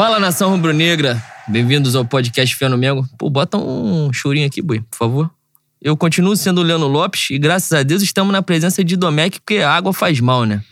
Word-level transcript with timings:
Fala 0.00 0.18
nação 0.18 0.50
rubro-negra, 0.50 1.22
bem-vindos 1.46 1.94
ao 1.94 2.06
podcast 2.06 2.56
Fé 2.56 2.70
no 2.70 2.78
Mengo. 2.78 3.06
Pô, 3.18 3.28
bota 3.28 3.58
um 3.58 4.10
chorinho 4.14 4.46
aqui, 4.46 4.62
boi, 4.62 4.80
por 4.80 4.96
favor. 4.96 5.30
Eu 5.78 5.94
continuo 5.94 6.34
sendo 6.36 6.62
o 6.62 6.64
Leandro 6.64 6.88
Lopes 6.88 7.28
e 7.30 7.38
graças 7.38 7.70
a 7.70 7.82
Deus 7.82 8.00
estamos 8.00 8.32
na 8.32 8.40
presença 8.40 8.82
de 8.82 8.96
Domecq, 8.96 9.40
porque 9.40 9.58
a 9.58 9.70
água 9.70 9.92
faz 9.92 10.18
mal, 10.18 10.46
né? 10.46 10.64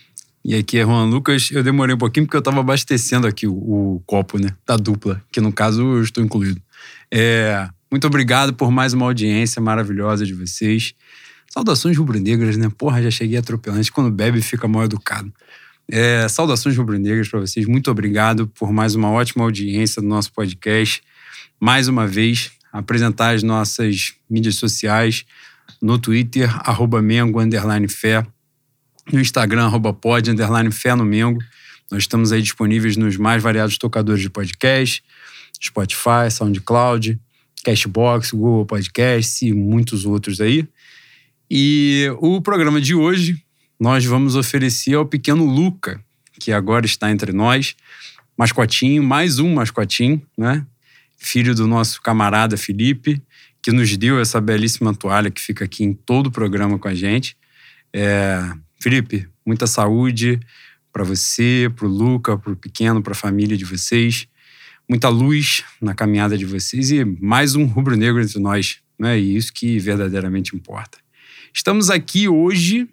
E 0.42 0.54
aqui 0.54 0.78
é 0.78 0.82
Juan 0.82 1.04
Lucas. 1.04 1.50
Eu 1.52 1.62
demorei 1.62 1.94
um 1.94 1.98
pouquinho 1.98 2.24
porque 2.24 2.38
eu 2.38 2.40
tava 2.40 2.60
abastecendo 2.60 3.26
aqui 3.26 3.46
o, 3.46 3.52
o 3.52 4.02
copo, 4.06 4.38
né? 4.38 4.48
Da 4.66 4.78
dupla, 4.78 5.22
que 5.30 5.42
no 5.42 5.52
caso 5.52 5.82
eu 5.82 6.02
estou 6.02 6.24
incluído. 6.24 6.62
É, 7.12 7.68
muito 7.90 8.06
obrigado 8.06 8.54
por 8.54 8.70
mais 8.70 8.94
uma 8.94 9.04
audiência 9.04 9.60
maravilhosa 9.60 10.24
de 10.24 10.32
vocês. 10.32 10.94
Saudações 11.50 11.98
rubro-negras, 11.98 12.56
né? 12.56 12.70
Porra, 12.78 13.02
já 13.02 13.10
cheguei 13.10 13.36
atropelante. 13.36 13.92
Quando 13.92 14.10
bebe, 14.10 14.40
fica 14.40 14.66
mal 14.66 14.84
educado. 14.84 15.30
É, 15.90 16.28
saudações 16.28 16.76
rubro-negras 16.76 17.28
para 17.28 17.40
vocês. 17.40 17.66
Muito 17.66 17.90
obrigado 17.90 18.46
por 18.48 18.70
mais 18.70 18.94
uma 18.94 19.10
ótima 19.10 19.44
audiência 19.44 20.02
do 20.02 20.08
nosso 20.08 20.30
podcast. 20.32 21.02
Mais 21.58 21.88
uma 21.88 22.06
vez, 22.06 22.50
apresentar 22.70 23.34
as 23.34 23.42
nossas 23.42 24.12
mídias 24.28 24.56
sociais 24.56 25.24
no 25.80 25.98
Twitter, 25.98 26.54
arroba 26.68 27.00
Mengo, 27.00 27.40
underline 27.40 27.88
fé, 27.88 28.26
no 29.10 29.18
Instagram, 29.18 29.64
arroba 29.64 29.94
pod, 29.94 30.30
underline 30.30 30.70
fé 30.70 30.94
no 30.94 31.06
Mengo. 31.06 31.40
Nós 31.90 32.02
estamos 32.02 32.32
aí 32.32 32.42
disponíveis 32.42 32.98
nos 32.98 33.16
mais 33.16 33.42
variados 33.42 33.78
tocadores 33.78 34.20
de 34.20 34.28
podcast, 34.28 35.02
Spotify, 35.58 36.30
SoundCloud, 36.30 37.18
Cashbox, 37.64 38.32
Google 38.32 38.66
Podcast 38.66 39.46
e 39.46 39.54
muitos 39.54 40.04
outros 40.04 40.38
aí. 40.38 40.68
E 41.50 42.12
o 42.20 42.42
programa 42.42 42.78
de 42.78 42.94
hoje 42.94 43.42
nós 43.78 44.04
vamos 44.04 44.34
oferecer 44.34 44.94
ao 44.94 45.06
pequeno 45.06 45.44
Luca, 45.44 46.02
que 46.40 46.52
agora 46.52 46.84
está 46.84 47.10
entre 47.10 47.32
nós, 47.32 47.76
mascotinho, 48.36 49.02
mais 49.02 49.38
um 49.38 49.54
mascotinho, 49.54 50.20
né? 50.36 50.66
Filho 51.16 51.54
do 51.54 51.66
nosso 51.66 52.00
camarada 52.02 52.56
Felipe, 52.56 53.22
que 53.62 53.72
nos 53.72 53.96
deu 53.96 54.20
essa 54.20 54.40
belíssima 54.40 54.94
toalha 54.94 55.30
que 55.30 55.40
fica 55.40 55.64
aqui 55.64 55.84
em 55.84 55.92
todo 55.92 56.28
o 56.28 56.30
programa 56.30 56.78
com 56.78 56.88
a 56.88 56.94
gente. 56.94 57.36
É... 57.92 58.40
Felipe, 58.80 59.28
muita 59.44 59.66
saúde 59.66 60.38
para 60.92 61.04
você, 61.04 61.70
para 61.74 61.86
o 61.86 61.88
Luca, 61.88 62.38
para 62.38 62.52
o 62.52 62.56
pequeno, 62.56 63.02
para 63.02 63.12
a 63.12 63.16
família 63.16 63.56
de 63.56 63.64
vocês. 63.64 64.28
Muita 64.88 65.08
luz 65.08 65.62
na 65.80 65.94
caminhada 65.94 66.38
de 66.38 66.46
vocês 66.46 66.90
e 66.90 67.04
mais 67.04 67.54
um 67.54 67.64
rubro-negro 67.64 68.22
entre 68.22 68.38
nós, 68.38 68.78
né? 68.98 69.18
E 69.18 69.36
isso 69.36 69.52
que 69.52 69.78
verdadeiramente 69.78 70.56
importa. 70.56 70.98
Estamos 71.52 71.90
aqui 71.90 72.28
hoje 72.28 72.88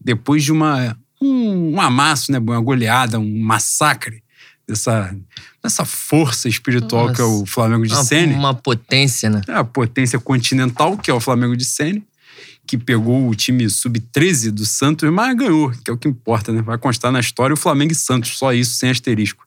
depois 0.00 0.42
de 0.42 0.52
uma, 0.52 0.96
um, 1.20 1.74
um 1.74 1.80
amasso, 1.80 2.32
né, 2.32 2.38
uma 2.38 2.60
goleada, 2.60 3.18
um 3.18 3.40
massacre 3.40 4.22
dessa, 4.66 5.14
dessa 5.62 5.84
força 5.84 6.48
espiritual 6.48 7.08
Nossa. 7.08 7.14
que 7.14 7.20
é 7.20 7.24
o 7.24 7.44
Flamengo 7.44 7.86
de 7.86 8.04
Sene. 8.04 8.34
Uma 8.34 8.54
potência, 8.54 9.28
né? 9.28 9.42
É 9.48 9.54
a 9.54 9.64
potência 9.64 10.18
continental, 10.18 10.96
que 10.96 11.10
é 11.10 11.14
o 11.14 11.20
Flamengo 11.20 11.56
de 11.56 11.64
Sene, 11.64 12.04
que 12.66 12.78
pegou 12.78 13.28
o 13.28 13.34
time 13.34 13.68
sub-13 13.68 14.50
do 14.50 14.64
Santos, 14.64 15.10
mas 15.10 15.36
ganhou, 15.36 15.70
que 15.70 15.90
é 15.90 15.92
o 15.92 15.98
que 15.98 16.08
importa, 16.08 16.52
né? 16.52 16.62
Vai 16.62 16.78
constar 16.78 17.10
na 17.10 17.20
história 17.20 17.54
o 17.54 17.56
Flamengo 17.56 17.92
e 17.92 17.96
Santos, 17.96 18.38
só 18.38 18.52
isso, 18.52 18.76
sem 18.76 18.90
asterisco. 18.90 19.44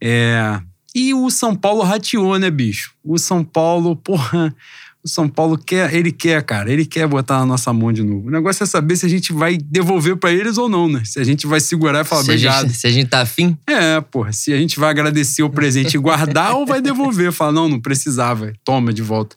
É... 0.00 0.60
E 0.94 1.14
o 1.14 1.30
São 1.30 1.54
Paulo 1.54 1.82
rateou, 1.82 2.36
né, 2.38 2.50
bicho? 2.50 2.92
O 3.04 3.16
São 3.16 3.44
Paulo, 3.44 3.94
porra, 3.96 4.54
o 5.02 5.08
São 5.08 5.28
Paulo 5.28 5.56
quer, 5.56 5.94
ele 5.94 6.12
quer, 6.12 6.42
cara, 6.42 6.70
ele 6.70 6.84
quer 6.84 7.06
botar 7.06 7.38
na 7.38 7.46
nossa 7.46 7.72
mão 7.72 7.92
de 7.92 8.02
novo. 8.02 8.28
O 8.28 8.30
negócio 8.30 8.62
é 8.62 8.66
saber 8.66 8.96
se 8.96 9.06
a 9.06 9.08
gente 9.08 9.32
vai 9.32 9.56
devolver 9.56 10.16
para 10.16 10.30
eles 10.30 10.58
ou 10.58 10.68
não, 10.68 10.88
né? 10.88 11.02
Se 11.04 11.18
a 11.18 11.24
gente 11.24 11.46
vai 11.46 11.58
segurar 11.58 12.00
e 12.00 12.04
falar 12.04 12.22
se 12.22 12.30
obrigado. 12.30 12.64
A 12.64 12.68
gente, 12.68 12.76
se 12.76 12.86
a 12.86 12.90
gente 12.90 13.08
tá 13.08 13.20
afim? 13.22 13.56
É, 13.66 14.00
porra. 14.00 14.32
Se 14.32 14.52
a 14.52 14.58
gente 14.58 14.78
vai 14.78 14.90
agradecer 14.90 15.42
o 15.42 15.48
presente 15.48 15.94
e 15.94 15.98
guardar 15.98 16.54
ou 16.54 16.66
vai 16.66 16.82
devolver. 16.82 17.32
Falar, 17.32 17.52
não, 17.52 17.68
não 17.68 17.80
precisava, 17.80 18.52
toma 18.62 18.92
de 18.92 19.02
volta. 19.02 19.36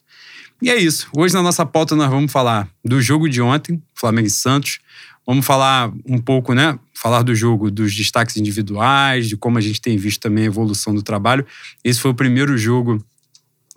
E 0.62 0.70
é 0.70 0.78
isso. 0.78 1.08
Hoje 1.16 1.34
na 1.34 1.42
nossa 1.42 1.66
pauta 1.66 1.96
nós 1.96 2.10
vamos 2.10 2.32
falar 2.32 2.68
do 2.84 3.02
jogo 3.02 3.30
de 3.30 3.42
ontem, 3.42 3.82
Flamengo 3.96 4.28
e 4.28 4.32
Santos. 4.32 4.80
Vamos 5.26 5.46
falar 5.46 5.94
um 6.06 6.18
pouco, 6.18 6.54
né? 6.54 6.78
Falar 6.94 7.22
do 7.22 7.34
jogo, 7.34 7.72
dos 7.72 7.96
destaques 7.96 8.36
individuais, 8.36 9.30
de 9.30 9.38
como 9.38 9.58
a 9.58 9.62
gente 9.62 9.80
tem 9.80 9.96
visto 9.96 10.20
também 10.20 10.44
a 10.44 10.48
evolução 10.48 10.94
do 10.94 11.02
trabalho. 11.02 11.46
Esse 11.84 12.02
foi 12.02 12.12
o 12.12 12.16
primeiro 12.16 12.58
jogo 12.58 13.04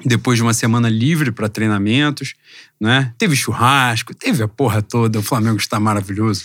depois 0.04 0.36
de 0.36 0.42
uma 0.42 0.52
semana 0.52 0.88
livre 0.88 1.32
para 1.32 1.48
treinamentos, 1.48 2.34
né? 2.80 3.14
Teve 3.16 3.34
churrasco, 3.34 4.14
teve 4.14 4.42
a 4.42 4.48
porra 4.48 4.82
toda. 4.82 5.18
O 5.18 5.22
Flamengo 5.22 5.56
está 5.56 5.80
maravilhoso. 5.80 6.44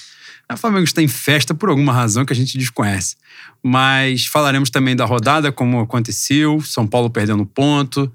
O 0.52 0.58
Flamengo 0.58 0.84
está 0.84 1.02
em 1.02 1.08
festa 1.08 1.54
por 1.54 1.70
alguma 1.70 1.94
razão 1.94 2.26
que 2.26 2.34
a 2.34 2.36
gente 2.36 2.58
desconhece. 2.58 3.16
Mas 3.64 4.26
falaremos 4.26 4.70
também 4.70 4.96
da 4.96 5.06
rodada, 5.06 5.52
como 5.52 5.80
aconteceu, 5.80 6.62
São 6.62 6.86
Paulo 6.86 7.10
perdendo 7.10 7.46
ponto, 7.46 8.12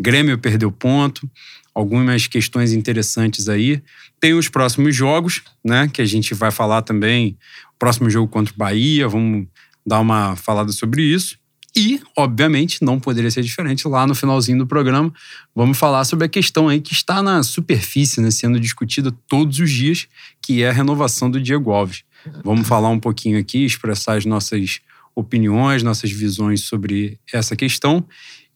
Grêmio 0.00 0.38
perdeu 0.38 0.70
ponto, 0.70 1.28
algumas 1.74 2.26
questões 2.26 2.72
interessantes 2.72 3.48
aí. 3.48 3.82
Tem 4.20 4.34
os 4.34 4.48
próximos 4.48 4.94
jogos, 4.94 5.42
né? 5.64 5.88
Que 5.88 6.02
a 6.02 6.06
gente 6.06 6.34
vai 6.34 6.50
falar 6.50 6.82
também. 6.82 7.36
Próximo 7.78 8.10
jogo 8.10 8.28
contra 8.28 8.52
o 8.52 8.56
Bahia, 8.56 9.08
vamos 9.08 9.46
dar 9.84 10.00
uma 10.00 10.36
falada 10.36 10.72
sobre 10.72 11.02
isso. 11.02 11.38
E, 11.74 12.00
obviamente, 12.16 12.84
não 12.84 12.98
poderia 12.98 13.30
ser 13.30 13.42
diferente 13.42 13.86
lá 13.86 14.06
no 14.06 14.14
finalzinho 14.14 14.58
do 14.58 14.66
programa. 14.66 15.12
Vamos 15.54 15.78
falar 15.78 16.04
sobre 16.04 16.26
a 16.26 16.28
questão 16.28 16.68
aí 16.68 16.80
que 16.80 16.92
está 16.92 17.22
na 17.22 17.42
superfície, 17.42 18.20
né, 18.20 18.30
sendo 18.30 18.58
discutida 18.58 19.12
todos 19.28 19.58
os 19.60 19.70
dias, 19.70 20.08
que 20.42 20.62
é 20.62 20.70
a 20.70 20.72
renovação 20.72 21.30
do 21.30 21.40
Diego 21.40 21.70
Alves. 21.70 22.02
Vamos 22.44 22.66
falar 22.66 22.88
um 22.88 22.98
pouquinho 22.98 23.38
aqui, 23.38 23.64
expressar 23.64 24.16
as 24.16 24.24
nossas 24.24 24.80
opiniões, 25.14 25.82
nossas 25.82 26.10
visões 26.10 26.62
sobre 26.62 27.18
essa 27.32 27.54
questão. 27.54 28.04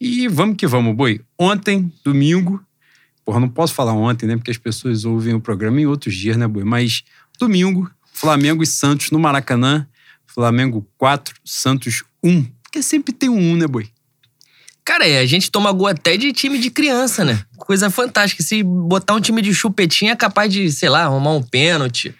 E 0.01 0.29
vamos 0.29 0.57
que 0.57 0.67
vamos, 0.67 0.95
boi. 0.95 1.21
Ontem, 1.39 1.93
domingo, 2.05 2.63
porra, 3.25 3.41
não 3.41 3.49
posso 3.49 3.75
falar 3.75 3.93
ontem, 3.93 4.27
né? 4.27 4.37
Porque 4.37 4.51
as 4.51 4.59
pessoas 4.59 5.05
ouvem 5.05 5.35
o 5.35 5.41
programa 5.41 5.81
em 5.81 5.87
outros 5.87 6.15
dias, 6.15 6.37
né, 6.37 6.47
boi? 6.47 6.65
Mas 6.65 7.05
domingo, 7.39 7.91
Flamengo 8.13 8.63
e 8.63 8.67
Santos 8.67 9.11
no 9.11 9.19
Maracanã. 9.19 9.87
Flamengo 10.27 10.85
4, 10.99 11.37
Santos 11.45 12.03
1. 12.23 12.45
Porque 12.75 12.83
sempre 12.83 13.13
tem 13.13 13.29
um 13.29 13.55
né, 13.55 13.69
boi? 13.69 13.87
Cara, 14.85 15.07
é, 15.07 15.21
a 15.21 15.27
gente 15.27 15.49
toma 15.49 15.71
gol 15.71 15.87
até 15.87 16.17
de 16.17 16.33
time 16.33 16.59
de 16.59 16.71
criança, 16.71 17.25
né? 17.25 17.41
Coisa 17.57 17.89
fantástica. 17.89 18.43
Se 18.43 18.65
botar 18.65 19.15
um 19.15 19.21
time 19.21 19.41
de 19.41 19.55
chupetinha 19.55 20.11
é 20.11 20.17
capaz 20.17 20.53
de, 20.53 20.73
sei 20.73 20.89
lá, 20.89 21.05
arrumar 21.05 21.35
um 21.35 21.43
pênalti. 21.43 22.13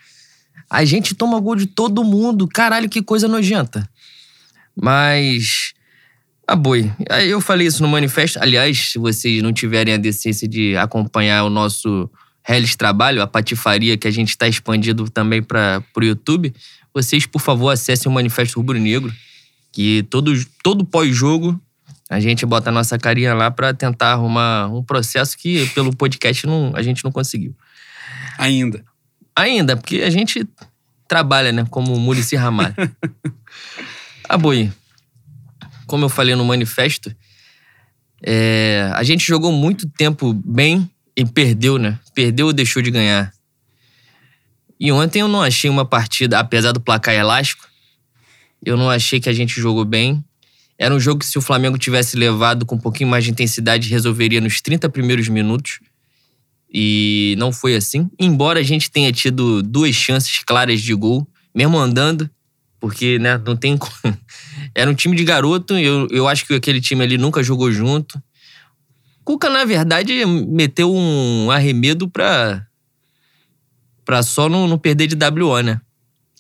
A 0.71 0.85
gente 0.85 1.13
toma 1.13 1.41
gol 1.41 1.57
de 1.57 1.67
todo 1.67 2.05
mundo. 2.05 2.47
Caralho, 2.47 2.89
que 2.89 3.03
coisa 3.03 3.27
nojenta. 3.27 3.89
Mas. 4.81 5.75
Ah, 6.47 6.55
boi. 6.55 6.89
Eu 7.27 7.41
falei 7.41 7.67
isso 7.67 7.83
no 7.83 7.89
manifesto. 7.89 8.39
Aliás, 8.41 8.93
se 8.93 8.99
vocês 9.01 9.43
não 9.43 9.53
tiverem 9.53 9.95
a 9.95 9.99
decência 9.99 10.47
de 10.47 10.77
acompanhar 10.77 11.43
o 11.43 11.51
nosso 11.51 12.09
Hellis 12.49 12.77
Trabalho, 12.77 13.21
a 13.21 13.27
patifaria 13.27 13.99
que 13.99 14.07
a 14.07 14.13
gente 14.13 14.29
está 14.29 14.47
expandindo 14.47 15.11
também 15.11 15.43
para 15.43 15.83
o 15.97 16.05
YouTube, 16.05 16.55
vocês, 16.95 17.27
por 17.27 17.41
favor, 17.41 17.71
acessem 17.71 18.09
o 18.09 18.15
Manifesto 18.15 18.61
Rubro 18.61 18.79
Negro 18.79 19.13
que 19.75 20.05
todo, 20.05 20.33
todo 20.63 20.85
pós-jogo 20.85 21.61
a 22.09 22.21
gente 22.21 22.47
bota 22.47 22.71
a 22.71 22.73
nossa 22.73 22.97
carinha 22.97 23.35
lá 23.35 23.51
para 23.51 23.75
tentar 23.75 24.13
arrumar 24.13 24.69
um 24.69 24.85
processo 24.85 25.37
que 25.37 25.67
pelo 25.71 25.95
podcast 25.95 26.47
não, 26.47 26.73
a 26.77 26.81
gente 26.83 27.03
não 27.03 27.11
conseguiu. 27.11 27.57
Ainda. 28.39 28.85
Ainda, 29.35 29.77
porque 29.77 30.03
a 30.03 30.11
gente 30.11 30.47
trabalha, 31.09 31.51
né, 31.51 31.67
como 31.69 31.99
Murici 31.99 32.37
Ramalho. 32.37 32.75
ah, 34.29 34.39
boi. 34.39 34.73
Como 35.87 36.05
eu 36.05 36.09
falei 36.09 36.37
no 36.37 36.45
manifesto, 36.45 37.15
é, 38.23 38.91
a 38.95 39.03
gente 39.03 39.27
jogou 39.27 39.51
muito 39.51 39.89
tempo 39.89 40.33
bem 40.33 40.89
e 41.17 41.25
perdeu, 41.27 41.79
né? 41.79 41.99
Perdeu 42.15 42.47
ou 42.47 42.53
deixou 42.53 42.81
de 42.81 42.93
ganhar. 42.93 43.33
E 44.79 44.93
ontem 44.93 45.21
eu 45.21 45.29
não 45.29 45.43
achei 45.43 45.69
uma 45.69 45.85
partida, 45.85 46.39
apesar 46.39 46.73
do 46.73 46.81
placar 46.81 47.15
elástico, 47.15 47.69
eu 48.65 48.77
não 48.77 48.91
achei 48.91 49.21
que 49.21 49.29
a 49.29 49.33
gente 49.33 49.61
jogou 49.61 49.85
bem. 49.85 50.25
Era 50.79 50.95
um 50.95 50.99
jogo 50.99 51.21
que, 51.21 51.27
se 51.27 51.39
o 51.39 51.43
Flamengo 51.43 51.79
tivesse 51.79 52.17
levado 52.17 52.67
com 52.67 52.75
um 52.75 52.81
pouquinho 52.81 53.09
mais 53.09 53.25
de 53.25 53.31
intensidade, 53.31 53.89
resolveria 53.89 54.41
nos 54.41 54.61
30 54.61 54.89
primeiros 54.89 55.29
minutos. 55.29 55.79
E 56.73 57.37
não 57.39 57.53
foi 57.53 57.77
assim. 57.77 58.11
Embora 58.19 58.59
a 58.59 58.63
gente 58.63 58.91
tenha 58.91 59.13
tido 59.13 59.63
duas 59.63 59.95
chances 59.95 60.41
claras 60.45 60.81
de 60.81 60.93
gol, 60.95 61.27
mesmo 61.55 61.79
andando, 61.79 62.29
porque 62.81 63.19
né, 63.19 63.41
não 63.47 63.57
tem. 63.57 63.79
Era 64.75 64.91
um 64.91 64.95
time 64.95 65.15
de 65.15 65.25
garoto, 65.25 65.79
eu, 65.79 66.09
eu 66.11 66.27
acho 66.27 66.45
que 66.45 66.55
aquele 66.55 66.81
time 66.81 67.05
ali 67.05 67.17
nunca 67.17 67.43
jogou 67.43 67.71
junto. 67.71 68.21
Cuca, 69.25 69.49
na 69.49 69.65
verdade, 69.65 70.27
meteu 70.27 70.93
um 70.93 71.51
arremedo 71.51 72.09
pra, 72.11 72.67
pra 74.05 74.23
só 74.23 74.49
não, 74.49 74.69
não 74.69 74.77
perder 74.77 75.07
de 75.07 75.17
WO, 75.17 75.63
né? 75.63 75.81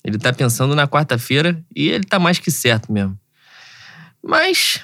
Ele 0.05 0.19
tá 0.19 0.33
pensando 0.33 0.75
na 0.75 0.87
quarta-feira 0.87 1.65
e 1.75 1.89
ele 1.89 2.05
tá 2.05 2.19
mais 2.19 2.39
que 2.39 2.51
certo 2.51 2.93
mesmo. 2.93 3.19
Mas, 4.23 4.81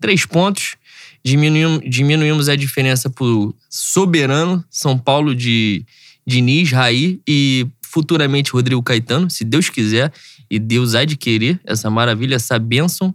três 0.00 0.26
pontos. 0.26 0.76
Diminuímos, 1.24 1.80
diminuímos 1.88 2.48
a 2.48 2.56
diferença 2.56 3.10
pro 3.10 3.54
soberano 3.68 4.64
São 4.70 4.96
Paulo 4.96 5.34
de 5.34 5.84
Diniz, 6.26 6.70
Raí 6.70 7.20
e 7.26 7.66
futuramente 7.82 8.52
Rodrigo 8.52 8.82
Caetano, 8.82 9.28
se 9.30 9.44
Deus 9.44 9.68
quiser 9.68 10.12
e 10.50 10.58
Deus 10.58 10.94
há 10.94 11.04
de 11.04 11.16
querer 11.16 11.60
essa 11.64 11.90
maravilha, 11.90 12.36
essa 12.36 12.58
bênção 12.58 13.14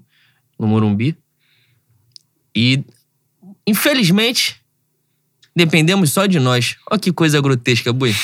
no 0.59 0.67
Morumbi. 0.67 1.15
E, 2.55 2.83
infelizmente, 3.65 4.57
dependemos 5.55 6.11
só 6.11 6.25
de 6.25 6.39
nós. 6.39 6.75
Olha 6.89 6.99
que 6.99 7.11
coisa 7.11 7.39
grotesca, 7.41 7.93
Bui. 7.93 8.15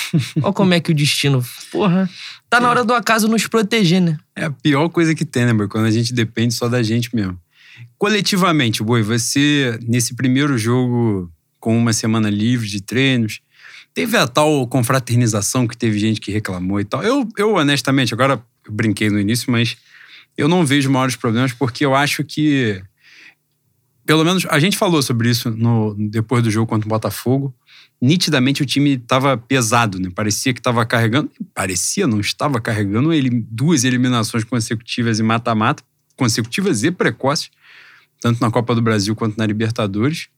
Olha 0.42 0.54
como 0.54 0.74
é 0.74 0.80
que 0.80 0.92
o 0.92 0.96
destino. 0.96 1.44
Porra. 1.72 2.10
Tá 2.50 2.60
na 2.60 2.70
hora 2.70 2.84
do 2.84 2.94
acaso 2.94 3.28
nos 3.28 3.46
proteger, 3.48 4.02
né? 4.02 4.18
É 4.36 4.46
a 4.46 4.50
pior 4.50 4.90
coisa 4.90 5.14
que 5.14 5.24
tem, 5.24 5.46
né, 5.46 5.54
Boi? 5.54 5.68
Quando 5.68 5.86
a 5.86 5.92
gente 5.92 6.14
depende 6.14 6.54
só 6.54 6.68
da 6.68 6.82
gente 6.82 7.16
mesmo. 7.16 7.40
Coletivamente, 7.98 8.82
Boi, 8.82 9.04
você, 9.04 9.78
nesse 9.88 10.16
primeiro 10.16 10.58
jogo, 10.58 11.32
com 11.60 11.78
uma 11.78 11.94
semana 11.94 12.30
livre 12.30 12.68
de 12.68 12.82
treinos, 12.82 13.42
teve 13.94 14.18
a 14.18 14.28
tal 14.28 14.66
confraternização 14.68 15.68
que 15.68 15.78
teve 15.78 16.00
gente 16.00 16.20
que 16.20 16.32
reclamou 16.32 16.80
e 16.80 16.86
tal. 16.86 17.04
Eu, 17.04 17.28
eu 17.38 17.54
honestamente, 17.54 18.14
agora 18.14 18.42
eu 18.66 18.74
brinquei 18.74 19.10
no 19.10 19.20
início, 19.20 19.52
mas 19.52 19.78
eu 20.38 20.48
não 20.48 20.66
vejo 20.66 20.90
maiores 20.90 21.16
problemas 21.16 21.54
porque 21.54 21.86
eu 21.86 21.94
acho 21.94 22.24
que 22.24 22.82
pelo 24.06 24.24
menos 24.24 24.44
a 24.50 24.58
gente 24.58 24.76
falou 24.76 25.04
sobre 25.04 25.30
isso 25.30 25.52
no, 25.52 25.94
depois 25.96 26.42
do 26.42 26.50
jogo 26.50 26.66
contra 26.66 26.88
o 26.88 26.90
Botafogo. 26.90 27.54
Nitidamente 28.02 28.62
o 28.64 28.66
time 28.66 28.92
estava 28.92 29.38
pesado, 29.38 30.00
né? 30.00 30.10
Parecia 30.14 30.54
que 30.54 30.60
estava 30.60 30.86
carregando. 30.86 31.30
Parecia, 31.54 32.08
não 32.08 32.20
estava 32.20 32.62
carregando 32.62 33.12
ele, 33.12 33.30
duas 33.30 33.84
eliminações 33.84 34.44
consecutivas 34.44 35.20
e 35.20 35.24
mata-mata, 35.24 35.84
consecutivas 36.16 36.84
e 36.84 36.92
precoces, 36.92 37.52
tanto 38.22 38.40
na 38.40 38.50
Copa 38.50 38.74
do 38.74 38.82
Brasil 38.82 39.16
quanto 39.16 39.38
na 39.38 39.46
Libertadores. 39.46 40.30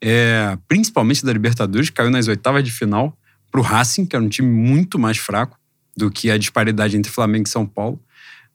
É, 0.00 0.56
principalmente 0.68 1.24
da 1.24 1.32
Libertadores, 1.32 1.90
caiu 1.90 2.10
nas 2.10 2.28
oitavas 2.28 2.62
de 2.62 2.70
final 2.70 3.16
para 3.50 3.60
o 3.60 3.64
Racing, 3.64 4.06
que 4.06 4.14
era 4.14 4.24
um 4.24 4.28
time 4.28 4.48
muito 4.48 4.98
mais 4.98 5.18
fraco 5.18 5.58
do 5.96 6.10
que 6.10 6.30
a 6.30 6.38
disparidade 6.38 6.96
entre 6.96 7.10
Flamengo 7.10 7.46
e 7.46 7.50
São 7.50 7.66
Paulo. 7.66 8.00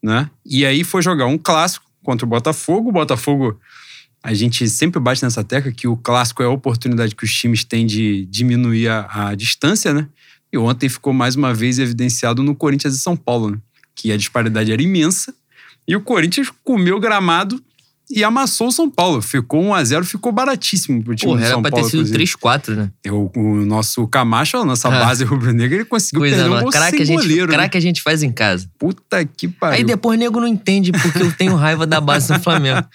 Né? 0.02 0.30
E 0.46 0.66
aí 0.66 0.84
foi 0.84 1.02
jogar 1.02 1.26
um 1.26 1.38
clássico 1.38 1.86
contra 2.02 2.26
o 2.26 2.30
Botafogo. 2.30 2.90
O 2.90 2.94
Botafogo 2.94 3.60
a 4.26 4.34
gente 4.34 4.68
sempre 4.68 5.00
bate 5.00 5.22
nessa 5.22 5.44
tecla 5.44 5.72
que 5.72 5.88
o 5.88 5.96
clássico 5.96 6.42
é 6.42 6.48
a 6.48 6.50
oportunidade 6.50 7.16
que 7.16 7.24
os 7.24 7.32
times 7.32 7.64
têm 7.64 7.86
de 7.86 8.26
diminuir 8.26 8.88
a, 8.88 9.28
a 9.28 9.36
distância, 9.36 9.94
né? 9.94 10.10
E 10.52 10.58
ontem 10.58 10.90
ficou 10.90 11.14
mais 11.14 11.36
uma 11.36 11.54
vez 11.54 11.78
evidenciado 11.78 12.42
no 12.42 12.56
Corinthians 12.56 12.96
e 12.96 12.98
São 12.98 13.16
Paulo, 13.16 13.52
né? 13.52 13.60
Que 13.94 14.12
a 14.12 14.18
disparidade 14.18 14.72
era 14.72 14.82
imensa. 14.82 15.32
E 15.88 15.96
o 15.96 16.02
Corinthians 16.02 16.52
comeu 16.64 17.00
gramado 17.00 17.64
e 18.10 18.24
amassou 18.24 18.68
o 18.68 18.72
São 18.72 18.90
Paulo. 18.90 19.22
Ficou 19.22 19.64
1x0, 19.64 20.04
ficou 20.04 20.32
baratíssimo 20.32 21.04
pro 21.04 21.16
time 21.16 21.32
Porra, 21.32 21.42
do 21.42 21.48
São 21.48 21.54
era 21.60 21.62
pra 21.64 21.72
Paulo. 21.72 21.90
ter 21.90 22.06
sido 22.06 22.18
3-4, 22.18 22.76
né? 22.76 22.92
O, 23.10 23.32
o, 23.36 23.66
nosso 23.66 24.08
Camacho, 24.08 24.58
a 24.58 24.66
nossa 24.66 24.90
base 24.90 25.24
rubro-negra, 25.24 25.76
ele 25.78 25.86
conseguiu 25.86 26.20
Coisa 26.22 26.36
perder 26.36 26.50
não. 26.50 26.58
um 26.58 26.62
gol 26.62 26.72
Craque 26.72 27.02
a, 27.02 27.06
gente, 27.06 27.22
goleiro. 27.22 27.48
né? 27.48 27.54
craque 27.58 27.78
a 27.78 27.82
gente 27.82 28.02
faz 28.02 28.22
em 28.24 28.32
casa. 28.32 28.70
Puta 28.78 29.26
que 29.26 29.48
pariu. 29.48 29.78
Aí 29.78 29.84
depois 29.84 30.18
o 30.18 30.20
nego 30.20 30.40
não 30.40 30.48
entende 30.48 30.92
porque 30.92 31.22
eu 31.22 31.32
tenho 31.32 31.56
raiva 31.56 31.88
da 31.88 32.00
base 32.00 32.32
do 32.32 32.40
Flamengo. 32.44 32.86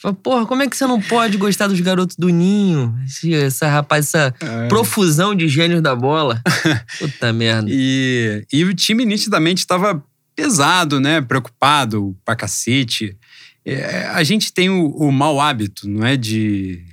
Fala, 0.00 0.14
porra, 0.14 0.46
como 0.46 0.62
é 0.62 0.68
que 0.68 0.76
você 0.76 0.86
não 0.86 1.00
pode 1.00 1.36
gostar 1.38 1.66
dos 1.66 1.80
garotos 1.80 2.14
do 2.16 2.28
Ninho? 2.28 2.94
Esse, 3.04 3.34
essa 3.34 3.68
rapaz, 3.68 4.06
essa 4.06 4.34
É. 4.40 4.68
profusão 4.68 5.34
de 5.34 5.48
gênios 5.48 5.80
da 5.82 5.96
bola. 5.96 6.40
Puta 7.00 7.32
merda. 7.32 7.68
E, 7.70 8.44
e 8.52 8.64
o 8.64 8.74
time 8.74 9.04
nitidamente 9.04 9.60
estava 9.60 10.00
pesado, 10.36 11.00
né? 11.00 11.20
Preocupado 11.20 12.16
pra 12.24 12.36
cacete. 12.36 13.16
É, 13.64 14.06
a 14.06 14.22
gente 14.22 14.52
tem 14.52 14.70
o, 14.70 14.88
o 14.90 15.12
mau 15.12 15.40
hábito, 15.40 15.88
não 15.88 16.06
é? 16.06 16.16
De. 16.16 16.84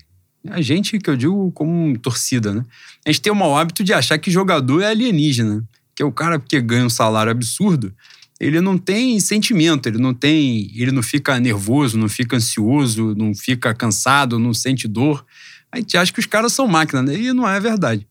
A 0.49 0.61
gente, 0.61 0.99
que 0.99 1.09
eu 1.09 1.17
digo 1.17 1.51
como 1.53 1.97
torcida, 1.97 2.53
né? 2.53 2.63
A 3.05 3.11
gente 3.11 3.21
tem 3.21 3.31
o 3.31 3.35
mau 3.35 3.57
hábito 3.57 3.83
de 3.83 3.93
achar 3.93 4.17
que 4.17 4.29
jogador 4.29 4.81
é 4.81 4.87
alienígena. 4.87 5.63
Que 5.95 6.03
é 6.03 6.05
o 6.05 6.11
cara 6.11 6.37
que 6.37 6.59
ganha 6.59 6.85
um 6.85 6.89
salário 6.89 7.31
absurdo, 7.31 7.93
ele 8.39 8.59
não 8.59 8.77
tem 8.77 9.19
sentimento, 9.19 9.87
ele 9.87 9.97
não 9.97 10.13
tem. 10.13 10.69
Ele 10.75 10.91
não 10.91 11.01
fica 11.01 11.39
nervoso, 11.39 11.97
não 11.97 12.09
fica 12.09 12.35
ansioso, 12.35 13.15
não 13.15 13.33
fica 13.33 13.73
cansado, 13.73 14.37
não 14.37 14.53
sente 14.53 14.87
dor. 14.87 15.25
A 15.71 15.77
gente 15.77 15.97
acha 15.97 16.11
que 16.11 16.19
os 16.19 16.25
caras 16.25 16.51
são 16.53 16.67
máquina, 16.67 17.01
né? 17.01 17.15
E 17.15 17.33
não 17.33 17.47
é 17.47 17.59
verdade. 17.59 18.05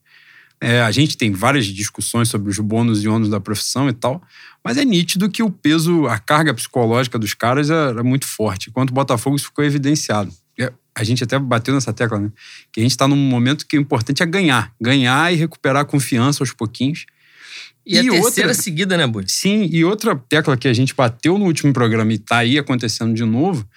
É, 0.64 0.81
a 0.81 0.90
gente 0.90 1.16
tem 1.16 1.31
várias 1.31 1.66
discussões 1.66 2.28
sobre 2.28 2.50
os 2.50 2.58
bônus 2.58 3.02
e 3.05 3.08
ônus 3.08 3.28
da 3.28 3.38
profissão 3.38 3.88
e 3.88 3.93
tal, 3.93 4.22
mas 4.64 4.76
é 4.78 4.84
nítido 4.84 5.28
que 5.31 5.43
o 5.43 5.50
peso, 5.50 6.06
a 6.06 6.19
carga 6.19 6.55
psicológica 6.55 7.19
dos 7.19 7.34
caras 7.34 7.69
era 7.69 8.02
muito 8.02 8.26
forte. 8.26 8.70
Enquanto 8.70 8.90
o 8.90 8.94
Botafogo 8.94 9.37
isso 9.37 9.46
ficou 9.46 9.62
evidenciado. 9.64 10.32
É, 10.58 10.72
A 10.94 11.05
gente 11.05 11.22
até 11.22 11.38
bateu 11.38 11.75
nessa 11.75 11.93
tecla, 11.93 12.19
né? 12.19 12.31
Que 12.72 12.81
a 12.81 12.82
gente 12.82 12.93
está 12.93 13.06
num 13.06 13.16
momento 13.16 13.66
que 13.66 13.76
o 13.76 13.81
importante 13.81 14.22
é 14.22 14.26
ganhar. 14.26 14.72
Ganhar 14.81 15.32
e 15.32 15.37
recuperar 15.37 15.82
a 15.82 15.84
confiança 15.84 16.43
aos 16.43 16.52
pouquinhos. 16.52 17.05
E, 17.84 17.99
a 17.99 18.02
E 18.02 18.08
terceira 18.08 18.49
outra- 18.50 18.55
seguida, 18.62 18.96
né, 18.96 19.06
Bui? 19.06 19.25
Sim, 19.28 19.69
e 19.70 19.84
outra 19.84 20.17
tecla 20.17 20.56
que 20.56 20.67
a 20.69 20.72
gente 20.72 20.94
bateu 20.94 21.37
no 21.37 21.44
último 21.44 21.72
programa 21.75 22.10
e 22.14 22.19
tá 22.19 22.38
aí 22.38 22.56
acontecendo 22.58 23.12
de 23.12 23.25
novo, 23.25 23.69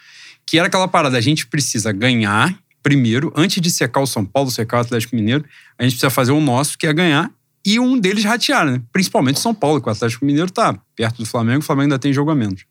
que 0.46 0.58
era 0.58 0.68
aquela 0.68 0.88
parada, 0.88 1.18
a 1.18 1.22
gente 1.22 1.46
precisa 1.48 1.92
ganhar 1.92 2.58
primeiro, 2.82 3.32
antes 3.36 3.62
de 3.62 3.70
secar 3.70 4.02
o 4.02 4.08
São 4.08 4.26
Paulo, 4.26 4.50
secar 4.50 4.78
o 4.78 4.82
Atlético 4.82 5.16
Mineiro, 5.16 5.46
a 5.78 5.84
gente 5.84 5.94
precisa 5.94 6.10
fazer 6.10 6.32
o 6.32 6.40
nosso, 6.40 6.78
que 6.78 6.88
é 6.88 6.94
ganhar, 6.94 7.32
e 7.66 7.80
um 7.80 8.00
deles 8.00 8.24
ratear, 8.24 8.66
né? 8.66 8.82
Principalmente 8.94 9.38
o 9.38 9.40
São 9.40 9.54
Paulo, 9.54 9.82
que 9.82 9.90
o 9.90 9.92
Atlético 9.92 10.26
Mineiro 10.26 10.50
tá 10.50 10.78
perto 10.96 11.18
do 11.18 11.26
Flamengo, 11.26 11.60
o 11.60 11.64
Flamengo 11.64 11.84
ainda 11.84 12.00
tem 12.00 12.14
jogo 12.14 12.32
a 12.32 12.36
menos. 12.36 12.66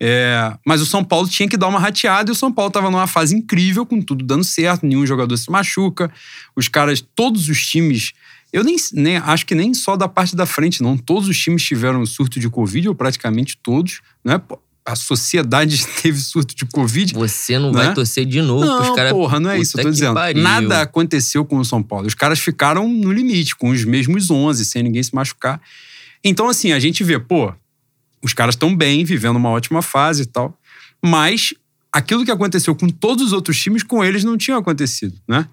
É, 0.00 0.56
mas 0.64 0.80
o 0.80 0.86
São 0.86 1.02
Paulo 1.02 1.28
tinha 1.28 1.48
que 1.48 1.56
dar 1.56 1.66
uma 1.66 1.80
rateada 1.80 2.30
e 2.30 2.32
o 2.32 2.36
São 2.36 2.52
Paulo 2.52 2.70
tava 2.70 2.88
numa 2.88 3.08
fase 3.08 3.34
incrível, 3.34 3.84
com 3.84 4.00
tudo 4.00 4.24
dando 4.24 4.44
certo, 4.44 4.86
nenhum 4.86 5.04
jogador 5.04 5.36
se 5.36 5.50
machuca, 5.50 6.08
os 6.54 6.68
caras, 6.68 7.04
todos 7.16 7.48
os 7.48 7.66
times 7.66 8.12
eu 8.52 8.64
nem, 8.64 8.76
nem 8.94 9.16
acho 9.18 9.44
que 9.44 9.54
nem 9.54 9.74
só 9.74 9.96
da 9.96 10.08
parte 10.08 10.34
da 10.34 10.46
frente, 10.46 10.82
não. 10.82 10.96
Todos 10.96 11.28
os 11.28 11.38
times 11.38 11.62
tiveram 11.62 12.04
surto 12.06 12.40
de 12.40 12.48
Covid, 12.48 12.88
ou 12.88 12.94
praticamente 12.94 13.58
todos. 13.62 14.00
Né? 14.24 14.40
A 14.88 14.96
sociedade 14.96 15.86
teve 16.02 16.18
surto 16.18 16.54
de 16.56 16.64
Covid. 16.64 17.12
Você 17.14 17.58
não 17.58 17.70
Né? 17.70 17.84
vai 17.84 17.94
torcer 17.94 18.24
de 18.24 18.40
novo 18.40 18.64
Não, 18.64 18.78
pros 18.78 18.96
caras. 18.96 19.12
porra, 19.12 19.38
não 19.38 19.50
é 19.50 19.60
isso. 19.60 19.78
Eu 19.78 19.84
tô 19.84 19.90
dizendo. 19.90 20.14
pariu. 20.14 20.42
Nada 20.42 20.80
aconteceu 20.80 21.44
com 21.44 21.58
o 21.58 21.64
São 21.64 21.82
Paulo. 21.82 22.06
Os 22.06 22.14
caras 22.14 22.38
ficaram 22.38 22.88
no 22.88 23.12
limite, 23.12 23.54
com 23.54 23.68
os 23.68 23.84
mesmos 23.84 24.30
11, 24.30 24.64
sem 24.64 24.82
ninguém 24.82 25.02
se 25.02 25.14
machucar. 25.14 25.60
Então, 26.24 26.48
assim, 26.48 26.72
a 26.72 26.80
gente 26.80 27.04
vê, 27.04 27.18
pô, 27.18 27.52
os 28.22 28.32
caras 28.32 28.54
estão 28.54 28.74
bem, 28.74 29.04
vivendo 29.04 29.36
uma 29.36 29.50
ótima 29.50 29.82
fase 29.82 30.22
e 30.22 30.26
tal. 30.26 30.58
Mas 31.04 31.52
aquilo 31.92 32.24
que 32.24 32.30
aconteceu 32.30 32.74
com 32.74 32.88
todos 32.88 33.26
os 33.26 33.32
outros 33.32 33.60
times, 33.60 33.82
com 33.82 34.02
eles 34.02 34.24
não 34.24 34.36
tinha 34.38 34.56
acontecido, 34.56 35.14
né? 35.28 35.46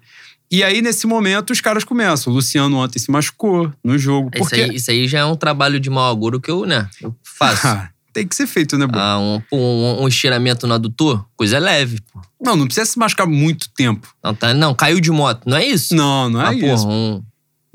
E 0.50 0.62
aí, 0.62 0.80
nesse 0.80 1.06
momento, 1.08 1.50
os 1.52 1.60
caras 1.60 1.82
começam. 1.84 2.32
O 2.32 2.36
Luciano 2.36 2.76
ontem 2.76 2.98
se 3.00 3.10
machucou 3.10 3.72
no 3.82 3.98
jogo. 3.98 4.30
Isso, 4.32 4.44
Porque... 4.44 4.62
aí, 4.62 4.76
isso 4.76 4.90
aí 4.90 5.08
já 5.08 5.18
é 5.18 5.24
um 5.24 5.34
trabalho 5.36 5.78
de 5.80 5.90
mau 5.90 6.08
agouro 6.10 6.40
que 6.40 6.50
eu, 6.50 6.64
né? 6.64 6.88
Eu 7.02 7.14
faço. 7.22 7.66
Tem 8.16 8.26
que 8.26 8.34
ser 8.34 8.46
feito, 8.46 8.78
né, 8.78 8.86
Bruno? 8.86 9.02
Ah, 9.04 9.18
um, 9.18 9.42
um, 9.52 10.04
um 10.04 10.08
estiramento 10.08 10.66
no 10.66 10.72
adutor, 10.72 11.22
coisa 11.36 11.58
leve, 11.58 12.00
pô. 12.10 12.18
Não, 12.42 12.56
não 12.56 12.64
precisa 12.64 12.86
se 12.86 12.98
machucar 12.98 13.26
muito 13.26 13.68
tempo. 13.76 14.08
Não, 14.24 14.34
tá, 14.34 14.54
não, 14.54 14.74
caiu 14.74 15.00
de 15.00 15.10
moto, 15.10 15.42
não 15.44 15.54
é 15.54 15.66
isso? 15.66 15.94
Não, 15.94 16.30
não 16.30 16.40
é 16.40 16.48
ah, 16.48 16.54
isso. 16.54 16.86
porra, 16.86 16.96
um, 16.96 17.22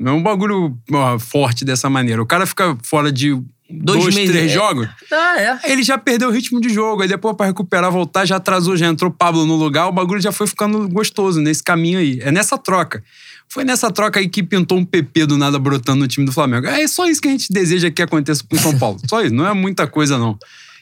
Não 0.00 0.12
é 0.12 0.14
um 0.16 0.22
bagulho 0.22 0.76
ó, 0.92 1.16
forte 1.16 1.64
dessa 1.64 1.88
maneira. 1.88 2.20
O 2.20 2.26
cara 2.26 2.44
fica 2.44 2.76
fora 2.82 3.12
de 3.12 3.40
dois, 3.70 4.02
Dois 4.02 4.14
três 4.16 4.50
é. 4.50 4.54
jogos, 4.54 4.88
Ah, 5.12 5.40
é. 5.40 5.72
ele 5.72 5.84
já 5.84 5.96
perdeu 5.96 6.28
o 6.28 6.32
ritmo 6.32 6.60
de 6.60 6.70
jogo. 6.70 7.02
Aí 7.02 7.08
depois, 7.08 7.36
pra 7.36 7.46
recuperar, 7.46 7.92
voltar, 7.92 8.24
já 8.24 8.34
atrasou, 8.34 8.76
já 8.76 8.88
entrou 8.88 9.12
Pablo 9.12 9.46
no 9.46 9.54
lugar. 9.54 9.86
O 9.86 9.92
bagulho 9.92 10.20
já 10.20 10.32
foi 10.32 10.48
ficando 10.48 10.88
gostoso 10.88 11.40
nesse 11.40 11.62
caminho 11.62 12.00
aí. 12.00 12.18
É 12.20 12.32
nessa 12.32 12.58
troca. 12.58 13.04
Foi 13.52 13.64
nessa 13.64 13.90
troca 13.90 14.18
aí 14.18 14.30
que 14.30 14.42
pintou 14.42 14.78
um 14.78 14.84
PP 14.84 15.26
do 15.26 15.36
nada 15.36 15.58
brotando 15.58 15.98
no 15.98 16.08
time 16.08 16.24
do 16.24 16.32
Flamengo. 16.32 16.66
É 16.66 16.88
só 16.88 17.06
isso 17.06 17.20
que 17.20 17.28
a 17.28 17.30
gente 17.32 17.52
deseja 17.52 17.90
que 17.90 18.00
aconteça 18.00 18.42
com 18.42 18.56
o 18.56 18.58
São 18.58 18.78
Paulo. 18.78 18.98
Só 19.06 19.20
isso, 19.20 19.34
não 19.34 19.46
é 19.46 19.52
muita 19.52 19.86
coisa, 19.86 20.16
não. 20.16 20.38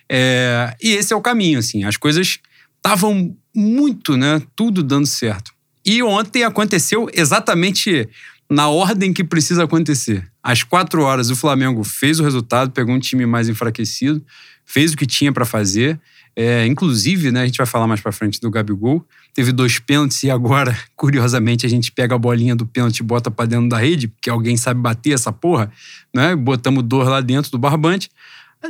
É, 0.09 0.73
e 0.81 0.91
esse 0.91 1.12
é 1.12 1.17
o 1.17 1.21
caminho, 1.21 1.59
assim. 1.59 1.83
As 1.83 1.97
coisas 1.97 2.39
estavam 2.77 3.37
muito, 3.53 4.17
né? 4.17 4.41
Tudo 4.55 4.85
dando 4.85 5.09
certo. 5.09 5.50
E 5.85 6.00
ontem 6.00 6.45
aconteceu 6.45 7.11
exatamente 7.12 8.09
na 8.49 8.69
ordem 8.69 9.12
que 9.12 9.25
precisa 9.25 9.65
acontecer. 9.65 10.31
Às 10.41 10.62
quatro 10.62 11.03
horas, 11.03 11.29
o 11.29 11.35
Flamengo 11.35 11.83
fez 11.83 12.21
o 12.21 12.23
resultado, 12.23 12.71
pegou 12.71 12.95
um 12.95 13.00
time 13.00 13.27
mais 13.27 13.49
enfraquecido, 13.49 14.25
fez 14.65 14.93
o 14.93 14.97
que 14.97 15.07
tinha 15.07 15.33
para 15.33 15.45
fazer. 15.45 15.99
É, 16.35 16.67
inclusive, 16.67 17.31
né, 17.31 17.43
a 17.43 17.47
gente 17.47 17.57
vai 17.57 17.67
falar 17.67 17.87
mais 17.87 18.01
para 18.01 18.13
frente 18.13 18.41
do 18.41 18.51
Gabigol. 18.51 19.05
Teve 19.35 19.53
dois 19.53 19.79
pênaltis 19.79 20.23
e 20.23 20.31
agora, 20.31 20.77
curiosamente, 20.97 21.67
a 21.67 21.69
gente 21.69 21.93
pega 21.93 22.15
a 22.15 22.19
bolinha 22.19 22.55
do 22.55 22.67
pênalti 22.67 23.01
e 23.01 23.03
bota 23.03 23.31
para 23.31 23.47
dentro 23.47 23.69
da 23.69 23.79
rede, 23.79 24.09
porque 24.09 24.31
alguém 24.31 24.57
sabe 24.57 24.81
bater 24.81 25.13
essa 25.13 25.33
porra, 25.33 25.71
né? 26.15 26.35
Botamos 26.35 26.85
dor 26.85 27.09
lá 27.09 27.21
dentro 27.21 27.51
do 27.51 27.59
barbante. 27.59 28.11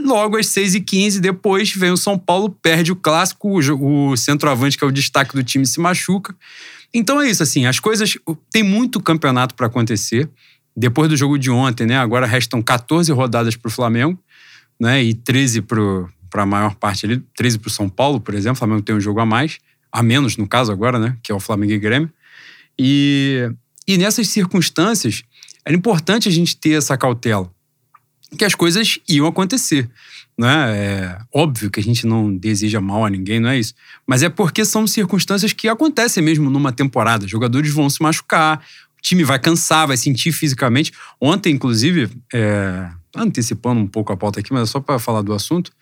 Logo 0.05 0.37
às 0.37 0.47
6h15, 0.47 1.19
depois 1.19 1.73
vem 1.75 1.91
o 1.91 1.97
São 1.97 2.17
Paulo, 2.17 2.49
perde 2.63 2.93
o 2.93 2.97
clássico, 2.97 3.59
o 3.59 4.17
centroavante, 4.17 4.79
que 4.79 4.85
é 4.85 4.87
o 4.87 4.93
destaque 4.93 5.35
do 5.35 5.43
time, 5.43 5.67
se 5.67 5.81
machuca. 5.81 6.35
Então 6.95 7.21
é 7.21 7.29
isso, 7.29 7.43
assim, 7.43 7.67
as 7.67 7.81
coisas. 7.81 8.17
Tem 8.53 8.63
muito 8.63 9.01
campeonato 9.01 9.55
para 9.55 9.67
acontecer. 9.67 10.29
Depois 10.77 11.09
do 11.09 11.17
jogo 11.17 11.37
de 11.37 11.51
ontem, 11.51 11.87
né? 11.87 11.99
Agora 11.99 12.25
restam 12.25 12.63
14 12.63 13.11
rodadas 13.13 13.57
para 13.57 13.69
o 13.69 13.73
Flamengo, 13.73 14.19
né? 14.79 15.03
E 15.03 15.13
13 15.13 15.63
para 15.63 16.07
a 16.35 16.47
maior 16.47 16.75
parte 16.75 17.07
ali, 17.07 17.23
13 17.37 17.59
para 17.59 17.69
o 17.69 17.71
São 17.71 17.89
Paulo, 17.89 18.21
por 18.21 18.35
exemplo. 18.35 18.57
O 18.57 18.59
Flamengo 18.59 18.83
tem 18.83 18.95
um 18.95 19.01
jogo 19.01 19.21
a 19.21 19.27
mais, 19.27 19.59
a 19.91 20.03
menos 20.03 20.37
no 20.37 20.47
caso 20.47 20.71
agora, 20.71 20.99
né? 20.99 21.17
Que 21.23 21.33
é 21.33 21.35
o 21.35 21.41
Flamengo 21.41 21.73
e 21.73 21.79
Grêmio. 21.79 22.11
E, 22.79 23.51
e 23.87 23.99
nessas 23.99 24.29
circunstâncias, 24.29 25.23
era 25.65 25.77
importante 25.77 26.29
a 26.29 26.33
gente 26.33 26.57
ter 26.57 26.73
essa 26.73 26.97
cautela. 26.97 27.51
que 28.39 28.45
as 28.45 28.55
coisas 28.55 28.99
iam 29.09 29.27
acontecer. 29.27 29.91
Né? 30.39 30.49
É 30.49 31.19
óbvio 31.35 31.71
que 31.71 31.81
a 31.81 31.83
gente 31.83 32.07
não 32.07 32.35
deseja 32.35 32.81
mal 32.81 33.05
a 33.05 33.11
ninguém, 33.11 33.41
não 33.41 33.51
é 33.51 33.59
isso. 33.59 33.75
Mas 34.07 34.23
é 34.23 34.29
porque 34.29 34.65
são 34.65 34.87
circunstâncias 34.87 35.53
que 35.53 35.69
acontecem 35.69 36.23
mesmo 36.23 36.49
numa 36.49 36.73
temporada. 36.73 37.29
Jogadores 37.29 37.71
vão 37.71 37.91
se 37.91 38.01
machucar, 38.03 38.65
o 38.99 39.03
time 39.03 39.25
vai 39.25 39.39
cansar, 39.39 39.87
vai 39.87 39.97
sentir 39.97 40.33
fisicamente. 40.33 40.93
Ontem, 41.21 41.55
inclusive, 41.55 42.09
é... 42.33 42.89
antecipando 43.15 43.81
um 43.81 43.87
pouco 43.87 44.13
a 44.13 44.17
pauta 44.17 44.41
aqui, 44.41 44.53
mas 44.53 44.63
é 44.63 44.73
só 44.73 44.81
para 44.81 44.99
falar 44.99 45.23
do 45.23 45.35
assunto. 45.35 45.73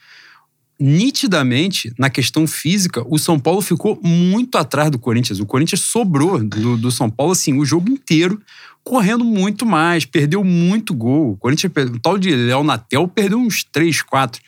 Nitidamente, 0.80 1.92
na 1.98 2.08
questão 2.08 2.46
física, 2.46 3.04
o 3.08 3.18
São 3.18 3.38
Paulo 3.38 3.60
ficou 3.60 3.98
muito 4.02 4.56
atrás 4.56 4.90
do 4.90 4.98
Corinthians. 4.98 5.40
O 5.40 5.46
Corinthians 5.46 5.80
sobrou 5.80 6.38
do, 6.38 6.76
do 6.76 6.90
São 6.90 7.10
Paulo, 7.10 7.32
assim, 7.32 7.58
o 7.58 7.64
jogo 7.64 7.90
inteiro 7.90 8.40
correndo 8.84 9.24
muito 9.24 9.66
mais, 9.66 10.06
perdeu 10.06 10.42
muito 10.42 10.94
gol. 10.94 11.32
O 11.32 11.36
Corinthians, 11.36 11.72
o 11.94 12.00
tal 12.00 12.16
de 12.16 12.34
Léo 12.34 12.62
Natel, 12.64 13.06
perdeu 13.06 13.38
uns 13.38 13.62
3, 13.64 14.02
4. 14.02 14.40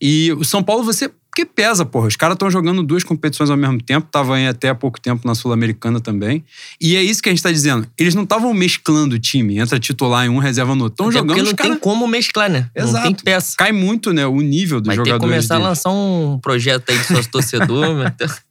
E 0.00 0.32
o 0.32 0.44
São 0.44 0.62
Paulo, 0.62 0.82
você. 0.82 1.10
Porque 1.38 1.44
pesa, 1.44 1.84
porra. 1.84 2.08
Os 2.08 2.16
caras 2.16 2.34
estão 2.34 2.50
jogando 2.50 2.82
duas 2.82 3.04
competições 3.04 3.48
ao 3.48 3.56
mesmo 3.56 3.80
tempo, 3.80 4.08
estavam 4.08 4.34
aí 4.34 4.48
até 4.48 4.70
há 4.70 4.74
pouco 4.74 5.00
tempo 5.00 5.24
na 5.24 5.36
Sul-Americana 5.36 6.00
também. 6.00 6.44
E 6.80 6.96
é 6.96 7.02
isso 7.02 7.22
que 7.22 7.28
a 7.28 7.32
gente 7.32 7.42
tá 7.42 7.52
dizendo. 7.52 7.86
Eles 7.96 8.12
não 8.16 8.24
estavam 8.24 8.52
mesclando 8.52 9.14
o 9.14 9.18
time, 9.20 9.58
entra 9.58 9.78
titular 9.78 10.26
em 10.26 10.28
um, 10.28 10.38
reserva 10.38 10.74
no 10.74 10.84
outro. 10.84 10.94
Estão 10.94 11.12
jogando. 11.12 11.36
Porque 11.36 11.42
não 11.42 11.54
cara... 11.54 11.70
tem 11.70 11.78
como 11.78 12.08
mesclar, 12.08 12.50
né? 12.50 12.68
Exato. 12.74 12.92
Não 12.92 13.02
tem 13.02 13.14
peça. 13.14 13.54
Cai 13.56 13.70
muito, 13.70 14.12
né? 14.12 14.26
O 14.26 14.40
nível 14.40 14.80
dos 14.80 14.88
Vai 14.88 14.96
jogadores. 14.96 15.20
Vai 15.20 15.28
ter 15.28 15.42
que 15.42 15.48
começar 15.48 15.54
deles. 15.54 15.66
a 15.66 15.68
lançar 15.68 15.90
um 15.90 16.40
projeto 16.40 16.90
aí 16.90 16.98
de 16.98 17.04
sócio 17.04 17.30
torcedor. 17.30 18.12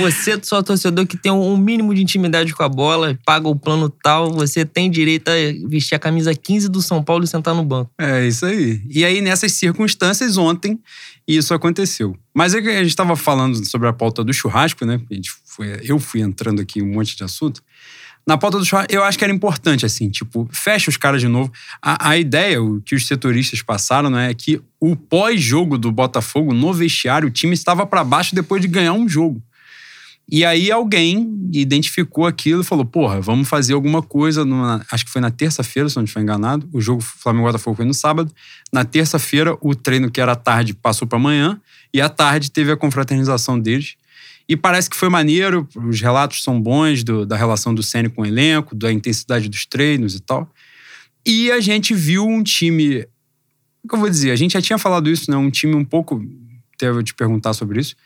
Você, 0.00 0.38
só 0.42 0.62
torcedor 0.62 1.06
que 1.06 1.16
tem 1.16 1.32
um 1.32 1.56
mínimo 1.56 1.94
de 1.94 2.02
intimidade 2.02 2.54
com 2.54 2.62
a 2.62 2.68
bola, 2.68 3.18
paga 3.24 3.48
o 3.48 3.56
plano 3.56 3.88
tal, 3.88 4.32
você 4.32 4.64
tem 4.64 4.90
direito 4.90 5.28
a 5.28 5.34
vestir 5.68 5.94
a 5.94 5.98
camisa 5.98 6.34
15 6.34 6.68
do 6.68 6.82
São 6.82 7.02
Paulo 7.02 7.24
e 7.24 7.26
sentar 7.26 7.54
no 7.54 7.64
banco. 7.64 7.90
É 7.98 8.26
isso 8.26 8.46
aí. 8.46 8.82
E 8.88 9.04
aí, 9.04 9.20
nessas 9.20 9.52
circunstâncias, 9.52 10.36
ontem, 10.36 10.78
isso 11.26 11.52
aconteceu. 11.52 12.16
Mas 12.34 12.54
é 12.54 12.58
a 12.58 12.62
gente 12.62 12.88
estava 12.88 13.16
falando 13.16 13.64
sobre 13.64 13.88
a 13.88 13.92
pauta 13.92 14.22
do 14.22 14.32
churrasco, 14.32 14.84
né? 14.84 15.00
Foi, 15.44 15.80
eu 15.82 15.98
fui 15.98 16.20
entrando 16.20 16.60
aqui 16.60 16.82
um 16.82 16.92
monte 16.92 17.16
de 17.16 17.24
assunto. 17.24 17.62
Na 18.26 18.36
pauta 18.36 18.58
do 18.58 18.64
churrasco, 18.64 18.92
eu 18.92 19.04
acho 19.04 19.16
que 19.16 19.22
era 19.22 19.32
importante, 19.32 19.86
assim, 19.86 20.10
tipo, 20.10 20.48
fecha 20.50 20.90
os 20.90 20.96
caras 20.96 21.20
de 21.20 21.28
novo. 21.28 21.52
A, 21.80 22.10
a 22.10 22.18
ideia, 22.18 22.60
o 22.60 22.80
que 22.80 22.94
os 22.94 23.06
setoristas 23.06 23.62
passaram, 23.62 24.10
né, 24.10 24.30
é 24.30 24.34
que 24.34 24.60
o 24.80 24.96
pós-jogo 24.96 25.78
do 25.78 25.92
Botafogo, 25.92 26.52
no 26.52 26.72
vestiário, 26.72 27.28
o 27.28 27.30
time 27.30 27.54
estava 27.54 27.86
para 27.86 28.02
baixo 28.02 28.34
depois 28.34 28.60
de 28.60 28.66
ganhar 28.66 28.94
um 28.94 29.08
jogo. 29.08 29.40
E 30.28 30.44
aí 30.44 30.72
alguém 30.72 31.48
identificou 31.52 32.26
aquilo 32.26 32.62
e 32.62 32.64
falou: 32.64 32.84
porra, 32.84 33.20
vamos 33.20 33.48
fazer 33.48 33.74
alguma 33.74 34.02
coisa. 34.02 34.44
Numa, 34.44 34.84
acho 34.90 35.04
que 35.04 35.10
foi 35.10 35.20
na 35.20 35.30
terça-feira, 35.30 35.88
se 35.88 35.96
não 35.96 36.04
estiver 36.04 36.22
enganado. 36.22 36.68
O 36.72 36.80
jogo 36.80 37.00
Flamengo-Botafogo 37.00 37.76
foi 37.76 37.84
no 37.84 37.94
sábado. 37.94 38.32
Na 38.72 38.84
terça-feira, 38.84 39.56
o 39.60 39.74
treino 39.74 40.10
que 40.10 40.20
era 40.20 40.34
tarde 40.34 40.74
passou 40.74 41.06
para 41.06 41.16
amanhã. 41.16 41.60
E 41.94 42.00
à 42.00 42.08
tarde 42.08 42.50
teve 42.50 42.72
a 42.72 42.76
confraternização 42.76 43.58
deles. 43.58 43.94
E 44.48 44.56
parece 44.56 44.88
que 44.90 44.96
foi 44.96 45.08
maneiro, 45.08 45.68
os 45.74 46.00
relatos 46.00 46.42
são 46.42 46.60
bons 46.60 47.02
do, 47.02 47.26
da 47.26 47.36
relação 47.36 47.74
do 47.74 47.82
Sênio 47.82 48.10
com 48.10 48.22
o 48.22 48.26
elenco, 48.26 48.76
da 48.76 48.92
intensidade 48.92 49.48
dos 49.48 49.66
treinos 49.66 50.14
e 50.14 50.20
tal. 50.20 50.48
E 51.24 51.50
a 51.50 51.60
gente 51.60 51.94
viu 51.94 52.26
um 52.26 52.42
time. 52.42 53.06
O 53.82 53.88
que 53.88 53.94
eu 53.94 53.98
vou 53.98 54.10
dizer? 54.10 54.30
A 54.32 54.36
gente 54.36 54.52
já 54.52 54.62
tinha 54.62 54.78
falado 54.78 55.08
isso, 55.08 55.30
né? 55.30 55.36
Um 55.36 55.50
time 55.50 55.74
um 55.74 55.84
pouco. 55.84 56.24
Até 56.74 56.88
eu 56.88 57.02
te 57.02 57.14
perguntar 57.14 57.54
sobre 57.54 57.80
isso. 57.80 57.96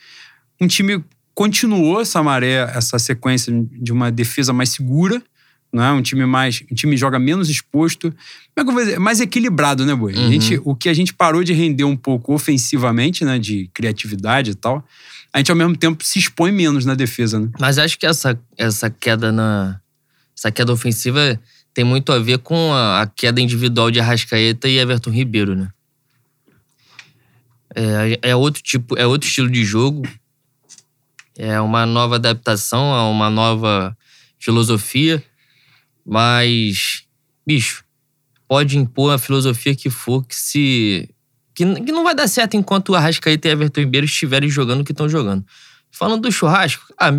Um 0.60 0.66
time 0.66 1.02
continuou 1.40 2.02
essa 2.02 2.22
maré, 2.22 2.70
essa 2.76 2.98
sequência 2.98 3.50
de 3.72 3.90
uma 3.90 4.12
defesa 4.12 4.52
mais 4.52 4.68
segura, 4.68 5.22
né? 5.72 5.90
um 5.90 6.02
time 6.02 6.26
mais, 6.26 6.62
um 6.70 6.74
time 6.74 6.98
joga 6.98 7.18
menos 7.18 7.48
exposto, 7.48 8.14
dizer, 8.54 8.98
mais 8.98 9.22
equilibrado, 9.22 9.86
né, 9.86 9.94
Boi? 9.94 10.12
Uhum. 10.12 10.26
A 10.26 10.30
gente, 10.30 10.60
o 10.62 10.74
que 10.74 10.86
a 10.86 10.92
gente 10.92 11.14
parou 11.14 11.42
de 11.42 11.54
render 11.54 11.84
um 11.84 11.96
pouco 11.96 12.34
ofensivamente, 12.34 13.24
né, 13.24 13.38
de 13.38 13.70
criatividade 13.72 14.50
e 14.50 14.54
tal, 14.54 14.86
a 15.32 15.38
gente 15.38 15.50
ao 15.50 15.56
mesmo 15.56 15.74
tempo 15.78 16.04
se 16.04 16.18
expõe 16.18 16.52
menos 16.52 16.84
na 16.84 16.94
defesa, 16.94 17.40
né? 17.40 17.48
Mas 17.58 17.78
acho 17.78 17.98
que 17.98 18.04
essa, 18.04 18.38
essa 18.58 18.90
queda 18.90 19.32
na 19.32 19.80
essa 20.36 20.52
queda 20.52 20.70
ofensiva 20.70 21.40
tem 21.72 21.84
muito 21.84 22.12
a 22.12 22.18
ver 22.18 22.40
com 22.40 22.70
a, 22.74 23.00
a 23.00 23.06
queda 23.06 23.40
individual 23.40 23.90
de 23.90 23.98
Arrascaeta 23.98 24.68
e 24.68 24.76
Everton 24.76 25.10
Ribeiro, 25.10 25.56
né? 25.56 25.70
É, 27.74 28.30
é 28.30 28.36
outro 28.36 28.62
tipo, 28.62 28.94
é 28.98 29.06
outro 29.06 29.26
estilo 29.26 29.48
de 29.48 29.64
jogo, 29.64 30.02
é 31.42 31.58
uma 31.58 31.86
nova 31.86 32.16
adaptação 32.16 32.92
a 32.92 33.08
uma 33.08 33.30
nova 33.30 33.96
filosofia, 34.38 35.24
mas, 36.04 37.04
bicho, 37.46 37.82
pode 38.46 38.76
impor 38.76 39.14
a 39.14 39.18
filosofia 39.18 39.74
que 39.74 39.88
for 39.88 40.22
que 40.22 40.36
se. 40.36 41.08
que, 41.54 41.64
que 41.76 41.92
não 41.92 42.04
vai 42.04 42.14
dar 42.14 42.28
certo 42.28 42.58
enquanto 42.58 42.90
o 42.90 42.94
Arrascaeta 42.94 43.48
e 43.48 43.52
Everton 43.52 43.80
Ribeiro 43.80 44.04
estiverem 44.04 44.50
jogando 44.50 44.82
o 44.82 44.84
que 44.84 44.92
estão 44.92 45.08
jogando. 45.08 45.42
Falando 45.90 46.22
do 46.22 46.32
churrasco, 46.32 46.92
ah, 46.98 47.10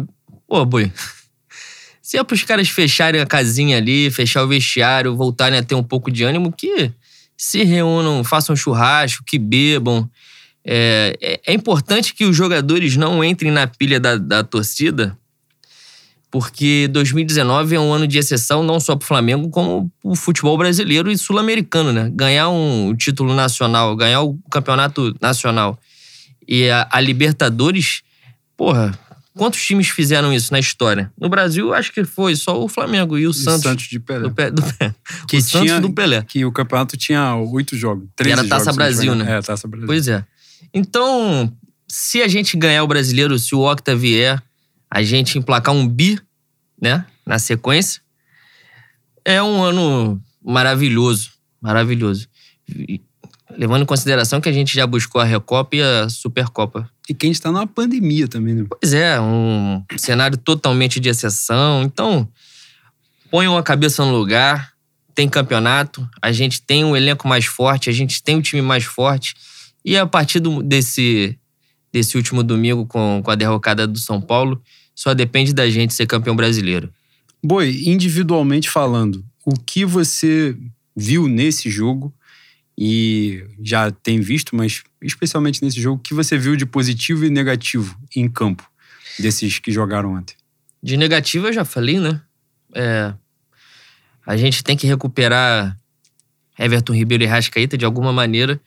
pô, 0.47 0.65
boi. 0.65 0.91
Se 1.99 2.15
é 2.15 2.23
pros 2.23 2.43
caras 2.43 2.69
fecharem 2.69 3.21
a 3.21 3.25
casinha 3.25 3.77
ali, 3.77 4.11
fechar 4.11 4.43
o 4.43 4.47
vestiário, 4.47 5.15
voltarem 5.15 5.57
a 5.57 5.63
ter 5.63 5.73
um 5.73 5.83
pouco 5.83 6.11
de 6.11 6.23
ânimo, 6.23 6.51
que 6.51 6.91
se 7.35 7.63
reúnam, 7.63 8.23
façam 8.23 8.55
churrasco, 8.55 9.23
que 9.25 9.39
bebam. 9.39 10.07
É, 10.63 11.17
é, 11.21 11.41
é, 11.47 11.53
importante 11.53 12.13
que 12.13 12.25
os 12.25 12.35
jogadores 12.35 12.95
não 12.95 13.23
entrem 13.23 13.51
na 13.51 13.65
pilha 13.65 13.99
da, 13.99 14.15
da 14.15 14.43
torcida, 14.43 15.17
porque 16.29 16.87
2019 16.91 17.75
é 17.75 17.79
um 17.79 17.91
ano 17.91 18.07
de 18.07 18.17
exceção 18.17 18.63
não 18.63 18.79
só 18.79 18.95
para 18.95 19.03
o 19.03 19.07
Flamengo, 19.07 19.49
como 19.49 19.91
o 20.03 20.15
futebol 20.15 20.57
brasileiro 20.57 21.11
e 21.11 21.17
sul-americano, 21.17 21.91
né? 21.91 22.11
Ganhar 22.13 22.49
um 22.49 22.95
título 22.95 23.33
nacional, 23.33 23.95
ganhar 23.95 24.21
o 24.21 24.37
campeonato 24.51 25.15
nacional 25.19 25.79
e 26.47 26.69
a, 26.69 26.87
a 26.91 27.01
Libertadores, 27.01 28.03
porra, 28.55 28.97
Quantos 29.33 29.65
times 29.65 29.87
fizeram 29.87 30.33
isso 30.33 30.51
na 30.51 30.59
história? 30.59 31.11
No 31.17 31.29
Brasil, 31.29 31.73
acho 31.73 31.93
que 31.93 32.03
foi 32.03 32.35
só 32.35 32.61
o 32.61 32.67
Flamengo 32.67 33.17
e 33.17 33.25
o, 33.25 33.31
e 33.31 33.33
Santos. 33.33 33.63
Santos 33.63 33.85
de 33.85 33.97
Pelé. 33.97 34.29
Do, 34.29 34.29
do, 34.29 34.61
que 35.27 35.37
o 35.37 35.41
tinha, 35.41 35.67
Santos 35.67 35.79
do 35.79 35.93
Pelé. 35.93 36.21
Que 36.23 36.43
o 36.43 36.51
campeonato 36.51 36.97
tinha 36.97 37.35
oito 37.35 37.77
jogos. 37.77 38.09
E 38.25 38.29
era 38.29 38.45
Taça 38.45 38.73
Brasil, 38.73 39.15
né? 39.15 39.37
É, 39.37 39.41
Taça 39.41 39.67
Brasil. 39.67 39.87
Pois 39.87 40.07
é. 40.09 40.25
Então, 40.73 41.51
se 41.87 42.21
a 42.21 42.27
gente 42.27 42.55
ganhar 42.55 42.83
o 42.83 42.87
brasileiro, 42.87 43.37
se 43.37 43.53
o 43.53 43.59
Octa 43.59 43.95
vier, 43.95 44.41
a 44.89 45.03
gente 45.03 45.37
emplacar 45.37 45.73
um 45.73 45.87
bi, 45.87 46.19
né? 46.81 47.05
Na 47.25 47.37
sequência, 47.37 48.01
é 49.23 49.41
um 49.41 49.63
ano 49.63 50.21
maravilhoso. 50.43 51.31
Maravilhoso. 51.61 52.27
Levando 53.57 53.83
em 53.83 53.85
consideração 53.85 54.41
que 54.41 54.49
a 54.49 54.53
gente 54.53 54.73
já 54.73 54.87
buscou 54.87 55.21
a 55.21 55.25
Recopa 55.25 55.75
e 55.75 55.81
a 55.81 56.09
Supercopa. 56.09 56.89
E 57.07 57.13
que 57.13 57.25
a 57.25 57.27
gente 57.27 57.35
está 57.35 57.51
numa 57.51 57.67
pandemia 57.67 58.27
também, 58.27 58.55
né? 58.55 58.65
Pois 58.67 58.93
é, 58.93 59.19
um 59.19 59.83
cenário 59.97 60.37
totalmente 60.37 60.99
de 60.99 61.09
exceção. 61.09 61.83
Então, 61.83 62.27
ponham 63.29 63.57
a 63.57 63.63
cabeça 63.63 64.03
no 64.03 64.11
lugar. 64.11 64.71
Tem 65.13 65.27
campeonato, 65.27 66.09
a 66.21 66.31
gente 66.31 66.61
tem 66.61 66.85
um 66.85 66.95
elenco 66.95 67.27
mais 67.27 67.45
forte, 67.45 67.89
a 67.89 67.93
gente 67.93 68.23
tem 68.23 68.37
um 68.37 68.41
time 68.41 68.61
mais 68.61 68.85
forte. 68.85 69.35
E 69.83 69.97
a 69.97 70.05
partir 70.05 70.39
do, 70.39 70.61
desse, 70.61 71.37
desse 71.91 72.17
último 72.17 72.43
domingo, 72.43 72.85
com, 72.85 73.21
com 73.23 73.31
a 73.31 73.35
derrocada 73.35 73.87
do 73.87 73.99
São 73.99 74.21
Paulo, 74.21 74.61
só 74.95 75.13
depende 75.13 75.53
da 75.53 75.69
gente 75.69 75.93
ser 75.93 76.05
campeão 76.05 76.35
brasileiro. 76.35 76.93
Boi, 77.43 77.81
individualmente 77.85 78.69
falando, 78.69 79.25
o 79.45 79.53
que 79.53 79.83
você 79.83 80.55
viu 80.95 81.27
nesse 81.27 81.69
jogo 81.69 82.13
e 82.77 83.43
já 83.61 83.91
tem 83.91 84.19
visto, 84.19 84.55
mas 84.55 84.83
especialmente 85.01 85.63
nesse 85.63 85.81
jogo, 85.81 85.97
o 85.97 86.03
que 86.03 86.13
você 86.13 86.37
viu 86.37 86.55
de 86.55 86.65
positivo 86.65 87.25
e 87.25 87.29
negativo 87.29 87.97
em 88.15 88.29
campo 88.29 88.69
desses 89.19 89.59
que 89.59 89.71
jogaram 89.71 90.13
ontem? 90.13 90.35
De 90.81 90.97
negativo 90.97 91.47
eu 91.47 91.53
já 91.53 91.65
falei, 91.65 91.99
né? 91.99 92.21
É, 92.73 93.13
a 94.25 94.37
gente 94.37 94.63
tem 94.63 94.77
que 94.77 94.87
recuperar 94.87 95.77
Everton 96.57 96.93
Ribeiro 96.93 97.23
e 97.23 97.27
Rascaíta 97.27 97.77
de 97.77 97.85
alguma 97.85 98.13
maneira. 98.13 98.59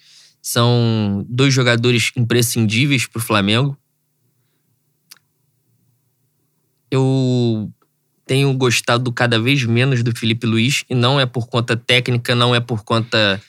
São 0.46 1.24
dois 1.26 1.54
jogadores 1.54 2.12
imprescindíveis 2.14 3.06
para 3.06 3.18
o 3.18 3.22
Flamengo. 3.22 3.78
Eu 6.90 7.72
tenho 8.26 8.52
gostado 8.52 9.10
cada 9.10 9.40
vez 9.40 9.64
menos 9.64 10.02
do 10.02 10.14
Felipe 10.14 10.46
Luiz, 10.46 10.84
e 10.90 10.94
não 10.94 11.18
é 11.18 11.24
por 11.24 11.48
conta 11.48 11.74
técnica, 11.74 12.34
não 12.34 12.54
é 12.54 12.60
por 12.60 12.84
conta 12.84 13.40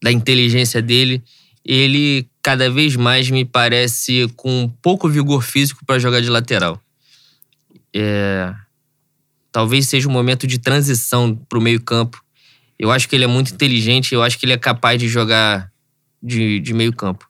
da 0.00 0.12
inteligência 0.12 0.80
dele. 0.80 1.24
Ele 1.64 2.28
cada 2.40 2.70
vez 2.70 2.94
mais 2.94 3.28
me 3.28 3.44
parece 3.44 4.28
com 4.36 4.72
pouco 4.80 5.08
vigor 5.08 5.42
físico 5.42 5.84
para 5.84 5.98
jogar 5.98 6.20
de 6.20 6.30
lateral. 6.30 6.80
É... 7.92 8.54
Talvez 9.50 9.88
seja 9.88 10.08
um 10.08 10.12
momento 10.12 10.46
de 10.46 10.60
transição 10.60 11.34
para 11.34 11.58
o 11.58 11.62
meio-campo. 11.62 12.22
Eu 12.78 12.92
acho 12.92 13.08
que 13.08 13.16
ele 13.16 13.24
é 13.24 13.28
muito 13.28 13.52
inteligente, 13.52 14.14
eu 14.14 14.22
acho 14.22 14.38
que 14.38 14.46
ele 14.46 14.52
é 14.52 14.58
capaz 14.58 15.00
de 15.00 15.08
jogar 15.08 15.73
de, 16.24 16.58
de 16.58 16.72
meio 16.72 16.92
campo. 16.92 17.28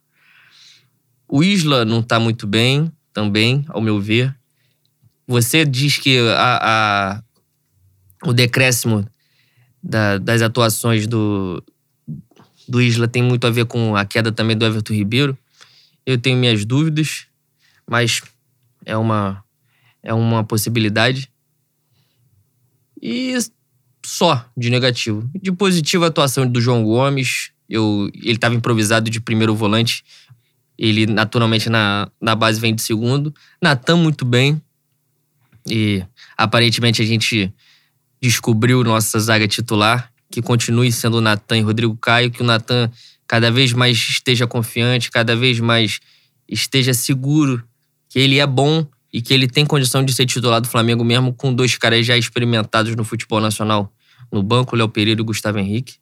O 1.26 1.42
Isla 1.42 1.84
não 1.84 1.98
está 1.98 2.20
muito 2.20 2.46
bem 2.46 2.92
também, 3.12 3.64
ao 3.68 3.80
meu 3.80 4.00
ver. 4.00 4.34
Você 5.26 5.64
diz 5.64 5.98
que 5.98 6.18
a, 6.28 6.58
a 6.62 7.22
o 8.24 8.32
decréscimo 8.32 9.06
da, 9.82 10.16
das 10.18 10.40
atuações 10.40 11.06
do, 11.06 11.62
do 12.68 12.80
Isla 12.80 13.08
tem 13.08 13.22
muito 13.22 13.46
a 13.46 13.50
ver 13.50 13.66
com 13.66 13.96
a 13.96 14.04
queda 14.04 14.30
também 14.30 14.56
do 14.56 14.64
Everton 14.64 14.94
Ribeiro. 14.94 15.36
Eu 16.06 16.16
tenho 16.16 16.38
minhas 16.38 16.64
dúvidas, 16.64 17.26
mas 17.88 18.22
é 18.84 18.96
uma, 18.96 19.44
é 20.02 20.14
uma 20.14 20.44
possibilidade. 20.44 21.30
E 23.00 23.34
só 24.04 24.46
de 24.56 24.70
negativo. 24.70 25.28
De 25.34 25.50
positivo, 25.50 26.04
atuação 26.04 26.46
do 26.46 26.60
João 26.60 26.84
Gomes. 26.84 27.53
Eu, 27.68 28.11
ele 28.14 28.33
estava 28.33 28.54
improvisado 28.54 29.11
de 29.11 29.21
primeiro 29.21 29.54
volante. 29.54 30.04
Ele, 30.78 31.06
naturalmente, 31.06 31.68
na, 31.68 32.11
na 32.21 32.35
base 32.35 32.61
vem 32.61 32.75
de 32.75 32.83
segundo. 32.83 33.33
Natan, 33.62 33.97
muito 33.97 34.25
bem. 34.25 34.61
E 35.66 36.04
aparentemente 36.37 37.00
a 37.00 37.04
gente 37.04 37.52
descobriu 38.21 38.83
nossa 38.83 39.18
zaga 39.18 39.47
titular, 39.47 40.11
que 40.30 40.42
continue 40.42 40.90
sendo 40.90 41.18
o 41.18 41.21
Natan 41.21 41.59
e 41.59 41.62
Rodrigo 41.62 41.97
Caio, 41.97 42.30
que 42.30 42.42
o 42.42 42.44
Natan 42.44 42.90
cada 43.26 43.50
vez 43.50 43.73
mais 43.73 43.97
esteja 43.97 44.47
confiante, 44.47 45.11
cada 45.11 45.35
vez 45.35 45.61
mais 45.61 46.00
esteja 46.49 46.92
seguro 46.92 47.62
que 48.09 48.18
ele 48.18 48.38
é 48.38 48.47
bom 48.47 48.87
e 49.12 49.23
que 49.23 49.33
ele 49.33 49.47
tem 49.47 49.64
condição 49.64 50.04
de 50.04 50.12
ser 50.12 50.26
titular 50.26 50.61
do 50.61 50.68
Flamengo 50.68 51.04
mesmo 51.04 51.33
com 51.33 51.54
dois 51.54 51.76
caras 51.76 52.04
já 52.04 52.16
experimentados 52.16 52.94
no 52.97 53.04
futebol 53.04 53.40
nacional 53.40 53.92
no 54.30 54.42
banco, 54.42 54.75
Léo 54.75 54.88
Pereira 54.88 55.21
e 55.21 55.25
Gustavo 55.25 55.59
Henrique. 55.59 55.97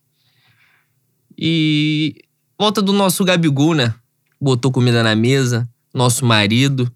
E 1.38 2.16
volta 2.58 2.80
do 2.82 2.92
nosso 2.92 3.24
Gabigol, 3.24 3.74
né? 3.74 3.94
Botou 4.40 4.72
comida 4.72 5.02
na 5.02 5.14
mesa, 5.14 5.68
nosso 5.94 6.24
marido, 6.24 6.92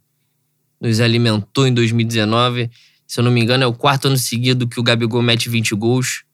nos 0.80 1.00
alimentou 1.00 1.66
em 1.66 1.72
2019. 1.72 2.70
Se 3.06 3.20
eu 3.20 3.24
não 3.24 3.30
me 3.30 3.40
engano, 3.40 3.64
é 3.64 3.66
o 3.66 3.72
quarto 3.72 4.08
ano 4.08 4.18
seguido 4.18 4.66
que 4.66 4.80
o 4.80 4.82
Gabigol 4.82 5.22
mete 5.22 5.48
20 5.48 5.74
gols. 5.74 6.24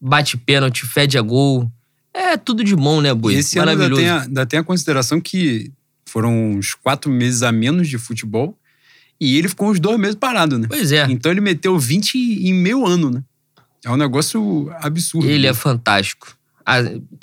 Bate 0.00 0.36
pênalti, 0.36 0.86
fede 0.86 1.18
a 1.18 1.22
gol. 1.22 1.70
É 2.12 2.36
tudo 2.36 2.64
de 2.64 2.74
bom, 2.74 3.00
né, 3.00 3.12
Boi? 3.12 3.34
Esse 3.34 3.58
ano 3.58 3.70
ainda 3.70 3.94
tem, 3.94 4.08
a, 4.08 4.22
ainda 4.22 4.46
tem 4.46 4.58
a 4.58 4.64
consideração 4.64 5.20
que 5.20 5.70
foram 6.06 6.52
uns 6.52 6.74
quatro 6.74 7.10
meses 7.10 7.42
a 7.42 7.52
menos 7.52 7.88
de 7.88 7.98
futebol 7.98 8.58
e 9.20 9.36
ele 9.36 9.48
ficou 9.48 9.70
uns 9.70 9.78
dois 9.78 9.98
meses 9.98 10.16
parado, 10.16 10.58
né? 10.58 10.66
Pois 10.68 10.90
é. 10.90 11.04
Então 11.10 11.30
ele 11.30 11.40
meteu 11.40 11.78
20 11.78 12.16
em 12.16 12.54
meio 12.54 12.86
ano, 12.86 13.10
né? 13.10 13.22
É 13.84 13.90
um 13.90 13.96
negócio 13.96 14.70
absurdo. 14.80 15.28
Ele 15.28 15.44
né? 15.44 15.48
é 15.48 15.54
fantástico. 15.54 16.36
A, 16.70 16.82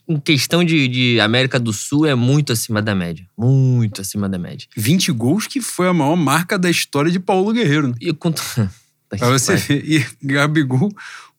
em 0.09 0.19
questão 0.19 0.61
de, 0.61 0.89
de, 0.89 1.19
América 1.21 1.57
do 1.57 1.71
Sul, 1.71 2.05
é 2.05 2.13
muito 2.13 2.51
acima 2.51 2.81
da 2.81 2.93
média. 2.93 3.25
Muito 3.37 4.01
acima 4.01 4.27
da 4.27 4.37
média. 4.37 4.67
20 4.75 5.09
gols, 5.13 5.47
que 5.47 5.61
foi 5.61 5.87
a 5.87 5.93
maior 5.93 6.17
marca 6.17 6.59
da 6.59 6.69
história 6.69 7.09
de 7.09 7.17
Paulo 7.17 7.53
Guerreiro. 7.53 7.87
Né? 7.87 7.93
E 8.01 8.11
com... 8.11 8.29
pra 9.07 9.29
você 9.29 9.55
ver. 9.55 9.89
E 9.89 10.05
Gabigol, 10.21 10.91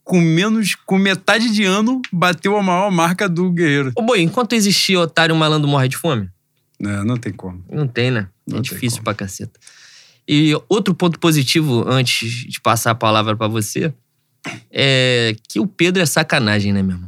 com 0.02 0.22
menos, 0.22 0.74
com 0.86 0.96
metade 0.96 1.50
de 1.50 1.64
ano, 1.64 2.00
bateu 2.10 2.56
a 2.56 2.62
maior 2.62 2.90
marca 2.90 3.28
do 3.28 3.50
Guerreiro. 3.52 3.92
Ô, 3.94 4.00
boi, 4.00 4.22
enquanto 4.22 4.54
existia 4.54 4.98
otário, 4.98 5.36
malandro 5.36 5.68
morre 5.68 5.88
de 5.88 5.98
fome? 5.98 6.30
Não, 6.80 7.04
não 7.04 7.16
tem 7.18 7.30
como. 7.30 7.62
Não 7.70 7.86
tem, 7.86 8.10
né? 8.10 8.28
Não 8.46 8.56
é 8.56 8.60
difícil 8.62 9.00
como. 9.00 9.04
pra 9.04 9.14
caceta. 9.14 9.60
E 10.26 10.54
outro 10.66 10.94
ponto 10.94 11.18
positivo, 11.18 11.84
antes 11.86 12.30
de 12.30 12.58
passar 12.58 12.92
a 12.92 12.94
palavra 12.94 13.36
para 13.36 13.48
você, 13.48 13.92
é 14.70 15.36
que 15.46 15.60
o 15.60 15.66
Pedro 15.66 16.02
é 16.02 16.06
sacanagem, 16.06 16.72
né, 16.72 16.82
meu 16.82 16.96
irmão? 16.96 17.07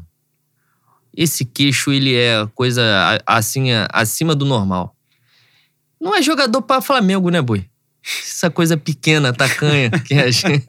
Esse 1.17 1.45
queixo, 1.45 1.93
ele 1.93 2.14
é 2.14 2.47
coisa 2.55 2.83
assim, 3.26 3.69
acima 3.93 4.35
do 4.35 4.45
normal. 4.45 4.95
Não 6.00 6.14
é 6.14 6.23
jogador 6.23 6.62
para 6.62 6.81
Flamengo, 6.81 7.31
né, 7.31 7.43
boi? 7.43 7.67
Essa 8.02 8.50
coisa 8.50 8.76
pequena, 8.76 9.33
tacanha 9.33 9.90
que 10.07 10.14
a 10.14 10.31
gente... 10.31 10.64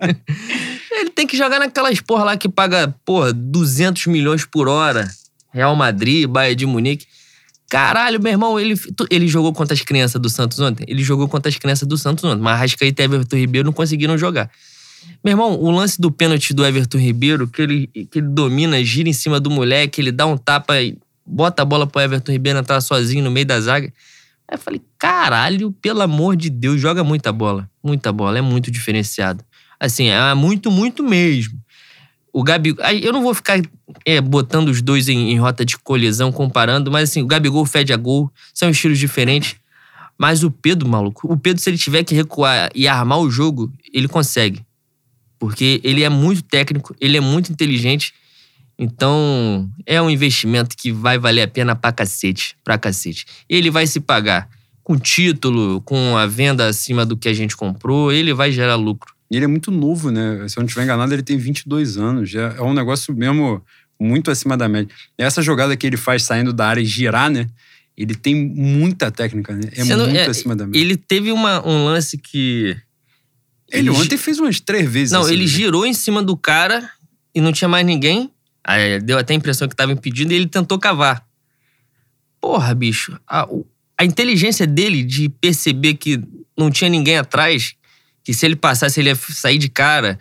Ele 0.91 1.10
tem 1.10 1.25
que 1.25 1.38
jogar 1.38 1.60
naquelas 1.60 2.01
porra 2.01 2.25
lá 2.25 2.38
que 2.38 2.50
paga, 2.50 2.93
porra, 3.05 3.31
200 3.31 4.07
milhões 4.07 4.45
por 4.45 4.67
hora. 4.67 5.10
Real 5.53 5.75
Madrid, 5.75 6.27
Bayern 6.27 6.55
de 6.55 6.65
Munique. 6.65 7.05
Caralho, 7.69 8.21
meu 8.21 8.33
irmão, 8.33 8.60
ele, 8.60 8.75
ele 9.10 9.27
jogou 9.27 9.53
contra 9.53 9.74
as 9.74 9.81
crianças 9.81 10.21
do 10.21 10.29
Santos 10.29 10.60
ontem? 10.60 10.83
Ele 10.88 11.01
jogou 11.01 11.27
contra 11.29 11.50
as 11.50 11.57
crianças 11.57 11.88
do 11.88 11.98
Santos 11.98 12.24
ontem. 12.25 12.42
Mas 12.42 12.59
Rascaeta 12.59 13.01
e 13.01 13.05
Everton 13.05 13.37
Ribeiro 13.37 13.66
não 13.66 13.74
conseguiram 13.74 14.18
jogar. 14.18 14.51
Meu 15.24 15.33
irmão, 15.33 15.59
o 15.59 15.70
lance 15.72 16.00
do 16.00 16.11
pênalti 16.11 16.53
do 16.53 16.66
Everton 16.66 16.98
Ribeiro, 16.98 17.48
que 17.48 17.61
ele, 17.61 17.87
que 17.87 18.20
ele 18.20 18.27
domina, 18.27 18.83
gira 18.83 19.07
em 19.07 19.14
cima 19.14 19.40
do 19.40 19.50
moleque, 19.50 20.01
ele 20.01 20.11
dá 20.11 20.25
um 20.25 20.37
tapa 20.37 20.81
e 20.81 20.98
bota 21.25 21.61
a 21.61 21.66
bola 21.66 21.85
pro 21.85 22.01
Everton 22.01 22.31
Ribeiro 22.31 22.59
entrar 22.59 22.81
sozinho 22.81 23.24
no 23.24 23.31
meio 23.31 23.46
da 23.46 23.59
zaga. 23.59 23.94
Aí 24.48 24.55
eu 24.55 24.59
falei, 24.59 24.81
caralho, 24.98 25.72
pelo 25.81 26.01
amor 26.01 26.35
de 26.35 26.50
Deus, 26.50 26.81
joga 26.81 27.03
muita 27.03 27.31
bola. 27.31 27.70
Muita 27.83 28.11
bola, 28.11 28.37
é 28.37 28.42
muito 28.42 28.70
diferenciado. 28.70 29.44
Assim, 29.79 30.09
é 30.09 30.33
muito, 30.33 30.70
muito 30.70 31.03
mesmo. 31.03 31.59
O 32.33 32.44
Gabigol. 32.44 32.85
Eu 32.85 33.11
não 33.14 33.24
vou 33.24 33.33
ficar 33.33 33.61
é, 34.05 34.22
botando 34.22 34.70
os 34.70 34.81
dois 34.81 35.09
em, 35.09 35.31
em, 35.31 35.40
rota 35.40 35.66
de 35.66 35.77
colisão, 35.77 36.31
comparando, 36.31 36.92
mas 36.92 37.09
assim, 37.09 37.22
o 37.22 37.27
Gabigol 37.27 37.66
fede 37.66 37.94
a 37.94 37.98
gol, 37.98 38.31
são 38.53 38.70
estilos 38.70 39.00
diferentes. 39.00 39.55
Mas 40.18 40.44
o 40.44 40.51
Pedro, 40.51 40.87
maluco, 40.87 41.31
o 41.31 41.37
Pedro, 41.37 41.61
se 41.61 41.70
ele 41.70 41.77
tiver 41.77 42.03
que 42.03 42.14
recuar 42.14 42.70
e 42.75 42.87
armar 42.87 43.20
o 43.20 43.29
jogo, 43.29 43.72
ele 43.92 44.07
consegue. 44.07 44.64
Porque 45.42 45.82
ele 45.84 46.04
é 46.04 46.10
muito 46.10 46.44
técnico, 46.44 46.96
ele 47.01 47.18
é 47.18 47.20
muito 47.20 47.51
inteligente. 47.51 48.14
Então, 48.77 49.68
é 49.88 50.00
um 50.00 50.08
investimento 50.08 50.77
que 50.77 50.92
vai 50.92 51.18
valer 51.18 51.42
a 51.42 51.48
pena 51.48 51.75
pra 51.75 51.92
cacete, 51.92 52.56
pra 52.64 52.77
cacete. 52.77 53.25
Ele 53.50 53.72
vai 53.72 53.88
se 53.88 54.00
pagar 54.00 54.48
com 54.84 54.96
título, 55.00 55.82
com 55.82 56.16
a 56.16 56.27
venda 56.27 56.68
acima 56.68 57.08
do 57.08 57.18
que 57.18 57.27
a 57.27 57.34
gente 57.34 57.58
comprou, 57.58 58.12
ele 58.12 58.36
vai 58.36 58.51
gerar 58.51 58.75
lucro. 58.75 59.16
E 59.32 59.36
ele 59.36 59.46
é 59.46 59.48
muito 59.48 59.72
novo, 59.72 60.12
né? 60.12 60.48
Se 60.48 60.60
eu 60.60 60.62
não 60.62 60.68
estiver 60.68 60.84
enganado, 60.84 61.12
ele 61.12 61.24
tem 61.24 61.40
22 61.40 61.98
anos. 61.98 62.36
É 62.36 62.62
um 62.62 62.75
negócio 62.75 63.12
mesmo 63.16 63.64
muito 64.00 64.30
acima 64.30 64.56
da 64.56 64.70
média. 64.70 64.94
Essa 65.18 65.42
jogada 65.42 65.75
que 65.75 65.88
ele 65.88 65.98
faz 65.98 66.22
saindo 66.22 66.54
da 66.54 66.68
área 66.68 66.82
e 66.82 66.86
girar, 66.86 67.32
né? 67.32 67.48
Ele 67.98 68.14
tem 68.14 68.36
muita 68.36 69.10
técnica, 69.10 69.56
né? 69.56 69.72
É 69.75 69.84
muito 69.84 70.16
é, 70.16 70.27
acima 70.27 70.56
da 70.56 70.68
média. 70.68 70.80
Ele 70.80 70.96
teve 70.96 71.32
uma, 71.32 71.68
um 71.68 71.84
lance 71.86 72.16
que 72.16 72.77
ele, 73.72 73.90
ele 73.90 73.90
ontem 73.90 74.18
fez 74.18 74.40
umas 74.40 74.60
três 74.60 74.90
vezes. 74.90 75.12
Não, 75.12 75.22
assim, 75.22 75.34
ele 75.34 75.44
né? 75.44 75.48
girou 75.48 75.86
em 75.86 75.94
cima 75.94 76.22
do 76.22 76.36
cara 76.36 76.90
e 77.34 77.40
não 77.40 77.51
tinha 77.51 77.68
mais 77.68 77.86
ninguém. 77.86 78.31
Aí 78.64 79.00
deu 79.00 79.18
até 79.18 79.34
a 79.34 79.38
impressão 79.38 79.68
que 79.68 79.74
estava 79.74 79.92
impedindo 79.92 80.34
e 80.34 80.36
ele 80.36 80.48
tentou 80.48 80.77
cavar. 80.77 81.25
Porra, 82.40 82.75
bicho. 82.75 83.18
A, 83.27 83.48
a 83.98 84.05
inteligência 84.05 84.68
dele 84.68 85.03
de 85.03 85.29
perceber 85.29 85.96
que 85.96 86.22
não 86.57 86.70
tinha 86.70 86.90
ninguém 86.90 87.18
atrás, 87.18 87.75
que 88.24 88.34
se 88.34 88.46
ele 88.46 88.55
passasse 88.55 89.00
ele 89.00 89.10
ia 89.10 89.16
sair 89.16 89.57
de 89.57 89.70
cara. 89.70 90.20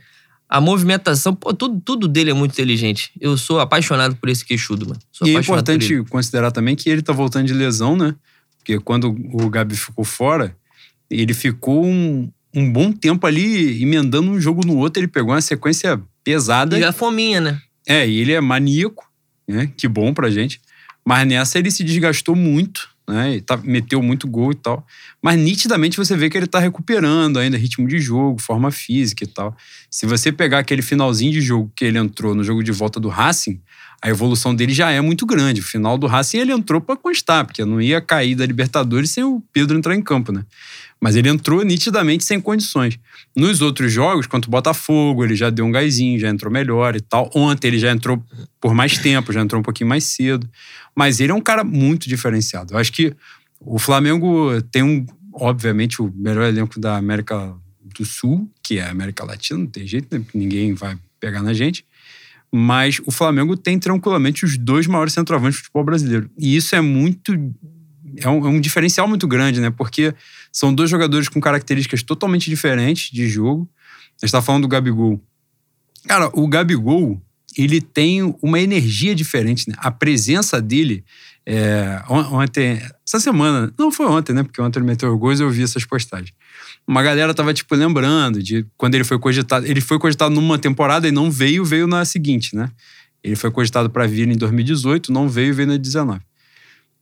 A 0.49 0.61
movimentação, 0.61 1.33
pô, 1.33 1.55
tudo, 1.55 1.81
tudo 1.81 2.09
dele 2.09 2.31
é 2.31 2.35
muito 2.35 2.53
inteligente. 2.53 3.13
Eu 3.21 3.37
sou 3.37 3.61
apaixonado 3.61 4.17
por 4.17 4.29
esse 4.29 4.45
queixudo, 4.45 4.85
mano. 4.85 5.01
Sou 5.13 5.27
e 5.27 5.37
é 5.37 5.39
importante 5.39 6.03
considerar 6.09 6.51
também 6.51 6.75
que 6.75 6.91
ele 6.91 7.03
tá 7.03 7.13
voltando 7.13 7.47
de 7.47 7.55
lesão, 7.55 7.97
né? 7.97 8.17
Porque 8.59 8.79
quando 8.81 9.17
o 9.33 9.49
Gabi 9.49 9.77
ficou 9.77 10.05
fora, 10.05 10.57
ele 11.09 11.33
ficou 11.33 11.87
um, 11.87 12.29
um 12.55 12.71
bom 12.71 12.93
tempo 12.93 13.27
ali 13.27 13.83
emendando 13.83 14.31
um 14.31 14.41
jogo 14.41 14.67
no 14.67 14.77
outro. 14.77 15.01
Ele 15.01 15.09
pegou 15.09 15.33
uma 15.33 15.41
sequência 15.41 16.01
pesada. 16.25 16.79
E 16.79 16.85
a 16.85 16.93
fominha, 16.93 17.41
né? 17.41 17.61
É, 17.87 18.07
e 18.07 18.19
ele 18.19 18.33
é 18.33 18.41
maníaco, 18.41 19.09
né? 19.49 19.71
Que 19.77 19.89
bom 19.89 20.13
pra 20.13 20.31
gente. 20.31 20.61
Mas 21.05 21.27
nessa 21.27 21.59
ele 21.59 21.71
se 21.71 21.83
desgastou 21.83 22.37
muito, 22.37 22.89
né? 23.09 23.37
E 23.37 23.41
tá, 23.41 23.57
meteu 23.57 24.03
muito 24.03 24.29
gol 24.29 24.53
e 24.53 24.55
tal. 24.55 24.87
Mas 25.23 25.39
nitidamente 25.39 25.97
você 25.97 26.17
vê 26.17 26.29
que 26.29 26.37
ele 26.37 26.47
tá 26.47 26.59
recuperando 26.59 27.39
ainda 27.39 27.57
ritmo 27.57 27.89
de 27.89 27.99
jogo, 27.99 28.41
forma 28.41 28.71
física 28.71 29.25
e 29.25 29.27
tal. 29.27 29.57
Se 29.91 30.07
você 30.07 30.31
pegar 30.31 30.59
aquele 30.59 30.83
finalzinho 30.83 31.33
de 31.33 31.41
jogo 31.41 31.73
que 31.75 31.85
ele 31.85 31.99
entrou 31.99 32.35
no 32.35 32.45
jogo 32.45 32.63
de 32.63 32.73
volta 32.73 33.01
do 33.01 33.09
Racing, 33.09 33.61
a 34.03 34.09
evolução 34.09 34.55
dele 34.55 34.73
já 34.73 34.91
é 34.91 35.01
muito 35.01 35.27
grande. 35.27 35.61
O 35.61 35.65
final 35.65 35.99
do 35.99 36.07
Racing 36.07 36.39
ele 36.39 36.53
entrou 36.53 36.81
para 36.81 36.97
constar, 36.97 37.45
porque 37.45 37.65
não 37.65 37.81
ia 37.81 38.01
cair 38.01 38.35
da 38.35 38.47
Libertadores 38.47 39.11
sem 39.11 39.25
o 39.25 39.43
Pedro 39.53 39.77
entrar 39.77 39.95
em 39.95 40.03
campo, 40.03 40.33
né? 40.33 40.45
Mas 41.01 41.17
ele 41.17 41.29
entrou 41.31 41.63
nitidamente 41.63 42.25
sem 42.25 42.41
condições. 42.41 42.99
Nos 43.35 43.63
outros 43.63 43.91
jogos, 43.91 44.27
quanto 44.27 44.47
o 44.47 44.51
Botafogo, 44.51 45.25
ele 45.25 45.35
já 45.35 45.49
deu 45.49 45.65
um 45.65 45.71
gásinho, 45.71 46.19
já 46.19 46.29
entrou 46.29 46.53
melhor 46.53 46.95
e 46.95 47.01
tal. 47.01 47.31
Ontem 47.35 47.69
ele 47.69 47.79
já 47.79 47.91
entrou 47.91 48.23
por 48.61 48.75
mais 48.75 48.99
tempo, 48.99 49.33
já 49.33 49.41
entrou 49.41 49.61
um 49.61 49.63
pouquinho 49.63 49.89
mais 49.89 50.05
cedo. 50.05 50.47
Mas 50.95 51.19
ele 51.19 51.33
é 51.33 51.35
um 51.35 51.41
cara 51.41 51.65
muito 51.65 52.09
diferenciado. 52.09 52.75
Eu 52.75 52.79
acho 52.79 52.93
que 52.93 53.15
o 53.59 53.79
Flamengo 53.79 54.61
tem 54.71 54.83
um, 54.83 55.07
obviamente, 55.33 56.03
o 56.03 56.13
melhor 56.15 56.47
elenco 56.47 56.79
da 56.79 56.97
América 56.97 57.55
do 57.99 58.05
Sul, 58.05 58.51
que 58.63 58.79
é 58.79 58.85
a 58.85 58.91
América 58.91 59.25
Latina, 59.25 59.61
não 59.61 59.67
tem 59.67 59.87
jeito, 59.87 60.07
né? 60.17 60.25
ninguém 60.35 60.75
vai 60.75 60.99
pegar 61.19 61.43
na 61.43 61.53
gente. 61.53 61.85
Mas 62.53 63.01
o 63.07 63.11
Flamengo 63.11 63.57
tem 63.57 63.79
tranquilamente 63.79 64.45
os 64.45 64.59
dois 64.59 64.87
maiores 64.87 65.13
centroavantes 65.13 65.59
do 65.59 65.63
futebol 65.63 65.85
brasileiro. 65.85 66.31
E 66.37 66.57
isso 66.57 66.75
é 66.75 66.81
muito 66.81 67.33
é 68.16 68.29
um, 68.29 68.46
é 68.46 68.49
um, 68.49 68.61
diferencial 68.61 69.07
muito 69.09 69.27
grande, 69.27 69.61
né? 69.61 69.70
Porque 69.70 70.14
são 70.53 70.75
dois 70.75 70.90
jogadores 70.90 71.29
com 71.29 71.40
características 71.40 72.03
totalmente 72.03 72.49
diferentes 72.49 73.11
de 73.11 73.29
jogo. 73.29 73.68
A 74.20 74.27
gente 74.27 74.33
tá 74.33 74.42
falando 74.42 74.62
do 74.62 74.68
Gabigol. 74.68 75.20
Cara, 76.07 76.31
o 76.33 76.46
Gabigol, 76.49 77.20
ele 77.57 77.81
tem 77.81 78.35
uma 78.42 78.61
energia 78.61 79.14
diferente, 79.14 79.68
né? 79.68 79.75
A 79.79 79.90
presença 79.90 80.61
dele. 80.61 81.05
É, 81.46 82.03
ontem, 82.09 82.81
essa 83.07 83.18
semana, 83.18 83.73
não 83.79 83.90
foi 83.90 84.07
ontem, 84.07 84.33
né? 84.33 84.42
Porque 84.42 84.61
ontem 84.61 84.79
ele 84.79 84.87
meteu 84.87 85.16
gols 85.18 85.40
e 85.40 85.42
eu 85.42 85.51
vi 85.51 85.62
essas 85.62 85.85
postagens. 85.85 86.33
Uma 86.87 87.03
galera 87.03 87.35
tava, 87.35 87.53
tipo, 87.53 87.75
lembrando 87.75 88.42
de 88.42 88.66
quando 88.77 88.94
ele 88.94 89.05
foi 89.05 89.18
cogitado. 89.18 89.66
Ele 89.66 89.81
foi 89.81 89.99
cogitado 89.99 90.35
numa 90.35 90.59
temporada 90.59 91.09
e 91.09 91.12
não 91.12 91.31
veio, 91.31 91.64
veio 91.64 91.87
na 91.87 92.05
seguinte, 92.05 92.55
né? 92.55 92.70
Ele 93.23 93.37
foi 93.37 93.51
cogitado 93.51 93.90
para 93.90 94.07
vir 94.07 94.29
em 94.29 94.37
2018, 94.37 95.12
não 95.12 95.29
veio, 95.29 95.55
veio 95.55 95.68
na 95.68 95.77
19. 95.77 96.20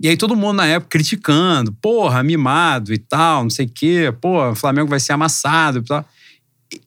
E 0.01 0.09
aí 0.09 0.17
todo 0.17 0.37
mundo 0.37 0.55
na 0.55 0.67
época 0.67 0.91
criticando, 0.91 1.73
porra, 1.73 2.23
mimado 2.23 2.93
e 2.93 2.99
tal, 2.99 3.43
não 3.43 3.51
sei 3.51 3.67
o 3.67 3.71
quê, 3.73 4.15
pô, 4.21 4.51
o 4.51 4.55
Flamengo 4.55 4.89
vai 4.89 5.01
ser 5.01 5.13
amassado 5.13 5.79
e 5.79 5.83
tal. 5.83 6.05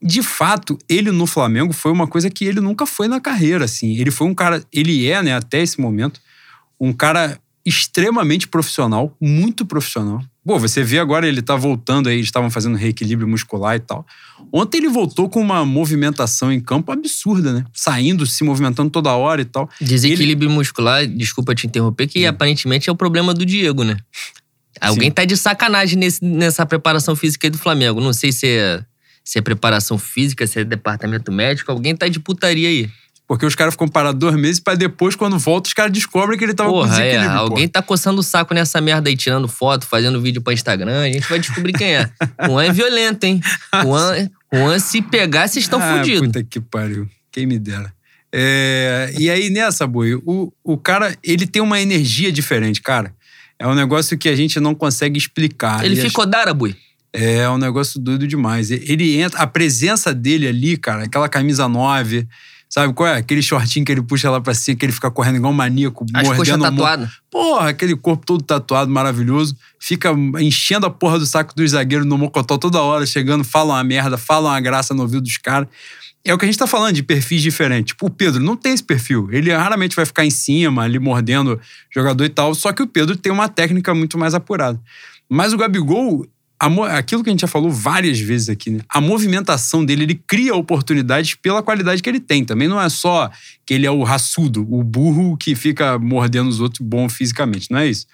De 0.02 0.22
fato, 0.22 0.78
ele 0.88 1.12
no 1.12 1.26
Flamengo 1.26 1.74
foi 1.74 1.92
uma 1.92 2.08
coisa 2.08 2.30
que 2.30 2.46
ele 2.46 2.62
nunca 2.62 2.86
foi 2.86 3.08
na 3.08 3.20
carreira, 3.20 3.66
assim. 3.66 3.98
Ele 3.98 4.12
foi 4.12 4.28
um 4.28 4.34
cara, 4.34 4.64
ele 4.72 5.08
é, 5.08 5.22
né, 5.22 5.36
até 5.36 5.62
esse 5.62 5.82
momento, 5.82 6.22
um 6.80 6.94
cara 6.94 7.40
extremamente 7.66 8.48
profissional, 8.48 9.16
muito 9.20 9.66
profissional. 9.66 10.22
Pô, 10.44 10.58
você 10.58 10.84
vê 10.84 10.98
agora 10.98 11.28
ele 11.28 11.42
tá 11.42 11.56
voltando 11.56 12.10
aí, 12.10 12.16
eles 12.16 12.26
estavam 12.26 12.50
fazendo 12.50 12.76
reequilíbrio 12.76 13.28
muscular 13.28 13.76
e 13.76 13.80
tal. 13.80 14.06
Ontem 14.52 14.80
ele 14.80 14.90
voltou 14.90 15.30
com 15.30 15.40
uma 15.40 15.64
movimentação 15.64 16.52
em 16.52 16.60
campo 16.60 16.92
absurda, 16.92 17.54
né? 17.54 17.64
Saindo, 17.72 18.26
se 18.26 18.44
movimentando 18.44 18.90
toda 18.90 19.12
hora 19.14 19.42
e 19.42 19.46
tal. 19.46 19.70
Desequilíbrio 19.80 20.50
ele... 20.50 20.56
muscular, 20.56 21.06
desculpa 21.06 21.54
te 21.54 21.68
interromper, 21.68 22.08
que 22.08 22.26
hum. 22.26 22.30
aparentemente 22.30 22.90
é 22.90 22.92
o 22.92 22.96
problema 22.96 23.34
do 23.34 23.46
Diego, 23.46 23.84
né? 23.84 23.98
Alguém 24.80 25.10
Sim. 25.10 25.14
tá 25.14 25.26
de 25.26 25.38
sacanagem 25.38 25.98
nesse, 25.98 26.26
nessa 26.26 26.66
preparação 26.66 27.16
física 27.16 27.46
aí 27.46 27.52
do 27.52 27.58
Flamengo. 27.60 28.02
Não 28.02 28.14
sei 28.14 28.32
se 28.32 28.48
é, 28.48 28.84
se 29.24 29.38
é 29.38 29.42
preparação 29.42 30.00
física, 30.00 30.48
se 30.48 30.60
é 30.60 30.64
departamento 30.64 31.32
médico. 31.32 31.72
Alguém 31.72 31.96
tá 31.96 32.08
de 32.08 32.20
putaria 32.20 32.68
aí. 32.68 32.90
Porque 33.32 33.46
os 33.46 33.56
caras 33.56 33.76
ficam 33.76 33.88
parados 33.88 34.20
dois 34.20 34.36
meses 34.36 34.60
para 34.60 34.76
depois, 34.76 35.16
quando 35.16 35.40
volta, 35.40 35.70
os 35.70 35.74
caras 35.74 35.90
descobrem 35.94 36.38
que 36.38 36.44
ele 36.44 36.54
tava 36.54 36.70
porra, 36.70 36.90
com 36.90 36.96
desequilíbrio. 36.96 37.32
É, 37.32 37.36
alguém 37.38 37.66
tá 37.66 37.82
coçando 37.82 38.20
o 38.20 38.24
saco 38.24 38.54
nessa 38.54 38.82
merda 38.82 39.08
aí, 39.08 39.16
tirando 39.16 39.48
foto, 39.48 39.88
fazendo 39.88 40.20
vídeo 40.22 40.42
pra 40.42 40.52
Instagram. 40.52 41.00
A 41.00 41.06
gente 41.06 41.30
vai 41.30 41.40
descobrir 41.40 41.72
quem 41.72 41.96
é. 41.96 42.12
O 42.42 42.48
Juan 42.52 42.66
é 42.66 42.74
violento, 42.74 43.24
hein? 43.24 43.40
O 43.74 43.84
Juan, 43.84 44.30
Juan 44.54 44.80
se 44.80 45.02
pegar, 45.02 45.48
vocês 45.48 45.64
estão 45.64 45.82
ah, 45.82 45.96
fodidos. 45.96 46.28
Puta 46.28 46.44
que 46.44 46.60
pariu. 46.60 47.08
Quem 47.32 47.46
me 47.46 47.58
dera. 47.58 47.94
É, 48.34 49.14
e 49.18 49.30
aí, 49.30 49.50
nessa, 49.50 49.88
Boi, 49.88 50.16
o, 50.26 50.52
o 50.62 50.78
cara, 50.78 51.16
ele 51.24 51.48
tem 51.48 51.62
uma 51.62 51.80
energia 51.80 52.34
diferente, 52.34 52.82
cara. 52.82 53.16
É 53.58 53.66
um 53.66 53.74
negócio 53.74 54.18
que 54.18 54.28
a 54.28 54.36
gente 54.36 54.60
não 54.60 54.76
consegue 54.76 55.18
explicar. 55.18 55.86
Ele 55.86 55.96
ficou 55.96 56.26
dara, 56.26 56.54
Bui? 56.54 56.76
É 57.14 57.50
um 57.50 57.58
negócio 57.58 57.98
doido 57.98 58.28
demais. 58.28 58.72
Ele 58.72 59.22
entra, 59.22 59.40
a 59.40 59.48
presença 59.48 60.14
dele 60.14 60.50
ali, 60.50 60.76
cara, 60.76 61.06
aquela 61.06 61.30
camisa 61.30 61.70
9, 61.70 62.28
Sabe 62.74 62.94
qual 62.94 63.10
é? 63.10 63.18
Aquele 63.18 63.42
shortinho 63.42 63.84
que 63.86 63.92
ele 63.92 64.02
puxa 64.02 64.32
lá 64.32 64.40
pra 64.40 64.54
cima, 64.54 64.78
que 64.78 64.86
ele 64.86 64.94
fica 64.94 65.12
correndo 65.12 65.36
igual 65.36 65.52
um 65.52 65.56
maníaco, 65.56 66.06
As 66.14 66.26
mordendo 66.26 66.64
tatuado. 66.64 67.12
Porra, 67.30 67.68
aquele 67.68 67.98
corpo 67.98 68.26
todo 68.26 68.42
tatuado, 68.42 68.90
maravilhoso. 68.90 69.58
Fica 69.78 70.10
enchendo 70.40 70.86
a 70.86 70.90
porra 70.90 71.20
do 71.20 71.26
saco 71.26 71.54
dos 71.54 71.72
zagueiros 71.72 72.08
no 72.08 72.18
mocotó 72.18 72.58
toda 72.58 72.82
hora, 72.82 73.06
chegando, 73.06 73.44
falam 73.44 73.76
uma 73.76 73.84
merda, 73.84 74.18
falam 74.18 74.50
uma 74.54 74.62
graça 74.62 74.94
no 74.94 75.02
ouvido 75.02 75.22
dos 75.22 75.38
caras. 75.38 75.68
É 76.24 76.34
o 76.34 76.38
que 76.38 76.46
a 76.46 76.48
gente 76.48 76.58
tá 76.58 76.66
falando, 76.66 76.94
de 76.94 77.04
perfis 77.04 77.42
diferentes. 77.42 77.88
Tipo, 77.88 78.06
o 78.06 78.10
Pedro 78.10 78.42
não 78.42 78.56
tem 78.56 78.72
esse 78.72 78.84
perfil. 78.84 79.28
Ele 79.34 79.52
raramente 79.52 79.94
vai 79.94 80.06
ficar 80.06 80.24
em 80.24 80.32
cima, 80.32 80.84
ali 80.84 80.98
mordendo 80.98 81.60
jogador 81.94 82.24
e 82.24 82.30
tal. 82.30 82.56
Só 82.56 82.72
que 82.72 82.82
o 82.82 82.88
Pedro 82.88 83.18
tem 83.18 83.34
uma 83.34 83.50
técnica 83.50 83.94
muito 83.94 84.18
mais 84.18 84.34
apurada. 84.34 84.80
Mas 85.30 85.52
o 85.52 85.58
Gabigol, 85.58 86.26
aquilo 86.90 87.24
que 87.24 87.30
a 87.30 87.34
gente 87.34 87.42
já 87.42 87.48
falou 87.48 87.72
várias 87.72 88.20
vezes 88.20 88.50
aqui, 88.50 88.70
né? 88.70 88.82
A 88.88 89.02
movimentação 89.02 89.84
dele, 89.84 90.04
ele 90.04 90.22
cria 90.28 90.56
oportunidades 90.56 91.34
pela 91.34 91.64
qualidade 91.64 92.04
que 92.04 92.10
ele 92.10 92.20
tem. 92.20 92.46
Também 92.46 92.68
não 92.68 92.80
é 92.80 92.90
só 92.90 93.32
que 93.66 93.74
ele 93.74 93.86
é 93.86 93.92
o 93.92 94.04
raçudo, 94.04 94.62
o 94.70 94.84
burro 94.84 95.36
que 95.38 95.56
fica 95.56 95.98
mordendo 95.98 96.50
os 96.50 96.60
outros 96.60 96.86
bom 96.86 97.10
fisicamente. 97.10 97.72
Não 97.72 97.80
é 97.80 97.88
isso. 97.88 98.06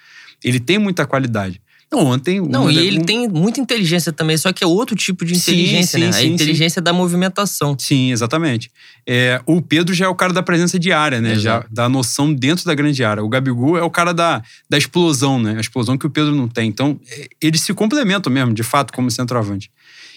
Ele 0.42 0.58
tem 0.58 0.78
muita 0.78 1.06
qualidade. 1.06 1.60
Ontem. 1.92 2.40
Não, 2.40 2.70
e 2.70 2.78
ele 2.78 2.98
um... 2.98 3.04
tem 3.04 3.28
muita 3.28 3.60
inteligência 3.60 4.12
também, 4.12 4.36
só 4.36 4.52
que 4.52 4.62
é 4.62 4.66
outro 4.66 4.94
tipo 4.94 5.24
de 5.24 5.34
inteligência, 5.34 5.98
sim, 5.98 6.04
né? 6.04 6.12
Sim, 6.12 6.18
a 6.18 6.24
inteligência 6.24 6.80
sim. 6.80 6.84
da 6.84 6.92
movimentação. 6.92 7.74
Sim, 7.78 8.12
exatamente. 8.12 8.70
É, 9.06 9.40
o 9.46 9.62
Pedro 9.62 9.94
já 9.94 10.04
é 10.04 10.08
o 10.08 10.14
cara 10.14 10.32
da 10.32 10.42
presença 10.42 10.78
diária, 10.78 11.18
né? 11.20 11.32
Exato. 11.32 11.66
Já 11.66 11.74
da 11.74 11.88
noção 11.88 12.32
dentro 12.32 12.66
da 12.66 12.74
grande 12.74 13.02
área. 13.02 13.24
O 13.24 13.28
Gabigol 13.28 13.78
é 13.78 13.82
o 13.82 13.90
cara 13.90 14.12
da, 14.12 14.42
da 14.68 14.76
explosão, 14.76 15.40
né? 15.40 15.56
A 15.56 15.60
explosão 15.60 15.96
que 15.96 16.06
o 16.06 16.10
Pedro 16.10 16.34
não 16.34 16.46
tem. 16.46 16.68
Então, 16.68 17.00
é, 17.10 17.28
eles 17.40 17.62
se 17.62 17.72
complementam 17.72 18.30
mesmo, 18.30 18.52
de 18.52 18.62
fato, 18.62 18.92
como 18.92 19.10
centroavante. 19.10 19.70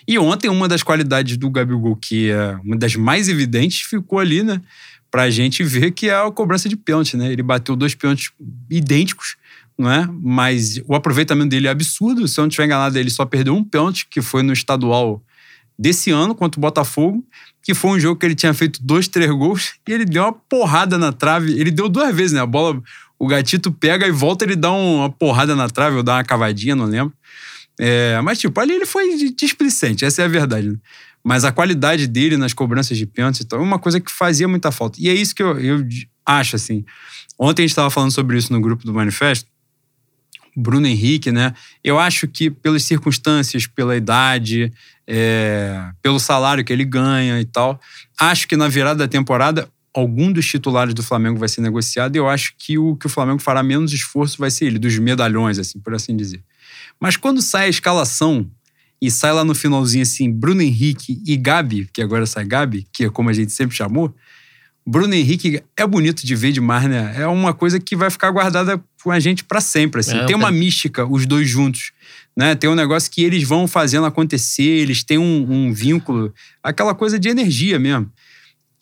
E 0.05 0.19
ontem, 0.19 0.49
uma 0.49 0.67
das 0.67 0.83
qualidades 0.83 1.37
do 1.37 1.49
Gabigol, 1.49 1.95
que 1.95 2.31
é 2.31 2.59
uma 2.65 2.75
das 2.75 2.97
mais 2.97 3.29
evidentes, 3.29 3.81
ficou 3.81 4.19
ali, 4.19 4.43
né? 4.43 4.59
Pra 5.09 5.29
gente 5.29 5.63
ver 5.63 5.91
que 5.91 6.09
é 6.09 6.15
a 6.15 6.29
cobrança 6.31 6.67
de 6.67 6.75
pênalti, 6.75 7.15
né? 7.15 7.31
Ele 7.31 7.43
bateu 7.43 7.77
dois 7.77 7.95
pênaltis 7.95 8.31
idênticos 8.69 9.35
não 9.77 9.91
é? 9.91 10.07
Mas 10.21 10.81
o 10.87 10.95
aproveitamento 10.95 11.49
dele 11.49 11.67
é 11.67 11.71
absurdo. 11.71 12.27
Se 12.27 12.39
eu 12.39 12.43
não 12.43 12.49
estiver 12.49 12.65
enganado, 12.65 12.97
ele 12.97 13.09
só 13.09 13.25
perdeu 13.25 13.55
um 13.55 13.63
pênalti, 13.63 14.07
que 14.09 14.21
foi 14.21 14.43
no 14.43 14.53
estadual 14.53 15.23
desse 15.77 16.11
ano 16.11 16.35
contra 16.35 16.59
o 16.59 16.61
Botafogo, 16.61 17.25
que 17.63 17.73
foi 17.73 17.91
um 17.91 17.99
jogo 17.99 18.19
que 18.19 18.25
ele 18.25 18.35
tinha 18.35 18.53
feito 18.53 18.79
dois, 18.83 19.07
três 19.07 19.29
gols 19.31 19.73
e 19.87 19.91
ele 19.91 20.05
deu 20.05 20.23
uma 20.23 20.33
porrada 20.33 20.97
na 20.97 21.11
trave. 21.11 21.59
Ele 21.59 21.71
deu 21.71 21.89
duas 21.89 22.15
vezes, 22.15 22.33
né? 22.33 22.41
A 22.41 22.45
bola, 22.45 22.81
o 23.17 23.27
gatito 23.27 23.71
pega 23.71 24.07
e 24.07 24.11
volta, 24.11 24.45
ele 24.45 24.55
dá 24.55 24.71
uma 24.71 25.09
porrada 25.09 25.55
na 25.55 25.69
trave 25.69 25.97
ou 25.97 26.03
dá 26.03 26.15
uma 26.15 26.23
cavadinha, 26.23 26.75
não 26.75 26.85
lembro. 26.85 27.13
É, 27.79 28.19
mas, 28.21 28.37
tipo, 28.39 28.59
ali 28.59 28.73
ele 28.73 28.85
foi 28.85 29.31
displicente, 29.31 30.05
essa 30.05 30.21
é 30.21 30.25
a 30.25 30.27
verdade. 30.27 30.69
Né? 30.69 30.77
Mas 31.23 31.43
a 31.43 31.51
qualidade 31.51 32.07
dele 32.07 32.37
nas 32.37 32.53
cobranças 32.53 32.97
de 32.97 33.05
pênalti 33.05 33.45
é 33.51 33.55
uma 33.55 33.79
coisa 33.79 33.99
que 33.99 34.11
fazia 34.11 34.47
muita 34.47 34.71
falta. 34.71 34.99
E 35.01 35.09
é 35.09 35.13
isso 35.13 35.35
que 35.35 35.41
eu, 35.41 35.59
eu 35.59 35.87
acho, 36.25 36.55
assim. 36.55 36.83
Ontem 37.37 37.63
a 37.63 37.63
gente 37.63 37.71
estava 37.71 37.89
falando 37.89 38.11
sobre 38.11 38.37
isso 38.37 38.51
no 38.51 38.59
grupo 38.59 38.85
do 38.85 38.93
Manifesto. 38.93 39.49
Bruno 40.55 40.87
Henrique, 40.87 41.31
né? 41.31 41.53
Eu 41.83 41.99
acho 41.99 42.27
que 42.27 42.49
pelas 42.49 42.83
circunstâncias, 42.83 43.67
pela 43.67 43.95
idade, 43.95 44.71
é, 45.07 45.89
pelo 46.01 46.19
salário 46.19 46.63
que 46.63 46.71
ele 46.71 46.85
ganha 46.85 47.39
e 47.39 47.45
tal, 47.45 47.79
acho 48.19 48.47
que 48.47 48.55
na 48.55 48.67
virada 48.67 48.99
da 48.99 49.07
temporada 49.07 49.69
algum 49.93 50.31
dos 50.31 50.45
titulares 50.45 50.93
do 50.93 51.03
Flamengo 51.03 51.37
vai 51.37 51.49
ser 51.49 51.61
negociado 51.61 52.15
e 52.15 52.19
eu 52.19 52.29
acho 52.29 52.53
que 52.57 52.77
o 52.77 52.95
que 52.95 53.07
o 53.07 53.09
Flamengo 53.09 53.41
fará 53.41 53.61
menos 53.61 53.91
esforço 53.91 54.37
vai 54.37 54.49
ser 54.49 54.65
ele, 54.65 54.79
dos 54.79 54.97
medalhões, 54.97 55.59
assim, 55.59 55.79
por 55.79 55.93
assim 55.93 56.15
dizer. 56.15 56.41
Mas 56.99 57.17
quando 57.17 57.41
sai 57.41 57.65
a 57.65 57.69
escalação 57.69 58.49
e 59.01 59.09
sai 59.09 59.33
lá 59.33 59.43
no 59.43 59.55
finalzinho 59.55 60.03
assim, 60.03 60.31
Bruno 60.31 60.61
Henrique 60.61 61.21
e 61.25 61.35
Gabi, 61.35 61.89
que 61.91 62.01
agora 62.01 62.25
sai 62.25 62.45
Gabi, 62.45 62.87
que 62.93 63.05
é 63.05 63.09
como 63.09 63.29
a 63.29 63.33
gente 63.33 63.51
sempre 63.51 63.75
chamou, 63.75 64.13
Bruno 64.85 65.13
Henrique 65.13 65.61
é 65.77 65.85
bonito 65.85 66.25
de 66.25 66.35
ver 66.35 66.51
demais, 66.51 66.89
né? 66.89 67.13
É 67.17 67.27
uma 67.27 67.53
coisa 67.53 67.79
que 67.79 67.95
vai 67.95 68.09
ficar 68.09 68.31
guardada 68.31 68.81
com 69.03 69.11
a 69.11 69.19
gente 69.19 69.43
para 69.43 69.61
sempre, 69.61 69.99
assim. 69.99 70.17
É, 70.17 70.25
tem 70.25 70.35
uma 70.35 70.51
mística, 70.51 71.05
os 71.05 71.25
dois 71.25 71.47
juntos, 71.47 71.91
né? 72.35 72.55
Tem 72.55 72.69
um 72.69 72.75
negócio 72.75 73.11
que 73.11 73.23
eles 73.23 73.43
vão 73.43 73.67
fazendo 73.67 74.05
acontecer, 74.05 74.63
eles 74.63 75.03
têm 75.03 75.17
um, 75.17 75.47
um 75.49 75.73
vínculo, 75.73 76.33
aquela 76.63 76.95
coisa 76.95 77.19
de 77.19 77.29
energia 77.29 77.77
mesmo. 77.77 78.11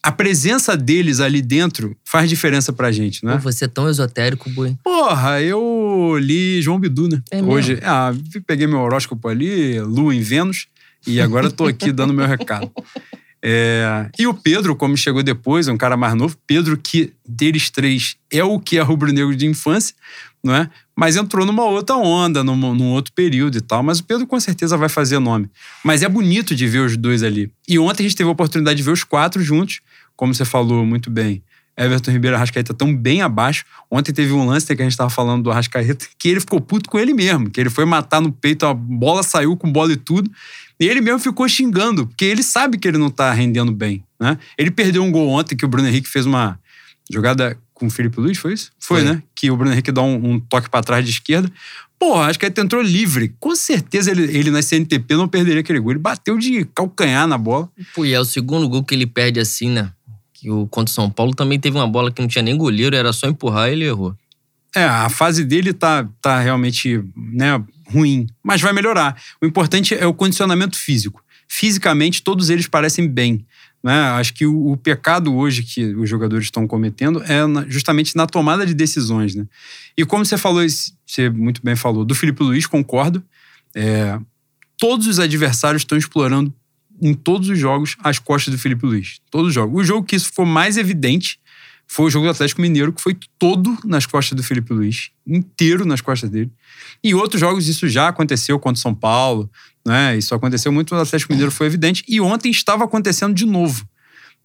A 0.01 0.13
presença 0.13 0.77
deles 0.77 1.19
ali 1.19 1.41
dentro 1.41 1.95
faz 2.05 2.29
diferença 2.29 2.71
pra 2.71 2.89
gente, 2.89 3.25
né? 3.25 3.33
Pô, 3.33 3.39
você 3.39 3.65
é 3.65 3.67
tão 3.67 3.89
esotérico, 3.89 4.49
Boi. 4.49 4.77
Porra, 4.81 5.41
eu 5.41 6.17
li 6.17 6.61
João 6.61 6.79
Bidu, 6.79 7.09
né? 7.09 7.21
É 7.29 7.41
Hoje, 7.43 7.77
ah, 7.83 8.13
peguei 8.47 8.65
meu 8.65 8.79
horóscopo 8.79 9.27
ali, 9.27 9.77
Lua 9.81 10.15
em 10.15 10.21
Vênus, 10.21 10.67
e 11.05 11.19
agora 11.19 11.51
tô 11.51 11.65
aqui 11.65 11.91
dando 11.91 12.13
meu 12.13 12.25
recado. 12.25 12.71
É, 13.41 14.09
e 14.19 14.27
o 14.27 14.33
Pedro, 14.33 14.75
como 14.75 14.97
chegou 14.97 15.23
depois, 15.23 15.67
é 15.67 15.71
um 15.71 15.77
cara 15.77 15.95
mais 15.95 16.13
novo. 16.13 16.37
Pedro, 16.45 16.77
que 16.77 17.13
deles 17.27 17.69
três 17.69 18.17
é 18.31 18.43
o 18.43 18.59
que 18.59 18.77
é 18.77 18.81
rubro-negro 18.81 19.35
de 19.35 19.45
infância, 19.45 19.95
não 20.43 20.53
é? 20.53 20.69
Mas 20.95 21.15
entrou 21.15 21.45
numa 21.45 21.63
outra 21.63 21.95
onda, 21.95 22.43
num, 22.43 22.55
num, 22.55 22.91
outro 22.91 23.13
período 23.13 23.57
e 23.57 23.61
tal. 23.61 23.81
Mas 23.81 23.99
o 23.99 24.03
Pedro 24.03 24.27
com 24.27 24.39
certeza 24.39 24.75
vai 24.75 24.89
fazer 24.89 25.19
nome. 25.19 25.49
Mas 25.83 26.03
é 26.03 26.09
bonito 26.09 26.53
de 26.53 26.67
ver 26.67 26.79
os 26.79 26.97
dois 26.97 27.23
ali. 27.23 27.51
E 27.67 27.79
ontem 27.79 28.03
a 28.03 28.07
gente 28.07 28.17
teve 28.17 28.29
a 28.29 28.33
oportunidade 28.33 28.77
de 28.77 28.83
ver 28.83 28.91
os 28.91 29.03
quatro 29.03 29.41
juntos, 29.41 29.79
como 30.15 30.33
você 30.33 30.43
falou 30.43 30.85
muito 30.85 31.09
bem. 31.09 31.41
Everton 31.79 32.11
Ribeiro 32.11 32.35
e 32.35 32.37
Arrascaeta 32.37 32.73
estão 32.73 32.93
bem 32.93 33.21
abaixo. 33.21 33.63
Ontem 33.89 34.11
teve 34.11 34.33
um 34.33 34.45
lance 34.45 34.65
que 34.65 34.81
a 34.81 34.85
gente 34.85 34.91
estava 34.91 35.09
falando 35.09 35.43
do 35.43 35.51
Arrascaeta, 35.51 36.05
que 36.17 36.27
ele 36.27 36.41
ficou 36.41 36.59
puto 36.59 36.89
com 36.89 36.99
ele 36.99 37.13
mesmo, 37.13 37.49
que 37.49 37.59
ele 37.59 37.69
foi 37.69 37.85
matar 37.85 38.21
no 38.21 38.31
peito, 38.31 38.65
a 38.65 38.73
bola 38.73 39.23
saiu 39.23 39.55
com 39.55 39.71
bola 39.71 39.93
e 39.93 39.95
tudo. 39.95 40.29
E 40.79 40.85
ele 40.85 41.01
mesmo 41.01 41.19
ficou 41.19 41.47
xingando, 41.47 42.05
porque 42.05 42.25
ele 42.25 42.43
sabe 42.43 42.77
que 42.77 42.87
ele 42.87 42.97
não 42.97 43.09
tá 43.09 43.31
rendendo 43.31 43.71
bem, 43.71 44.03
né? 44.19 44.37
Ele 44.57 44.71
perdeu 44.71 45.03
um 45.03 45.11
gol 45.11 45.29
ontem 45.29 45.55
que 45.55 45.65
o 45.65 45.67
Bruno 45.67 45.87
Henrique 45.87 46.07
fez 46.07 46.25
uma 46.25 46.59
jogada 47.09 47.57
com 47.73 47.87
o 47.87 47.89
Felipe 47.89 48.19
Luiz, 48.19 48.37
foi 48.37 48.53
isso? 48.53 48.71
Foi, 48.77 49.01
foi. 49.01 49.11
né? 49.11 49.23
Que 49.33 49.49
o 49.49 49.55
Bruno 49.55 49.71
Henrique 49.71 49.91
dá 49.91 50.01
um, 50.01 50.33
um 50.33 50.39
toque 50.39 50.69
para 50.69 50.83
trás 50.83 51.03
de 51.03 51.11
esquerda. 51.11 51.51
Porra, 51.97 52.27
acho 52.27 52.39
que 52.39 52.45
ele 52.45 52.53
entrou 52.57 52.81
livre. 52.81 53.35
Com 53.39 53.53
certeza 53.55 54.11
ele, 54.11 54.23
ele 54.23 54.51
na 54.51 54.61
CNTP 54.61 55.15
não 55.15 55.27
perderia 55.27 55.59
aquele 55.59 55.79
gol. 55.79 55.91
Ele 55.91 55.99
bateu 55.99 56.37
de 56.37 56.63
calcanhar 56.73 57.27
na 57.27 57.37
bola. 57.37 57.69
Pô, 57.93 58.05
e 58.05 58.13
é 58.13 58.19
o 58.19 58.23
segundo 58.23 58.69
gol 58.69 58.83
que 58.83 58.95
ele 58.95 59.05
perde 59.05 59.39
assim, 59.39 59.69
né? 59.69 59.91
Que 60.39 60.49
o 60.49 60.67
contra 60.67 60.91
o 60.91 60.93
São 60.93 61.09
Paulo 61.09 61.33
também 61.33 61.59
teve 61.59 61.77
uma 61.77 61.87
bola 61.87 62.11
que 62.11 62.21
não 62.21 62.27
tinha 62.27 62.41
nem 62.41 62.55
goleiro, 62.55 62.95
era 62.95 63.11
só 63.11 63.27
empurrar 63.27 63.69
e 63.69 63.73
ele 63.73 63.85
errou. 63.85 64.15
É, 64.75 64.83
a 64.83 65.09
fase 65.09 65.43
dele 65.43 65.73
tá, 65.73 66.07
tá 66.21 66.39
realmente 66.39 67.03
né, 67.15 67.63
ruim, 67.87 68.27
mas 68.43 68.61
vai 68.61 68.71
melhorar. 68.71 69.19
O 69.41 69.45
importante 69.45 69.95
é 69.95 70.05
o 70.05 70.13
condicionamento 70.13 70.77
físico. 70.77 71.23
Fisicamente, 71.47 72.21
todos 72.21 72.49
eles 72.49 72.67
parecem 72.67 73.07
bem. 73.07 73.45
Né? 73.83 73.93
Acho 73.93 74.33
que 74.33 74.45
o, 74.45 74.71
o 74.71 74.77
pecado 74.77 75.35
hoje 75.35 75.63
que 75.63 75.95
os 75.95 76.07
jogadores 76.07 76.45
estão 76.45 76.67
cometendo 76.67 77.23
é 77.23 77.45
na, 77.47 77.65
justamente 77.67 78.15
na 78.15 78.27
tomada 78.27 78.65
de 78.65 78.73
decisões. 78.73 79.33
Né? 79.33 79.45
E 79.97 80.05
como 80.05 80.23
você 80.23 80.37
falou, 80.37 80.61
você 81.05 81.29
muito 81.29 81.61
bem 81.63 81.75
falou, 81.75 82.05
do 82.05 82.13
Felipe 82.13 82.43
Luiz, 82.43 82.67
concordo. 82.67 83.23
É, 83.75 84.19
todos 84.77 85.07
os 85.07 85.19
adversários 85.19 85.81
estão 85.81 85.97
explorando 85.97 86.53
em 87.01 87.13
todos 87.13 87.49
os 87.49 87.57
jogos 87.57 87.95
as 88.03 88.19
costas 88.19 88.53
do 88.53 88.59
Felipe 88.59 88.85
Luiz. 88.85 89.19
Todos 89.29 89.49
os 89.49 89.53
jogos. 89.53 89.81
O 89.81 89.83
jogo 89.83 90.05
que 90.05 90.15
isso 90.15 90.27
ficou 90.27 90.45
mais 90.45 90.77
evidente 90.77 91.39
foi 91.87 92.05
o 92.05 92.09
jogo 92.09 92.27
do 92.27 92.31
Atlético 92.31 92.61
Mineiro, 92.61 92.93
que 92.93 93.01
foi 93.01 93.17
todo 93.39 93.75
nas 93.83 94.05
costas 94.05 94.37
do 94.37 94.43
Felipe 94.43 94.71
Luiz, 94.71 95.09
inteiro 95.25 95.85
nas 95.85 96.01
costas 96.01 96.29
dele. 96.29 96.51
E 97.03 97.15
outros 97.15 97.39
jogos 97.39 97.67
isso 97.67 97.87
já 97.87 98.07
aconteceu 98.07 98.59
contra 98.59 98.77
o 98.77 98.81
São 98.81 98.93
Paulo, 98.93 99.49
né? 99.85 100.15
Isso 100.15 100.35
aconteceu 100.35 100.71
muito 100.71 100.93
no 100.93 101.01
Atlético 101.01 101.33
Mineiro, 101.33 101.51
foi 101.51 101.65
evidente. 101.65 102.03
E 102.07 102.21
ontem 102.21 102.51
estava 102.51 102.83
acontecendo 102.83 103.33
de 103.33 103.43
novo. 103.43 103.87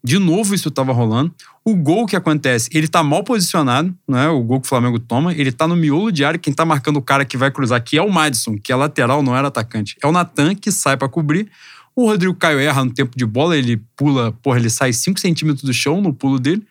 De 0.03 0.19
novo 0.19 0.53
isso 0.53 0.69
estava 0.69 0.91
rolando. 0.91 1.33
O 1.63 1.75
gol 1.75 2.05
que 2.05 2.15
acontece, 2.15 2.69
ele 2.71 2.87
tá 2.87 3.03
mal 3.03 3.23
posicionado, 3.23 3.95
né? 4.07 4.27
O 4.29 4.41
gol 4.43 4.59
que 4.59 4.65
o 4.65 4.69
Flamengo 4.69 4.99
toma, 4.99 5.33
ele 5.33 5.51
tá 5.51 5.67
no 5.67 5.75
miolo 5.75 6.11
de 6.11 6.23
área, 6.23 6.39
quem 6.39 6.53
tá 6.53 6.63
marcando 6.63 6.97
o 6.97 7.01
cara 7.01 7.25
que 7.25 7.37
vai 7.37 7.49
cruzar, 7.49 7.83
que 7.83 7.97
é 7.97 8.01
o 8.01 8.11
Madison, 8.11 8.55
que 8.55 8.71
é 8.71 8.75
lateral, 8.75 9.23
não 9.23 9.35
era 9.35 9.47
atacante. 9.47 9.95
É 10.03 10.07
o 10.07 10.11
Natan 10.11 10.55
que 10.55 10.71
sai 10.71 10.97
para 10.97 11.09
cobrir. 11.09 11.49
O 11.95 12.07
Rodrigo 12.07 12.35
Caio 12.35 12.59
erra 12.59 12.83
no 12.83 12.91
tempo 12.91 13.17
de 13.17 13.25
bola, 13.25 13.57
ele 13.57 13.81
pula, 13.95 14.31
porra, 14.31 14.59
ele 14.59 14.69
sai 14.69 14.91
5 14.91 15.19
centímetros 15.19 15.63
do 15.63 15.73
chão 15.73 16.01
no 16.01 16.13
pulo 16.13 16.39
dele. 16.39 16.61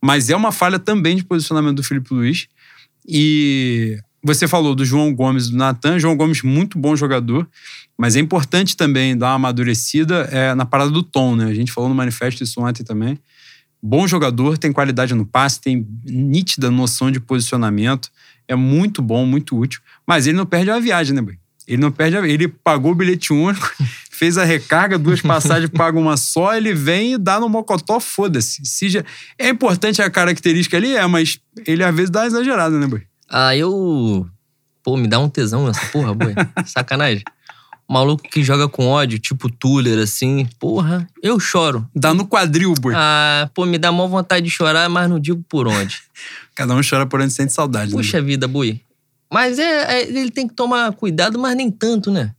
Mas 0.00 0.30
é 0.30 0.36
uma 0.36 0.52
falha 0.52 0.78
também 0.78 1.16
de 1.16 1.24
posicionamento 1.24 1.76
do 1.76 1.82
Felipe 1.82 2.14
Luiz. 2.14 2.46
E 3.06 3.98
você 4.22 4.46
falou 4.46 4.74
do 4.74 4.84
João 4.84 5.12
Gomes 5.12 5.46
e 5.46 5.50
do 5.50 5.56
Natan. 5.56 5.98
João 5.98 6.16
Gomes, 6.16 6.42
muito 6.42 6.78
bom 6.78 6.94
jogador. 6.94 7.48
Mas 7.96 8.14
é 8.14 8.20
importante 8.20 8.76
também 8.76 9.16
dar 9.16 9.30
uma 9.30 9.34
amadurecida 9.34 10.28
é, 10.30 10.54
na 10.54 10.64
parada 10.64 10.90
do 10.90 11.02
tom, 11.02 11.34
né? 11.34 11.46
A 11.46 11.54
gente 11.54 11.72
falou 11.72 11.88
no 11.88 11.94
manifesto 11.96 12.44
isso 12.44 12.60
ontem 12.60 12.84
também. 12.84 13.18
Bom 13.82 14.06
jogador, 14.06 14.58
tem 14.58 14.72
qualidade 14.72 15.14
no 15.14 15.24
passe, 15.24 15.60
tem 15.60 15.86
nítida 16.04 16.70
noção 16.70 17.10
de 17.10 17.18
posicionamento. 17.18 18.10
É 18.46 18.54
muito 18.54 19.02
bom, 19.02 19.26
muito 19.26 19.56
útil. 19.56 19.80
Mas 20.06 20.26
ele 20.26 20.36
não 20.36 20.46
perde 20.46 20.70
a 20.70 20.78
viagem, 20.78 21.14
né, 21.14 21.22
Boi? 21.22 21.38
Ele 21.66 21.82
não 21.82 21.90
perde 21.90 22.16
a... 22.16 22.26
Ele 22.26 22.48
pagou 22.48 22.92
o 22.92 22.94
bilhete 22.94 23.32
único, 23.32 23.70
fez 24.18 24.36
a 24.36 24.44
recarga, 24.44 24.98
duas 24.98 25.22
passagens, 25.22 25.70
paga 25.74 25.98
uma 25.98 26.16
só, 26.16 26.54
ele 26.54 26.74
vem 26.74 27.14
e 27.14 27.18
dá 27.18 27.38
no 27.38 27.48
mocotó, 27.48 28.00
foda-se. 28.00 28.64
Se 28.64 28.88
já... 28.88 29.04
É 29.38 29.48
importante 29.48 30.02
a 30.02 30.10
característica 30.10 30.76
ali, 30.76 30.96
é, 30.96 31.06
mas 31.06 31.38
ele 31.64 31.84
às 31.84 31.94
vezes 31.94 32.10
dá 32.10 32.26
exagerada, 32.26 32.78
né, 32.78 32.86
Boi? 32.86 33.02
Ah, 33.30 33.54
eu. 33.54 34.26
Pô, 34.82 34.96
me 34.96 35.06
dá 35.06 35.18
um 35.18 35.28
tesão 35.28 35.68
essa 35.68 35.84
porra, 35.86 36.14
boi. 36.14 36.34
Sacanagem. 36.66 37.22
Maluco 37.88 38.22
que 38.22 38.42
joga 38.42 38.68
com 38.68 38.86
ódio, 38.86 39.18
tipo 39.18 39.50
Tuller, 39.50 39.98
assim, 39.98 40.46
porra, 40.58 41.06
eu 41.22 41.38
choro. 41.38 41.86
Dá 41.94 42.12
no 42.12 42.26
quadril, 42.26 42.74
boi. 42.74 42.94
Ah, 42.96 43.50
pô, 43.54 43.64
me 43.64 43.78
dá 43.78 43.92
maior 43.92 44.08
vontade 44.08 44.44
de 44.44 44.50
chorar, 44.50 44.88
mas 44.88 45.08
não 45.08 45.18
digo 45.18 45.44
por 45.48 45.66
onde. 45.68 46.00
Cada 46.54 46.74
um 46.74 46.80
chora 46.82 47.06
por 47.06 47.20
onde 47.20 47.32
sente 47.32 47.52
saudade, 47.52 47.92
Puxa 47.92 48.18
né? 48.20 48.26
vida, 48.26 48.48
boi. 48.48 48.80
Mas 49.32 49.58
é, 49.58 50.00
é, 50.00 50.08
ele 50.08 50.30
tem 50.30 50.48
que 50.48 50.54
tomar 50.54 50.92
cuidado, 50.92 51.38
mas 51.38 51.54
nem 51.54 51.70
tanto, 51.70 52.10
né? 52.10 52.32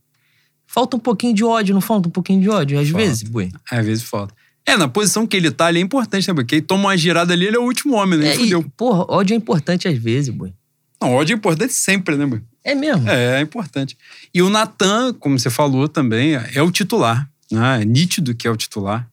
Falta 0.72 0.98
um 0.98 1.00
pouquinho 1.00 1.34
de 1.34 1.44
ódio, 1.44 1.74
não 1.74 1.82
falta 1.82 2.08
um 2.08 2.12
pouquinho 2.12 2.40
de 2.42 2.48
ódio? 2.48 2.80
Às 2.80 2.90
Falta. 2.90 3.04
vezes, 3.04 3.24
boi. 3.24 3.52
Às 3.72 3.84
vezes 3.84 4.04
falta. 4.04 4.36
É, 4.64 4.78
na 4.78 4.88
posição 4.88 5.26
que 5.26 5.36
ele 5.36 5.50
tá 5.50 5.66
ali 5.66 5.80
é 5.80 5.82
importante, 5.82 6.28
né, 6.28 6.34
Porque 6.34 6.56
ele 6.56 6.62
toma 6.62 6.90
uma 6.90 6.96
girada 6.96 7.34
ali, 7.34 7.48
ele 7.48 7.56
é 7.56 7.60
o 7.60 7.64
último 7.64 7.96
homem, 7.96 8.20
né? 8.20 8.36
É, 8.36 8.40
e, 8.40 8.64
porra, 8.78 9.04
ódio 9.10 9.34
é 9.34 9.38
importante 9.38 9.88
às 9.88 9.98
vezes, 9.98 10.30
boi. 10.30 10.54
Não, 11.02 11.12
ódio 11.14 11.34
é 11.34 11.38
importante 11.38 11.74
sempre, 11.74 12.16
né, 12.16 12.26
Boi? 12.28 12.44
É 12.64 12.76
mesmo. 12.76 13.10
É, 13.10 13.40
é 13.40 13.42
importante. 13.42 13.98
E 14.32 14.44
o 14.44 14.50
Natan, 14.50 15.12
como 15.14 15.40
você 15.40 15.50
falou 15.50 15.88
também, 15.88 16.36
é 16.36 16.62
o 16.62 16.70
titular. 16.70 17.28
Né? 17.52 17.82
É 17.82 17.86
nítido 17.86 18.36
que 18.36 18.48
é 18.48 18.52
o 18.52 18.56
titular. 18.56 19.10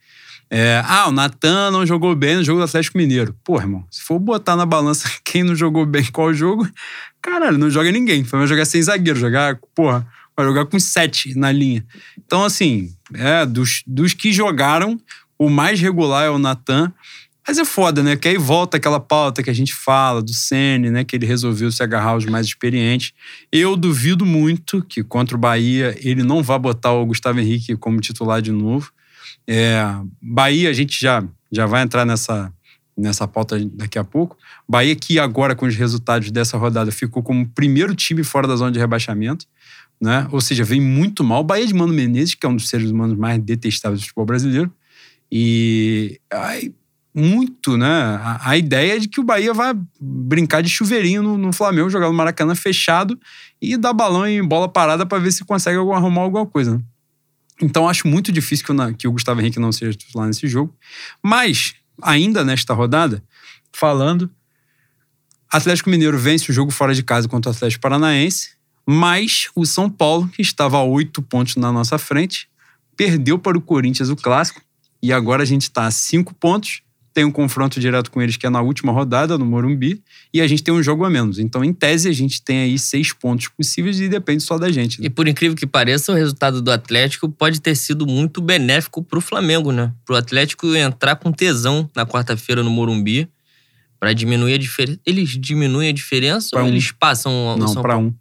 É, 0.50 0.82
ah, 0.84 1.08
o 1.08 1.12
Natan 1.12 1.70
não 1.70 1.86
jogou 1.86 2.14
bem 2.14 2.36
no 2.36 2.44
jogo 2.44 2.60
do 2.60 2.64
Atlético 2.64 2.98
Mineiro. 2.98 3.34
Pô, 3.42 3.58
irmão, 3.58 3.82
se 3.90 4.02
for 4.02 4.18
botar 4.18 4.56
na 4.56 4.66
balança 4.66 5.10
quem 5.24 5.42
não 5.42 5.54
jogou 5.54 5.86
bem 5.86 6.04
qual 6.12 6.34
jogo, 6.34 6.68
caralho, 7.22 7.56
não 7.56 7.70
joga 7.70 7.90
ninguém. 7.90 8.22
Vai 8.24 8.46
jogar 8.46 8.66
sem 8.66 8.82
zagueiro, 8.82 9.18
jogar, 9.18 9.58
porra, 9.74 10.06
vai 10.36 10.46
jogar 10.46 10.66
com 10.66 10.78
sete 10.78 11.36
na 11.36 11.50
linha. 11.50 11.84
Então, 12.18 12.44
assim, 12.44 12.94
é, 13.14 13.46
dos, 13.46 13.82
dos 13.86 14.12
que 14.12 14.32
jogaram, 14.32 15.00
o 15.38 15.48
mais 15.48 15.80
regular 15.80 16.26
é 16.26 16.30
o 16.30 16.38
Natan. 16.38 16.92
Mas 17.46 17.58
é 17.58 17.64
foda, 17.64 18.02
né? 18.02 18.16
Que 18.16 18.26
aí 18.26 18.36
volta 18.36 18.76
aquela 18.76 18.98
pauta 18.98 19.40
que 19.40 19.48
a 19.48 19.54
gente 19.54 19.72
fala 19.72 20.20
do 20.20 20.34
Sene, 20.34 20.90
né? 20.90 21.04
Que 21.04 21.14
ele 21.14 21.26
resolveu 21.26 21.70
se 21.70 21.80
agarrar 21.80 22.10
aos 22.10 22.24
mais 22.24 22.46
experientes. 22.46 23.12
Eu 23.52 23.76
duvido 23.76 24.26
muito 24.26 24.82
que 24.82 25.04
contra 25.04 25.36
o 25.36 25.40
Bahia 25.40 25.96
ele 26.00 26.24
não 26.24 26.42
vá 26.42 26.58
botar 26.58 26.92
o 26.92 27.06
Gustavo 27.06 27.38
Henrique 27.38 27.76
como 27.76 28.00
titular 28.00 28.42
de 28.42 28.50
novo. 28.50 28.90
É, 29.46 29.80
Bahia, 30.20 30.68
a 30.68 30.72
gente 30.72 31.00
já, 31.00 31.22
já 31.52 31.66
vai 31.66 31.82
entrar 31.82 32.04
nessa, 32.04 32.52
nessa 32.96 33.28
pauta 33.28 33.56
daqui 33.74 33.96
a 33.96 34.02
pouco. 34.02 34.36
Bahia 34.68 34.96
que 34.96 35.20
agora, 35.20 35.54
com 35.54 35.66
os 35.66 35.76
resultados 35.76 36.32
dessa 36.32 36.58
rodada, 36.58 36.90
ficou 36.90 37.22
como 37.22 37.48
primeiro 37.48 37.94
time 37.94 38.24
fora 38.24 38.48
da 38.48 38.56
zona 38.56 38.72
de 38.72 38.80
rebaixamento. 38.80 39.46
Né? 40.00 40.28
Ou 40.30 40.40
seja, 40.40 40.64
vem 40.64 40.80
muito 40.80 41.24
mal. 41.24 41.42
Bahia 41.42 41.66
de 41.66 41.74
Mano 41.74 41.92
Menezes, 41.92 42.34
que 42.34 42.44
é 42.44 42.48
um 42.48 42.56
dos 42.56 42.68
seres 42.68 42.90
humanos 42.90 43.16
mais 43.16 43.40
detestáveis 43.40 44.00
do 44.00 44.04
futebol 44.04 44.26
brasileiro. 44.26 44.72
E 45.30 46.20
ai, 46.30 46.72
muito, 47.14 47.78
né? 47.78 47.88
A, 47.88 48.50
a, 48.50 48.56
ideia 48.58 48.96
é 48.96 48.98
de 48.98 49.08
que 49.08 49.18
o 49.18 49.24
Bahia 49.24 49.54
vai 49.54 49.72
brincar 49.98 50.62
de 50.62 50.68
chuveirinho 50.68 51.22
no, 51.22 51.38
no, 51.38 51.52
Flamengo, 51.52 51.88
jogar 51.88 52.08
no 52.08 52.12
Maracanã 52.12 52.54
fechado 52.54 53.18
e 53.60 53.76
dar 53.78 53.94
balão 53.94 54.26
em 54.26 54.44
bola 54.44 54.68
parada 54.68 55.06
para 55.06 55.18
ver 55.18 55.32
se 55.32 55.42
consegue 55.42 55.78
arrumar 55.78 56.20
alguma 56.20 56.44
coisa. 56.44 56.76
Né? 56.76 56.82
Então 57.62 57.88
acho 57.88 58.06
muito 58.06 58.30
difícil 58.30 58.66
que 58.66 58.72
o, 58.72 58.94
que 58.94 59.08
o 59.08 59.12
Gustavo 59.12 59.40
Henrique 59.40 59.58
não 59.58 59.72
seja 59.72 59.94
titular 59.94 60.26
nesse 60.26 60.46
jogo. 60.46 60.76
Mas, 61.22 61.74
ainda 62.02 62.44
nesta 62.44 62.74
rodada, 62.74 63.24
falando, 63.72 64.30
Atlético 65.50 65.88
Mineiro 65.88 66.18
vence 66.18 66.50
o 66.50 66.54
jogo 66.54 66.70
fora 66.70 66.94
de 66.94 67.02
casa 67.02 67.26
contra 67.26 67.50
o 67.50 67.54
Atlético 67.54 67.80
Paranaense, 67.80 68.55
mas 68.86 69.48
o 69.54 69.66
São 69.66 69.90
Paulo, 69.90 70.28
que 70.28 70.42
estava 70.42 70.76
a 70.78 70.84
oito 70.84 71.20
pontos 71.20 71.56
na 71.56 71.72
nossa 71.72 71.98
frente, 71.98 72.48
perdeu 72.96 73.38
para 73.38 73.58
o 73.58 73.60
Corinthians 73.60 74.08
o 74.08 74.16
clássico 74.16 74.62
e 75.02 75.12
agora 75.12 75.42
a 75.42 75.46
gente 75.46 75.62
está 75.62 75.86
a 75.86 75.90
cinco 75.90 76.34
pontos 76.34 76.82
tem 77.16 77.24
um 77.24 77.30
confronto 77.30 77.80
direto 77.80 78.10
com 78.10 78.20
eles 78.20 78.36
que 78.36 78.46
é 78.46 78.50
na 78.50 78.60
última 78.60 78.92
rodada, 78.92 79.38
no 79.38 79.46
Morumbi, 79.46 80.02
e 80.34 80.42
a 80.42 80.46
gente 80.46 80.62
tem 80.62 80.74
um 80.74 80.82
jogo 80.82 81.02
a 81.02 81.08
menos. 81.08 81.38
Então, 81.38 81.64
em 81.64 81.72
tese, 81.72 82.10
a 82.10 82.12
gente 82.12 82.42
tem 82.42 82.58
aí 82.58 82.78
seis 82.78 83.10
pontos 83.10 83.48
possíveis 83.48 83.98
e 84.00 84.06
depende 84.06 84.42
só 84.42 84.58
da 84.58 84.70
gente. 84.70 85.00
Né? 85.00 85.06
E 85.06 85.08
por 85.08 85.26
incrível 85.26 85.56
que 85.56 85.66
pareça, 85.66 86.12
o 86.12 86.14
resultado 86.14 86.60
do 86.60 86.70
Atlético 86.70 87.26
pode 87.26 87.58
ter 87.62 87.74
sido 87.74 88.06
muito 88.06 88.42
benéfico 88.42 89.02
pro 89.02 89.22
Flamengo, 89.22 89.72
né? 89.72 89.94
Pro 90.04 90.14
Atlético 90.14 90.66
entrar 90.74 91.16
com 91.16 91.32
tesão 91.32 91.88
na 91.96 92.04
quarta-feira 92.04 92.62
no 92.62 92.68
Morumbi 92.68 93.26
para 93.98 94.12
diminuir 94.12 94.52
a 94.52 94.58
diferença. 94.58 95.00
Eles 95.06 95.30
diminuem 95.30 95.88
a 95.88 95.92
diferença 95.92 96.50
pra 96.50 96.60
ou 96.60 96.66
um. 96.66 96.68
eles 96.70 96.92
passam 96.92 97.32
o 97.32 97.56
Não, 97.56 97.74
para 97.76 97.96
um. 97.96 98.12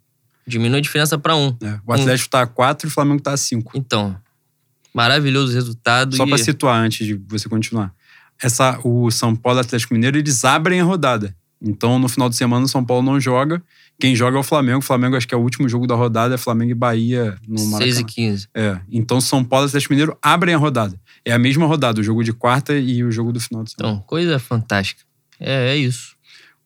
Diminui 0.46 0.78
a 0.78 0.82
diferença 0.82 1.18
para 1.18 1.34
um. 1.34 1.56
É, 1.62 1.80
o 1.84 1.92
Atlético 1.92 2.28
está 2.28 2.42
a 2.42 2.46
quatro 2.46 2.86
e 2.86 2.88
o 2.88 2.92
Flamengo 2.92 3.18
está 3.18 3.32
a 3.32 3.36
cinco. 3.36 3.72
Então, 3.74 4.16
maravilhoso 4.94 5.52
resultado. 5.52 6.16
Só 6.16 6.24
e... 6.24 6.28
para 6.28 6.38
situar 6.38 6.82
antes 6.82 7.06
de 7.06 7.14
você 7.28 7.48
continuar. 7.48 7.92
Essa, 8.40 8.78
o 8.84 9.10
São 9.10 9.34
Paulo 9.34 9.60
e 9.60 9.62
Atlético 9.62 9.94
Mineiro, 9.94 10.18
eles 10.18 10.44
abrem 10.44 10.80
a 10.80 10.84
rodada. 10.84 11.34
Então, 11.60 11.98
no 11.98 12.08
final 12.08 12.28
de 12.28 12.36
semana, 12.36 12.64
o 12.64 12.68
São 12.68 12.84
Paulo 12.84 13.02
não 13.02 13.18
joga. 13.18 13.62
Quem 13.98 14.14
joga 14.14 14.36
é 14.36 14.40
o 14.40 14.42
Flamengo. 14.42 14.78
O 14.78 14.82
Flamengo, 14.82 15.16
acho 15.16 15.26
que 15.26 15.34
é 15.34 15.38
o 15.38 15.40
último 15.40 15.68
jogo 15.68 15.86
da 15.86 15.94
rodada, 15.94 16.34
é 16.34 16.38
Flamengo 16.38 16.70
e 16.70 16.74
Bahia 16.74 17.36
no 17.48 17.64
Maracanã. 17.70 17.92
6 17.92 17.98
e 17.98 18.04
15. 18.04 18.48
É. 18.54 18.78
Então, 18.90 19.20
São 19.20 19.42
Paulo 19.42 19.66
e 19.66 19.68
Atlético 19.68 19.92
Mineiro 19.94 20.16
abrem 20.20 20.54
a 20.54 20.58
rodada. 20.58 20.98
É 21.24 21.32
a 21.32 21.38
mesma 21.38 21.66
rodada, 21.66 22.00
o 22.00 22.04
jogo 22.04 22.22
de 22.22 22.32
quarta 22.32 22.76
e 22.76 23.02
o 23.02 23.10
jogo 23.10 23.32
do 23.32 23.40
final 23.40 23.64
de 23.64 23.72
semana. 23.72 23.96
Então, 23.96 24.06
coisa 24.06 24.38
fantástica. 24.38 25.02
É, 25.40 25.70
é 25.70 25.76
isso. 25.76 26.15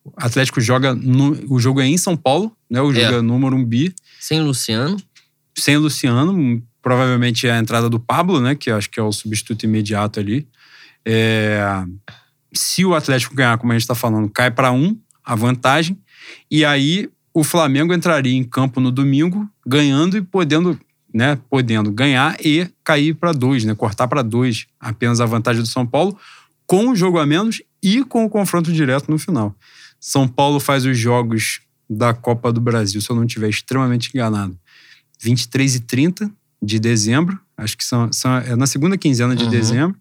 O 0.05 0.13
Atlético 0.17 0.61
joga. 0.61 0.95
No, 0.95 1.33
o 1.53 1.59
jogo 1.61 1.81
é 1.81 1.87
em 1.87 1.97
São 1.99 2.17
Paulo, 2.17 2.57
né? 2.71 2.81
O 2.81 2.93
jogo 2.93 3.15
é, 3.15 3.19
É. 3.19 3.21
no 3.23 3.39
Morumbi, 3.39 3.95
Sem 4.19 4.41
Luciano. 4.41 4.97
sem 5.57 5.77
o 5.77 5.81
Luciano. 5.81 6.63
Provavelmente 6.83 7.47
é 7.47 7.53
a 7.53 7.59
entrada 7.59 7.89
do 7.91 8.01
Pablo, 8.01 8.41
né? 8.41 8.55
Que 8.55 8.71
acho 8.71 8.89
que 8.91 8.99
é 8.99 9.03
o 9.03 9.13
substituto 9.13 9.65
imediato 9.65 10.19
ali. 10.19 10.49
É, 11.05 11.63
se 12.53 12.85
o 12.85 12.95
Atlético 12.95 13.35
ganhar, 13.35 13.59
como 13.59 13.73
a 13.73 13.75
gente 13.75 13.83
está 13.83 13.95
falando, 13.95 14.29
cai 14.31 14.51
para 14.51 14.73
um 14.73 14.97
a 15.25 15.35
vantagem. 15.35 15.99
E 16.51 16.65
aí 16.65 17.09
o 17.33 17.45
Flamengo 17.45 17.93
entraria 17.95 18.35
em 18.37 18.43
campo 18.45 18.81
no 18.81 18.91
domingo, 18.91 19.49
ganhando 19.67 20.17
e 20.17 20.23
podendo, 20.23 20.79
né, 21.13 21.39
podendo 21.49 21.93
ganhar 21.93 22.37
e 22.45 22.67
cair 22.83 23.15
para 23.15 23.33
dois, 23.33 23.65
né, 23.65 23.75
cortar 23.75 24.09
para 24.09 24.23
dois, 24.23 24.67
apenas 24.81 25.21
a 25.21 25.27
vantagem 25.27 25.63
do 25.63 25.69
São 25.69 25.87
Paulo, 25.87 26.19
com 26.67 26.89
o 26.89 26.97
jogo 26.97 27.19
a 27.19 27.27
menos 27.27 27.63
e 27.83 28.05
com 28.05 28.25
o 28.25 28.31
confronto 28.31 28.73
direto 28.73 29.11
no 29.11 29.19
final. 29.19 29.55
São 30.01 30.27
Paulo 30.27 30.59
faz 30.59 30.85
os 30.87 30.99
jogos 30.99 31.61
da 31.89 32.15
Copa 32.15 32.53
do 32.53 32.61
Brasil, 32.61 33.01
se 33.01 33.11
eu 33.11 33.17
não 33.17 33.25
estiver 33.25 33.49
extremamente 33.49 34.11
enganado, 34.15 34.59
23 35.21 35.75
e 35.77 35.81
30 35.81 36.31
de 36.63 36.79
dezembro, 36.79 37.39
acho 37.57 37.77
que 37.77 37.85
são, 37.85 38.13
são 38.13 38.37
é 38.39 38.57
na 38.57 38.67
segunda 38.67 38.97
quinzena 38.97 39.35
de 39.37 39.45
Uhum. 39.45 39.51
dezembro, 39.51 39.97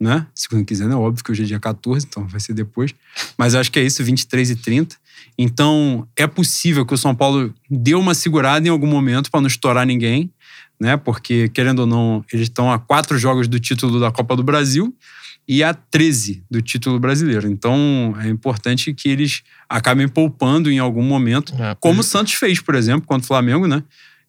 né? 0.00 0.26
Segunda 0.34 0.64
quinzena 0.64 0.94
é 0.94 0.96
óbvio 0.96 1.22
que 1.22 1.30
hoje 1.30 1.42
é 1.42 1.46
dia 1.46 1.60
14, 1.60 2.06
então 2.06 2.26
vai 2.26 2.40
ser 2.40 2.52
depois. 2.54 2.94
Mas 3.36 3.54
acho 3.54 3.70
que 3.70 3.78
é 3.78 3.82
isso, 3.84 4.02
23 4.02 4.50
e 4.50 4.56
30. 4.56 4.96
Então, 5.36 6.06
é 6.16 6.26
possível 6.26 6.84
que 6.86 6.94
o 6.94 6.98
São 6.98 7.14
Paulo 7.14 7.52
dê 7.70 7.94
uma 7.94 8.14
segurada 8.14 8.66
em 8.66 8.70
algum 8.70 8.86
momento 8.86 9.30
para 9.30 9.40
não 9.40 9.48
estourar 9.48 9.86
ninguém, 9.86 10.30
né? 10.80 10.96
Porque, 10.96 11.48
querendo 11.48 11.80
ou 11.80 11.86
não, 11.86 12.24
eles 12.32 12.48
estão 12.48 12.70
a 12.72 12.78
quatro 12.78 13.18
jogos 13.18 13.48
do 13.48 13.58
título 13.58 13.98
da 14.00 14.10
Copa 14.10 14.36
do 14.36 14.42
Brasil 14.42 14.94
e 15.46 15.62
a 15.62 15.74
13 15.74 16.42
do 16.50 16.62
título 16.62 16.98
brasileiro. 16.98 17.46
Então, 17.48 18.14
é 18.18 18.28
importante 18.28 18.92
que 18.94 19.08
eles 19.08 19.42
acabem 19.68 20.08
poupando 20.08 20.70
em 20.70 20.78
algum 20.78 21.02
momento, 21.02 21.54
É, 21.58 21.76
como 21.78 22.00
o 22.00 22.04
Santos 22.04 22.34
fez, 22.34 22.60
por 22.60 22.74
exemplo, 22.74 23.06
contra 23.06 23.24
o 23.24 23.26
Flamengo, 23.26 23.66
né? 23.66 23.82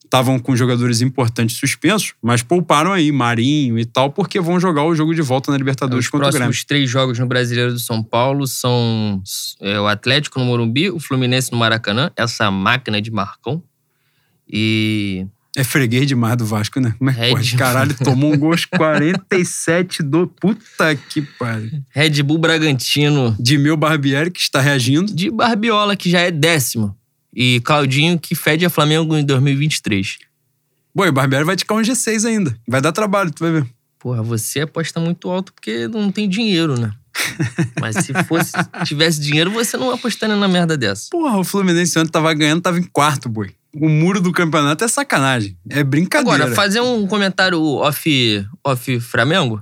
estavam 0.03 0.39
com 0.39 0.55
jogadores 0.55 1.01
importantes 1.01 1.57
suspensos, 1.57 2.13
mas 2.21 2.41
pouparam 2.41 2.93
aí 2.93 3.11
Marinho 3.11 3.77
e 3.77 3.85
tal, 3.85 4.11
porque 4.11 4.39
vão 4.39 4.59
jogar 4.59 4.83
o 4.83 4.95
jogo 4.95 5.13
de 5.13 5.21
volta 5.21 5.51
na 5.51 5.57
Libertadores 5.57 6.05
Os 6.05 6.11
contra 6.11 6.27
o 6.27 6.29
Grêmio. 6.29 6.47
próximos 6.47 6.63
três 6.63 6.89
jogos 6.89 7.19
no 7.19 7.25
Brasileiro 7.25 7.73
do 7.73 7.79
São 7.79 8.01
Paulo 8.03 8.47
são 8.47 9.21
é, 9.59 9.79
o 9.79 9.87
Atlético 9.87 10.39
no 10.39 10.45
Morumbi, 10.45 10.89
o 10.89 10.99
Fluminense 10.99 11.51
no 11.51 11.57
Maracanã, 11.57 12.11
essa 12.15 12.49
máquina 12.49 13.01
de 13.01 13.11
Marcão. 13.11 13.61
E 14.47 15.25
É 15.57 15.63
freguês 15.63 16.05
demais 16.05 16.35
do 16.35 16.45
Vasco, 16.45 16.79
né? 16.81 16.93
Como 16.97 17.09
é 17.09 17.13
que 17.13 17.29
pode? 17.31 17.55
Caralho, 17.55 17.95
tomou 18.03 18.33
um 18.33 18.37
gol 18.37 18.51
aos 18.51 18.65
47 18.65 20.03
do. 20.03 20.27
Puta 20.27 20.95
que 20.95 21.21
pariu. 21.21 21.71
Red 21.89 22.21
Bull 22.23 22.37
Bragantino 22.37 23.35
De 23.39 23.57
meu 23.57 23.77
Barbieri, 23.77 24.31
que 24.31 24.41
está 24.41 24.59
reagindo. 24.59 25.13
de 25.13 25.31
Barbiola, 25.31 25.95
que 25.95 26.09
já 26.09 26.19
é 26.19 26.31
décimo. 26.31 26.95
E 27.33 27.61
Claudinho, 27.61 28.19
que 28.19 28.35
fede 28.35 28.65
a 28.65 28.69
Flamengo 28.69 29.15
em 29.15 29.23
2023. 29.25 30.17
Bom, 30.93 31.05
e 31.05 31.09
o 31.09 31.13
Barbieri 31.13 31.45
vai 31.45 31.55
ticar 31.55 31.77
um 31.77 31.81
G6 31.81 32.25
ainda. 32.25 32.57
Vai 32.67 32.81
dar 32.81 32.91
trabalho, 32.91 33.31
tu 33.31 33.43
vai 33.43 33.51
ver. 33.51 33.67
Porra, 33.99 34.21
você 34.21 34.61
aposta 34.61 34.99
muito 34.99 35.29
alto 35.29 35.53
porque 35.53 35.87
não 35.87 36.11
tem 36.11 36.29
dinheiro, 36.29 36.79
né? 36.79 36.91
Mas 37.79 37.97
se 38.05 38.13
fosse, 38.25 38.51
tivesse 38.85 39.19
dinheiro, 39.19 39.51
você 39.51 39.77
não 39.77 39.91
apostaria 39.91 40.35
na 40.35 40.47
merda 40.47 40.77
dessa. 40.77 41.07
Porra, 41.11 41.37
o 41.37 41.43
Fluminense 41.43 41.97
ontem 41.97 42.11
tava 42.11 42.33
ganhando, 42.33 42.61
tava 42.61 42.77
em 42.77 42.83
quarto, 42.83 43.27
boi. 43.27 43.51
O 43.77 43.89
muro 43.89 44.21
do 44.21 44.31
campeonato 44.31 44.83
é 44.83 44.87
sacanagem. 44.87 45.57
É 45.69 45.83
brincadeira. 45.83 46.43
Agora, 46.43 46.55
fazer 46.55 46.79
um 46.79 47.05
comentário 47.05 47.61
off, 47.61 48.47
off 48.63 48.99
Flamengo. 49.01 49.61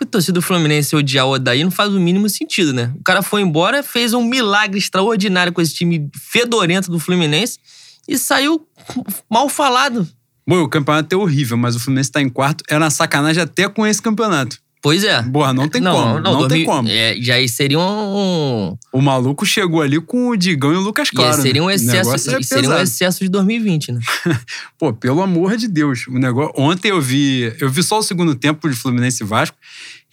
O 0.00 0.06
torcedor 0.06 0.40
do 0.40 0.46
Fluminense 0.46 0.94
odiar 0.94 1.26
o 1.26 1.32
Odaí 1.32 1.64
não 1.64 1.70
faz 1.70 1.92
o 1.92 1.98
mínimo 1.98 2.28
sentido, 2.28 2.72
né? 2.72 2.92
O 2.98 3.02
cara 3.02 3.20
foi 3.20 3.42
embora, 3.42 3.82
fez 3.82 4.14
um 4.14 4.24
milagre 4.24 4.78
extraordinário 4.78 5.52
com 5.52 5.60
esse 5.60 5.74
time 5.74 6.08
fedorento 6.14 6.90
do 6.90 7.00
Fluminense 7.00 7.58
e 8.08 8.16
saiu 8.16 8.66
mal 9.28 9.48
falado. 9.48 10.08
Bom, 10.46 10.62
o 10.62 10.68
campeonato 10.68 11.14
é 11.14 11.18
horrível, 11.18 11.58
mas 11.58 11.76
o 11.76 11.80
Fluminense 11.80 12.10
tá 12.10 12.22
em 12.22 12.28
quarto. 12.28 12.64
Era 12.68 12.82
uma 12.82 12.90
sacanagem 12.90 13.42
até 13.42 13.68
com 13.68 13.86
esse 13.86 14.00
campeonato. 14.00 14.58
Pois 14.80 15.02
é. 15.02 15.22
Porra, 15.22 15.52
não 15.52 15.68
tem 15.68 15.82
como. 15.82 16.20
Não, 16.20 16.48
tem 16.48 16.64
2000 16.64 16.66
como. 16.66 16.88
É, 16.88 17.16
já 17.20 17.34
aí 17.34 17.48
seria 17.48 17.78
um. 17.78 18.76
O 18.92 19.00
maluco 19.00 19.44
chegou 19.44 19.82
ali 19.82 20.00
com 20.00 20.28
o 20.28 20.36
Digão 20.36 20.72
e 20.72 20.76
o 20.76 20.80
Lucas 20.80 21.08
e 21.08 21.12
Claro. 21.12 21.36
aí 21.36 21.42
seria 21.42 21.62
um 21.62 21.66
né? 21.66 21.72
O 21.72 21.74
excesso, 21.74 21.96
negócio 21.96 22.36
é 22.36 22.42
seria 22.42 22.70
um 22.70 22.78
excesso 22.78 23.24
de 23.24 23.28
2020, 23.30 23.92
né? 23.92 24.00
Pô, 24.78 24.92
pelo 24.92 25.20
amor 25.20 25.56
de 25.56 25.66
Deus. 25.66 26.06
O 26.06 26.18
negócio... 26.18 26.52
Ontem 26.56 26.90
eu 26.90 27.00
vi. 27.00 27.52
Eu 27.60 27.68
vi 27.68 27.82
só 27.82 27.98
o 27.98 28.02
segundo 28.02 28.34
tempo 28.34 28.68
de 28.68 28.76
Fluminense 28.76 29.22
e 29.22 29.26
Vasco. 29.26 29.56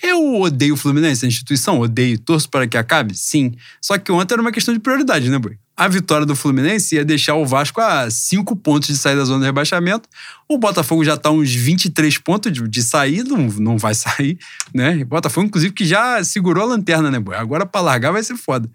Eu 0.02 0.42
odeio 0.42 0.74
o 0.74 0.78
Fluminense, 0.78 1.26
a 1.26 1.28
instituição, 1.28 1.80
odeio, 1.80 2.20
torço 2.20 2.50
para 2.50 2.68
que 2.68 2.78
acabe? 2.78 3.16
Sim. 3.16 3.54
Só 3.82 3.98
que 3.98 4.12
ontem 4.12 4.34
era 4.34 4.42
uma 4.42 4.52
questão 4.52 4.74
de 4.74 4.80
prioridade, 4.80 5.30
né, 5.30 5.40
Boi? 5.40 5.58
A 5.78 5.90
vitória 5.90 6.26
do 6.26 6.36
Fluminense 6.38 6.96
ia 6.96 7.04
deixar 7.04 7.36
o 7.36 7.46
Vasco 7.46 7.82
a 7.82 8.10
cinco 8.10 8.56
pontos 8.56 8.88
de 8.88 8.98
sair 8.98 9.18
da 9.18 9.26
zona 9.26 9.40
de 9.40 9.46
rebaixamento. 9.46 10.08
O 10.48 10.58
Botafogo 10.58 11.04
já 11.04 11.18
tá 11.18 11.30
uns 11.30 11.54
23 11.54 12.18
pontos 12.20 12.52
de, 12.52 12.66
de 12.66 12.82
sair, 12.82 13.26
não, 13.26 13.48
não 13.60 13.78
vai 13.78 13.94
sair, 13.96 14.38
né? 14.74 15.02
O 15.04 15.06
Botafogo, 15.06 15.48
inclusive, 15.48 15.74
que 15.74 15.84
já 15.84 16.24
segurou 16.24 16.64
a 16.64 16.68
lanterna, 16.68 17.12
né, 17.12 17.20
Boi? 17.20 17.36
Agora 17.36 17.66
pra 17.66 17.82
largar 17.82 18.12
vai 18.12 18.24
ser 18.24 18.38
foda. 18.38 18.70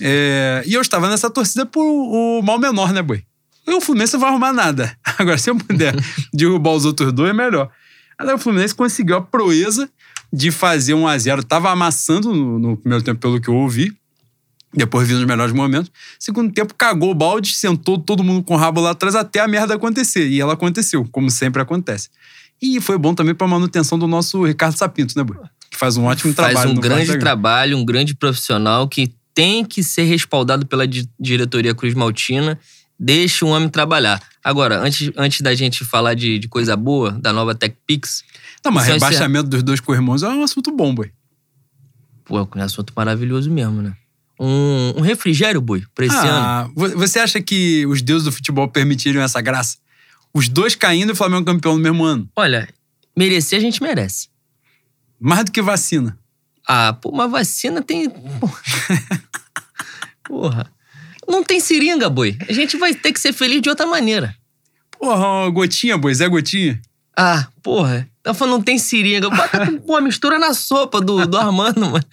É, 0.00 0.62
E 0.66 0.74
eu 0.74 0.82
estava 0.82 1.08
nessa 1.08 1.30
torcida 1.30 1.64
por 1.64 1.82
o 1.82 2.42
mal 2.42 2.58
menor, 2.58 2.92
né, 2.92 3.00
Boi? 3.00 3.24
O 3.66 3.80
Fluminense 3.80 4.12
não 4.12 4.20
vai 4.20 4.28
arrumar 4.28 4.52
nada. 4.52 4.94
Agora, 5.18 5.38
se 5.38 5.48
eu 5.48 5.56
puder 5.56 5.94
derrubar 6.32 6.72
os 6.72 6.84
outros 6.84 7.10
dois, 7.10 7.30
é 7.30 7.32
melhor. 7.32 7.70
Aí 8.18 8.32
o 8.32 8.38
Fluminense 8.38 8.74
conseguiu 8.74 9.16
a 9.16 9.22
proeza 9.22 9.88
de 10.30 10.50
fazer 10.50 10.94
um 10.94 11.06
a 11.06 11.16
0 11.16 11.42
Tava 11.44 11.70
amassando 11.70 12.34
no, 12.34 12.58
no 12.58 12.76
primeiro 12.76 13.02
tempo, 13.02 13.20
pelo 13.20 13.40
que 13.40 13.48
eu 13.48 13.54
ouvi. 13.54 13.96
Depois 14.76 15.06
vi 15.06 15.14
nos 15.14 15.24
melhores 15.24 15.52
momentos. 15.54 15.90
Segundo 16.18 16.52
tempo, 16.52 16.74
cagou 16.74 17.10
o 17.10 17.14
balde, 17.14 17.54
sentou 17.54 17.96
todo 17.98 18.24
mundo 18.24 18.42
com 18.42 18.54
o 18.54 18.56
rabo 18.56 18.80
lá 18.80 18.90
atrás 18.90 19.14
até 19.14 19.40
a 19.40 19.46
merda 19.48 19.74
acontecer. 19.74 20.26
E 20.28 20.40
ela 20.40 20.54
aconteceu, 20.54 21.06
como 21.12 21.30
sempre 21.30 21.62
acontece. 21.62 22.08
E 22.60 22.80
foi 22.80 22.98
bom 22.98 23.14
também 23.14 23.34
pra 23.34 23.46
manutenção 23.46 23.98
do 23.98 24.06
nosso 24.06 24.44
Ricardo 24.44 24.76
Sapinto, 24.76 25.16
né, 25.16 25.22
Boi? 25.24 25.36
Que 25.70 25.76
faz 25.76 25.96
um 25.96 26.04
ótimo 26.04 26.32
Faz 26.32 26.52
trabalho. 26.52 26.70
um 26.70 26.74
no 26.74 26.80
grande 26.80 27.18
trabalho, 27.18 27.76
um 27.78 27.84
grande 27.84 28.14
profissional 28.14 28.88
que 28.88 29.12
tem 29.34 29.64
que 29.64 29.82
ser 29.82 30.04
respaldado 30.04 30.64
pela 30.66 30.86
di- 30.86 31.08
diretoria 31.18 31.74
Cruz 31.74 31.94
Maltina. 31.94 32.58
Deixa 32.98 33.44
o 33.44 33.48
homem 33.48 33.68
trabalhar. 33.68 34.22
Agora, 34.42 34.78
antes, 34.80 35.10
antes 35.16 35.40
da 35.40 35.52
gente 35.54 35.84
falar 35.84 36.14
de, 36.14 36.38
de 36.38 36.46
coisa 36.48 36.76
boa, 36.76 37.10
da 37.12 37.32
nova 37.32 37.54
TechPix, 37.54 38.22
Não, 38.64 38.70
mas 38.72 38.88
é- 38.88 38.92
rebaixamento 38.92 39.48
dos 39.48 39.62
dois 39.64 39.80
co-irmãos 39.80 40.22
é 40.22 40.28
um 40.28 40.44
assunto 40.44 40.70
bom, 40.70 40.94
Boi. 40.94 41.10
pô, 42.24 42.38
é 42.38 42.42
um 42.58 42.62
assunto 42.62 42.92
maravilhoso 42.96 43.50
mesmo, 43.50 43.82
né? 43.82 43.94
Um, 44.38 44.94
um 44.96 45.00
refrigério, 45.00 45.60
boi, 45.60 45.84
pra 45.94 46.06
esse 46.06 46.16
ano. 46.16 46.28
Ah, 46.28 46.68
vo- 46.74 46.90
você 46.96 47.18
acha 47.20 47.40
que 47.40 47.86
os 47.86 48.02
deuses 48.02 48.24
do 48.24 48.32
futebol 48.32 48.66
permitiriam 48.68 49.22
essa 49.22 49.40
graça? 49.40 49.78
Os 50.32 50.48
dois 50.48 50.74
caindo 50.74 51.10
e 51.10 51.12
o 51.12 51.16
Flamengo 51.16 51.44
campeão 51.44 51.74
no 51.76 51.82
mesmo 51.82 52.04
ano. 52.04 52.28
Olha, 52.34 52.68
merecer 53.16 53.58
a 53.58 53.62
gente 53.62 53.80
merece. 53.82 54.28
Mais 55.20 55.44
do 55.44 55.52
que 55.52 55.62
vacina. 55.62 56.18
Ah, 56.66 56.92
pô, 56.94 57.10
uma 57.10 57.28
vacina 57.28 57.80
tem. 57.82 58.10
Porra. 58.10 58.60
Porra. 60.24 60.72
Não 61.28 61.42
tem 61.42 61.60
seringa, 61.60 62.08
boi. 62.10 62.36
A 62.48 62.52
gente 62.52 62.76
vai 62.76 62.94
ter 62.94 63.12
que 63.12 63.20
ser 63.20 63.32
feliz 63.32 63.62
de 63.62 63.68
outra 63.70 63.86
maneira. 63.86 64.34
Porra, 64.98 65.26
uma 65.44 65.50
gotinha, 65.50 65.96
boi, 65.96 66.14
Zé 66.14 66.28
Gotinha. 66.28 66.80
Ah, 67.16 67.46
porra. 67.62 68.08
Tá 68.22 68.34
falando 68.34 68.54
não 68.56 68.62
tem 68.62 68.78
seringa. 68.78 69.30
Bota 69.30 69.70
pô, 69.86 70.00
mistura 70.00 70.38
na 70.38 70.52
sopa 70.54 71.00
do, 71.00 71.26
do 71.26 71.36
Armando, 71.38 71.80
mano. 71.82 72.04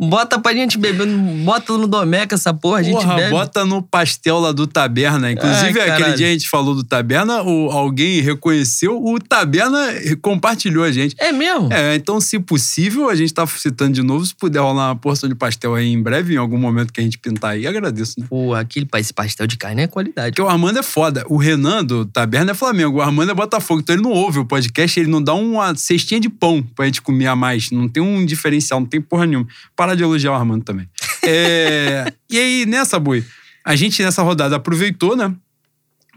Bota 0.00 0.38
pra 0.38 0.52
gente 0.52 0.78
beber. 0.78 1.06
Bota 1.44 1.76
no 1.76 1.88
Domeca 1.88 2.34
essa 2.34 2.54
porra, 2.54 2.78
a 2.78 2.82
gente 2.82 2.94
Porra, 2.94 3.16
bebe. 3.16 3.30
bota 3.30 3.64
no 3.64 3.82
pastel 3.82 4.38
lá 4.38 4.52
do 4.52 4.66
Taberna. 4.66 5.32
Inclusive, 5.32 5.80
Ai, 5.80 5.90
aquele 5.90 6.12
dia 6.12 6.28
a 6.28 6.30
gente 6.30 6.48
falou 6.48 6.74
do 6.74 6.84
Taberna, 6.84 7.42
o, 7.42 7.70
alguém 7.70 8.20
reconheceu, 8.20 9.02
o 9.02 9.18
Taberna 9.18 9.78
compartilhou 10.22 10.84
a 10.84 10.92
gente. 10.92 11.16
É 11.18 11.32
mesmo? 11.32 11.72
É, 11.72 11.96
então, 11.96 12.20
se 12.20 12.38
possível, 12.38 13.08
a 13.08 13.14
gente 13.14 13.34
tá 13.34 13.46
citando 13.46 13.92
de 13.92 14.02
novo. 14.02 14.24
Se 14.24 14.34
puder 14.34 14.60
rolar 14.60 14.88
uma 14.88 14.96
porção 14.96 15.28
de 15.28 15.34
pastel 15.34 15.74
aí 15.74 15.88
em 15.92 16.00
breve, 16.00 16.34
em 16.34 16.36
algum 16.36 16.58
momento 16.58 16.92
que 16.92 17.00
a 17.00 17.04
gente 17.04 17.18
pintar 17.18 17.52
aí, 17.52 17.66
agradeço, 17.66 18.14
né? 18.18 18.26
Pô, 18.28 18.54
aquele, 18.54 18.86
esse 18.96 19.12
pastel 19.12 19.46
de 19.46 19.56
carne 19.56 19.82
é 19.82 19.86
qualidade. 19.86 20.30
Porque 20.30 20.42
o 20.42 20.48
Armando 20.48 20.78
é 20.78 20.82
foda. 20.82 21.24
O 21.28 21.36
Renan 21.36 21.84
do 21.84 22.04
Taberna 22.04 22.52
é 22.52 22.54
Flamengo. 22.54 22.98
O 22.98 23.02
Armando 23.02 23.32
é 23.32 23.34
Botafogo. 23.34 23.80
Então 23.80 23.94
ele 23.94 24.02
não 24.02 24.12
ouve 24.12 24.38
o 24.38 24.44
podcast, 24.44 24.98
ele 25.00 25.10
não 25.10 25.22
dá 25.22 25.34
uma 25.34 25.74
cestinha 25.74 26.20
de 26.20 26.28
pão 26.28 26.62
pra 26.76 26.84
gente 26.84 27.02
comer 27.02 27.26
a 27.26 27.36
mais. 27.36 27.70
Não 27.70 27.88
tem 27.88 28.02
um 28.02 28.24
diferencial, 28.24 28.80
não 28.80 28.86
tem 28.86 29.00
porra 29.00 29.26
nenhuma. 29.26 29.46
Para 29.76 29.87
de 29.94 30.02
elogiar 30.02 30.32
o 30.32 30.34
Armando 30.34 30.64
também. 30.64 30.88
É, 31.24 32.12
E 32.30 32.38
aí, 32.38 32.66
nessa, 32.66 32.98
Boi, 32.98 33.24
a 33.64 33.76
gente 33.76 34.02
nessa 34.02 34.22
rodada 34.22 34.56
aproveitou, 34.56 35.16
né? 35.16 35.34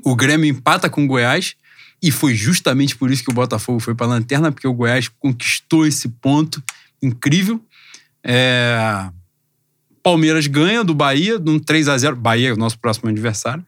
O 0.03 0.15
Grêmio 0.15 0.49
empata 0.49 0.89
com 0.89 1.03
o 1.03 1.07
Goiás. 1.07 1.55
E 2.03 2.09
foi 2.09 2.33
justamente 2.33 2.95
por 2.95 3.11
isso 3.11 3.23
que 3.23 3.29
o 3.29 3.33
Botafogo 3.33 3.79
foi 3.79 3.93
pra 3.93 4.07
lanterna, 4.07 4.51
porque 4.51 4.67
o 4.67 4.73
Goiás 4.73 5.07
conquistou 5.07 5.85
esse 5.85 6.09
ponto 6.09 6.61
incrível. 7.01 7.63
É, 8.23 9.09
Palmeiras 10.01 10.47
ganha 10.47 10.83
do 10.83 10.95
Bahia, 10.95 11.37
num 11.37 11.59
3 11.59 11.87
a 11.87 11.97
0 11.97 12.15
Bahia 12.15 12.49
é 12.49 12.53
o 12.53 12.57
nosso 12.57 12.79
próximo 12.79 13.09
adversário. 13.09 13.65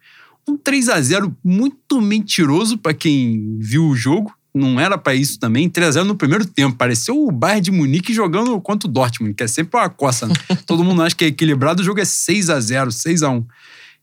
Um 0.48 0.58
3 0.58 0.90
a 0.90 1.00
0 1.00 1.36
muito 1.44 2.02
mentiroso 2.02 2.78
pra 2.78 2.94
quem 2.94 3.58
viu 3.60 3.86
o 3.86 3.96
jogo. 3.96 4.34
Não 4.54 4.80
era 4.80 4.98
pra 4.98 5.16
isso 5.16 5.40
também. 5.40 5.68
3 5.68 5.88
a 5.88 5.92
0 5.92 6.06
no 6.06 6.16
primeiro 6.16 6.46
tempo. 6.46 6.78
Pareceu 6.78 7.18
o 7.18 7.32
Bayern 7.32 7.62
de 7.62 7.72
Munique 7.72 8.14
jogando 8.14 8.60
contra 8.62 8.88
o 8.88 8.92
Dortmund, 8.92 9.34
que 9.34 9.44
é 9.44 9.48
sempre 9.48 9.80
uma 9.80 9.90
coça. 9.90 10.28
Né? 10.28 10.36
Todo 10.68 10.84
mundo 10.84 11.02
acha 11.02 11.16
que 11.16 11.26
é 11.26 11.28
equilibrado, 11.28 11.82
o 11.82 11.86
jogo 11.86 12.00
é 12.00 12.06
6 12.06 12.50
a 12.52 12.60
0 12.60 12.92
6 12.92 13.24
a 13.24 13.30
1 13.30 13.46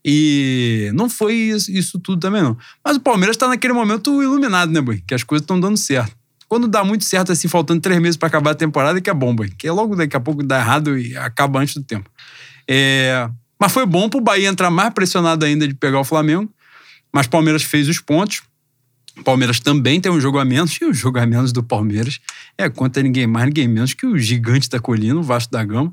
E 0.05 0.91
não 0.95 1.09
foi 1.09 1.35
isso, 1.35 2.01
tudo 2.01 2.19
também, 2.19 2.43
não. 2.43 2.57
Mas 2.85 2.97
o 2.97 3.01
Palmeiras 3.01 3.37
tá 3.37 3.47
naquele 3.47 3.73
momento 3.73 4.23
iluminado, 4.23 4.73
né, 4.73 4.81
Boi? 4.81 5.03
Que 5.07 5.15
as 5.15 5.23
coisas 5.23 5.45
estão 5.45 5.61
dando 5.61 5.77
certo. 5.77 6.17
Quando 6.49 6.67
dá 6.67 6.83
muito 6.83 7.05
certo, 7.05 7.31
assim, 7.31 7.47
faltando 7.47 7.81
três 7.81 8.01
meses 8.01 8.17
pra 8.17 8.27
acabar 8.27 8.51
a 8.51 8.55
temporada, 8.57 9.01
que 9.01 9.09
é 9.09 9.15
bom, 9.15 9.33
Boi. 9.33 9.51
Que 9.57 9.69
é 9.69 9.73
logo 9.73 9.95
daqui 9.95 10.17
a 10.17 10.21
pouco 10.21 10.43
dá 10.43 10.59
errado 10.59 10.99
e 10.99 11.17
acaba 11.17 11.61
antes 11.61 11.75
do 11.75 11.85
tempo. 11.85 12.11
É, 12.67 13.29
Mas 13.57 13.71
foi 13.71 13.87
bom 13.87 14.09
pro 14.09 14.21
Bahia 14.21 14.49
entrar 14.49 14.69
mais 14.69 14.93
pressionado 14.93 15.45
ainda 15.45 15.69
de 15.69 15.75
pegar 15.75 16.01
o 16.01 16.05
Flamengo. 16.05 16.53
Mas 17.13 17.27
o 17.27 17.31
Palmeiras 17.31 17.63
fez 17.63 17.89
os 17.89 18.01
pontos. 18.01 18.43
O 19.21 19.25
Palmeiras 19.25 19.61
também 19.61 20.01
tem 20.01 20.11
um 20.11 20.21
jogo 20.21 20.39
a 20.39 20.45
menos. 20.45 20.77
E 20.81 20.85
o 20.85 20.93
jogo 20.95 21.19
a 21.19 21.27
menos 21.27 21.53
do 21.53 21.63
Palmeiras 21.63 22.19
é 22.59 22.69
contra 22.69 23.03
ninguém 23.03 23.27
mais, 23.27 23.47
ninguém 23.47 23.69
menos 23.69 23.95
que 23.95 24.07
o 24.07 24.19
gigante 24.19 24.69
da 24.69 24.81
colina, 24.81 25.19
o 25.19 25.23
Vasco 25.23 25.53
da 25.53 25.63
Gama. 25.65 25.93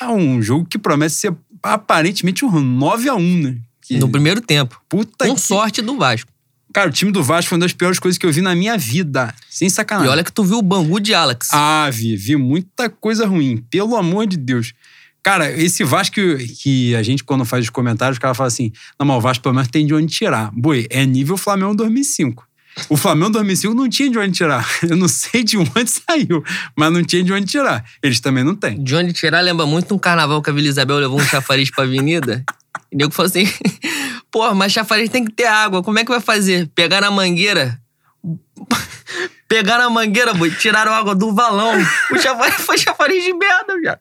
É 0.00 0.06
um 0.08 0.40
jogo 0.42 0.66
que 0.66 0.78
promete 0.78 1.14
ser 1.14 1.34
aparentemente 1.62 2.44
um 2.44 2.60
9 2.60 3.08
a 3.08 3.14
1 3.14 3.36
né? 3.42 3.56
Que, 3.80 3.98
No 3.98 4.08
primeiro 4.08 4.40
tempo. 4.40 4.80
puta 4.88 5.26
Com 5.26 5.34
que... 5.34 5.40
sorte 5.40 5.80
do 5.80 5.96
Vasco. 5.96 6.30
Cara, 6.72 6.90
o 6.90 6.92
time 6.92 7.10
do 7.10 7.22
Vasco 7.22 7.48
foi 7.48 7.56
uma 7.56 7.64
das 7.64 7.72
piores 7.72 7.98
coisas 7.98 8.18
que 8.18 8.26
eu 8.26 8.32
vi 8.32 8.42
na 8.42 8.54
minha 8.54 8.76
vida. 8.76 9.34
Sem 9.48 9.68
E 9.68 9.70
sacanagem. 9.70 10.10
olha 10.12 10.22
que 10.24 10.32
tu 10.32 10.44
viu 10.44 10.58
o 10.58 10.62
Bangu 10.62 11.00
de 11.00 11.14
Alex. 11.14 11.48
Ah, 11.52 11.88
vi, 11.90 12.14
vi 12.16 12.36
muita 12.36 12.90
coisa 12.90 13.26
ruim, 13.26 13.56
pelo 13.70 13.96
amor 13.96 14.26
de 14.26 14.36
Deus. 14.36 14.74
Cara, 15.22 15.50
esse 15.50 15.82
Vasco 15.82 16.14
que, 16.16 16.36
que 16.60 16.94
a 16.94 17.02
gente, 17.02 17.24
quando 17.24 17.44
faz 17.46 17.64
os 17.64 17.70
comentários, 17.70 18.18
o 18.18 18.20
cara 18.20 18.34
fala 18.34 18.48
assim: 18.48 18.70
não, 19.00 19.06
mas 19.06 19.16
o 19.16 19.20
Vasco 19.20 19.42
pelo 19.42 19.54
menos 19.54 19.68
tem 19.68 19.86
de 19.86 19.94
onde 19.94 20.12
tirar. 20.12 20.50
Boi, 20.52 20.86
é 20.90 21.06
nível 21.06 21.36
Flamengo 21.38 21.74
2005. 21.74 22.46
O 22.88 22.96
Flamengo 22.96 23.30
2005 23.30 23.74
não 23.74 23.88
tinha 23.88 24.10
de 24.10 24.18
onde 24.18 24.32
tirar. 24.32 24.68
Eu 24.88 24.96
não 24.96 25.08
sei 25.08 25.42
de 25.42 25.56
onde 25.56 25.90
saiu, 25.90 26.44
mas 26.76 26.92
não 26.92 27.02
tinha 27.02 27.24
de 27.24 27.32
onde 27.32 27.46
tirar. 27.46 27.84
Eles 28.02 28.20
também 28.20 28.44
não 28.44 28.54
têm. 28.54 28.82
De 28.82 28.94
onde 28.94 29.12
tirar 29.12 29.40
lembra 29.40 29.66
muito 29.66 29.94
um 29.94 29.98
carnaval 29.98 30.42
que 30.42 30.50
a 30.50 30.52
Vila 30.52 30.68
Isabel 30.68 30.98
levou 30.98 31.20
um 31.20 31.24
chafariz 31.24 31.70
pra 31.70 31.84
avenida. 31.84 32.44
E 32.92 32.94
o 32.96 32.98
nego 32.98 33.12
falou 33.12 33.28
assim: 33.28 33.48
Pô, 34.30 34.54
mas 34.54 34.72
chafariz 34.72 35.08
tem 35.08 35.24
que 35.24 35.32
ter 35.32 35.46
água. 35.46 35.82
Como 35.82 35.98
é 35.98 36.04
que 36.04 36.10
vai 36.10 36.20
fazer? 36.20 36.68
Pegar 36.74 37.00
na 37.00 37.10
mangueira? 37.10 37.80
Pegar 39.48 39.78
na 39.78 39.88
mangueira, 39.88 40.34
boi, 40.34 40.50
tiraram 40.50 40.92
água 40.92 41.14
do 41.14 41.32
valão. 41.32 41.74
O 42.10 42.18
chafariz 42.18 42.56
foi 42.56 42.76
chafariz 42.76 43.22
de 43.24 43.32
merda, 43.32 43.80
já. 43.82 43.98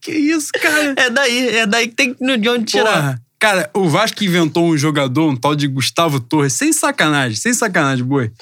Que 0.00 0.12
isso, 0.12 0.52
cara? 0.52 0.94
É 0.96 1.10
daí, 1.10 1.48
é 1.58 1.66
daí 1.66 1.88
que 1.88 1.94
tem 1.94 2.14
de 2.14 2.48
onde 2.48 2.64
tirar. 2.64 2.94
Porra. 2.94 3.25
Cara, 3.38 3.70
o 3.74 3.88
Vasco 3.88 4.24
inventou 4.24 4.66
um 4.66 4.78
jogador, 4.78 5.28
um 5.28 5.36
tal 5.36 5.54
de 5.54 5.66
Gustavo 5.66 6.18
Torres, 6.18 6.54
sem 6.54 6.72
sacanagem, 6.72 7.36
sem 7.36 7.52
sacanagem, 7.52 8.04
boi. 8.04 8.32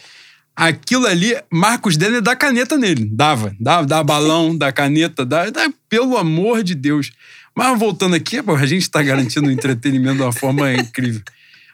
Aquilo 0.55 1.07
ali, 1.07 1.37
Marcos 1.53 1.97
Denner 1.97 2.23
dá 2.23 2.37
caneta 2.37 2.79
nele. 2.79 3.05
Dava, 3.11 3.55
dava, 3.59 3.87
dá 3.87 4.05
balão, 4.05 4.57
dá 4.57 4.71
caneta, 4.71 5.27
dá, 5.27 5.51
dá, 5.51 5.69
pelo 5.89 6.17
amor 6.17 6.63
de 6.63 6.77
Deus. 6.77 7.11
Mas 7.57 7.77
voltando 7.79 8.15
aqui, 8.15 8.39
a 8.39 8.67
gente 8.67 8.89
tá 8.89 9.03
garantindo 9.03 9.49
o 9.49 9.51
entretenimento 9.51 10.17
de 10.17 10.23
uma 10.23 10.33
forma 10.33 10.73
incrível. 10.73 11.23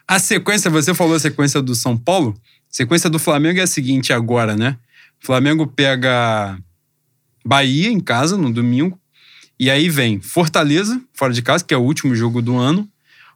A 0.07 0.17
sequência, 0.17 0.69
você 0.69 0.93
falou 0.93 1.15
a 1.15 1.19
sequência 1.19 1.61
do 1.61 1.75
São 1.75 1.95
Paulo. 1.95 2.35
A 2.43 2.75
sequência 2.75 3.09
do 3.09 3.19
Flamengo 3.19 3.59
é 3.59 3.63
a 3.63 3.67
seguinte 3.67 4.11
agora, 4.11 4.55
né? 4.55 4.77
Flamengo 5.19 5.67
pega 5.67 6.57
Bahia 7.45 7.89
em 7.89 7.99
casa 7.99 8.35
no 8.35 8.51
domingo. 8.51 8.99
E 9.59 9.69
aí 9.69 9.89
vem 9.89 10.19
Fortaleza, 10.19 10.99
fora 11.13 11.31
de 11.31 11.41
casa, 11.41 11.63
que 11.63 11.73
é 11.73 11.77
o 11.77 11.81
último 11.81 12.15
jogo 12.15 12.41
do 12.41 12.57
ano. 12.57 12.89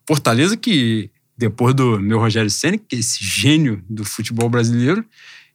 Fortaleza 0.08 0.56
que, 0.56 1.10
depois 1.38 1.74
do 1.74 1.99
meu 1.99 2.20
Rogério 2.20 2.49
Senna, 2.49 2.78
que 2.78 2.95
é 2.95 2.99
esse 2.99 3.24
gênio 3.24 3.84
do 3.89 4.03
futebol 4.06 4.49
brasileiro, 4.49 5.06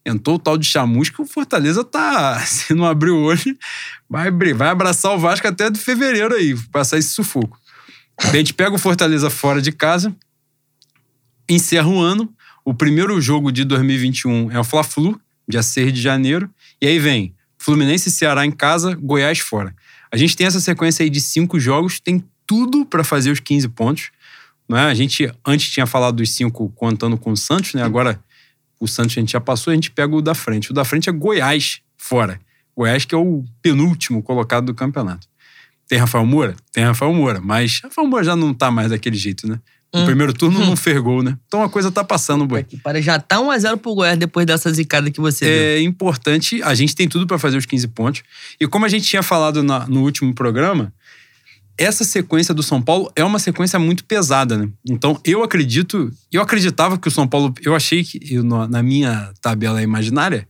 entrou 0.05 0.37
o 0.37 0.39
tal 0.39 0.57
de 0.57 0.67
chamusca, 0.67 1.23
o 1.23 1.27
Fortaleza 1.27 1.85
tá, 1.85 2.41
se 2.47 2.75
não 2.75 2.85
abrir 2.85 3.11
o 3.11 3.21
olho, 3.21 3.59
vai, 4.09 4.31
vai 4.31 4.69
abraçar 4.69 5.13
o 5.13 5.19
Vasco 5.19 5.47
até 5.47 5.71
de 5.71 5.79
fevereiro 5.79 6.35
aí, 6.35 6.57
passar 6.71 6.99
esse 6.99 7.11
sufoco. 7.11 7.59
A 8.19 8.37
gente 8.37 8.53
pega 8.53 8.75
o 8.75 8.79
Fortaleza 8.79 9.31
fora 9.31 9.63
de 9.63 9.73
casa, 9.73 10.15
encerra 11.49 11.89
o 11.89 12.01
ano, 12.01 12.33
o 12.65 12.75
primeiro 12.75 13.21
jogo 13.21 13.51
de 13.51 13.65
2021 13.65 14.51
é 14.51 14.59
o 14.59 14.65
Fla-Flu, 14.65 15.21
dia 15.49 15.63
6 15.63 15.93
de 15.93 16.01
janeiro, 16.01 16.51
e 16.81 16.87
aí 16.87 16.99
vem 16.99 17.35
Fluminense 17.59 18.09
e 18.09 18.13
Ceará 18.13 18.45
em 18.45 18.51
casa, 18.51 18.95
Goiás 18.95 19.39
fora. 19.39 19.75
A 20.13 20.17
gente 20.17 20.37
tem 20.37 20.47
essa 20.47 20.61
sequência 20.61 21.03
aí 21.03 21.11
de 21.11 21.21
cinco 21.21 21.61
jogos, 21.61 22.01
tem 22.01 22.25
tudo 22.47 22.85
para 22.85 23.05
fazer 23.05 23.31
os 23.31 23.39
15 23.39 23.69
pontos. 23.69 24.11
Não 24.71 24.79
é? 24.79 24.85
A 24.85 24.95
gente 24.95 25.29
antes 25.45 25.69
tinha 25.69 25.85
falado 25.85 26.15
dos 26.15 26.31
cinco 26.31 26.73
contando 26.77 27.19
com 27.19 27.33
o 27.33 27.37
Santos, 27.37 27.75
né? 27.75 27.83
Agora 27.83 28.23
o 28.79 28.87
Santos 28.87 29.19
a 29.19 29.21
gente 29.21 29.33
já 29.33 29.41
passou, 29.41 29.73
a 29.73 29.75
gente 29.75 29.91
pega 29.91 30.15
o 30.15 30.23
da 30.23 30.33
frente. 30.33 30.71
O 30.71 30.75
da 30.75 30.85
frente 30.85 31.11
é 31.11 31.13
Goiás 31.13 31.81
fora. 31.99 32.41
Goiás 32.77 33.05
que 33.05 33.13
é 33.13 33.19
o 33.19 33.43
penúltimo 33.61 34.23
colocado 34.23 34.67
do 34.67 34.75
campeonato. 34.75 35.27
Tem 35.89 35.99
Rafael 35.99 36.25
Moura? 36.25 36.55
Tem 36.71 36.85
Rafael 36.85 37.13
Moura, 37.13 37.41
mas 37.41 37.81
Rafael 37.83 38.07
Moura 38.07 38.23
já 38.23 38.37
não 38.37 38.55
tá 38.55 38.71
mais 38.71 38.91
daquele 38.91 39.17
jeito, 39.17 39.49
né? 39.49 39.59
No 39.93 40.03
hum. 40.03 40.05
primeiro 40.05 40.33
turno 40.33 40.61
hum. 40.61 40.67
não 40.67 40.77
fergou, 40.77 41.21
né? 41.21 41.37
Então 41.49 41.65
a 41.65 41.69
coisa 41.69 41.91
tá 41.91 42.05
passando, 42.05 42.47
boi. 42.47 42.65
Para 42.81 43.03
já 43.03 43.19
tá 43.19 43.39
1x0 43.39 43.77
pro 43.79 43.97
Goiás 43.97 44.17
depois 44.17 44.47
dessa 44.47 44.73
zicada 44.73 45.11
que 45.11 45.21
você 45.21 45.47
É 45.47 45.75
deu. 45.79 45.83
importante, 45.83 46.63
a 46.63 46.77
gente 46.77 46.95
tem 46.95 47.09
tudo 47.09 47.27
para 47.27 47.41
fazer 47.41 47.57
os 47.57 47.67
15 47.67 47.89
pontos. 47.89 48.23
E 48.61 48.69
como 48.69 48.87
a 48.87 48.89
gente 48.89 49.05
tinha 49.05 49.23
falado 49.23 49.65
na, 49.65 49.89
no 49.89 50.03
último 50.05 50.33
programa, 50.33 50.95
essa 51.79 52.05
sequência 52.05 52.55
do 52.55 52.63
São 52.63 52.81
Paulo 52.81 53.11
é 53.17 53.25
uma 53.25 53.39
sequência 53.39 53.79
muito 53.79 54.05
pesada, 54.05 54.57
né? 54.57 54.69
Então 54.89 55.19
eu 55.25 55.43
acredito, 55.43 56.11
eu 56.33 56.43
acreditava 56.43 56.99
que 56.99 57.09
o 57.09 57.11
São 57.11 57.27
Paulo, 57.27 57.55
eu 57.63 57.75
achei 57.75 58.05
que 58.05 58.21
eu, 58.35 58.43
na 58.43 58.83
minha 58.83 59.33
tabela 59.41 59.83
imaginária, 59.83 60.47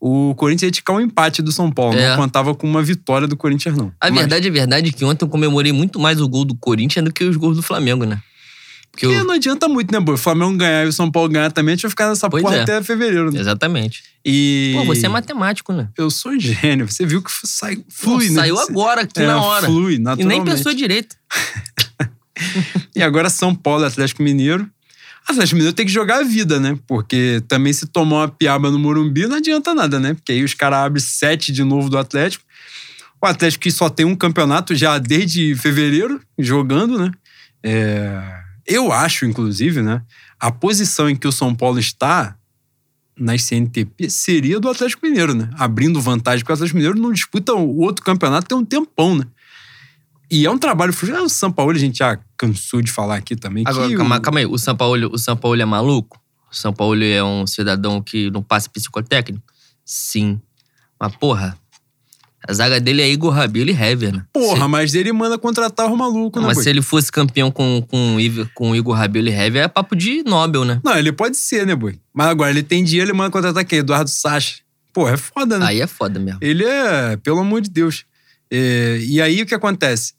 o 0.00 0.34
Corinthians 0.34 0.68
ia 0.68 0.72
ticar 0.72 0.96
um 0.96 1.00
empate 1.00 1.40
do 1.40 1.52
São 1.52 1.70
Paulo. 1.70 1.96
É. 1.96 2.10
Não 2.10 2.16
contava 2.16 2.54
com 2.54 2.66
uma 2.66 2.82
vitória 2.82 3.28
do 3.28 3.36
Corinthians, 3.36 3.76
não. 3.76 3.92
A 4.00 4.10
Mas... 4.10 4.18
verdade 4.18 4.48
é 4.48 4.50
verdade 4.50 4.92
que 4.92 5.04
ontem 5.04 5.24
eu 5.24 5.28
comemorei 5.28 5.70
muito 5.70 6.00
mais 6.00 6.20
o 6.20 6.28
gol 6.28 6.44
do 6.44 6.56
Corinthians 6.56 7.04
do 7.04 7.12
que 7.12 7.22
os 7.22 7.36
gols 7.36 7.56
do 7.56 7.62
Flamengo, 7.62 8.04
né? 8.04 8.20
Porque, 8.92 9.06
Porque 9.06 9.20
eu... 9.20 9.24
não 9.24 9.34
adianta 9.34 9.66
muito, 9.68 9.90
né, 9.90 9.98
boy? 9.98 10.14
O 10.14 10.18
Flamengo 10.18 10.54
ganhar 10.54 10.84
e 10.84 10.88
o 10.88 10.92
São 10.92 11.10
Paulo 11.10 11.30
ganhar 11.30 11.50
também, 11.50 11.72
a 11.72 11.76
gente 11.76 11.82
vai 11.82 11.90
ficar 11.90 12.10
nessa 12.10 12.28
pois 12.28 12.42
porra 12.42 12.56
é. 12.56 12.60
até 12.60 12.82
fevereiro, 12.82 13.32
né? 13.32 13.40
Exatamente. 13.40 14.02
E... 14.22 14.74
Pô, 14.76 14.84
você 14.84 15.06
é 15.06 15.08
matemático, 15.08 15.72
né? 15.72 15.88
Eu 15.96 16.10
sou 16.10 16.38
gênio. 16.38 16.86
Você 16.86 17.06
viu 17.06 17.22
que 17.22 17.30
sai, 17.44 17.82
flui, 17.88 18.28
Pô, 18.28 18.34
né? 18.34 18.40
Saiu 18.40 18.58
agora, 18.58 19.00
aqui 19.00 19.20
é, 19.20 19.26
na 19.26 19.42
hora. 19.42 19.66
Flui, 19.66 19.96
naturalmente. 19.98 20.40
E 20.40 20.44
nem 20.44 20.44
pensou 20.44 20.74
direito. 20.74 21.16
e 22.94 23.02
agora 23.02 23.30
São 23.30 23.54
Paulo, 23.54 23.86
Atlético 23.86 24.22
Mineiro. 24.22 24.68
Atlético 25.26 25.56
Mineiro 25.56 25.74
tem 25.74 25.86
que 25.86 25.92
jogar 25.92 26.18
a 26.18 26.22
vida, 26.22 26.60
né? 26.60 26.78
Porque 26.86 27.42
também 27.48 27.72
se 27.72 27.86
tomar 27.86 28.16
uma 28.16 28.28
piaba 28.28 28.70
no 28.70 28.78
Morumbi 28.78 29.26
não 29.26 29.36
adianta 29.36 29.74
nada, 29.74 29.98
né? 29.98 30.12
Porque 30.12 30.32
aí 30.32 30.44
os 30.44 30.52
caras 30.52 30.80
abrem 30.80 31.02
sete 31.02 31.50
de 31.50 31.64
novo 31.64 31.88
do 31.88 31.96
Atlético. 31.96 32.44
O 33.22 33.26
Atlético 33.26 33.62
que 33.62 33.70
só 33.70 33.88
tem 33.88 34.04
um 34.04 34.16
campeonato 34.16 34.74
já 34.74 34.98
desde 34.98 35.54
fevereiro 35.54 36.20
jogando, 36.38 36.98
né? 36.98 37.10
É 37.62 38.41
eu 38.66 38.92
acho, 38.92 39.24
inclusive, 39.24 39.82
né, 39.82 40.02
a 40.38 40.50
posição 40.50 41.08
em 41.08 41.16
que 41.16 41.26
o 41.26 41.32
São 41.32 41.54
Paulo 41.54 41.78
está 41.78 42.36
nas 43.16 43.42
CNTP 43.42 44.08
seria 44.08 44.58
do 44.58 44.68
Atlético 44.68 45.06
Mineiro, 45.06 45.34
né? 45.34 45.50
Abrindo 45.54 46.00
vantagem, 46.00 46.40
porque 46.40 46.52
o 46.52 46.54
Atlético 46.54 46.76
Mineiro 46.76 46.98
não 46.98 47.12
disputa 47.12 47.52
o 47.52 47.78
outro 47.78 48.04
campeonato 48.04 48.48
tem 48.48 48.56
um 48.56 48.64
tempão, 48.64 49.14
né? 49.14 49.26
E 50.30 50.46
é 50.46 50.50
um 50.50 50.56
trabalho. 50.56 50.94
O 51.22 51.28
São 51.28 51.52
Paulo 51.52 51.72
a 51.72 51.78
gente 51.78 51.98
já 51.98 52.18
cansou 52.38 52.80
de 52.80 52.90
falar 52.90 53.16
aqui 53.16 53.36
também. 53.36 53.64
Agora, 53.66 53.94
calma, 53.94 54.16
o... 54.16 54.20
calma 54.22 54.40
aí. 54.40 54.46
O 54.46 54.56
São, 54.56 54.74
Paulo, 54.74 55.10
o 55.12 55.18
São 55.18 55.36
Paulo 55.36 55.60
é 55.60 55.64
maluco? 55.64 56.18
O 56.50 56.56
São 56.56 56.72
Paulo 56.72 57.04
é 57.04 57.22
um 57.22 57.46
cidadão 57.46 58.00
que 58.00 58.30
não 58.30 58.42
passa 58.42 58.70
psicotécnico? 58.70 59.44
Sim. 59.84 60.40
Mas, 60.98 61.14
porra, 61.16 61.58
a 62.46 62.52
zaga 62.52 62.80
dele 62.80 63.02
é 63.02 63.08
Igor 63.08 63.32
Rabelo 63.32 63.70
e 63.70 63.72
Hever, 63.72 64.12
né? 64.12 64.24
Porra, 64.32 64.62
se... 64.62 64.68
mas 64.68 64.94
ele 64.94 65.12
manda 65.12 65.38
contratar 65.38 65.92
o 65.92 65.96
maluco, 65.96 66.40
né? 66.40 66.46
Mas 66.46 66.58
se 66.58 66.68
ele 66.68 66.82
fosse 66.82 67.10
campeão 67.10 67.50
com, 67.50 67.84
com, 67.88 68.16
com 68.54 68.74
Igor 68.74 68.96
Rabelo 68.96 69.28
e 69.28 69.32
Hever, 69.32 69.62
é 69.62 69.68
papo 69.68 69.94
de 69.94 70.22
Nobel, 70.24 70.64
né? 70.64 70.80
Não, 70.84 70.96
ele 70.96 71.12
pode 71.12 71.36
ser, 71.36 71.66
né, 71.66 71.74
boi? 71.74 71.98
Mas 72.12 72.26
agora 72.26 72.50
ele 72.50 72.62
tem 72.62 72.82
dinheiro, 72.82 73.10
ele 73.10 73.16
manda 73.16 73.30
contratar 73.30 73.64
quem? 73.64 73.78
Eduardo 73.78 74.10
Sacha. 74.10 74.56
Pô, 74.92 75.08
é 75.08 75.16
foda, 75.16 75.58
né? 75.58 75.66
Aí 75.66 75.80
é 75.80 75.86
foda 75.86 76.18
mesmo. 76.18 76.38
Ele 76.42 76.64
é, 76.64 77.16
pelo 77.16 77.38
amor 77.38 77.60
de 77.60 77.70
Deus. 77.70 78.04
É, 78.50 78.98
e 79.00 79.22
aí 79.22 79.40
o 79.40 79.46
que 79.46 79.54
acontece? 79.54 80.14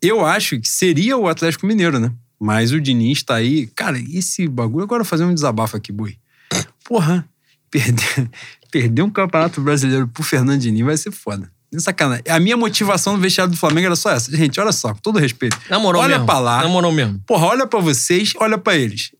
Eu 0.00 0.24
acho 0.24 0.58
que 0.60 0.68
seria 0.68 1.16
o 1.16 1.28
Atlético 1.28 1.66
Mineiro, 1.66 1.98
né? 1.98 2.12
Mas 2.38 2.72
o 2.72 2.80
Diniz 2.80 3.22
tá 3.22 3.34
aí. 3.34 3.66
Cara, 3.74 3.98
esse 3.98 4.46
bagulho. 4.46 4.84
Agora 4.84 5.04
fazer 5.04 5.24
um 5.24 5.34
desabafo 5.34 5.76
aqui, 5.76 5.90
boi. 5.90 6.16
Porra, 6.84 7.28
perder, 7.70 8.30
perder 8.70 9.02
um 9.02 9.10
campeonato 9.10 9.60
brasileiro 9.60 10.06
pro 10.08 10.22
Fernando 10.22 10.60
Diniz 10.60 10.84
vai 10.84 10.96
ser 10.96 11.10
foda. 11.10 11.50
Sacanagem. 11.78 12.24
A 12.28 12.40
minha 12.40 12.56
motivação 12.56 13.14
no 13.14 13.20
vestiário 13.20 13.50
do 13.50 13.56
Flamengo 13.56 13.86
era 13.86 13.96
só 13.96 14.10
essa. 14.10 14.34
Gente, 14.34 14.60
olha 14.60 14.72
só, 14.72 14.94
com 14.94 15.00
todo 15.00 15.18
respeito. 15.18 15.58
Na 15.68 15.78
moral 15.78 16.02
olha 16.02 16.14
mesmo. 16.14 16.26
pra 16.26 16.38
lá. 16.38 16.62
Na 16.62 16.68
moral 16.68 16.92
mesmo. 16.92 17.20
Porra, 17.26 17.46
olha 17.46 17.66
pra 17.66 17.80
vocês, 17.80 18.32
olha 18.36 18.56
pra 18.56 18.76
eles. 18.76 19.10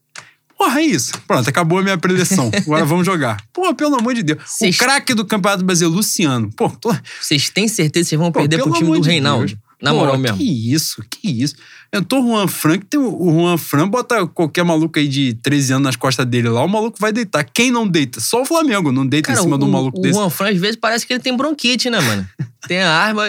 Porra, 0.57 0.81
é 0.81 0.85
isso. 0.85 1.13
Pronto, 1.27 1.49
acabou 1.49 1.79
a 1.79 1.83
minha 1.83 1.99
preleção. 1.99 2.51
Agora 2.57 2.85
vamos 2.85 3.05
jogar. 3.05 3.37
Pô, 3.53 3.75
pelo 3.75 3.97
amor 3.97 4.15
de 4.15 4.23
Deus. 4.23 4.41
Cês... 4.47 4.75
O 4.75 4.79
craque 4.79 5.13
do 5.13 5.25
Campeonato 5.25 5.65
Brasileiro, 5.65 5.97
Luciano. 5.97 6.51
Pô, 6.57 6.71
tô... 6.71 6.95
Vocês 7.21 7.51
têm 7.51 7.69
certeza 7.69 8.05
que 8.05 8.09
vocês 8.11 8.19
vão 8.19 8.33
Pô, 8.33 8.41
perder 8.41 8.63
pro 8.63 8.73
time 8.73 8.99
do 8.99 9.03
Reinaldo? 9.03 9.47
Deus. 9.47 9.59
Na 9.81 9.93
Pô, 9.93 10.17
mesmo. 10.17 10.39
Que 10.39 10.73
isso, 10.73 11.05
que 11.11 11.43
isso. 11.43 11.55
Entrou 11.93 12.23
o 12.23 12.29
Juan 12.29 12.49
Fran, 12.49 12.79
que 12.79 12.87
tem 12.87 13.01
o 13.01 13.31
Juan 13.31 13.57
Fran, 13.57 13.89
bota 13.89 14.27
qualquer 14.27 14.65
maluco 14.65 14.99
aí 14.99 15.09
de 15.09 15.35
13 15.35 15.75
anos 15.75 15.85
nas 15.85 15.97
costas 15.97 16.27
dele 16.27 16.49
lá, 16.49 16.65
o 16.65 16.69
maluco 16.69 16.99
vai 17.01 17.13
deitar. 17.13 17.45
Quem 17.45 17.71
não 17.71 17.87
deita? 17.87 18.21
Só 18.21 18.43
o 18.43 18.45
Flamengo 18.45 18.91
não 18.93 19.07
deita 19.07 19.29
Cara, 19.29 19.39
em 19.39 19.43
cima 19.43 19.57
o, 19.57 19.59
de 19.59 19.65
um 19.65 19.71
maluco 19.71 19.99
o 19.99 20.03
desse. 20.03 20.15
O 20.15 20.21
Juan 20.21 20.31
Fran, 20.31 20.51
às 20.51 20.59
vezes, 20.59 20.77
parece 20.77 21.07
que 21.07 21.13
ele 21.13 21.21
tem 21.21 21.37
bronquite, 21.37 21.89
né, 21.89 22.01
mano? 22.01 22.27
tem 22.67 22.81
a 22.81 22.91
arma. 22.91 23.25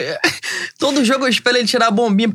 Todo 0.78 1.04
jogo 1.06 1.26
eu 1.26 1.30
espero 1.30 1.58
ele 1.58 1.68
tirar 1.68 1.88
a 1.88 1.92
bombinha. 1.92 2.32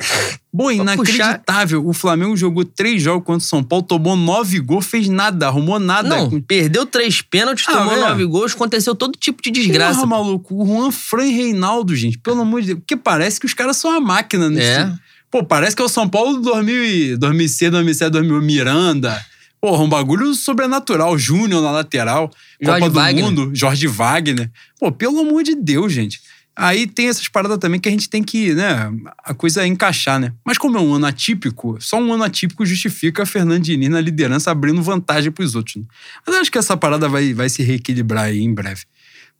Bom, 0.53 0.71
inacreditável. 0.71 1.81
Puxar. 1.81 1.91
O 1.91 1.93
Flamengo 1.93 2.37
jogou 2.37 2.65
três 2.65 3.03
jogos 3.03 3.25
contra 3.25 3.45
o 3.45 3.49
São 3.49 3.63
Paulo, 3.63 3.85
tomou 3.85 4.17
nove 4.17 4.61
gols, 4.61 4.87
fez 4.87 5.09
nada, 5.09 5.47
arrumou 5.49 5.79
nada. 5.79 6.09
Não, 6.09 6.41
perdeu 6.41 6.87
três 6.87 7.21
pênaltis, 7.21 7.67
ah, 7.69 7.73
tomou 7.73 7.95
é. 7.95 8.01
nove 8.01 8.25
gols, 8.25 8.55
aconteceu 8.55 8.95
todo 8.95 9.19
tipo 9.19 9.43
de 9.43 9.51
desgraça. 9.51 10.01
Porra, 10.01 10.07
maluco. 10.07 10.55
O 10.55 10.67
Juan 10.67 10.91
Fran 10.91 11.27
e 11.27 11.33
Reinaldo, 11.33 11.95
gente, 11.97 12.19
pelo 12.19 12.43
amor 12.43 12.61
de 12.61 12.69
Deus. 12.69 12.79
Porque 12.81 12.97
parece 12.97 13.41
que 13.41 13.47
os 13.47 13.55
caras 13.55 13.77
são 13.77 13.91
a 13.91 14.01
máquina 14.01 14.49
nesse 14.49 14.81
é. 14.81 14.93
Pô, 15.33 15.43
parece 15.43 15.75
que 15.75 15.81
é 15.81 15.85
o 15.85 15.89
São 15.89 16.07
Paulo 16.07 16.43
2000, 16.43 17.17
2006, 17.17 17.71
2007, 17.71 18.11
2000, 18.11 18.43
Miranda. 18.43 19.25
Porra, 19.59 19.83
um 19.83 19.89
bagulho 19.89 20.35
sobrenatural. 20.35 21.17
Júnior 21.17 21.63
na 21.63 21.71
lateral. 21.71 22.31
Jorge 22.61 22.81
Copa 22.81 22.91
do 22.91 22.95
Wagner. 23.01 23.25
Mundo, 23.25 23.51
Jorge 23.55 23.87
Wagner. 23.87 24.51
Pô, 24.79 24.93
pelo 24.93 25.21
amor 25.21 25.43
de 25.43 25.55
Deus, 25.55 25.91
gente. 25.91 26.21
Aí 26.55 26.87
tem 26.87 27.09
essas 27.09 27.29
paradas 27.29 27.57
também 27.57 27.81
que 27.81 27.89
a 27.89 27.93
gente 27.93 28.11
tem 28.11 28.23
que, 28.23 28.53
né, 28.53 28.93
a 29.25 29.33
coisa 29.33 29.63
é 29.63 29.67
encaixar, 29.67 30.21
né? 30.21 30.35
Mas 30.45 30.59
como 30.59 30.77
é 30.77 30.81
um 30.83 30.93
ano 30.93 31.07
atípico, 31.07 31.79
só 31.81 31.99
um 31.99 32.13
ano 32.13 32.25
atípico 32.25 32.67
justifica 32.67 33.25
Diniz 33.59 33.89
na 33.89 34.03
liderança 34.03 34.51
abrindo 34.51 34.83
vantagem 34.83 35.33
para 35.33 35.45
os 35.45 35.55
outros. 35.55 35.77
Né? 35.77 35.85
Mas 36.27 36.35
eu 36.35 36.43
acho 36.43 36.53
que 36.53 36.59
essa 36.59 36.77
parada 36.77 37.09
vai, 37.09 37.33
vai 37.33 37.49
se 37.49 37.63
reequilibrar 37.63 38.25
aí 38.25 38.43
em 38.43 38.53
breve. 38.53 38.83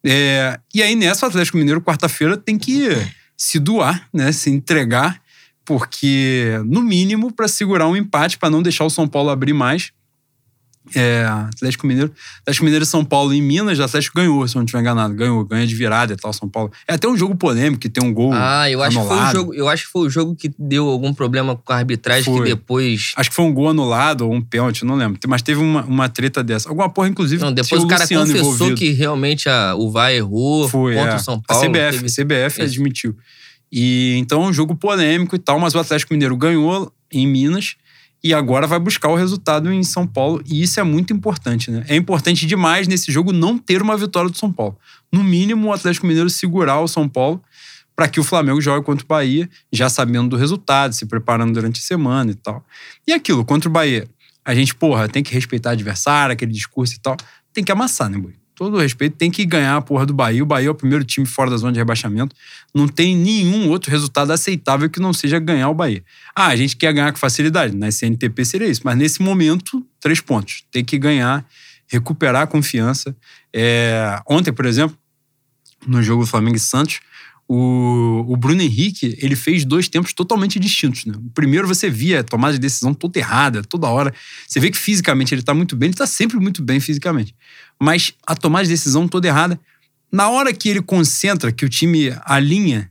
É, 0.03 0.59
e 0.75 0.83
aí 0.83 0.97
nessa, 0.97 1.27
o 1.27 1.29
Atlético 1.29 1.59
Mineiro, 1.59 1.83
quarta-feira, 1.83 2.39
tem 2.39 2.57
que 2.57 2.89
se 3.37 3.59
doar, 3.59 4.09
né, 4.11 4.33
se 4.33 4.49
entregar 4.49 5.22
porque, 5.65 6.61
no 6.67 6.83
mínimo, 6.83 7.33
para 7.33 7.49
segurar 7.49 7.87
um 7.89 7.97
empate, 7.97 8.39
para 8.39 8.51
não 8.51 8.63
deixar 8.63 8.85
o 8.85 8.91
São 8.91 9.07
Paulo 9.07 9.31
abrir 9.31 9.53
mais. 9.53 9.91
É, 10.97 11.25
Atlético 11.25 11.87
Mineiro. 11.87 12.13
Atlético 12.41 12.65
Mineiro 12.65 12.83
e 12.83 12.87
São 12.87 13.05
Paulo 13.05 13.33
em 13.33 13.41
Minas, 13.41 13.79
o 13.79 13.85
Atlético 13.85 14.17
ganhou, 14.17 14.47
se 14.49 14.57
eu 14.57 14.59
não 14.59 14.65
estiver 14.65 14.81
enganado. 14.81 15.15
Ganhou, 15.15 15.45
ganha 15.45 15.65
de 15.65 15.75
virada 15.77 16.13
e 16.13 16.17
tal, 16.17 16.33
São 16.33 16.49
Paulo. 16.49 16.73
É 16.89 16.95
até 16.95 17.07
um 17.07 17.17
jogo 17.17 17.37
polêmico, 17.37 17.81
que 17.81 17.89
tem 17.89 18.03
um 18.03 18.13
gol. 18.13 18.33
Ah, 18.35 18.69
eu 18.69 18.83
acho, 18.83 18.99
que 18.99 19.07
foi 19.07 19.17
o 19.17 19.19
anulado. 19.21 19.33
jogo, 19.37 19.55
eu 19.55 19.69
acho 19.69 19.87
que 19.87 19.93
foi 19.93 20.07
o 20.09 20.11
jogo 20.11 20.35
que 20.35 20.53
deu 20.59 20.89
algum 20.89 21.15
problema 21.15 21.55
com 21.55 21.73
a 21.73 21.77
arbitragem 21.77 22.25
Foi. 22.25 22.43
que 22.43 22.55
depois. 22.57 23.13
Acho 23.17 23.31
que 23.31 23.37
foi 23.37 23.45
um 23.45 23.55
gol 23.55 23.69
anulado 23.69 24.23
ou 24.27 24.35
um 24.35 24.43
pênalti, 24.43 24.85
não 24.85 24.97
lembro. 24.97 25.21
Mas 25.29 25.41
teve 25.41 25.61
uma, 25.61 25.85
uma 25.85 26.09
treta 26.09 26.43
dessa. 26.43 26.69
Alguma 26.69 26.91
porra, 26.91 27.09
inclusive. 27.09 27.41
Não, 27.41 27.53
depois 27.53 27.69
tinha 27.69 27.85
o 27.85 27.87
cara 27.89 28.03
Luciano 28.03 28.27
confessou 28.27 28.53
envolvido. 28.53 28.77
que 28.77 28.91
realmente 28.91 29.49
a, 29.49 29.77
o 29.77 29.89
VAR 29.89 30.11
errou 30.13 30.69
Foi, 30.69 30.95
contra 30.97 31.13
é. 31.13 31.17
o 31.17 31.21
São 31.21 31.41
Paulo. 31.41 31.63
A 31.63 31.69
CBF, 31.69 32.03
teve- 32.03 32.25
CBF 32.51 32.61
admitiu. 32.61 33.17
E 33.73 34.17
então, 34.19 34.43
um 34.43 34.53
jogo 34.53 34.77
polêmico 34.77 35.35
e 35.35 35.39
tal, 35.39 35.59
mas 35.59 35.75
o 35.75 35.79
Atlético 35.79 36.13
Mineiro 36.13 36.37
ganhou 36.37 36.93
em 37.11 37.27
Minas 37.27 37.77
e 38.23 38.35
agora 38.35 38.67
vai 38.67 38.79
buscar 38.79 39.09
o 39.09 39.17
resultado 39.17 39.73
em 39.73 39.83
São 39.83 40.07
Paulo. 40.07 40.43
E 40.47 40.63
isso 40.63 40.79
é 40.79 40.83
muito 40.83 41.13
importante, 41.13 41.71
né? 41.71 41.85
É 41.89 41.97
importante 41.97 42.47
demais 42.47 42.87
nesse 42.87 43.11
jogo 43.11 43.33
não 43.33 43.57
ter 43.57 43.81
uma 43.81 43.97
vitória 43.97 44.31
do 44.31 44.37
São 44.37 44.53
Paulo. 44.53 44.79
No 45.11 45.25
mínimo, 45.25 45.69
o 45.69 45.73
Atlético 45.73 46.07
Mineiro 46.07 46.29
segurar 46.29 46.81
o 46.81 46.87
São 46.87 47.09
Paulo 47.09 47.43
para 47.97 48.09
que 48.09 48.21
o 48.21 48.25
Flamengo 48.25 48.61
jogue 48.61 48.85
contra 48.85 49.05
o 49.05 49.09
Bahia, 49.09 49.49
já 49.73 49.89
sabendo 49.89 50.31
do 50.31 50.37
resultado, 50.37 50.95
se 50.95 51.05
preparando 51.07 51.53
durante 51.53 51.79
a 51.79 51.83
semana 51.83 52.31
e 52.31 52.35
tal. 52.35 52.65
E 53.07 53.13
aquilo, 53.13 53.45
contra 53.45 53.69
o 53.69 53.73
Bahia, 53.73 54.09
a 54.45 54.55
gente, 54.55 54.75
porra, 54.75 55.09
tem 55.09 55.23
que 55.23 55.33
respeitar 55.33 55.71
o 55.71 55.73
adversário, 55.73 56.33
aquele 56.33 56.53
discurso 56.53 56.95
e 56.95 57.01
tal. 57.01 57.17
Tem 57.53 57.63
que 57.63 57.73
amassar, 57.73 58.09
né, 58.09 58.19
boi? 58.19 58.35
Todo 58.55 58.79
respeito, 58.79 59.17
tem 59.17 59.31
que 59.31 59.47
ganhar 59.47 59.77
a 59.77 59.81
porra 59.81 60.05
do 60.05 60.13
Bahia. 60.13 60.43
O 60.43 60.47
Bahia 60.47 60.69
é 60.69 60.71
o 60.71 60.75
primeiro 60.75 61.05
time 61.05 61.27
fora 61.27 61.51
da 61.51 61.57
zona 61.57 61.73
de 61.73 61.79
rebaixamento. 61.79 62.37
Não 62.75 62.87
tem 62.87 63.17
nenhum 63.17 63.71
outro 63.71 63.91
resultado 63.91 64.31
aceitável 64.31 64.91
que 64.91 65.01
não 65.01 65.13
seja 65.13 65.39
ganhar 65.39 65.71
o 65.71 65.75
Bahia. 65.75 66.05
Ah, 66.35 66.49
a 66.49 66.57
gente 66.57 66.77
quer 66.77 66.93
ganhar 66.93 67.11
com 67.13 67.19
facilidade. 67.19 67.75
Na 67.75 67.89
SNTP 67.89 68.45
seria 68.45 68.69
isso. 68.69 68.83
Mas 68.85 68.97
nesse 68.97 69.23
momento, 69.23 69.85
três 69.99 70.21
pontos. 70.21 70.65
Tem 70.71 70.85
que 70.85 70.99
ganhar, 70.99 71.47
recuperar 71.89 72.43
a 72.43 72.47
confiança. 72.47 73.17
É, 73.55 74.21
Ontem, 74.29 74.53
por 74.53 74.67
exemplo, 74.67 74.97
no 75.87 76.03
jogo 76.03 76.27
Flamengo 76.27 76.57
e 76.57 76.61
Santos, 76.61 77.01
o, 77.49 78.25
o 78.29 78.37
Bruno 78.37 78.63
Henrique, 78.63 79.19
ele 79.21 79.37
fez 79.37 79.65
dois 79.65 79.89
tempos 79.89 80.13
totalmente 80.13 80.59
distintos. 80.59 81.05
Né? 81.05 81.15
O 81.17 81.31
primeiro 81.31 81.69
você 81.69 81.91
via 81.91 82.21
a 82.21 82.25
tomada 82.25 82.55
de 82.55 82.59
decisão 82.59 82.95
toda 82.95 83.19
errada, 83.19 83.63
toda 83.63 83.89
hora. 83.89 84.15
Você 84.49 84.59
vê 84.61 84.71
que 84.71 84.79
fisicamente 84.79 85.35
ele 85.35 85.43
tá 85.43 85.53
muito 85.53 85.77
bem, 85.77 85.89
ele 85.89 85.97
tá 85.97 86.07
sempre 86.07 86.39
muito 86.39 86.63
bem 86.63 86.81
fisicamente. 86.81 87.35
Mas 87.83 88.15
a 88.25 88.37
tomada 88.37 88.63
de 88.63 88.71
decisão 88.71 89.09
toda 89.09 89.27
errada, 89.27 89.59
na 90.11 90.29
hora 90.29 90.53
que 90.53 90.69
ele 90.69 90.81
concentra, 90.81 91.51
que 91.51 91.65
o 91.65 91.69
time 91.69 92.17
alinha, 92.25 92.89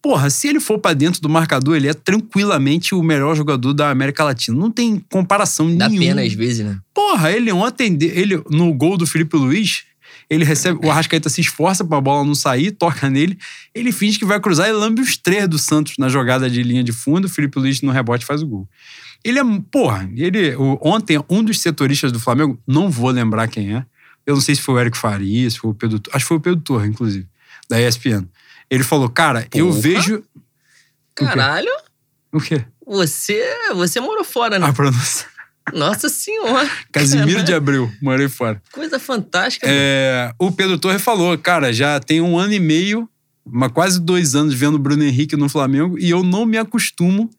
porra, 0.00 0.30
se 0.30 0.46
ele 0.46 0.60
for 0.60 0.78
pra 0.78 0.92
dentro 0.92 1.20
do 1.20 1.28
marcador, 1.28 1.74
ele 1.74 1.88
é 1.88 1.92
tranquilamente 1.92 2.94
o 2.94 3.02
melhor 3.02 3.34
jogador 3.34 3.74
da 3.74 3.90
América 3.90 4.22
Latina. 4.22 4.56
Não 4.56 4.70
tem 4.70 5.04
comparação 5.10 5.76
Dá 5.76 5.88
nenhuma. 5.88 6.06
pena 6.06 6.22
às 6.22 6.32
vezes, 6.34 6.64
né? 6.64 6.78
Porra, 6.94 7.32
ele 7.32 7.50
ontem, 7.50 7.98
ele, 8.00 8.40
no 8.48 8.72
gol 8.72 8.96
do 8.96 9.08
Felipe 9.08 9.36
Luiz, 9.36 9.82
ele 10.30 10.44
recebe. 10.44 10.86
O 10.86 10.90
Arrascaeta 10.90 11.28
se 11.28 11.40
esforça 11.40 11.84
pra 11.84 12.00
bola 12.00 12.24
não 12.24 12.36
sair, 12.36 12.70
toca 12.70 13.10
nele. 13.10 13.36
Ele 13.74 13.90
finge 13.90 14.20
que 14.20 14.24
vai 14.24 14.38
cruzar 14.38 14.68
e 14.68 14.72
lambe 14.72 15.02
os 15.02 15.16
três 15.16 15.48
do 15.48 15.58
Santos 15.58 15.94
na 15.98 16.08
jogada 16.08 16.48
de 16.48 16.62
linha 16.62 16.84
de 16.84 16.92
fundo. 16.92 17.24
O 17.24 17.28
Felipe 17.28 17.58
Luiz 17.58 17.82
no 17.82 17.90
rebote 17.90 18.24
faz 18.24 18.40
o 18.40 18.46
gol. 18.46 18.68
Ele 19.24 19.40
é. 19.40 19.42
Porra, 19.68 20.08
ele. 20.14 20.54
ontem, 20.80 21.18
um 21.28 21.42
dos 21.42 21.60
setoristas 21.60 22.12
do 22.12 22.20
Flamengo, 22.20 22.56
não 22.64 22.88
vou 22.88 23.10
lembrar 23.10 23.48
quem 23.48 23.74
é. 23.74 23.84
Eu 24.28 24.34
não 24.34 24.42
sei 24.42 24.54
se 24.54 24.60
foi 24.60 24.74
o 24.74 24.78
Eric 24.78 24.98
Faria, 24.98 25.48
se 25.48 25.58
foi 25.58 25.70
o 25.70 25.74
Pedro. 25.74 25.98
Acho 26.12 26.22
que 26.22 26.28
foi 26.28 26.36
o 26.36 26.40
Pedro 26.40 26.60
Torre, 26.60 26.86
inclusive, 26.86 27.26
da 27.66 27.80
ESPN. 27.80 28.28
Ele 28.70 28.84
falou, 28.84 29.08
cara, 29.08 29.48
eu 29.54 29.68
Porra. 29.68 29.80
vejo. 29.80 30.16
O 30.16 30.22
quê? 31.16 31.24
Caralho, 31.24 31.70
O 32.30 32.38
quê? 32.38 32.62
você, 32.86 33.42
você 33.74 33.98
morou 34.00 34.22
fora, 34.22 34.58
né? 34.58 34.66
A 34.66 34.72
pronúncia. 34.74 35.26
Nossa 35.72 36.10
senhora. 36.10 36.68
Casimiro 36.92 37.42
de 37.42 37.54
Abreu, 37.54 37.90
morei 38.02 38.28
fora. 38.28 38.60
Coisa 38.70 38.98
fantástica. 38.98 39.66
É, 39.66 40.30
o 40.38 40.52
Pedro 40.52 40.78
Torre 40.78 40.98
falou, 40.98 41.36
cara, 41.38 41.72
já 41.72 41.98
tem 41.98 42.20
um 42.20 42.38
ano 42.38 42.52
e 42.52 42.60
meio, 42.60 43.08
uma, 43.46 43.70
quase 43.70 43.98
dois 43.98 44.34
anos 44.34 44.52
vendo 44.52 44.74
o 44.74 44.78
Bruno 44.78 45.04
Henrique 45.04 45.36
no 45.36 45.48
Flamengo 45.48 45.98
e 45.98 46.10
eu 46.10 46.22
não 46.22 46.44
me 46.44 46.58
acostumo 46.58 47.30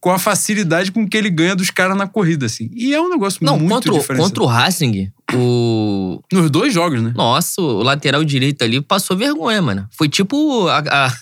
com 0.00 0.10
a 0.10 0.18
facilidade 0.18 0.90
com 0.90 1.06
que 1.06 1.16
ele 1.16 1.28
ganha 1.28 1.54
dos 1.54 1.70
caras 1.70 1.96
na 1.96 2.06
corrida, 2.06 2.46
assim. 2.46 2.70
E 2.74 2.94
é 2.94 3.00
um 3.00 3.10
negócio 3.10 3.38
Não, 3.44 3.58
muito 3.58 3.70
contra, 3.74 3.92
o- 3.92 3.98
diferente. 3.98 4.22
contra 4.22 4.42
o 4.42 4.46
Racing, 4.46 5.10
o. 5.34 6.22
Nos 6.32 6.50
dois 6.50 6.72
jogos, 6.72 7.02
né? 7.02 7.12
Nossa, 7.14 7.60
o 7.60 7.82
lateral 7.82 8.24
direito 8.24 8.62
ali 8.62 8.80
passou 8.80 9.16
vergonha, 9.16 9.60
mano. 9.60 9.86
Foi 9.92 10.08
tipo 10.08 10.66
a- 10.68 10.78
a- 10.78 11.12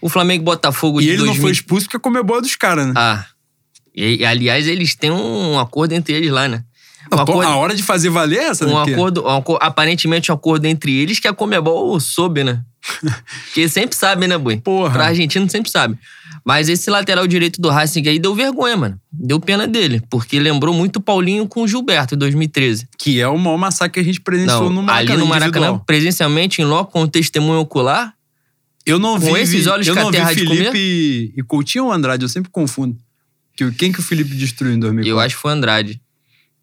o 0.00 0.08
Flamengo 0.08 0.42
e 0.42 0.44
Botafogo 0.44 1.00
E 1.00 1.04
de 1.04 1.10
ele 1.10 1.16
2000. 1.18 1.34
não 1.36 1.40
foi 1.42 1.52
expulso 1.52 1.86
porque 1.86 1.98
comeu 1.98 2.22
bola 2.22 2.42
dos 2.42 2.54
caras, 2.56 2.86
né? 2.86 2.92
Ah. 2.96 3.24
E, 3.94 4.16
e, 4.16 4.24
aliás, 4.24 4.66
eles 4.66 4.94
têm 4.94 5.10
um 5.10 5.58
acordo 5.58 5.92
entre 5.92 6.14
eles 6.14 6.30
lá, 6.30 6.48
né? 6.48 6.64
Um 7.12 7.16
Pô, 7.16 7.22
acordo, 7.22 7.48
a 7.50 7.56
hora 7.56 7.74
de 7.74 7.82
fazer 7.82 8.08
valer 8.10 8.38
é 8.38 8.44
essa, 8.48 8.66
um 8.66 8.84
né? 8.84 8.92
Acordo, 8.94 9.24
um 9.24 9.28
acordo- 9.36 9.64
aparentemente 9.64 10.30
um 10.30 10.34
acordo 10.34 10.66
entre 10.66 10.94
eles 10.98 11.18
que 11.18 11.28
a 11.28 11.32
Comebol 11.32 11.98
soube, 12.00 12.44
né? 12.44 12.62
Porque 13.46 13.68
sempre 13.68 13.96
sabe, 13.96 14.26
né, 14.26 14.38
Bui? 14.38 14.56
Porra. 14.58 14.92
Pra 14.92 15.06
argentino 15.06 15.48
sempre 15.50 15.70
sabe. 15.70 15.96
Mas 16.44 16.68
esse 16.68 16.90
lateral 16.90 17.26
direito 17.26 17.60
do 17.60 17.68
Racing 17.68 18.06
aí 18.08 18.18
deu 18.18 18.34
vergonha, 18.34 18.76
mano. 18.76 19.00
Deu 19.12 19.38
pena 19.38 19.66
dele. 19.66 20.02
Porque 20.10 20.38
lembrou 20.40 20.74
muito 20.74 20.96
o 20.96 21.00
Paulinho 21.00 21.46
com 21.46 21.62
o 21.62 21.68
Gilberto 21.68 22.14
em 22.14 22.18
2013. 22.18 22.88
Que 22.98 23.20
é 23.20 23.28
o 23.28 23.38
maior 23.38 23.56
massacre 23.56 23.92
que 23.94 24.00
a 24.00 24.02
gente 24.02 24.20
presenciou 24.20 24.64
Não, 24.64 24.70
no 24.70 24.82
Maracanã. 24.82 25.12
ali 25.12 25.20
no 25.20 25.26
Maracanã, 25.26 25.66
individual. 25.66 25.84
presencialmente, 25.86 26.60
em 26.60 26.64
loco, 26.64 26.92
com 26.92 27.06
testemunho 27.06 27.60
ocular. 27.60 28.14
Eu 28.84 28.98
não 28.98 29.20
com 29.20 29.32
vi, 29.34 29.40
esses 29.40 29.68
olhos 29.68 29.86
eu 29.86 29.94
que 29.94 30.00
a 30.00 30.02
não 30.02 30.10
vi 30.10 30.34
Felipe 30.34 30.46
comer? 30.56 30.72
e, 30.74 31.32
e 31.36 31.42
Coutinho 31.44 31.84
ou 31.84 31.92
Andrade, 31.92 32.24
eu 32.24 32.28
sempre 32.28 32.50
confundo. 32.50 32.96
Que, 33.56 33.70
quem 33.72 33.92
que 33.92 34.00
o 34.00 34.02
Felipe 34.02 34.34
destruiu 34.34 34.74
em 34.74 34.80
2004? 34.80 35.08
Eu 35.08 35.20
acho 35.24 35.36
que 35.36 35.40
foi 35.42 35.52
Andrade. 35.52 36.00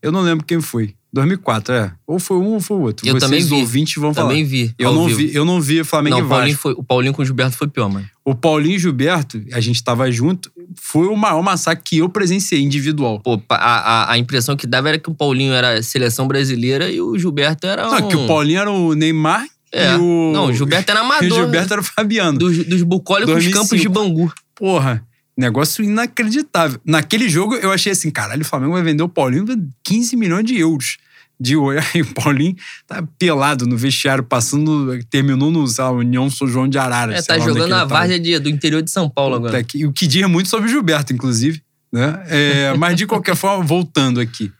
Eu 0.01 0.11
não 0.11 0.21
lembro 0.21 0.45
quem 0.45 0.59
foi. 0.59 0.93
2004, 1.11 1.73
é. 1.73 1.91
Ou 2.05 2.19
foi 2.19 2.37
um 2.37 2.53
ou 2.53 2.59
foi 2.61 2.77
o 2.77 2.81
outro. 2.81 3.07
Eu 3.07 3.13
Vocês, 3.13 3.23
também 3.23 3.43
vi. 3.43 3.53
ouvintes, 3.55 3.95
vão 3.95 4.13
Também 4.13 4.37
falar. 4.45 4.49
vi. 4.49 4.75
Eu 4.77 4.93
não 4.93 5.05
vivo. 5.07 5.17
vi, 5.17 5.35
eu 5.35 5.45
não 5.45 5.61
vi 5.61 5.83
Flamengo 5.83 6.17
Não, 6.17 6.23
e 6.23 6.25
o 6.25 6.29
Paulinho, 6.29 6.51
Vasco. 6.51 6.61
foi, 6.61 6.73
o 6.77 6.83
Paulinho 6.83 7.13
com 7.13 7.21
o 7.21 7.25
Gilberto 7.25 7.57
foi 7.57 7.67
pior, 7.67 7.89
mano. 7.89 8.07
O 8.23 8.35
Paulinho 8.35 8.75
e 8.75 8.79
Gilberto, 8.79 9.41
a 9.51 9.59
gente 9.59 9.83
tava 9.83 10.11
junto, 10.11 10.51
foi 10.79 11.07
o 11.07 11.15
maior 11.15 11.41
massacre 11.41 11.83
que 11.83 11.97
eu 11.97 12.09
presenciei 12.09 12.61
individual. 12.61 13.19
Pô, 13.21 13.41
a, 13.49 13.55
a, 13.55 14.11
a 14.13 14.17
impressão 14.19 14.55
que 14.55 14.67
dava 14.67 14.89
era 14.89 14.99
que 14.99 15.09
o 15.09 15.13
Paulinho 15.15 15.51
era 15.53 15.81
seleção 15.81 16.27
brasileira 16.27 16.91
e 16.91 17.01
o 17.01 17.17
Gilberto 17.17 17.65
era 17.65 17.87
um... 17.87 17.91
Não, 17.91 18.07
que 18.07 18.15
o 18.15 18.27
Paulinho 18.27 18.59
era 18.59 18.71
o 18.71 18.93
Neymar 18.93 19.45
É. 19.71 19.93
e 19.93 19.97
o. 19.97 20.31
Não, 20.31 20.45
o 20.45 20.53
Gilberto 20.53 20.91
era 20.91 20.99
E 21.01 21.03
amador. 21.03 21.31
o 21.31 21.35
Gilberto 21.41 21.73
era 21.73 21.81
o 21.81 21.83
Fabiano. 21.83 22.37
Dos, 22.37 22.65
dos 22.65 22.83
bucólicos 22.83 23.33
2005. 23.33 23.63
campos 23.63 23.81
de 23.81 23.89
Bangu. 23.89 24.31
Porra, 24.53 25.03
negócio 25.39 25.83
inacreditável. 25.83 26.79
Naquele 26.85 27.29
jogo 27.29 27.55
eu 27.55 27.71
achei 27.71 27.91
assim, 27.93 28.11
caralho, 28.11 28.41
o 28.41 28.45
Flamengo 28.45 28.73
vai 28.73 28.83
vender 28.83 29.01
o 29.03 29.09
Paulinho 29.09 29.45
por 29.45 29.57
15 29.83 30.15
milhões 30.15 30.45
de 30.45 30.57
euros. 30.59 30.97
De 31.39 31.55
olho. 31.55 31.79
Aí 31.95 32.01
o 32.01 32.13
Paulinho 32.13 32.55
tá 32.85 33.01
pelado 33.17 33.65
no 33.65 33.77
vestiário, 33.77 34.23
passando, 34.23 34.99
terminou 35.09 35.49
no, 35.49 35.65
sei 35.67 35.83
lá, 35.83 35.91
União 35.91 36.29
São 36.29 36.45
João 36.47 36.67
de 36.67 36.77
Araras. 36.77 37.15
É, 37.15 37.21
tá 37.21 37.39
jogando 37.39 37.55
que 37.55 37.61
ele 37.63 37.73
a 37.73 37.77
tava. 37.77 37.89
várzea 37.95 38.19
de- 38.19 38.39
do 38.39 38.49
interior 38.49 38.81
de 38.81 38.91
São 38.91 39.09
Paulo 39.09 39.35
agora. 39.35 39.63
Que- 39.63 39.85
O 39.85 39.93
que 39.93 40.05
diz 40.05 40.27
muito 40.27 40.49
sobre 40.49 40.67
o 40.67 40.69
Gilberto, 40.69 41.13
inclusive. 41.13 41.61
Né? 41.91 42.21
É, 42.27 42.73
mas, 42.77 42.97
de 42.97 43.07
qualquer 43.07 43.35
forma, 43.37 43.63
voltando 43.63 44.19
aqui. 44.19 44.51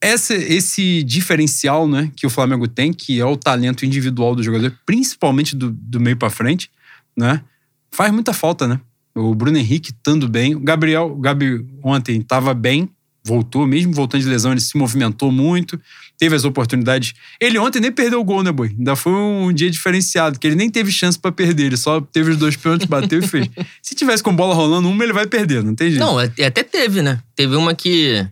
Essa, 0.00 0.34
esse 0.36 1.02
diferencial 1.02 1.88
né, 1.88 2.12
que 2.14 2.24
o 2.24 2.30
Flamengo 2.30 2.68
tem, 2.68 2.92
que 2.92 3.18
é 3.18 3.24
o 3.24 3.36
talento 3.36 3.84
individual 3.84 4.36
do 4.36 4.44
jogador, 4.44 4.72
principalmente 4.86 5.56
do, 5.56 5.72
do 5.72 5.98
meio 5.98 6.16
pra 6.16 6.30
frente, 6.30 6.70
né, 7.16 7.42
faz 7.90 8.12
muita 8.12 8.32
falta, 8.32 8.68
né? 8.68 8.80
O 9.18 9.34
Bruno 9.34 9.58
Henrique 9.58 9.90
estando 9.90 10.28
bem. 10.28 10.54
O 10.54 10.60
Gabriel, 10.60 11.12
o 11.12 11.16
Gabi 11.16 11.66
ontem 11.82 12.18
estava 12.20 12.54
bem, 12.54 12.88
voltou, 13.24 13.66
mesmo 13.66 13.92
voltando 13.92 14.22
de 14.22 14.28
lesão, 14.28 14.52
ele 14.52 14.60
se 14.60 14.76
movimentou 14.76 15.30
muito, 15.30 15.78
teve 16.16 16.34
as 16.34 16.44
oportunidades. 16.44 17.12
Ele 17.40 17.58
ontem 17.58 17.80
nem 17.80 17.92
perdeu 17.92 18.20
o 18.20 18.24
gol, 18.24 18.42
né, 18.42 18.50
Boi? 18.50 18.74
Ainda 18.78 18.96
foi 18.96 19.12
um 19.12 19.52
dia 19.52 19.70
diferenciado, 19.70 20.38
que 20.38 20.46
ele 20.46 20.56
nem 20.56 20.70
teve 20.70 20.90
chance 20.90 21.18
pra 21.18 21.30
perder, 21.30 21.66
ele 21.66 21.76
só 21.76 22.00
teve 22.00 22.30
os 22.30 22.36
dois 22.36 22.56
pênaltis, 22.56 22.86
bateu 22.86 23.18
e 23.18 23.26
fez. 23.26 23.48
Se 23.82 23.94
tivesse 23.94 24.22
com 24.22 24.34
bola 24.34 24.54
rolando 24.54 24.88
uma, 24.88 25.04
ele 25.04 25.12
vai 25.12 25.26
perder, 25.26 25.62
não 25.62 25.74
tem 25.74 25.90
jeito. 25.90 26.00
Não, 26.00 26.18
até 26.18 26.46
até 26.46 26.62
teve, 26.62 27.02
né? 27.02 27.20
Teve 27.36 27.54
uma 27.54 27.74
que 27.74 28.26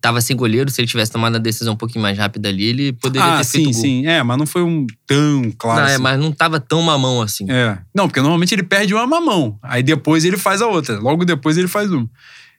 tava 0.00 0.20
sem 0.20 0.36
goleiro, 0.36 0.70
se 0.70 0.80
ele 0.80 0.88
tivesse 0.88 1.10
tomado 1.10 1.36
a 1.36 1.38
decisão 1.38 1.74
um 1.74 1.76
pouquinho 1.76 2.02
mais 2.02 2.16
rápida 2.16 2.48
ali, 2.48 2.64
ele 2.64 2.92
poderia 2.92 3.34
ah, 3.34 3.38
ter 3.38 3.44
sim, 3.44 3.58
feito 3.64 3.72
gol. 3.72 3.82
sim. 3.82 4.06
É, 4.06 4.22
mas 4.22 4.38
não 4.38 4.46
foi 4.46 4.62
um 4.62 4.86
tão 5.06 5.52
claro. 5.58 5.80
Não, 5.80 5.88
é, 5.88 5.98
mas 5.98 6.18
não 6.18 6.32
tava 6.32 6.60
tão 6.60 6.82
mamão 6.82 7.20
assim. 7.22 7.50
É. 7.50 7.78
Não, 7.94 8.06
porque 8.06 8.20
normalmente 8.20 8.54
ele 8.54 8.62
perde 8.62 8.94
uma 8.94 9.06
mamão. 9.06 9.58
Aí 9.62 9.82
depois 9.82 10.24
ele 10.24 10.36
faz 10.36 10.62
a 10.62 10.66
outra. 10.66 10.98
Logo 10.98 11.24
depois 11.24 11.56
ele 11.56 11.68
faz 11.68 11.90
uma. 11.90 12.08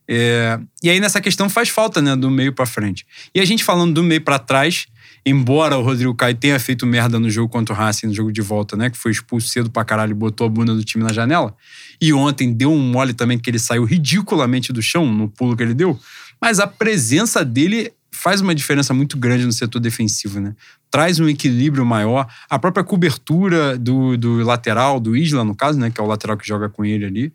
É, 0.09 0.59
E 0.81 0.89
aí 0.89 0.99
nessa 0.99 1.19
questão 1.19 1.49
faz 1.49 1.69
falta, 1.69 2.01
né? 2.01 2.15
Do 2.15 2.29
meio 2.31 2.53
pra 2.53 2.65
frente. 2.65 3.05
E 3.35 3.39
a 3.39 3.45
gente 3.45 3.63
falando 3.63 3.93
do 3.93 4.03
meio 4.03 4.21
pra 4.21 4.39
trás, 4.39 4.87
embora 5.25 5.77
o 5.77 5.81
Rodrigo 5.83 6.15
Caio 6.15 6.35
tenha 6.35 6.57
feito 6.59 6.85
merda 6.85 7.19
no 7.19 7.29
jogo 7.29 7.49
contra 7.49 7.75
o 7.75 7.77
Racing, 7.77 8.07
no 8.07 8.13
jogo 8.13 8.31
de 8.31 8.41
volta, 8.41 8.77
né? 8.77 8.89
Que 8.89 8.97
foi 8.97 9.11
expulso 9.11 9.49
cedo 9.49 9.69
pra 9.69 9.83
caralho 9.83 10.11
e 10.11 10.13
botou 10.13 10.47
a 10.47 10.49
bunda 10.49 10.73
do 10.73 10.83
time 10.83 11.03
na 11.03 11.11
janela. 11.11 11.53
E 11.99 12.13
ontem 12.13 12.53
deu 12.53 12.71
um 12.71 12.79
mole 12.79 13.13
também 13.13 13.37
que 13.37 13.49
ele 13.49 13.59
saiu 13.59 13.83
ridiculamente 13.83 14.71
do 14.71 14.81
chão 14.81 15.05
no 15.05 15.27
pulo 15.27 15.57
que 15.57 15.63
ele 15.63 15.73
deu. 15.73 15.99
Mas 16.41 16.59
a 16.59 16.67
presença 16.67 17.43
dele 17.43 17.91
faz 18.11 18.41
uma 18.41 18.55
diferença 18.55 18.93
muito 18.93 19.17
grande 19.17 19.45
no 19.45 19.51
setor 19.51 19.79
defensivo, 19.79 20.39
né? 20.39 20.55
Traz 20.89 21.19
um 21.19 21.27
equilíbrio 21.27 21.85
maior. 21.85 22.27
A 22.49 22.57
própria 22.57 22.83
cobertura 22.83 23.77
do, 23.77 24.17
do 24.17 24.43
lateral, 24.43 24.99
do 24.99 25.15
Isla, 25.15 25.43
no 25.43 25.55
caso, 25.55 25.79
né? 25.79 25.91
Que 25.91 26.01
é 26.01 26.03
o 26.03 26.07
lateral 26.07 26.37
que 26.37 26.47
joga 26.47 26.69
com 26.69 26.83
ele 26.83 27.05
ali. 27.05 27.33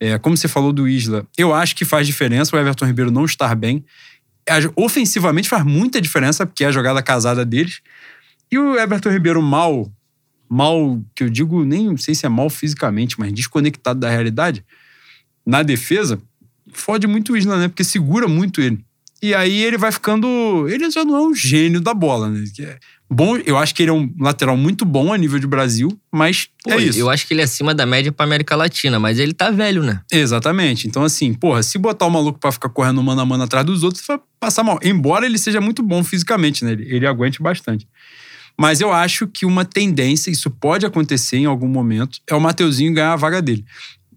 É, 0.00 0.18
como 0.18 0.36
você 0.36 0.46
falou 0.46 0.72
do 0.72 0.86
Isla, 0.86 1.26
eu 1.36 1.52
acho 1.52 1.74
que 1.74 1.84
faz 1.84 2.06
diferença 2.06 2.54
o 2.54 2.58
Everton 2.58 2.86
Ribeiro 2.86 3.10
não 3.10 3.24
estar 3.24 3.54
bem. 3.54 3.84
ofensivamente 4.76 5.48
faz 5.48 5.64
muita 5.64 6.00
diferença, 6.00 6.46
porque 6.46 6.64
é 6.64 6.68
a 6.68 6.72
jogada 6.72 7.02
casada 7.02 7.44
deles. 7.44 7.80
E 8.50 8.58
o 8.58 8.78
Everton 8.78 9.10
Ribeiro 9.10 9.42
mal, 9.42 9.90
mal, 10.48 11.02
que 11.14 11.24
eu 11.24 11.28
digo, 11.28 11.64
nem 11.64 11.96
sei 11.96 12.14
se 12.14 12.26
é 12.26 12.28
mal 12.28 12.48
fisicamente, 12.48 13.18
mas 13.18 13.32
desconectado 13.32 13.98
da 14.00 14.08
realidade, 14.08 14.64
na 15.44 15.62
defesa, 15.62 16.20
fode 16.80 17.06
muito 17.06 17.32
o 17.32 17.36
Isla, 17.36 17.58
né? 17.58 17.68
Porque 17.68 17.84
segura 17.84 18.28
muito 18.28 18.60
ele. 18.60 18.84
E 19.20 19.34
aí 19.34 19.62
ele 19.62 19.76
vai 19.76 19.90
ficando. 19.90 20.68
Ele 20.68 20.90
já 20.90 21.04
não 21.04 21.16
é 21.16 21.20
um 21.20 21.34
gênio 21.34 21.80
da 21.80 21.92
bola, 21.92 22.28
né? 22.28 22.44
É 22.60 22.78
bom, 23.10 23.36
eu 23.38 23.56
acho 23.56 23.74
que 23.74 23.82
ele 23.82 23.90
é 23.90 23.92
um 23.92 24.12
lateral 24.18 24.56
muito 24.56 24.84
bom 24.84 25.12
a 25.12 25.18
nível 25.18 25.38
de 25.38 25.46
Brasil, 25.46 25.98
mas 26.12 26.48
Pô, 26.62 26.72
é 26.72 26.76
isso. 26.78 26.98
Eu 26.98 27.08
acho 27.08 27.26
que 27.26 27.32
ele 27.32 27.40
é 27.40 27.44
acima 27.44 27.74
da 27.74 27.86
média 27.86 28.12
pra 28.12 28.24
América 28.24 28.54
Latina, 28.54 29.00
mas 29.00 29.18
ele 29.18 29.32
tá 29.32 29.50
velho, 29.50 29.82
né? 29.82 30.00
Exatamente. 30.12 30.86
Então, 30.86 31.02
assim, 31.02 31.32
porra, 31.32 31.62
se 31.62 31.78
botar 31.78 32.06
o 32.06 32.10
maluco 32.10 32.38
pra 32.38 32.52
ficar 32.52 32.68
correndo 32.68 33.02
mano 33.02 33.20
a 33.20 33.26
mano 33.26 33.44
atrás 33.44 33.64
dos 33.64 33.82
outros, 33.82 34.04
vai 34.06 34.20
passar 34.38 34.62
mal. 34.62 34.78
Embora 34.82 35.24
ele 35.24 35.38
seja 35.38 35.60
muito 35.60 35.82
bom 35.82 36.04
fisicamente, 36.04 36.64
né? 36.64 36.72
Ele, 36.72 36.94
ele 36.94 37.06
aguente 37.06 37.42
bastante. 37.42 37.88
Mas 38.60 38.80
eu 38.80 38.92
acho 38.92 39.28
que 39.28 39.46
uma 39.46 39.64
tendência, 39.64 40.30
isso 40.30 40.50
pode 40.50 40.84
acontecer 40.84 41.36
em 41.36 41.46
algum 41.46 41.68
momento, 41.68 42.18
é 42.28 42.34
o 42.34 42.40
Mateuzinho 42.40 42.92
ganhar 42.92 43.12
a 43.12 43.16
vaga 43.16 43.40
dele. 43.40 43.64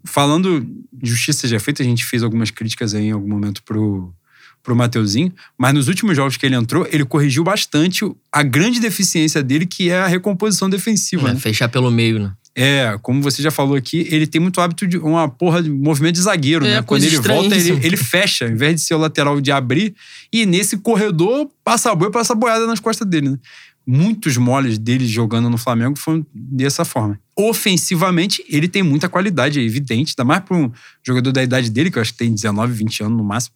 Falando 0.04 0.60
de 0.92 1.10
justiça 1.10 1.40
seja 1.40 1.60
feita, 1.60 1.82
a 1.82 1.86
gente 1.86 2.04
fez 2.04 2.22
algumas 2.22 2.50
críticas 2.50 2.94
aí 2.94 3.06
em 3.06 3.10
algum 3.12 3.28
momento 3.28 3.62
pro, 3.62 4.12
pro 4.62 4.76
Mateuzinho, 4.76 5.32
mas 5.58 5.74
nos 5.74 5.88
últimos 5.88 6.16
jogos 6.16 6.36
que 6.36 6.46
ele 6.46 6.54
entrou, 6.54 6.86
ele 6.90 7.04
corrigiu 7.04 7.42
bastante 7.42 8.04
a 8.30 8.42
grande 8.42 8.80
deficiência 8.80 9.42
dele, 9.42 9.66
que 9.66 9.90
é 9.90 10.00
a 10.00 10.06
recomposição 10.06 10.70
defensiva. 10.70 11.28
É, 11.28 11.34
né? 11.34 11.40
Fechar 11.40 11.68
pelo 11.68 11.90
meio, 11.90 12.18
né? 12.20 12.32
É, 12.54 12.98
como 13.00 13.22
você 13.22 13.42
já 13.42 13.50
falou 13.50 13.74
aqui, 13.74 14.06
ele 14.10 14.26
tem 14.26 14.38
muito 14.38 14.60
hábito 14.60 14.86
de 14.86 14.98
uma 14.98 15.26
porra 15.26 15.62
de 15.62 15.70
movimento 15.70 16.16
de 16.16 16.20
zagueiro, 16.20 16.66
é, 16.66 16.76
né? 16.76 16.82
Quando 16.82 17.02
ele 17.02 17.16
volta, 17.16 17.56
ele, 17.56 17.80
ele, 17.82 17.96
fecha, 17.96 18.46
em 18.46 18.54
vez 18.54 18.74
de 18.74 18.82
ser 18.82 18.94
o 18.94 18.98
lateral 18.98 19.40
de 19.40 19.50
abrir, 19.50 19.94
e 20.30 20.44
nesse 20.44 20.76
corredor 20.76 21.50
passa 21.64 21.90
a 21.90 21.94
boi, 21.94 22.10
passa 22.10 22.34
a 22.34 22.36
boiada 22.36 22.66
nas 22.66 22.78
costas 22.78 23.08
dele, 23.08 23.30
né? 23.30 23.38
Muitos 23.86 24.36
moles 24.36 24.78
dele 24.78 25.06
jogando 25.06 25.50
no 25.50 25.58
Flamengo 25.58 25.98
foram 25.98 26.24
dessa 26.32 26.84
forma. 26.84 27.18
Ofensivamente, 27.36 28.44
ele 28.48 28.68
tem 28.68 28.82
muita 28.82 29.08
qualidade, 29.08 29.58
é 29.58 29.62
evidente, 29.62 30.14
ainda 30.16 30.24
mais 30.24 30.44
para 30.44 30.56
um 30.56 30.70
jogador 31.02 31.32
da 31.32 31.42
idade 31.42 31.70
dele, 31.70 31.90
que 31.90 31.98
eu 31.98 32.02
acho 32.02 32.12
que 32.12 32.18
tem 32.18 32.32
19, 32.32 32.72
20 32.72 33.02
anos 33.04 33.18
no 33.18 33.24
máximo. 33.24 33.54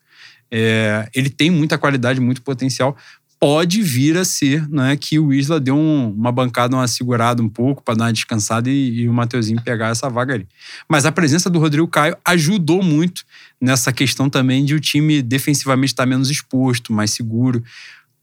É, 0.51 1.09
ele 1.15 1.31
tem 1.31 1.51
muita 1.51 1.79
qualidade, 1.79 2.21
muito 2.21 2.43
potencial. 2.43 2.97
Pode 3.39 3.83
vir 3.83 4.17
a 4.17 4.25
ser 4.25 4.67
né, 4.71 4.97
que 4.97 5.19
o 5.19 5.31
Isla 5.31 5.61
deu 5.61 5.77
um, 5.77 6.11
uma 6.11 6.33
bancada, 6.33 6.75
uma 6.75 6.89
segurada 6.89 7.43
um 7.43 7.49
pouco 7.49 7.83
para 7.83 7.95
dar 7.95 8.05
uma 8.07 8.13
descansada 8.13 8.71
e, 8.71 9.01
e 9.01 9.09
o 9.09 9.13
Mateuzinho 9.13 9.63
pegar 9.63 9.89
essa 9.89 10.09
vaga 10.09 10.35
ali. 10.35 10.49
Mas 10.89 11.05
a 11.05 11.13
presença 11.13 11.51
do 11.51 11.59
Rodrigo 11.59 11.87
Caio 11.87 12.17
ajudou 12.25 12.83
muito 12.83 13.25
nessa 13.61 13.93
questão 13.93 14.31
também 14.31 14.65
de 14.65 14.75
o 14.75 14.81
time 14.81 15.21
defensivamente 15.21 15.93
estar 15.93 16.07
menos 16.07 16.31
exposto, 16.31 16.95
mais 16.95 17.11
seguro. 17.11 17.63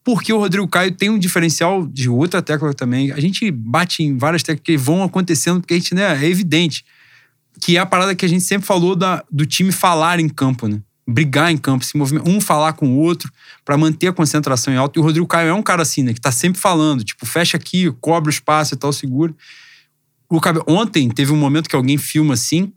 Porque 0.03 0.33
o 0.33 0.37
Rodrigo 0.37 0.67
Caio 0.67 0.91
tem 0.91 1.09
um 1.09 1.17
diferencial 1.17 1.87
de 1.87 2.09
outra 2.09 2.41
tecla 2.41 2.73
também. 2.73 3.11
A 3.11 3.19
gente 3.19 3.49
bate 3.49 4.03
em 4.03 4.17
várias 4.17 4.43
teclas 4.43 4.63
que 4.63 4.77
vão 4.77 5.01
acontecendo, 5.01 5.61
porque 5.61 5.73
a 5.73 5.77
gente, 5.77 5.95
né, 5.95 6.23
é 6.23 6.29
evidente. 6.29 6.83
Que 7.61 7.77
é 7.77 7.79
a 7.79 7.85
parada 7.85 8.13
que 8.13 8.25
a 8.25 8.29
gente 8.29 8.43
sempre 8.43 8.67
falou 8.67 8.95
da, 8.95 9.23
do 9.31 9.45
time 9.45 9.71
falar 9.71 10.19
em 10.19 10.27
campo, 10.27 10.67
né? 10.67 10.81
brigar 11.07 11.51
em 11.51 11.57
campo, 11.57 11.83
se 11.83 11.97
movimentar, 11.97 12.31
um 12.31 12.39
falar 12.39 12.73
com 12.73 12.87
o 12.87 12.97
outro 12.97 13.31
para 13.65 13.77
manter 13.77 14.07
a 14.07 14.13
concentração 14.13 14.73
em 14.73 14.77
alto. 14.77 14.97
E 14.97 15.01
o 15.01 15.03
Rodrigo 15.03 15.27
Caio 15.27 15.49
é 15.49 15.53
um 15.53 15.61
cara 15.61 15.81
assim, 15.81 16.03
né, 16.03 16.13
que 16.13 16.21
tá 16.21 16.31
sempre 16.31 16.59
falando, 16.59 17.03
tipo, 17.03 17.25
fecha 17.25 17.57
aqui, 17.57 17.91
cobre 17.99 18.29
o 18.29 18.31
espaço 18.31 18.73
e 18.73 18.77
tal, 18.77 18.93
segura. 18.93 19.33
O 20.29 20.39
Ontem 20.67 21.09
teve 21.09 21.31
um 21.31 21.37
momento 21.37 21.69
que 21.69 21.75
alguém 21.75 21.97
filma 21.97 22.33
assim, 22.33 22.71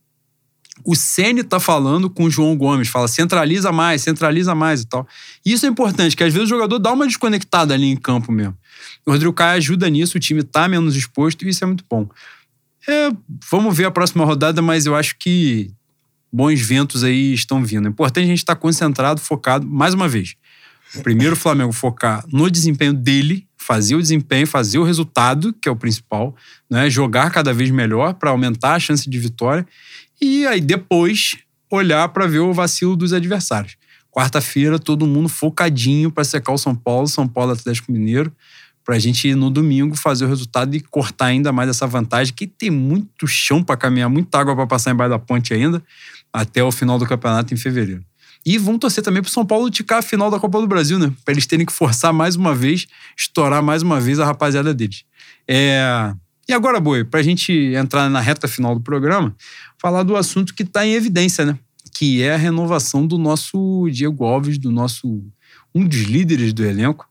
o 0.84 0.94
Ceni 0.94 1.42
tá 1.42 1.58
falando 1.58 2.10
com 2.10 2.24
o 2.24 2.30
João 2.30 2.56
Gomes, 2.56 2.88
fala 2.88 3.08
centraliza 3.08 3.72
mais, 3.72 4.02
centraliza 4.02 4.54
mais 4.54 4.82
e 4.82 4.86
tal. 4.86 5.06
E 5.44 5.52
isso 5.52 5.66
é 5.66 5.68
importante, 5.68 6.16
que 6.16 6.22
às 6.22 6.32
vezes 6.32 6.46
o 6.46 6.50
jogador 6.50 6.78
dá 6.78 6.92
uma 6.92 7.06
desconectada 7.06 7.74
ali 7.74 7.86
em 7.86 7.96
campo 7.96 8.30
mesmo. 8.30 8.56
O 9.04 9.10
Rodrigo 9.10 9.32
Caio 9.32 9.56
ajuda 9.56 9.88
nisso, 9.88 10.16
o 10.16 10.20
time 10.20 10.42
tá 10.42 10.68
menos 10.68 10.96
exposto 10.96 11.44
e 11.44 11.48
isso 11.48 11.64
é 11.64 11.66
muito 11.66 11.84
bom. 11.88 12.08
É, 12.88 13.10
vamos 13.50 13.76
ver 13.76 13.86
a 13.86 13.90
próxima 13.90 14.24
rodada, 14.24 14.62
mas 14.62 14.86
eu 14.86 14.94
acho 14.94 15.16
que 15.18 15.70
bons 16.32 16.60
ventos 16.60 17.02
aí 17.02 17.32
estão 17.32 17.64
vindo. 17.64 17.86
É 17.86 17.90
importante 17.90 18.24
a 18.24 18.28
gente 18.28 18.38
estar 18.38 18.56
concentrado, 18.56 19.20
focado, 19.20 19.66
mais 19.66 19.94
uma 19.94 20.08
vez. 20.08 20.36
Primeiro, 21.02 21.34
o 21.34 21.36
Flamengo 21.36 21.72
focar 21.72 22.24
no 22.32 22.50
desempenho 22.50 22.92
dele, 22.92 23.46
fazer 23.56 23.96
o 23.96 24.00
desempenho, 24.00 24.46
fazer 24.46 24.78
o 24.78 24.84
resultado, 24.84 25.52
que 25.52 25.68
é 25.68 25.72
o 25.72 25.76
principal, 25.76 26.34
né? 26.70 26.88
jogar 26.88 27.30
cada 27.30 27.52
vez 27.52 27.70
melhor 27.70 28.14
para 28.14 28.30
aumentar 28.30 28.74
a 28.74 28.78
chance 28.78 29.08
de 29.08 29.18
vitória. 29.18 29.66
E 30.20 30.46
aí 30.46 30.60
depois 30.60 31.36
olhar 31.70 32.08
para 32.08 32.26
ver 32.26 32.38
o 32.38 32.52
vacilo 32.52 32.96
dos 32.96 33.12
adversários. 33.12 33.76
Quarta-feira, 34.10 34.78
todo 34.78 35.06
mundo 35.06 35.28
focadinho 35.28 36.10
para 36.10 36.24
secar 36.24 36.52
o 36.52 36.58
São 36.58 36.74
Paulo, 36.74 37.06
São 37.06 37.28
Paulo 37.28 37.52
Atlético 37.52 37.92
Mineiro, 37.92 38.32
para 38.84 38.94
a 38.94 38.98
gente 38.98 39.34
no 39.34 39.50
domingo 39.50 39.96
fazer 39.96 40.24
o 40.24 40.28
resultado 40.28 40.74
e 40.74 40.80
cortar 40.80 41.26
ainda 41.26 41.52
mais 41.52 41.68
essa 41.68 41.86
vantagem, 41.86 42.32
que 42.32 42.46
tem 42.46 42.70
muito 42.70 43.26
chão 43.26 43.62
para 43.62 43.76
caminhar, 43.76 44.08
muita 44.08 44.38
água 44.38 44.54
para 44.54 44.66
passar 44.66 44.92
embaixo 44.92 45.10
da 45.10 45.18
ponte 45.18 45.52
ainda 45.52 45.82
até 46.32 46.62
o 46.62 46.70
final 46.70 46.98
do 46.98 47.04
campeonato 47.04 47.52
em 47.52 47.56
fevereiro. 47.56 48.04
E 48.44 48.58
vão 48.58 48.78
torcer 48.78 49.02
também 49.02 49.20
para 49.20 49.28
o 49.28 49.32
São 49.32 49.44
Paulo 49.44 49.68
ticar 49.68 49.98
a 49.98 50.02
final 50.02 50.30
da 50.30 50.38
Copa 50.38 50.60
do 50.60 50.68
Brasil, 50.68 51.00
né? 51.00 51.12
Para 51.24 51.32
eles 51.32 51.46
terem 51.46 51.66
que 51.66 51.72
forçar 51.72 52.12
mais 52.12 52.36
uma 52.36 52.54
vez, 52.54 52.86
estourar 53.18 53.60
mais 53.60 53.82
uma 53.82 54.00
vez 54.00 54.20
a 54.20 54.24
rapaziada 54.24 54.72
deles. 54.72 55.02
É... 55.48 56.14
E 56.48 56.52
agora, 56.52 56.78
Boi, 56.78 57.02
para 57.02 57.18
a 57.18 57.22
gente 57.24 57.52
entrar 57.74 58.08
na 58.08 58.20
reta 58.20 58.46
final 58.46 58.72
do 58.72 58.80
programa, 58.80 59.34
falar 59.78 60.02
do 60.02 60.16
assunto 60.16 60.54
que 60.54 60.62
está 60.62 60.86
em 60.86 60.92
evidência, 60.92 61.44
né? 61.44 61.58
Que 61.94 62.22
é 62.22 62.34
a 62.34 62.36
renovação 62.36 63.06
do 63.06 63.18
nosso 63.18 63.88
Diego 63.90 64.24
Alves, 64.24 64.58
do 64.58 64.70
nosso. 64.70 65.22
um 65.74 65.86
dos 65.86 66.02
líderes 66.02 66.52
do 66.52 66.64
elenco, 66.64 67.08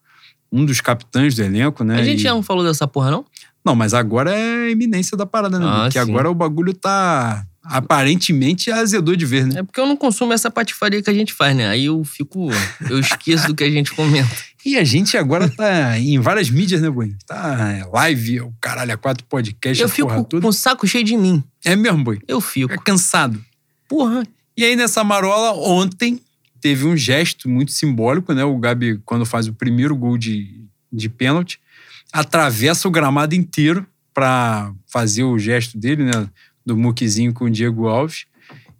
um 0.51 0.65
dos 0.65 0.81
capitães 0.81 1.35
do 1.35 1.43
elenco, 1.43 1.83
né? 1.83 1.99
A 1.99 2.03
gente 2.03 2.19
e... 2.19 2.23
já 2.23 2.33
não 2.33 2.43
falou 2.43 2.63
dessa 2.63 2.87
porra, 2.87 3.11
não? 3.11 3.25
Não, 3.65 3.75
mas 3.75 3.93
agora 3.95 4.31
é 4.31 4.67
a 4.67 4.69
iminência 4.69 5.17
da 5.17 5.25
parada, 5.25 5.57
né? 5.57 5.65
Ah, 5.67 5.81
porque 5.83 5.99
sim. 5.99 6.09
agora 6.09 6.29
o 6.29 6.35
bagulho 6.35 6.73
tá 6.73 7.45
aparentemente 7.63 8.71
azedou 8.71 9.15
de 9.15 9.25
ver, 9.25 9.47
né? 9.47 9.59
É 9.59 9.63
porque 9.63 9.79
eu 9.79 9.87
não 9.87 9.97
consumo 9.97 10.33
essa 10.33 10.51
patifaria 10.51 11.01
que 11.01 11.09
a 11.09 11.13
gente 11.13 11.33
faz, 11.33 11.55
né? 11.55 11.67
Aí 11.67 11.85
eu 11.85 12.03
fico. 12.03 12.49
Eu 12.87 12.99
esqueço 12.99 13.47
do 13.47 13.55
que 13.55 13.63
a 13.63 13.69
gente 13.69 13.91
comenta. 13.93 14.29
E 14.65 14.77
a 14.77 14.83
gente 14.83 15.15
agora 15.15 15.47
tá 15.47 15.97
em 15.99 16.19
várias 16.19 16.49
mídias, 16.49 16.81
né, 16.81 16.89
Boi? 16.89 17.13
Tá 17.27 17.87
live, 17.93 18.41
o 18.41 18.53
caralho, 18.59 18.93
a 18.93 18.97
quatro 18.97 19.23
podcast, 19.25 19.81
Eu 19.81 19.87
fico 19.87 20.25
com 20.25 20.47
o 20.47 20.53
saco 20.53 20.87
cheio 20.87 21.03
de 21.03 21.15
mim. 21.15 21.43
É 21.63 21.75
mesmo, 21.75 22.03
Boi? 22.03 22.19
Eu 22.27 22.41
fico. 22.41 22.73
É 22.73 22.77
cansado. 22.77 23.39
Porra. 23.87 24.25
E 24.57 24.63
aí, 24.65 24.75
nessa 24.75 25.03
marola, 25.03 25.53
ontem, 25.53 26.19
teve 26.59 26.85
um 26.87 26.97
gesto 26.97 27.47
muito 27.47 27.71
simbólico, 27.71 28.33
né? 28.33 28.43
O 28.43 28.57
Gabi, 28.57 28.99
quando 29.05 29.25
faz 29.25 29.47
o 29.47 29.53
primeiro 29.53 29.95
gol 29.95 30.17
de, 30.17 30.61
de 30.91 31.09
pênalti, 31.09 31.59
atravessa 32.11 32.87
o 32.87 32.91
gramado 32.91 33.35
inteiro 33.35 33.85
para 34.13 34.73
fazer 34.87 35.23
o 35.23 35.37
gesto 35.37 35.77
dele, 35.77 36.05
né? 36.05 36.27
do 36.65 36.75
Muquizinho 36.75 37.33
com 37.33 37.45
o 37.45 37.49
Diego 37.49 37.87
Alves, 37.87 38.25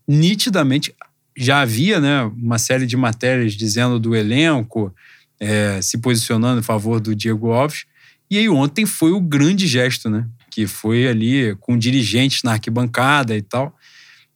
nitidamente 0.07 0.93
já 1.38 1.61
havia 1.61 1.99
né, 1.99 2.23
uma 2.23 2.57
série 2.57 2.88
de 2.88 2.97
matérias 2.97 3.53
dizendo 3.53 3.99
do 3.99 4.15
elenco, 4.15 4.93
é, 5.39 5.81
se 5.81 5.97
posicionando 5.97 6.59
em 6.59 6.63
favor 6.63 6.99
do 6.99 7.15
Diego 7.15 7.51
Alves. 7.51 7.86
E 8.29 8.38
aí 8.38 8.49
ontem 8.49 8.86
foi 8.86 9.11
o 9.11 9.19
grande 9.19 9.67
gesto, 9.67 10.09
né? 10.09 10.27
Que 10.49 10.65
foi 10.67 11.07
ali 11.07 11.55
com 11.59 11.77
dirigentes 11.77 12.43
na 12.43 12.53
arquibancada 12.53 13.36
e 13.36 13.41
tal. 13.41 13.75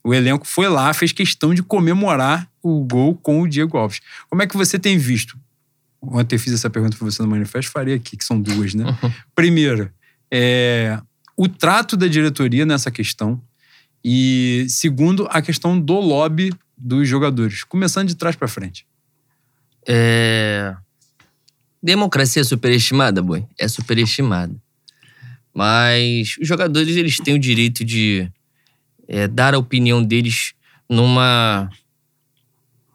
O 0.03 0.13
elenco 0.13 0.47
foi 0.47 0.67
lá, 0.67 0.93
fez 0.93 1.11
questão 1.11 1.53
de 1.53 1.61
comemorar 1.61 2.49
o 2.61 2.83
gol 2.83 3.15
com 3.15 3.41
o 3.41 3.47
Diego 3.47 3.77
Alves. 3.77 3.99
Como 4.29 4.41
é 4.41 4.47
que 4.47 4.55
você 4.55 4.77
tem 4.79 4.97
visto? 4.97 5.37
Ontem 6.01 6.35
eu 6.35 6.39
fiz 6.39 6.53
essa 6.53 6.69
pergunta 6.69 6.97
para 6.97 7.05
você 7.05 7.21
no 7.21 7.27
manifesto, 7.27 7.71
faria 7.71 7.95
aqui, 7.95 8.15
que 8.15 8.23
são 8.23 8.39
duas, 8.39 8.73
né? 8.73 8.85
Uhum. 8.85 9.11
Primeiro, 9.35 9.91
é, 10.31 10.99
o 11.35 11.47
trato 11.47 11.97
da 11.97 12.07
diretoria 12.07 12.65
nessa 12.65 12.89
questão 12.89 13.41
e, 14.03 14.65
segundo, 14.69 15.27
a 15.29 15.41
questão 15.41 15.79
do 15.79 15.99
lobby 15.99 16.53
dos 16.77 17.07
jogadores, 17.07 17.63
começando 17.63 18.07
de 18.07 18.15
trás 18.15 18.35
para 18.35 18.47
frente. 18.47 18.85
É... 19.87 20.75
Democracia 21.81 22.41
é 22.41 22.45
superestimada, 22.45 23.21
boi? 23.21 23.45
É 23.57 23.67
superestimada. 23.67 24.53
Mas 25.53 26.35
os 26.39 26.47
jogadores 26.47 26.95
eles 26.95 27.17
têm 27.17 27.33
o 27.33 27.39
direito 27.39 27.83
de 27.83 28.29
é, 29.07 29.27
dar 29.27 29.53
a 29.53 29.57
opinião 29.57 30.03
deles 30.03 30.53
numa 30.89 31.69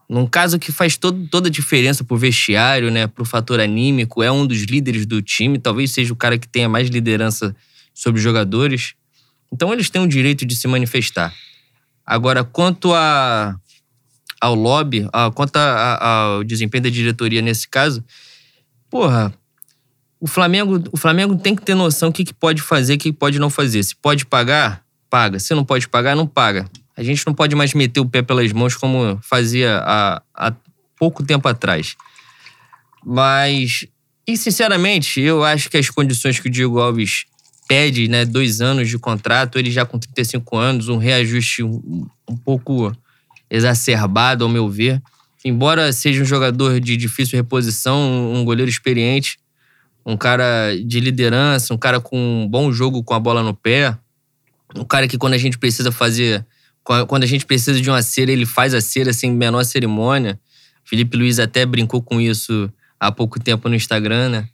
num 0.09 0.27
caso 0.27 0.59
que 0.59 0.71
faz 0.71 0.97
todo, 0.97 1.27
toda 1.29 1.49
a 1.49 1.51
diferença 1.51 2.05
pro 2.05 2.17
vestiário, 2.17 2.91
né, 2.91 3.07
pro 3.07 3.25
fator 3.25 3.59
anímico, 3.59 4.23
é 4.23 4.31
um 4.31 4.47
dos 4.47 4.63
líderes 4.63 5.07
do 5.07 5.23
time, 5.23 5.59
talvez 5.59 5.93
seja 5.93 6.13
o 6.13 6.17
cara 6.17 6.39
que 6.39 6.47
tenha 6.47 6.69
mais 6.69 6.89
liderança 6.89 7.57
sobre 7.95 8.19
os 8.19 8.23
jogadores. 8.23 8.95
Então 9.53 9.73
eles 9.73 9.89
têm 9.89 10.03
o 10.03 10.07
direito 10.07 10.45
de 10.45 10.55
se 10.55 10.69
manifestar. 10.69 11.35
Agora, 12.05 12.45
quanto 12.45 12.93
a, 12.93 13.57
ao 14.41 14.55
lobby, 14.55 15.09
a, 15.13 15.31
quanto 15.31 15.57
a, 15.57 15.63
a, 15.63 16.07
ao 16.07 16.45
desempenho 16.45 16.85
da 16.85 16.91
diretoria 16.91 17.41
nesse 17.41 17.67
caso, 17.67 18.05
porra, 18.95 19.35
o 20.21 20.29
Flamengo, 20.29 20.85
o 20.93 20.97
Flamengo 20.97 21.35
tem 21.35 21.57
que 21.57 21.63
ter 21.63 21.75
noção 21.75 22.11
do 22.11 22.15
que, 22.15 22.25
que 22.25 22.33
pode 22.33 22.63
fazer, 22.63 22.95
o 22.95 22.99
que 22.99 23.13
pode 23.13 23.41
não 23.41 23.51
fazer. 23.51 23.83
Se 23.83 23.93
pode 23.97 24.25
pagar, 24.25 24.85
paga. 25.11 25.41
Se 25.41 25.53
não 25.53 25.65
pode 25.65 25.89
pagar, 25.89 26.15
não 26.15 26.29
paga. 26.29 26.65
A 26.97 27.03
gente 27.03 27.27
não 27.27 27.35
pode 27.35 27.57
mais 27.57 27.75
meter 27.75 27.99
o 27.99 28.07
pé 28.07 28.23
pelas 28.23 28.53
mãos 28.53 28.77
como 28.77 29.19
fazia 29.21 29.83
há, 29.85 30.23
há 30.33 30.55
pouco 30.97 31.25
tempo 31.25 31.49
atrás. 31.49 31.97
Mas, 33.05 33.85
e 34.25 34.37
sinceramente, 34.37 35.21
eu 35.21 35.43
acho 35.43 35.69
que 35.69 35.77
as 35.77 35.91
condições 35.91 36.39
que 36.39 36.47
o 36.47 36.51
Diego 36.51 36.79
Alves 36.79 37.25
pede, 37.67 38.07
né, 38.07 38.25
dois 38.25 38.61
anos 38.61 38.89
de 38.89 38.97
contrato, 38.97 39.59
ele 39.59 39.73
já 39.73 39.85
com 39.85 39.99
35 39.99 40.57
anos, 40.57 40.89
um 40.89 40.99
reajuste 40.99 41.65
um, 41.65 42.07
um 42.31 42.37
pouco 42.37 42.97
exacerbado, 43.51 44.45
ao 44.45 44.49
meu 44.49 44.69
ver. 44.69 45.03
Embora 45.45 45.93
seja 45.93 46.23
um 46.23 46.25
jogador 46.25 46.81
de 46.81 46.97
difícil 46.97 47.37
reposição, 47.37 48.33
um 48.33 48.45
goleiro 48.45 48.71
experiente, 48.71 49.39
um 50.05 50.17
cara 50.17 50.75
de 50.75 51.01
liderança, 51.01 51.75
um 51.75 51.79
cara 51.79 52.01
com 52.01 52.19
um 52.19 52.49
bom 52.49 52.73
jogo 52.73 53.03
com 53.05 53.15
a 53.15 53.21
bola 53.21 53.43
no 53.43 53.55
pé, 53.55 53.97
um 54.75 54.85
cara 54.85 55.07
que 55.07 55.19
quando 55.19 55.35
a 55.35 55.39
gente 55.39 55.59
precisa 55.59 55.93
fazer, 55.93 56.45
quando 56.83 57.25
a 57.25 57.27
gente 57.27 57.45
precisa 57.45 57.81
de 57.81 57.91
uma 57.91 58.03
cera, 58.03 58.33
ele 58.33 58.47
faz 58.47 58.75
a 58.75 58.81
cera 58.81 59.13
sem 59.13 59.31
menor 59.31 59.65
cerimônia. 59.65 60.41
Felipe 60.85 61.17
Luiz 61.17 61.39
até 61.39 61.65
brincou 61.65 62.03
com 62.03 62.21
isso 62.21 62.73
há 62.99 63.13
pouco 63.13 63.39
tempo 63.39 63.69
no 63.69 63.75
Instagram, 63.75 64.29
né? 64.29 64.49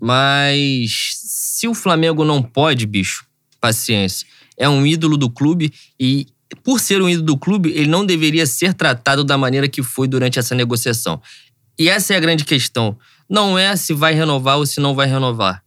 Mas 0.00 1.14
se 1.24 1.66
o 1.66 1.74
Flamengo 1.74 2.24
não 2.24 2.42
pode, 2.42 2.86
bicho, 2.86 3.26
paciência. 3.60 4.26
É 4.56 4.68
um 4.68 4.86
ídolo 4.86 5.16
do 5.16 5.30
clube 5.30 5.72
e 5.98 6.26
por 6.62 6.80
ser 6.80 7.02
um 7.02 7.08
ídolo 7.08 7.26
do 7.26 7.36
clube, 7.36 7.70
ele 7.70 7.86
não 7.86 8.04
deveria 8.04 8.46
ser 8.46 8.74
tratado 8.74 9.24
da 9.24 9.36
maneira 9.36 9.68
que 9.68 9.82
foi 9.82 10.06
durante 10.06 10.38
essa 10.38 10.54
negociação. 10.54 11.20
E 11.78 11.88
essa 11.88 12.14
é 12.14 12.16
a 12.16 12.20
grande 12.20 12.44
questão. 12.44 12.96
Não 13.28 13.58
é 13.58 13.74
se 13.76 13.92
vai 13.92 14.14
renovar 14.14 14.58
ou 14.58 14.66
se 14.66 14.80
não 14.80 14.94
vai 14.94 15.06
renovar. 15.06 15.62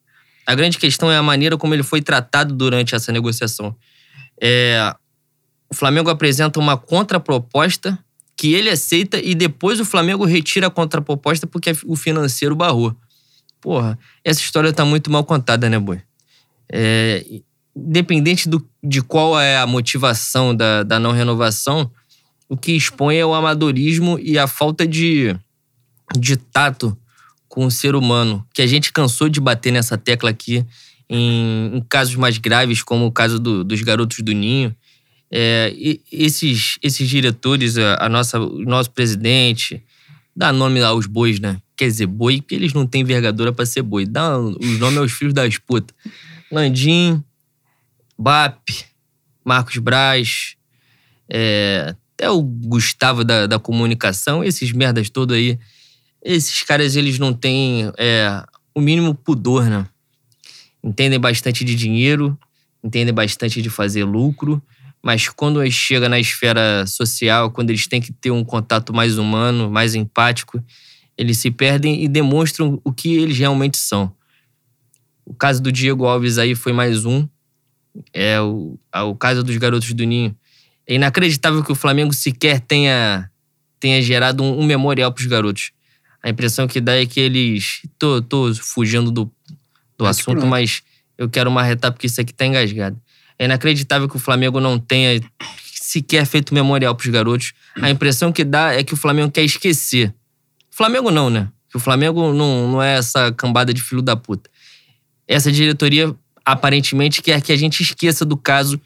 A 0.45 0.55
grande 0.55 0.77
questão 0.77 1.11
é 1.11 1.17
a 1.17 1.23
maneira 1.23 1.57
como 1.57 1.73
ele 1.73 1.83
foi 1.83 2.01
tratado 2.01 2.53
durante 2.53 2.95
essa 2.95 3.11
negociação. 3.11 3.75
É, 4.41 4.95
o 5.69 5.75
Flamengo 5.75 6.09
apresenta 6.09 6.59
uma 6.59 6.77
contraproposta 6.77 7.99
que 8.35 8.53
ele 8.53 8.69
aceita 8.69 9.17
e 9.17 9.33
depois 9.33 9.79
o 9.79 9.85
Flamengo 9.85 10.23
retira 10.23 10.67
a 10.67 10.69
contraproposta 10.69 11.45
porque 11.47 11.71
o 11.85 11.95
financeiro 11.95 12.55
barrou. 12.55 12.95
Porra, 13.59 13.97
essa 14.23 14.39
história 14.39 14.71
tá 14.71 14.85
muito 14.85 15.11
mal 15.11 15.23
contada, 15.25 15.69
né, 15.69 15.79
Boi? 15.79 16.01
É, 16.71 17.25
independente 17.75 18.47
do, 18.47 18.65
de 18.87 19.01
qual 19.01 19.39
é 19.39 19.57
a 19.57 19.67
motivação 19.67 20.55
da, 20.55 20.83
da 20.83 20.99
não 20.99 21.11
renovação, 21.11 21.91
o 22.47 22.55
que 22.55 22.71
expõe 22.71 23.17
é 23.17 23.25
o 23.25 23.33
amadorismo 23.33 24.17
e 24.19 24.39
a 24.39 24.47
falta 24.47 24.87
de, 24.87 25.35
de 26.17 26.37
tato 26.37 26.97
com 27.49 27.65
o 27.65 27.71
ser 27.71 27.95
humano, 27.95 28.45
que 28.53 28.61
a 28.61 28.67
gente 28.67 28.93
cansou 28.93 29.27
de 29.27 29.41
bater 29.41 29.71
nessa 29.71 29.97
tecla 29.97 30.29
aqui 30.29 30.65
em, 31.09 31.77
em 31.77 31.85
casos 31.89 32.15
mais 32.15 32.37
graves, 32.37 32.81
como 32.81 33.05
o 33.05 33.11
caso 33.11 33.39
do, 33.39 33.63
dos 33.63 33.81
garotos 33.81 34.19
do 34.19 34.31
Ninho. 34.31 34.73
É, 35.29 35.75
esses, 36.09 36.77
esses 36.81 37.09
diretores, 37.09 37.77
a, 37.77 38.05
a, 38.05 38.09
nossa, 38.09 38.39
o 38.39 38.63
nosso 38.63 38.91
presidente, 38.91 39.83
dá 40.33 40.53
nome 40.53 40.81
aos 40.81 41.05
bois, 41.05 41.39
né? 41.39 41.57
Quer 41.75 41.87
dizer, 41.87 42.05
boi, 42.05 42.41
porque 42.41 42.55
eles 42.55 42.73
não 42.73 42.87
têm 42.87 43.01
envergadura 43.01 43.51
para 43.51 43.65
ser 43.65 43.81
boi. 43.81 44.05
Dá 44.05 44.39
os 44.39 44.79
nomes 44.79 44.97
aos 44.97 45.11
filhos 45.11 45.33
das 45.33 45.57
putas. 45.57 45.95
Landim, 46.49 47.21
BAP, 48.17 48.69
Marcos 49.45 49.77
Braz, 49.77 50.55
é, 51.29 51.95
até 52.13 52.29
o 52.29 52.41
Gustavo 52.41 53.23
da, 53.23 53.45
da 53.45 53.59
comunicação, 53.59 54.43
esses 54.43 54.71
merdas 54.71 55.09
todos 55.09 55.35
aí. 55.35 55.59
Esses 56.23 56.63
caras, 56.63 56.95
eles 56.95 57.19
não 57.19 57.31
têm 57.31 57.91
é, 57.97 58.43
o 58.73 58.81
mínimo 58.81 59.13
pudor, 59.13 59.65
né? 59.65 59.87
Entendem 60.83 61.19
bastante 61.19 61.63
de 61.63 61.75
dinheiro, 61.75 62.37
entendem 62.83 63.13
bastante 63.13 63.61
de 63.61 63.69
fazer 63.69 64.03
lucro, 64.03 64.61
mas 65.01 65.29
quando 65.29 65.69
chega 65.69 66.09
na 66.09 66.19
esfera 66.19 66.85
social, 66.87 67.51
quando 67.51 67.69
eles 67.69 67.87
têm 67.87 68.01
que 68.01 68.11
ter 68.11 68.31
um 68.31 68.43
contato 68.43 68.93
mais 68.93 69.17
humano, 69.17 69.69
mais 69.69 69.95
empático, 69.95 70.63
eles 71.17 71.37
se 71.37 71.51
perdem 71.51 72.03
e 72.03 72.07
demonstram 72.07 72.79
o 72.83 72.91
que 72.91 73.15
eles 73.15 73.37
realmente 73.37 73.77
são. 73.77 74.13
O 75.25 75.33
caso 75.33 75.61
do 75.61 75.71
Diego 75.71 76.05
Alves 76.05 76.37
aí 76.37 76.55
foi 76.55 76.73
mais 76.73 77.05
um. 77.05 77.27
É 78.13 78.39
o, 78.41 78.77
o 78.93 79.15
caso 79.15 79.43
dos 79.43 79.55
garotos 79.57 79.93
do 79.93 80.03
Ninho. 80.03 80.35
É 80.87 80.95
inacreditável 80.95 81.63
que 81.63 81.71
o 81.71 81.75
Flamengo 81.75 82.13
sequer 82.13 82.59
tenha, 82.59 83.29
tenha 83.79 84.01
gerado 84.01 84.43
um, 84.43 84.59
um 84.59 84.65
memorial 84.65 85.11
para 85.11 85.21
os 85.21 85.27
garotos. 85.27 85.71
A 86.23 86.29
impressão 86.29 86.67
que 86.67 86.81
dá 86.81 86.95
é 86.95 87.05
que 87.05 87.19
eles. 87.19 87.81
Tô, 87.99 88.21
tô 88.21 88.53
fugindo 88.55 89.11
do, 89.11 89.31
do 89.97 90.05
assunto, 90.05 90.45
mas 90.45 90.81
eu 91.17 91.29
quero 91.29 91.51
marretar 91.51 91.91
porque 91.91 92.07
isso 92.07 92.21
aqui 92.21 92.33
tá 92.33 92.45
engasgado. 92.45 92.99
É 93.37 93.45
inacreditável 93.45 94.09
que 94.09 94.15
o 94.15 94.19
Flamengo 94.19 94.59
não 94.59 94.79
tenha 94.79 95.21
sequer 95.73 96.25
feito 96.25 96.53
memorial 96.53 96.95
para 96.95 97.05
os 97.05 97.11
garotos. 97.11 97.53
A 97.75 97.89
impressão 97.89 98.31
que 98.31 98.43
dá 98.43 98.73
é 98.73 98.83
que 98.83 98.93
o 98.93 98.97
Flamengo 98.97 99.31
quer 99.31 99.43
esquecer. 99.43 100.13
Flamengo 100.71 101.11
não, 101.11 101.29
né? 101.29 101.49
Que 101.69 101.77
o 101.77 101.79
Flamengo 101.79 102.33
não, 102.33 102.71
não 102.71 102.83
é 102.83 102.97
essa 102.97 103.31
cambada 103.31 103.73
de 103.73 103.81
filho 103.81 104.01
da 104.01 104.15
puta. 104.15 104.49
Essa 105.27 105.51
diretoria 105.51 106.15
aparentemente 106.47 107.21
quer 107.21 107.41
que 107.41 107.51
a 107.51 107.57
gente 107.57 107.83
esqueça 107.83 108.23
do 108.23 108.37
caso. 108.37 108.79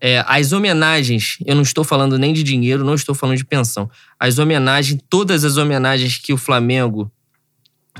É, 0.00 0.24
as 0.26 0.52
homenagens, 0.52 1.38
eu 1.46 1.54
não 1.54 1.62
estou 1.62 1.84
falando 1.84 2.18
nem 2.18 2.32
de 2.32 2.42
dinheiro, 2.42 2.84
não 2.84 2.94
estou 2.94 3.14
falando 3.14 3.36
de 3.36 3.44
pensão. 3.44 3.88
As 4.18 4.40
homenagens, 4.40 5.00
todas 5.08 5.44
as 5.44 5.56
homenagens 5.56 6.18
que 6.18 6.32
o 6.32 6.36
Flamengo 6.36 7.10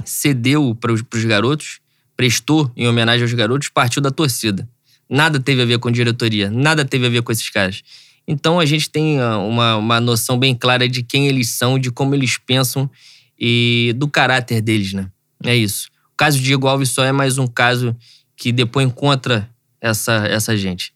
cedeu 0.04 0.74
para 0.74 0.92
os 0.92 1.24
garotos, 1.24 1.78
prestou 2.16 2.70
em 2.76 2.88
homenagem 2.88 3.22
aos 3.22 3.32
garotos, 3.32 3.68
partiu 3.68 4.02
da 4.02 4.10
torcida. 4.10 4.68
Nada 5.08 5.38
teve 5.38 5.62
a 5.62 5.64
ver 5.64 5.78
com 5.78 5.92
diretoria, 5.92 6.50
nada 6.50 6.84
teve 6.84 7.06
a 7.06 7.08
ver 7.08 7.22
com 7.22 7.30
esses 7.30 7.48
caras. 7.48 7.82
Então 8.26 8.58
a 8.58 8.66
gente 8.66 8.90
tem 8.90 9.20
ah, 9.20 9.38
uma, 9.38 9.76
uma 9.76 10.00
noção 10.00 10.36
bem 10.36 10.56
clara 10.56 10.88
de 10.88 11.04
quem 11.04 11.28
eles 11.28 11.50
são, 11.50 11.78
de 11.78 11.92
como 11.92 12.16
eles 12.16 12.36
pensam 12.36 12.90
e 13.38 13.94
do 13.96 14.08
caráter 14.08 14.60
deles, 14.60 14.92
né? 14.92 15.08
É 15.44 15.54
isso. 15.54 15.88
O 16.12 16.16
caso 16.16 16.36
de 16.36 16.42
Diego 16.42 16.66
Alves 16.66 16.90
só 16.90 17.04
é 17.04 17.12
mais 17.12 17.38
um 17.38 17.46
caso 17.46 17.94
que 18.37 18.53
depois 18.53 18.93
contra 18.93 19.49
essa, 19.80 20.26
essa 20.26 20.57
gente. 20.57 20.95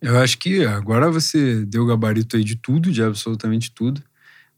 Eu 0.00 0.18
acho 0.18 0.38
que 0.38 0.64
agora 0.64 1.10
você 1.10 1.64
deu 1.64 1.82
o 1.82 1.86
gabarito 1.86 2.36
aí 2.36 2.44
de 2.44 2.56
tudo, 2.56 2.90
de 2.90 3.02
absolutamente 3.02 3.70
tudo, 3.70 4.02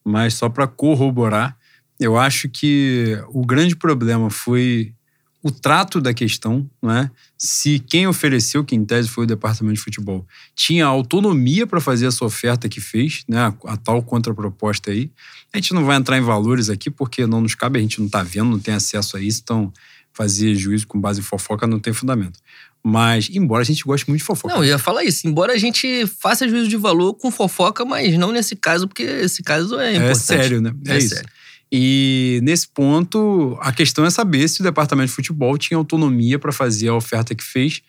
mas 0.04 0.34
só 0.34 0.48
para 0.48 0.66
corroborar, 0.66 1.56
eu 1.98 2.16
acho 2.18 2.48
que 2.48 3.18
o 3.28 3.44
grande 3.44 3.74
problema 3.74 4.30
foi 4.30 4.94
o 5.42 5.50
trato 5.50 6.00
da 6.00 6.14
questão, 6.14 6.70
não 6.80 6.92
é? 6.92 7.10
Se 7.36 7.80
quem 7.80 8.06
ofereceu, 8.06 8.64
que 8.64 8.76
em 8.76 8.84
tese 8.84 9.08
foi 9.08 9.24
o 9.24 9.26
departamento 9.26 9.74
de 9.74 9.82
futebol, 9.82 10.24
tinha 10.54 10.86
autonomia 10.86 11.66
para 11.66 11.80
fazer 11.80 12.06
essa 12.06 12.24
oferta 12.24 12.68
que 12.68 12.80
fez, 12.80 13.24
né? 13.28 13.40
A, 13.40 13.72
a, 13.72 13.76
tal 13.76 14.00
contraproposta 14.02 14.92
aí. 14.92 15.10
A 15.52 15.56
gente 15.56 15.74
não 15.74 15.84
vai 15.84 15.96
entrar 15.96 16.16
em 16.16 16.22
valores 16.22 16.70
aqui 16.70 16.88
porque 16.88 17.26
não 17.26 17.40
nos 17.40 17.56
cabe, 17.56 17.80
a 17.80 17.82
gente 17.82 17.98
não 17.98 18.06
está 18.06 18.22
vendo, 18.22 18.50
não 18.50 18.60
tem 18.60 18.74
acesso 18.74 19.16
a 19.16 19.20
isso, 19.20 19.40
então 19.42 19.72
fazer 20.12 20.54
juízo 20.54 20.86
com 20.86 21.00
base 21.00 21.20
em 21.20 21.22
fofoca 21.22 21.66
não 21.66 21.78
tem 21.78 21.92
fundamento. 21.92 22.38
Mas, 22.84 23.28
embora 23.32 23.62
a 23.62 23.64
gente 23.64 23.84
goste 23.84 24.08
muito 24.08 24.20
de 24.20 24.24
fofoca. 24.24 24.54
Não, 24.54 24.64
eu 24.64 24.70
ia 24.70 24.78
falar 24.78 25.04
isso. 25.04 25.26
Embora 25.26 25.52
a 25.52 25.58
gente 25.58 26.06
faça 26.06 26.48
juízo 26.48 26.68
de 26.68 26.76
valor 26.76 27.14
com 27.14 27.30
fofoca, 27.30 27.84
mas 27.84 28.16
não 28.18 28.32
nesse 28.32 28.56
caso, 28.56 28.88
porque 28.88 29.02
esse 29.02 29.42
caso 29.42 29.78
é, 29.78 29.92
é 29.92 29.96
importante. 29.96 30.32
É 30.32 30.42
sério, 30.42 30.60
né? 30.60 30.74
É, 30.86 30.94
é 30.94 30.98
isso. 30.98 31.14
Sério. 31.14 31.30
E 31.70 32.40
nesse 32.42 32.68
ponto, 32.68 33.56
a 33.60 33.72
questão 33.72 34.04
é 34.04 34.10
saber 34.10 34.46
se 34.48 34.60
o 34.60 34.64
departamento 34.64 35.08
de 35.08 35.14
futebol 35.14 35.56
tinha 35.56 35.78
autonomia 35.78 36.38
para 36.38 36.52
fazer 36.52 36.88
a 36.88 36.94
oferta 36.94 37.34
que 37.34 37.44
fez. 37.44 37.80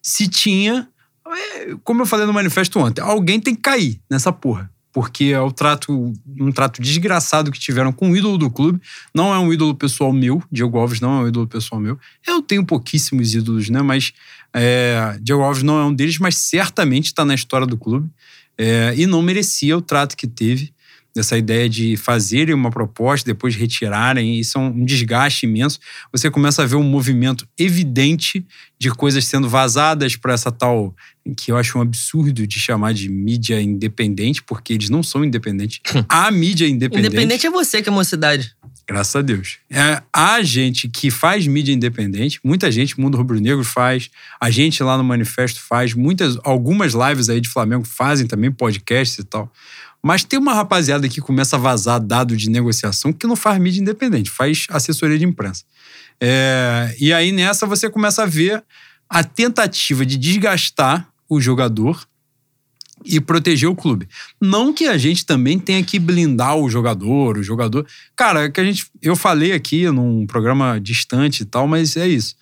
Se 0.00 0.28
tinha, 0.28 0.88
é, 1.26 1.74
como 1.82 2.02
eu 2.02 2.06
falei 2.06 2.26
no 2.26 2.32
manifesto 2.32 2.78
ontem, 2.78 3.00
alguém 3.00 3.40
tem 3.40 3.54
que 3.54 3.62
cair 3.62 4.00
nessa 4.08 4.32
porra 4.32 4.70
porque 4.92 5.24
é 5.26 5.40
o 5.40 5.50
trato, 5.50 6.12
um 6.38 6.52
trato 6.52 6.82
desgraçado 6.82 7.50
que 7.50 7.58
tiveram 7.58 7.92
com 7.92 8.10
o 8.10 8.16
ídolo 8.16 8.36
do 8.36 8.50
clube. 8.50 8.80
Não 9.14 9.32
é 9.32 9.38
um 9.38 9.52
ídolo 9.52 9.74
pessoal 9.74 10.12
meu, 10.12 10.42
Diego 10.52 10.78
Alves 10.78 11.00
não 11.00 11.20
é 11.20 11.24
um 11.24 11.28
ídolo 11.28 11.46
pessoal 11.46 11.80
meu. 11.80 11.98
Eu 12.26 12.42
tenho 12.42 12.64
pouquíssimos 12.64 13.34
ídolos, 13.34 13.70
né? 13.70 13.80
Mas 13.80 14.12
é, 14.52 15.18
Diego 15.20 15.42
Alves 15.42 15.62
não 15.62 15.78
é 15.78 15.84
um 15.84 15.94
deles, 15.94 16.18
mas 16.18 16.36
certamente 16.36 17.06
está 17.06 17.24
na 17.24 17.34
história 17.34 17.66
do 17.66 17.78
clube. 17.78 18.10
É, 18.58 18.92
e 18.96 19.06
não 19.06 19.22
merecia 19.22 19.76
o 19.76 19.80
trato 19.80 20.14
que 20.14 20.26
teve 20.26 20.74
dessa 21.14 21.36
ideia 21.36 21.68
de 21.68 21.96
fazerem 21.96 22.54
uma 22.54 22.70
proposta, 22.70 23.26
depois 23.26 23.54
retirarem, 23.54 24.38
isso 24.38 24.58
é 24.58 24.60
um 24.60 24.84
desgaste 24.84 25.46
imenso. 25.46 25.78
Você 26.10 26.30
começa 26.30 26.62
a 26.62 26.66
ver 26.66 26.76
um 26.76 26.82
movimento 26.82 27.46
evidente 27.58 28.44
de 28.78 28.90
coisas 28.90 29.24
sendo 29.24 29.48
vazadas 29.48 30.16
para 30.16 30.32
essa 30.32 30.50
tal, 30.50 30.94
que 31.36 31.52
eu 31.52 31.56
acho 31.56 31.78
um 31.78 31.82
absurdo 31.82 32.46
de 32.46 32.58
chamar 32.58 32.94
de 32.94 33.08
mídia 33.08 33.60
independente, 33.60 34.42
porque 34.42 34.72
eles 34.72 34.88
não 34.88 35.02
são 35.02 35.24
independentes. 35.24 35.80
A 36.08 36.30
mídia 36.30 36.66
independente. 36.66 37.08
Independente 37.08 37.46
é 37.46 37.50
você 37.50 37.82
que 37.82 37.88
é 37.88 37.92
mocidade. 37.92 38.54
Graças 38.88 39.14
a 39.14 39.22
Deus. 39.22 39.58
É, 39.70 40.02
há 40.12 40.42
gente 40.42 40.88
que 40.88 41.10
faz 41.10 41.46
mídia 41.46 41.72
independente, 41.72 42.40
muita 42.42 42.70
gente, 42.70 42.98
Mundo 42.98 43.16
Rubro 43.16 43.38
Negro 43.40 43.64
faz, 43.64 44.10
a 44.40 44.50
gente 44.50 44.82
lá 44.82 44.98
no 44.98 45.04
Manifesto 45.04 45.60
faz, 45.60 45.94
muitas, 45.94 46.36
algumas 46.42 46.92
lives 46.92 47.28
aí 47.28 47.40
de 47.40 47.48
Flamengo 47.48 47.84
fazem 47.84 48.26
também, 48.26 48.50
podcasts 48.50 49.18
e 49.18 49.24
tal. 49.24 49.52
Mas 50.02 50.24
tem 50.24 50.38
uma 50.38 50.54
rapaziada 50.54 51.08
que 51.08 51.20
começa 51.20 51.56
a 51.56 51.58
vazar 51.58 52.00
dado 52.00 52.36
de 52.36 52.50
negociação 52.50 53.12
que 53.12 53.26
não 53.26 53.36
faz 53.36 53.60
mídia 53.60 53.80
independente, 53.80 54.30
faz 54.30 54.66
assessoria 54.70 55.18
de 55.18 55.24
imprensa. 55.24 55.64
É, 56.20 56.94
e 56.98 57.12
aí 57.12 57.30
nessa 57.30 57.66
você 57.66 57.88
começa 57.88 58.22
a 58.22 58.26
ver 58.26 58.62
a 59.08 59.22
tentativa 59.22 60.04
de 60.04 60.16
desgastar 60.16 61.08
o 61.28 61.40
jogador 61.40 62.06
e 63.04 63.20
proteger 63.20 63.68
o 63.68 63.74
clube. 63.74 64.08
Não 64.40 64.72
que 64.72 64.86
a 64.86 64.96
gente 64.96 65.26
também 65.26 65.58
tenha 65.58 65.82
que 65.82 65.98
blindar 65.98 66.56
o 66.56 66.68
jogador, 66.68 67.38
o 67.38 67.42
jogador. 67.42 67.86
Cara, 68.16 68.44
é 68.44 68.50
que 68.50 68.60
a 68.60 68.64
gente. 68.64 68.86
Eu 69.00 69.16
falei 69.16 69.52
aqui 69.52 69.90
num 69.90 70.26
programa 70.26 70.80
distante 70.80 71.42
e 71.42 71.44
tal, 71.44 71.66
mas 71.66 71.96
é 71.96 72.06
isso. 72.06 72.36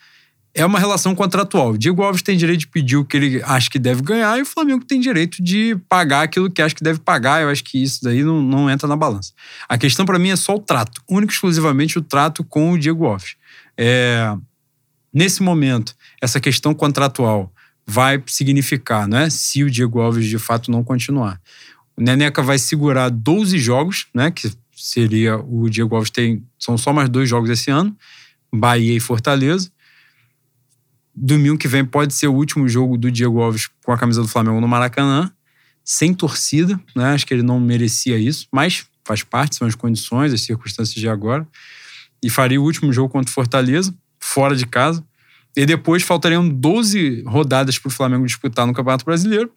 É 0.52 0.66
uma 0.66 0.78
relação 0.78 1.14
contratual. 1.14 1.70
O 1.70 1.78
Diego 1.78 2.02
Alves 2.02 2.22
tem 2.22 2.36
direito 2.36 2.60
de 2.60 2.66
pedir 2.66 2.96
o 2.96 3.04
que 3.04 3.16
ele 3.16 3.42
acha 3.44 3.70
que 3.70 3.78
deve 3.78 4.02
ganhar 4.02 4.36
e 4.38 4.42
o 4.42 4.46
Flamengo 4.46 4.84
tem 4.84 4.98
direito 4.98 5.42
de 5.42 5.76
pagar 5.88 6.22
aquilo 6.22 6.50
que 6.50 6.60
acha 6.60 6.74
que 6.74 6.82
deve 6.82 6.98
pagar. 6.98 7.42
Eu 7.42 7.48
acho 7.48 7.62
que 7.62 7.80
isso 7.80 8.02
daí 8.02 8.24
não, 8.24 8.42
não 8.42 8.68
entra 8.68 8.88
na 8.88 8.96
balança. 8.96 9.32
A 9.68 9.78
questão 9.78 10.04
para 10.04 10.18
mim 10.18 10.30
é 10.30 10.36
só 10.36 10.56
o 10.56 10.58
trato. 10.58 11.00
Único 11.08 11.32
e 11.32 11.34
exclusivamente 11.34 11.98
o 11.98 12.02
trato 12.02 12.42
com 12.42 12.72
o 12.72 12.78
Diego 12.78 13.06
Alves. 13.06 13.36
É, 13.76 14.36
nesse 15.14 15.40
momento, 15.42 15.94
essa 16.20 16.40
questão 16.40 16.74
contratual 16.74 17.52
vai 17.86 18.22
significar, 18.26 19.06
né? 19.06 19.30
Se 19.30 19.62
o 19.62 19.70
Diego 19.70 20.00
Alves 20.00 20.26
de 20.26 20.38
fato 20.38 20.70
não 20.70 20.82
continuar. 20.82 21.40
O 21.96 22.02
Neneca 22.02 22.42
vai 22.42 22.58
segurar 22.58 23.08
12 23.08 23.58
jogos, 23.58 24.06
né? 24.12 24.30
Que 24.30 24.50
seria 24.76 25.36
o 25.36 25.68
Diego 25.68 25.94
Alves 25.94 26.10
tem. 26.10 26.44
São 26.58 26.76
só 26.78 26.92
mais 26.92 27.08
dois 27.08 27.28
jogos 27.28 27.50
esse 27.50 27.70
ano, 27.70 27.96
Bahia 28.52 28.96
e 28.96 29.00
Fortaleza. 29.00 29.70
Domingo 31.22 31.58
que 31.58 31.68
vem 31.68 31.84
pode 31.84 32.14
ser 32.14 32.28
o 32.28 32.32
último 32.32 32.66
jogo 32.66 32.96
do 32.96 33.10
Diego 33.10 33.42
Alves 33.42 33.68
com 33.84 33.92
a 33.92 33.98
camisa 33.98 34.22
do 34.22 34.28
Flamengo 34.28 34.58
no 34.58 34.66
Maracanã, 34.66 35.30
sem 35.84 36.14
torcida, 36.14 36.80
né? 36.96 37.12
Acho 37.12 37.26
que 37.26 37.34
ele 37.34 37.42
não 37.42 37.60
merecia 37.60 38.16
isso, 38.16 38.46
mas 38.50 38.86
faz 39.04 39.22
parte, 39.22 39.56
são 39.56 39.68
as 39.68 39.74
condições, 39.74 40.32
as 40.32 40.40
circunstâncias 40.40 40.94
de 40.94 41.08
agora. 41.08 41.46
E 42.22 42.30
faria 42.30 42.58
o 42.58 42.64
último 42.64 42.90
jogo 42.90 43.10
contra 43.10 43.30
o 43.30 43.34
Fortaleza, 43.34 43.94
fora 44.18 44.56
de 44.56 44.66
casa. 44.66 45.04
E 45.54 45.66
depois 45.66 46.02
faltariam 46.02 46.48
12 46.48 47.22
rodadas 47.26 47.78
para 47.78 47.88
o 47.88 47.92
Flamengo 47.92 48.24
disputar 48.24 48.66
no 48.66 48.72
Campeonato 48.72 49.04
Brasileiro, 49.04 49.52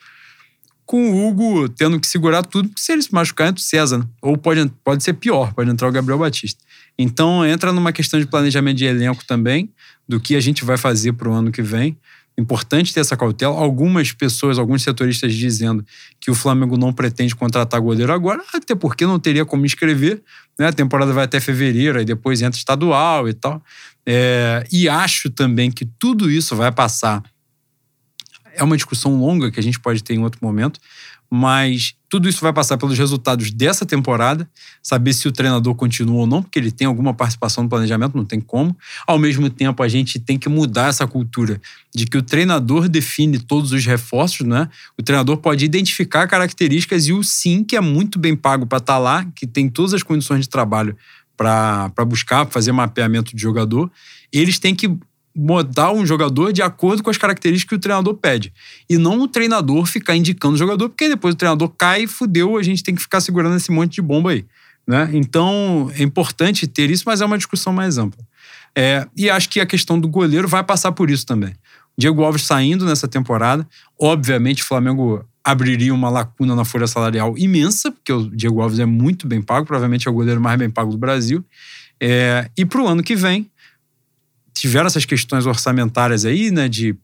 com 0.85 1.11
o 1.11 1.27
Hugo 1.27 1.69
tendo 1.69 1.99
que 1.99 2.07
segurar 2.07 2.43
tudo, 2.43 2.69
se 2.75 2.91
ele 2.91 3.01
se 3.01 3.13
machucar, 3.13 3.47
entra 3.47 3.61
o 3.61 3.63
César. 3.63 3.99
Né? 3.99 4.05
Ou 4.21 4.37
pode, 4.37 4.69
pode 4.83 5.03
ser 5.03 5.13
pior, 5.13 5.53
pode 5.53 5.69
entrar 5.69 5.87
o 5.87 5.91
Gabriel 5.91 6.19
Batista. 6.19 6.61
Então 6.97 7.45
entra 7.45 7.71
numa 7.71 7.93
questão 7.93 8.19
de 8.19 8.27
planejamento 8.27 8.77
de 8.77 8.85
elenco 8.85 9.23
também, 9.25 9.72
do 10.07 10.19
que 10.19 10.35
a 10.35 10.41
gente 10.41 10.63
vai 10.63 10.77
fazer 10.77 11.13
para 11.13 11.29
o 11.29 11.33
ano 11.33 11.51
que 11.51 11.61
vem. 11.61 11.97
Importante 12.37 12.93
ter 12.93 12.99
essa 12.99 13.15
cautela. 13.15 13.55
Algumas 13.55 14.11
pessoas, 14.11 14.57
alguns 14.57 14.81
setoristas 14.81 15.33
dizendo 15.33 15.85
que 16.19 16.31
o 16.31 16.35
Flamengo 16.35 16.77
não 16.77 16.91
pretende 16.91 17.35
contratar 17.35 17.79
goleiro 17.79 18.11
agora, 18.11 18.43
até 18.53 18.73
porque 18.73 19.05
não 19.05 19.19
teria 19.19 19.45
como 19.45 19.65
inscrever. 19.65 20.21
Né? 20.57 20.67
A 20.67 20.73
temporada 20.73 21.13
vai 21.13 21.25
até 21.25 21.39
fevereiro, 21.39 21.99
aí 21.99 22.05
depois 22.05 22.41
entra 22.41 22.57
estadual 22.57 23.29
e 23.29 23.33
tal. 23.33 23.63
É, 24.05 24.65
e 24.71 24.89
acho 24.89 25.29
também 25.29 25.71
que 25.71 25.85
tudo 25.85 26.29
isso 26.29 26.55
vai 26.55 26.71
passar. 26.71 27.21
É 28.55 28.63
uma 28.63 28.75
discussão 28.75 29.19
longa 29.19 29.51
que 29.51 29.59
a 29.59 29.63
gente 29.63 29.79
pode 29.79 30.03
ter 30.03 30.15
em 30.15 30.19
outro 30.19 30.39
momento, 30.41 30.79
mas 31.29 31.95
tudo 32.13 32.29
isso 32.29 32.41
vai 32.41 32.53
passar 32.53 32.77
pelos 32.77 32.95
resultados 32.95 33.49
dessa 33.49 33.87
temporada, 33.87 34.47
saber 34.83 35.13
se 35.13 35.27
o 35.27 35.31
treinador 35.31 35.73
continua 35.73 36.17
ou 36.17 36.27
não, 36.27 36.43
porque 36.43 36.59
ele 36.59 36.71
tem 36.71 36.85
alguma 36.85 37.11
participação 37.11 37.63
no 37.63 37.69
planejamento, 37.71 38.15
não 38.15 38.23
tem 38.23 38.39
como. 38.39 38.77
Ao 39.07 39.17
mesmo 39.17 39.49
tempo, 39.49 39.81
a 39.81 39.87
gente 39.87 40.19
tem 40.19 40.37
que 40.37 40.47
mudar 40.47 40.89
essa 40.89 41.07
cultura 41.07 41.59
de 41.91 42.05
que 42.05 42.15
o 42.15 42.21
treinador 42.21 42.87
define 42.87 43.39
todos 43.39 43.71
os 43.71 43.83
reforços, 43.83 44.45
né? 44.45 44.69
O 44.95 45.01
treinador 45.01 45.37
pode 45.37 45.65
identificar 45.65 46.27
características 46.27 47.07
e 47.07 47.13
o 47.13 47.23
sim, 47.23 47.63
que 47.63 47.75
é 47.75 47.81
muito 47.81 48.19
bem 48.19 48.35
pago 48.35 48.67
para 48.67 48.77
estar 48.77 48.93
tá 48.93 48.99
lá, 48.99 49.25
que 49.35 49.47
tem 49.47 49.67
todas 49.67 49.95
as 49.95 50.03
condições 50.03 50.41
de 50.41 50.49
trabalho 50.49 50.95
para 51.35 52.05
buscar, 52.05 52.45
fazer 52.45 52.71
mapeamento 52.71 53.35
de 53.35 53.41
jogador, 53.41 53.91
eles 54.31 54.59
têm 54.59 54.75
que 54.75 54.95
mudar 55.35 55.91
um 55.91 56.05
jogador 56.05 56.53
de 56.53 56.61
acordo 56.61 57.01
com 57.01 57.09
as 57.09 57.17
características 57.17 57.69
que 57.69 57.75
o 57.75 57.79
treinador 57.79 58.13
pede. 58.15 58.53
E 58.89 58.97
não 58.97 59.19
o 59.21 59.27
treinador 59.27 59.85
ficar 59.85 60.15
indicando 60.15 60.53
o 60.53 60.57
jogador, 60.57 60.89
porque 60.89 61.09
depois 61.09 61.33
o 61.33 61.37
treinador 61.37 61.69
cai 61.69 62.03
e 62.03 62.07
fudeu, 62.07 62.57
a 62.57 62.63
gente 62.63 62.83
tem 62.83 62.93
que 62.93 63.01
ficar 63.01 63.19
segurando 63.21 63.55
esse 63.55 63.71
monte 63.71 63.95
de 63.95 64.01
bomba 64.01 64.31
aí. 64.31 64.45
Né? 64.85 65.09
Então 65.13 65.91
é 65.95 66.03
importante 66.03 66.67
ter 66.67 66.91
isso, 66.91 67.03
mas 67.05 67.21
é 67.21 67.25
uma 67.25 67.37
discussão 67.37 67.73
mais 67.73 67.97
ampla. 67.97 68.23
É, 68.75 69.07
e 69.15 69.29
acho 69.29 69.49
que 69.49 69.59
a 69.59 69.65
questão 69.65 69.99
do 69.99 70.07
goleiro 70.07 70.47
vai 70.47 70.63
passar 70.63 70.91
por 70.91 71.09
isso 71.09 71.25
também. 71.25 71.53
Diego 71.97 72.23
Alves 72.23 72.43
saindo 72.43 72.85
nessa 72.85 73.07
temporada, 73.07 73.67
obviamente 73.99 74.63
o 74.63 74.65
Flamengo 74.65 75.23
abriria 75.43 75.93
uma 75.93 76.09
lacuna 76.09 76.55
na 76.55 76.65
folha 76.65 76.87
salarial 76.87 77.37
imensa, 77.37 77.91
porque 77.91 78.11
o 78.11 78.29
Diego 78.29 78.61
Alves 78.61 78.79
é 78.79 78.85
muito 78.85 79.27
bem 79.27 79.41
pago, 79.41 79.65
provavelmente 79.65 80.07
é 80.07 80.11
o 80.11 80.13
goleiro 80.13 80.41
mais 80.41 80.57
bem 80.57 80.69
pago 80.69 80.91
do 80.91 80.97
Brasil. 80.97 81.43
É, 81.99 82.49
e 82.57 82.65
para 82.65 82.81
o 82.81 82.87
ano 82.87 83.03
que 83.03 83.15
vem, 83.15 83.49
tiveram 84.53 84.87
essas 84.87 85.05
questões 85.05 85.45
orçamentárias 85.45 86.25
aí, 86.25 86.51
né, 86.51 86.69
de 86.69 86.95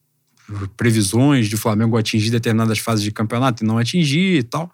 previsões 0.76 1.48
de 1.48 1.58
Flamengo 1.58 1.98
atingir 1.98 2.32
determinadas 2.32 2.80
fases 2.80 3.04
de 3.04 3.12
campeonato 3.12 3.64
e 3.64 3.68
não 3.68 3.78
atingir 3.78 4.38
e 4.38 4.44
tal, 4.44 4.72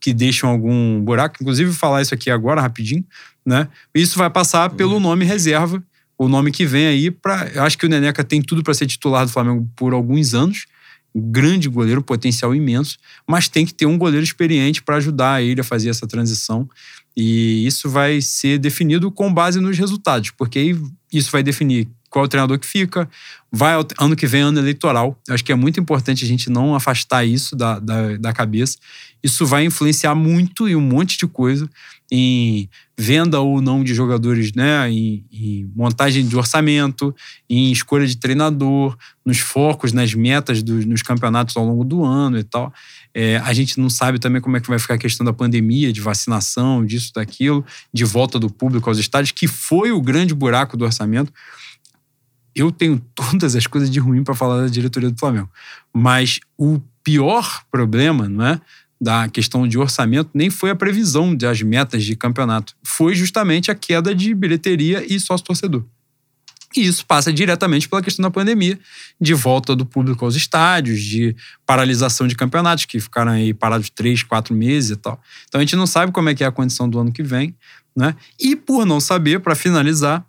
que 0.00 0.12
deixam 0.12 0.50
algum 0.50 1.00
buraco. 1.00 1.36
Inclusive, 1.40 1.72
falar 1.72 2.02
isso 2.02 2.14
aqui 2.14 2.30
agora 2.30 2.60
rapidinho, 2.60 3.04
né? 3.46 3.68
Isso 3.94 4.18
vai 4.18 4.28
passar 4.28 4.70
pelo 4.70 4.98
nome 4.98 5.24
reserva, 5.24 5.82
o 6.18 6.28
nome 6.28 6.50
que 6.50 6.66
vem 6.66 6.86
aí 6.86 7.10
para. 7.10 7.48
Eu 7.54 7.62
acho 7.62 7.78
que 7.78 7.86
o 7.86 7.88
Neneca 7.88 8.24
tem 8.24 8.42
tudo 8.42 8.62
para 8.62 8.74
ser 8.74 8.86
titular 8.86 9.24
do 9.24 9.30
Flamengo 9.30 9.68
por 9.76 9.92
alguns 9.92 10.34
anos 10.34 10.66
grande 11.14 11.68
goleiro, 11.68 12.02
potencial 12.02 12.54
imenso, 12.54 12.98
mas 13.26 13.48
tem 13.48 13.66
que 13.66 13.74
ter 13.74 13.86
um 13.86 13.98
goleiro 13.98 14.24
experiente 14.24 14.82
para 14.82 14.96
ajudar 14.96 15.42
ele 15.42 15.60
a 15.60 15.64
fazer 15.64 15.90
essa 15.90 16.06
transição. 16.06 16.68
E 17.14 17.66
isso 17.66 17.90
vai 17.90 18.20
ser 18.22 18.58
definido 18.58 19.10
com 19.10 19.32
base 19.32 19.60
nos 19.60 19.76
resultados, 19.76 20.30
porque 20.30 20.58
aí 20.58 20.80
isso 21.12 21.30
vai 21.30 21.42
definir 21.42 21.88
qual 22.12 22.24
é 22.24 22.26
o 22.26 22.28
treinador 22.28 22.58
que 22.58 22.66
fica. 22.66 23.08
Vai 23.50 23.72
ano 23.98 24.14
que 24.14 24.26
vem, 24.26 24.42
ano 24.42 24.58
eleitoral. 24.58 25.18
Acho 25.28 25.42
que 25.42 25.50
é 25.50 25.54
muito 25.54 25.80
importante 25.80 26.24
a 26.24 26.28
gente 26.28 26.50
não 26.50 26.74
afastar 26.74 27.24
isso 27.24 27.56
da, 27.56 27.78
da, 27.78 28.16
da 28.18 28.32
cabeça. 28.34 28.76
Isso 29.22 29.46
vai 29.46 29.64
influenciar 29.64 30.14
muito 30.14 30.68
em 30.68 30.76
um 30.76 30.80
monte 30.80 31.16
de 31.16 31.26
coisa, 31.26 31.68
em 32.10 32.68
venda 32.98 33.40
ou 33.40 33.62
não 33.62 33.82
de 33.82 33.94
jogadores, 33.94 34.52
né? 34.52 34.90
Em, 34.90 35.24
em, 35.32 35.70
montagem 35.74 36.26
de 36.26 36.36
orçamento, 36.36 37.14
em 37.48 37.72
escolha 37.72 38.06
de 38.06 38.16
treinador, 38.16 38.96
nos 39.24 39.38
focos, 39.38 39.92
nas 39.92 40.12
metas 40.12 40.62
dos, 40.62 40.84
nos 40.84 41.00
campeonatos 41.00 41.56
ao 41.56 41.64
longo 41.64 41.84
do 41.84 42.04
ano 42.04 42.38
e 42.38 42.44
tal. 42.44 42.72
É, 43.14 43.38
a 43.38 43.54
gente 43.54 43.80
não 43.80 43.88
sabe 43.88 44.18
também 44.18 44.42
como 44.42 44.56
é 44.56 44.60
que 44.60 44.68
vai 44.68 44.78
ficar 44.78 44.94
a 44.94 44.98
questão 44.98 45.24
da 45.24 45.32
pandemia, 45.32 45.92
de 45.92 46.00
vacinação, 46.00 46.84
disso, 46.84 47.12
daquilo, 47.14 47.64
de 47.92 48.04
volta 48.04 48.38
do 48.38 48.50
público 48.50 48.90
aos 48.90 48.98
estádios, 48.98 49.32
que 49.32 49.46
foi 49.46 49.92
o 49.92 50.00
grande 50.02 50.34
buraco 50.34 50.76
do 50.76 50.84
orçamento 50.84 51.32
eu 52.54 52.70
tenho 52.70 52.98
todas 53.14 53.54
as 53.56 53.66
coisas 53.66 53.90
de 53.90 53.98
ruim 53.98 54.22
para 54.22 54.34
falar 54.34 54.62
da 54.62 54.68
diretoria 54.68 55.10
do 55.10 55.18
Flamengo. 55.18 55.50
Mas 55.92 56.40
o 56.56 56.80
pior 57.02 57.62
problema, 57.70 58.28
não 58.28 58.46
é? 58.46 58.60
Da 59.00 59.28
questão 59.28 59.66
de 59.66 59.78
orçamento 59.78 60.30
nem 60.32 60.48
foi 60.48 60.70
a 60.70 60.76
previsão 60.76 61.34
das 61.34 61.60
metas 61.62 62.04
de 62.04 62.14
campeonato. 62.14 62.74
Foi 62.84 63.14
justamente 63.14 63.70
a 63.70 63.74
queda 63.74 64.14
de 64.14 64.32
bilheteria 64.34 65.04
e 65.12 65.18
sócio-torcedor. 65.18 65.84
E 66.76 66.86
isso 66.86 67.04
passa 67.04 67.32
diretamente 67.32 67.88
pela 67.88 68.00
questão 68.00 68.22
da 68.22 68.30
pandemia, 68.30 68.78
de 69.20 69.34
volta 69.34 69.76
do 69.76 69.84
público 69.84 70.24
aos 70.24 70.34
estádios, 70.34 71.02
de 71.02 71.36
paralisação 71.66 72.26
de 72.26 72.34
campeonatos, 72.34 72.86
que 72.86 72.98
ficaram 72.98 73.32
aí 73.32 73.52
parados 73.52 73.90
três, 73.90 74.22
quatro 74.22 74.54
meses 74.54 74.90
e 74.90 74.96
tal. 74.96 75.20
Então 75.48 75.60
a 75.60 75.64
gente 75.64 75.76
não 75.76 75.86
sabe 75.86 76.12
como 76.12 76.28
é 76.28 76.34
que 76.34 76.42
é 76.42 76.46
a 76.46 76.52
condição 76.52 76.88
do 76.88 76.98
ano 76.98 77.12
que 77.12 77.22
vem, 77.22 77.54
né? 77.94 78.16
E 78.40 78.56
por 78.56 78.86
não 78.86 79.00
saber, 79.00 79.40
para 79.40 79.54
finalizar, 79.54 80.24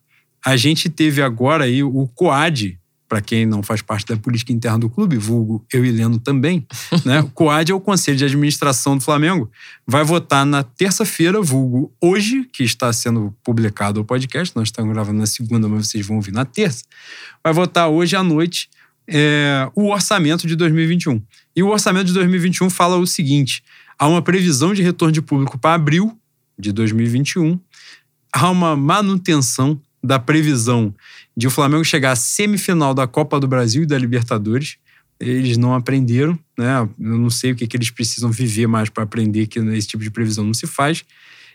a 0.46 0.56
gente 0.58 0.90
teve 0.90 1.22
agora 1.22 1.64
aí 1.64 1.84
o 1.84 2.08
COAD, 2.14 2.80
para 3.08 3.22
quem 3.22 3.46
não 3.46 3.62
faz 3.62 3.82
parte 3.82 4.08
da 4.08 4.18
política 4.18 4.52
interna 4.52 4.80
do 4.80 4.90
clube, 4.90 5.18
vulgo 5.18 5.64
eu 5.72 5.86
e 5.86 5.92
Leno 5.92 6.20
também, 6.20 6.66
né? 7.06 7.22
O 7.22 7.30
COAD 7.30 7.72
é 7.72 7.76
o 7.76 7.80
Conselho 7.80 8.18
de 8.18 8.26
Administração 8.26 8.98
do 8.98 9.04
Flamengo. 9.04 9.50
Vai 9.86 10.04
votar 10.04 10.46
na 10.46 10.64
terça-feira, 10.64 11.42
vulgo 11.42 11.94
hoje, 12.02 12.50
que 12.52 12.64
está 12.64 12.92
sendo 12.92 13.34
publicado 13.44 14.02
o 14.02 14.06
podcast. 14.06 14.56
Nós 14.56 14.70
estamos 14.70 14.92
gravando 14.92 15.20
na 15.20 15.28
segunda, 15.28 15.68
mas 15.68 15.88
vocês 15.88 16.06
vão 16.06 16.18
ouvir 16.18 16.32
na 16.32 16.44
terça. 16.44 16.84
Vai 17.44 17.54
votar 17.54 17.88
hoje 17.88 18.16
à 18.16 18.24
noite 18.24 18.70
é, 19.08 19.70
o 19.76 19.90
orçamento 19.90 20.48
de 20.48 20.56
2021. 20.56 21.22
E 21.56 21.62
o 21.62 21.68
orçamento 21.68 22.08
de 22.08 22.14
2021 22.14 22.70
fala 22.70 22.98
o 22.98 23.06
seguinte: 23.06 23.64
há 23.98 24.08
uma 24.08 24.22
previsão 24.22 24.74
de 24.74 24.82
retorno 24.82 25.12
de 25.12 25.22
público 25.22 25.58
para 25.58 25.76
abril 25.76 26.18
de 26.58 26.72
2021, 26.72 27.60
há 28.32 28.50
uma 28.50 28.76
manutenção 28.76 29.80
da 30.04 30.20
previsão 30.20 30.94
de 31.36 31.48
o 31.48 31.52
Flamengo 31.52 31.84
chegar 31.86 32.12
à 32.12 32.16
semifinal 32.16 32.94
da 32.94 33.08
Copa 33.08 33.40
do 33.40 33.48
Brasil 33.48 33.84
e 33.84 33.86
da 33.86 33.98
Libertadores. 33.98 34.78
Eles 35.20 35.58
não 35.58 35.74
aprenderam, 35.74 36.38
né? 36.58 36.88
Eu 37.00 37.18
não 37.18 37.30
sei 37.30 37.52
o 37.52 37.56
que, 37.56 37.66
que 37.66 37.78
eles 37.78 37.90
precisam 37.90 38.30
viver 38.30 38.68
mais 38.68 38.90
para 38.90 39.04
aprender 39.04 39.48
que 39.48 39.60
esse 39.60 39.88
tipo 39.88 40.04
de 40.04 40.12
previsão 40.12 40.44
não 40.44 40.54
se 40.54 40.68
faz. 40.68 41.06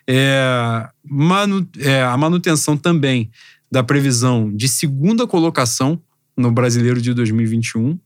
É, 0.07 0.88
manu, 1.05 1.68
é, 1.78 2.03
a 2.03 2.16
manutenção 2.16 2.76
também 2.76 3.30
da 3.70 3.82
previsão 3.82 4.51
de 4.55 4.66
segunda 4.66 5.26
colocação 5.26 6.01
no 6.34 6.51
Brasileiro 6.51 7.03
de 7.03 7.12
2021. 7.12 7.99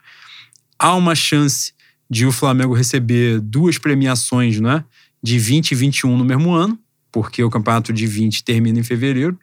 Há 0.77 0.95
uma 0.97 1.15
chance 1.15 1.73
de 2.11 2.27
o 2.27 2.33
Flamengo 2.33 2.75
receber 2.75 3.41
duas 3.41 3.79
premiações, 3.79 4.59
né? 4.59 4.85
De 5.23 5.39
20 5.39 5.71
e 5.71 5.75
21 5.77 6.17
no 6.17 6.25
mesmo 6.25 6.53
ano, 6.53 6.77
porque 7.13 7.45
o 7.45 7.51
campeonato 7.51 7.93
de 7.93 8.07
20 8.07 8.43
termina 8.43 8.81
em 8.81 8.83
fevereiro. 8.83 9.39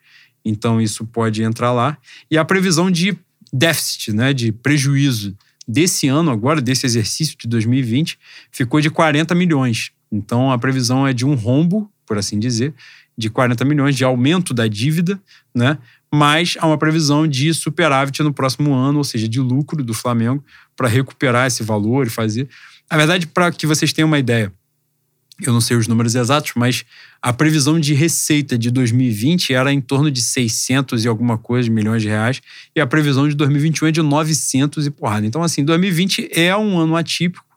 Então 0.50 0.82
isso 0.82 1.06
pode 1.06 1.44
entrar 1.44 1.72
lá. 1.72 1.98
E 2.30 2.38
a 2.38 2.44
previsão 2.44 2.90
de 2.90 3.18
déficit, 3.54 4.14
né, 4.14 4.34
de 4.34 4.52
prejuízo 4.52 5.36
desse 5.68 6.08
ano 6.08 6.32
agora, 6.32 6.62
desse 6.62 6.86
exercício 6.86 7.38
de 7.38 7.48
2020, 7.48 8.18
ficou 8.52 8.82
de 8.82 8.90
40 8.90 9.36
milhões. 9.36 9.92
Então 10.12 10.52
a 10.52 10.58
previsão 10.58 11.08
é 11.08 11.14
de 11.14 11.26
um 11.26 11.36
rombo, 11.36 11.92
por 12.06 12.18
assim 12.18 12.40
dizer, 12.40 12.74
de 13.16 13.30
40 13.30 13.64
milhões 13.66 13.96
de 13.96 14.04
aumento 14.04 14.54
da 14.54 14.68
dívida, 14.68 15.20
né? 15.54 15.78
Mas 16.12 16.58
há 16.60 16.66
uma 16.66 16.78
previsão 16.78 17.28
de 17.28 17.54
superávit 17.54 18.24
no 18.24 18.34
próximo 18.34 18.74
ano, 18.74 18.98
ou 18.98 19.04
seja, 19.04 19.28
de 19.28 19.40
lucro 19.40 19.84
do 19.84 19.94
Flamengo 19.94 20.44
para 20.76 20.88
recuperar 20.88 21.46
esse 21.46 21.62
valor 21.62 22.08
e 22.08 22.10
fazer. 22.10 22.50
Na 22.90 22.98
verdade, 22.98 23.28
para 23.28 23.52
que 23.52 23.68
vocês 23.68 23.94
tenham 23.94 24.08
uma 24.08 24.18
ideia, 24.18 24.52
eu 25.42 25.54
não 25.54 25.62
sei 25.62 25.78
os 25.78 25.88
números 25.88 26.16
exatos, 26.16 26.54
mas 26.56 26.86
a 27.22 27.32
previsão 27.32 27.80
de 27.80 27.94
receita 27.94 28.58
de 28.58 28.72
2020 28.72 29.54
era 29.54 29.72
em 29.72 29.82
torno 29.82 30.12
de 30.12 30.22
600 30.22 31.06
e 31.06 31.08
alguma 31.08 31.38
coisa 31.38 31.70
milhões 31.70 32.02
de 32.02 32.08
reais, 32.08 32.42
e 32.76 32.82
a 32.82 32.88
previsão 32.88 33.28
de 33.28 33.36
2021 33.36 33.88
é 33.88 33.92
de 33.92 34.02
900 34.02 34.86
e 34.88 34.92
porrada. 34.92 35.26
Então, 35.26 35.42
assim, 35.42 35.64
2020 35.64 36.30
é 36.34 36.56
um 36.56 36.78
ano 36.78 36.96
atípico, 36.96 37.50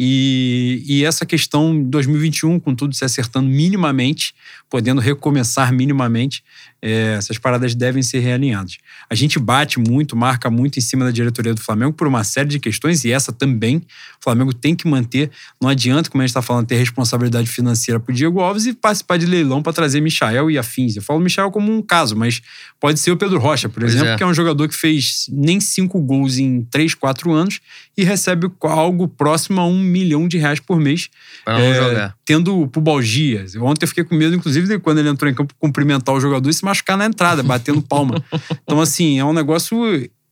e, 0.00 0.84
e, 0.86 1.04
essa 1.04 1.26
questão 1.26 1.82
2021, 1.82 2.60
com 2.60 2.72
tudo 2.72 2.94
se 2.94 3.04
acertando 3.04 3.48
minimamente, 3.48 4.32
podendo 4.70 5.00
recomeçar 5.00 5.72
minimamente, 5.72 6.44
é, 6.80 7.14
essas 7.18 7.38
paradas 7.38 7.74
devem 7.74 8.02
ser 8.02 8.20
realinhadas. 8.20 8.78
A 9.10 9.14
gente 9.14 9.38
bate 9.38 9.78
muito, 9.78 10.16
marca 10.16 10.48
muito 10.50 10.78
em 10.78 10.82
cima 10.82 11.04
da 11.04 11.10
diretoria 11.10 11.52
do 11.52 11.60
Flamengo 11.60 11.92
por 11.92 12.06
uma 12.06 12.22
série 12.22 12.48
de 12.48 12.60
questões, 12.60 13.04
e 13.04 13.12
essa 13.12 13.32
também 13.32 13.76
o 13.76 13.82
Flamengo 14.22 14.52
tem 14.52 14.74
que 14.76 14.86
manter. 14.86 15.30
Não 15.60 15.68
adianta, 15.68 16.08
como 16.08 16.22
a 16.22 16.24
gente 16.24 16.30
está 16.30 16.42
falando, 16.42 16.66
ter 16.66 16.76
responsabilidade 16.76 17.48
financeira 17.48 17.98
para 17.98 18.12
o 18.12 18.14
Diego 18.14 18.40
Alves 18.40 18.66
e 18.66 18.72
participar 18.72 19.16
de 19.16 19.26
leilão 19.26 19.62
para 19.62 19.72
trazer 19.72 20.00
Michael 20.00 20.50
e 20.50 20.58
afins. 20.58 20.96
Eu 20.96 21.02
falo 21.02 21.20
Michael 21.20 21.50
como 21.50 21.72
um 21.72 21.82
caso, 21.82 22.14
mas 22.16 22.40
pode 22.80 23.00
ser 23.00 23.10
o 23.10 23.16
Pedro 23.16 23.38
Rocha, 23.38 23.68
por 23.68 23.80
pois 23.80 23.94
exemplo, 23.94 24.12
é. 24.12 24.16
que 24.16 24.22
é 24.22 24.26
um 24.26 24.34
jogador 24.34 24.68
que 24.68 24.74
fez 24.74 25.26
nem 25.32 25.60
cinco 25.60 26.00
gols 26.00 26.38
em 26.38 26.62
três, 26.70 26.94
quatro 26.94 27.32
anos 27.32 27.60
e 27.96 28.04
recebe 28.04 28.48
algo 28.62 29.08
próximo 29.08 29.60
a 29.60 29.66
um 29.66 29.78
milhão 29.78 30.28
de 30.28 30.38
reais 30.38 30.60
por 30.60 30.78
mês. 30.78 31.08
Para 31.44 31.60
é, 31.60 31.74
jogar. 31.74 32.16
Tendo 32.24 32.68
pubalgia. 32.68 33.44
Ontem 33.60 33.84
eu 33.84 33.88
fiquei 33.88 34.04
com 34.04 34.14
medo, 34.14 34.36
inclusive, 34.36 34.68
de 34.68 34.78
quando 34.78 34.98
ele 34.98 35.08
entrou 35.08 35.30
em 35.30 35.34
campo 35.34 35.52
cumprimentar 35.58 36.14
o 36.14 36.20
jogador 36.20 36.48
e 36.48 36.54
se 36.54 36.64
machucar 36.68 36.96
na 36.96 37.06
entrada, 37.06 37.42
batendo 37.42 37.82
palma. 37.82 38.22
então, 38.62 38.80
assim, 38.80 39.18
é 39.18 39.24
um 39.24 39.32
negócio. 39.32 39.76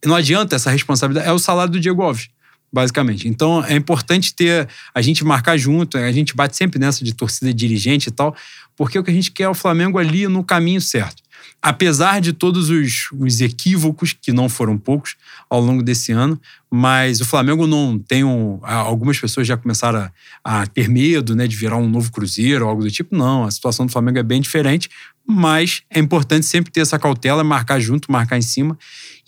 Não 0.05 0.15
adianta 0.15 0.57
essa 0.57 0.71
responsabilidade. 0.71 1.29
É 1.29 1.33
o 1.33 1.39
salário 1.39 1.73
do 1.73 1.81
Diego 1.81 2.03
Alves 2.03 2.29
basicamente. 2.73 3.27
Então 3.27 3.65
é 3.65 3.75
importante 3.75 4.35
ter 4.35 4.69
a 4.95 5.01
gente 5.01 5.25
marcar 5.25 5.57
junto, 5.57 5.97
a 5.97 6.13
gente 6.13 6.35
bate 6.35 6.57
sempre 6.57 6.79
nessa 6.79 7.03
de 7.05 7.15
torcida 7.15 7.55
dirigente 7.55 8.09
e 8.09 8.13
tal, 8.13 8.37
porque 8.77 8.99
o 8.99 9.05
que 9.05 9.11
a 9.11 9.15
gente 9.15 9.31
quer 9.31 9.45
é 9.45 9.49
o 9.49 9.55
Flamengo 9.55 9.99
ali 9.99 10.27
no 10.27 10.45
caminho 10.45 10.81
certo 10.81 11.23
apesar 11.61 12.21
de 12.21 12.33
todos 12.33 12.71
os, 12.71 13.11
os, 13.13 13.41
equívocos, 13.41 14.13
que 14.13 14.33
não 14.33 14.49
foram 14.49 14.79
poucos, 14.79 15.17
ao 15.49 15.61
longo 15.61 15.83
desse 15.83 16.13
ano, 16.13 16.41
mas 16.71 17.21
o 17.21 17.25
Flamengo 17.25 17.67
não 17.67 17.99
tem 17.99 18.23
um, 18.23 18.61
algumas 18.63 19.19
pessoas 19.19 19.47
já 19.47 19.57
começaram 19.57 20.11
a, 20.45 20.61
a, 20.63 20.67
ter 20.67 20.89
medo 20.89 21.35
né, 21.35 21.47
de 21.47 21.57
virar 21.57 21.77
um 21.77 21.89
novo 21.89 22.13
Cruzeiro 22.13 22.65
ou 22.65 22.71
algo 22.71 22.83
do 22.83 22.91
tipo. 22.91 23.17
Não, 23.17 23.45
a 23.45 23.51
situação 23.51 23.87
do 23.87 23.93
Flamengo 23.93 24.19
é 24.19 24.23
bem 24.23 24.41
diferente, 24.41 24.89
mas 25.27 25.83
é 25.91 25.99
importante 25.99 26.47
sempre 26.47 26.71
ter 26.71 26.81
essa 26.81 26.99
cautela, 26.99 27.43
marcar 27.43 27.81
junto, 27.81 28.13
marcar 28.13 28.39
em 28.39 28.43
cima. 28.43 28.79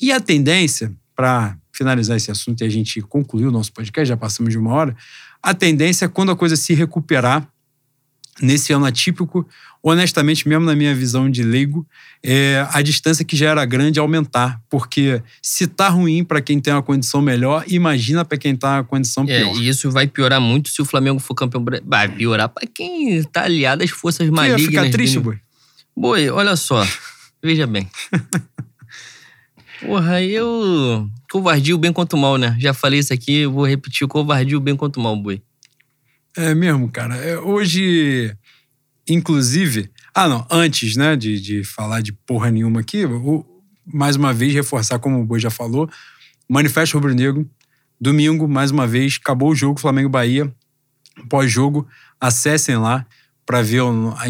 E 0.00 0.12
a 0.12 0.20
tendência, 0.20 0.92
para 1.16 1.56
finalizar 1.72 2.16
esse 2.16 2.30
assunto 2.30 2.60
e 2.62 2.64
a 2.64 2.68
gente 2.68 3.00
concluir 3.00 3.46
o 3.46 3.52
nosso 3.52 3.72
podcast, 3.72 4.08
já 4.08 4.16
passamos 4.16 4.52
de 4.52 4.58
uma 4.58 4.72
hora, 4.72 4.96
a 5.42 5.54
tendência 5.54 6.04
é 6.04 6.08
quando 6.08 6.30
a 6.30 6.36
coisa 6.36 6.56
se 6.56 6.74
recuperar 6.74 7.48
nesse 8.40 8.72
ano 8.72 8.84
atípico, 8.84 9.46
honestamente, 9.82 10.48
mesmo 10.48 10.64
na 10.64 10.74
minha 10.74 10.94
visão 10.94 11.30
de 11.30 11.42
leigo, 11.42 11.86
é 12.22 12.66
a 12.72 12.82
distância 12.82 13.24
que 13.24 13.36
já 13.36 13.50
era 13.50 13.64
grande 13.64 13.98
aumentar. 13.98 14.60
Porque 14.68 15.22
se 15.42 15.66
tá 15.66 15.88
ruim 15.88 16.24
para 16.24 16.40
quem 16.40 16.60
tem 16.60 16.72
uma 16.72 16.82
condição 16.82 17.20
melhor, 17.20 17.64
imagina 17.66 18.24
para 18.24 18.38
quem 18.38 18.56
tá 18.56 18.76
uma 18.76 18.84
condição 18.84 19.24
é, 19.24 19.38
pior. 19.38 19.56
E 19.56 19.68
isso 19.68 19.90
vai 19.90 20.06
piorar 20.06 20.40
muito 20.40 20.68
se 20.68 20.80
o 20.80 20.84
Flamengo 20.84 21.18
for 21.18 21.34
campeão. 21.34 21.64
Vai 21.84 22.08
piorar 22.08 22.48
para 22.48 22.66
quem 22.66 23.22
tá 23.24 23.44
aliado 23.44 23.84
às 23.84 23.90
forças 23.90 24.28
malignas. 24.30 24.62
Ia 24.62 24.68
ficar 24.68 24.90
triste, 24.90 25.18
boi? 25.18 25.38
Boi, 25.96 26.30
olha 26.30 26.56
só. 26.56 26.86
Veja 27.42 27.66
bem. 27.66 27.88
Porra, 29.84 30.22
eu. 30.22 31.08
Covardia 31.30 31.74
o 31.74 31.78
bem 31.78 31.92
quanto 31.92 32.16
mal, 32.16 32.36
né? 32.36 32.56
Já 32.58 32.74
falei 32.74 32.98
isso 32.98 33.12
aqui, 33.12 33.46
vou 33.46 33.66
repetir: 33.66 34.06
covardia 34.08 34.56
o 34.56 34.60
bem 34.60 34.76
quanto 34.76 34.98
mal, 34.98 35.16
boi. 35.16 35.40
É 36.38 36.54
mesmo, 36.54 36.88
cara. 36.88 37.16
É, 37.16 37.36
hoje, 37.36 38.32
inclusive. 39.08 39.90
Ah, 40.14 40.28
não. 40.28 40.46
Antes, 40.48 40.94
né, 40.94 41.16
de, 41.16 41.40
de 41.40 41.64
falar 41.64 42.00
de 42.00 42.12
porra 42.12 42.48
nenhuma 42.48 42.78
aqui, 42.78 43.04
vou, 43.04 43.44
mais 43.84 44.14
uma 44.14 44.32
vez 44.32 44.54
reforçar, 44.54 45.00
como 45.00 45.20
o 45.20 45.24
Boi 45.24 45.40
já 45.40 45.50
falou, 45.50 45.90
Manifesto 46.48 46.96
Rubro 46.96 47.12
Negro. 47.12 47.44
Domingo, 48.00 48.46
mais 48.46 48.70
uma 48.70 48.86
vez, 48.86 49.18
acabou 49.20 49.50
o 49.50 49.54
jogo 49.54 49.80
Flamengo-Bahia. 49.80 50.54
Pós-jogo, 51.28 51.88
acessem 52.20 52.76
lá 52.76 53.04
para 53.44 53.60
ver, 53.60 53.82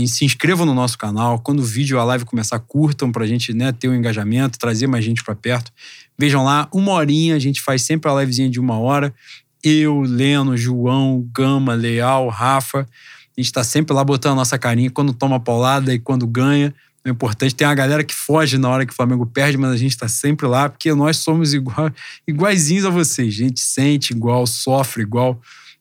se 0.07 0.25
inscrevam 0.25 0.65
no 0.65 0.73
nosso 0.73 0.97
canal. 0.97 1.39
Quando 1.41 1.61
o 1.61 1.65
vídeo, 1.65 1.99
a 1.99 2.05
live 2.05 2.25
começar, 2.25 2.59
curtam 2.59 3.13
para 3.13 3.25
a 3.25 3.27
gente 3.27 3.53
né, 3.53 3.71
ter 3.71 3.87
um 3.87 3.95
engajamento, 3.95 4.59
trazer 4.59 4.87
mais 4.87 5.05
gente 5.05 5.23
para 5.23 5.35
perto. 5.35 5.71
Vejam 6.19 6.43
lá, 6.43 6.71
uma 6.73 6.93
horinha, 6.93 7.37
a 7.37 7.39
gente 7.39 7.61
faz 7.61 7.83
sempre 7.83 8.11
a 8.11 8.15
livezinha 8.15 8.49
de 8.49 8.59
uma 8.59 8.79
hora 8.79 9.15
eu, 9.63 10.01
Leno, 10.01 10.57
João, 10.57 11.27
Gama, 11.33 11.75
Leal, 11.75 12.29
Rafa. 12.29 12.81
A 12.81 13.41
gente 13.41 13.47
está 13.47 13.63
sempre 13.63 13.95
lá 13.95 14.03
botando 14.03 14.33
a 14.33 14.37
nossa 14.37 14.59
carinha 14.59 14.91
quando 14.91 15.13
toma 15.13 15.39
paulada 15.39 15.95
e 15.95 15.99
quando 15.99 16.27
ganha. 16.27 16.75
É 17.05 17.11
importante. 17.11 17.55
Tem 17.55 17.67
uma 17.67 17.75
galera 17.75 18.05
que 18.05 18.15
foge 18.15 18.59
na 18.59 18.69
hora 18.69 18.85
que 18.85 18.93
o 18.93 18.97
Flamengo 18.97 19.25
perde, 19.25 19.57
mas 19.57 19.71
a 19.71 19.77
gente 19.77 19.93
está 19.93 20.09
sempre 20.09 20.47
lá, 20.47 20.69
porque 20.69 20.93
nós 20.93 21.19
somos 21.19 21.55
igual, 21.55 21.91
iguaizinhos 22.27 22.85
a 22.85 22.91
vocês. 22.91 23.35
A 23.35 23.37
gente 23.37 23.61
sente 23.61 24.13
igual, 24.13 24.47
sofre 24.47 25.03
igual. 25.03 25.41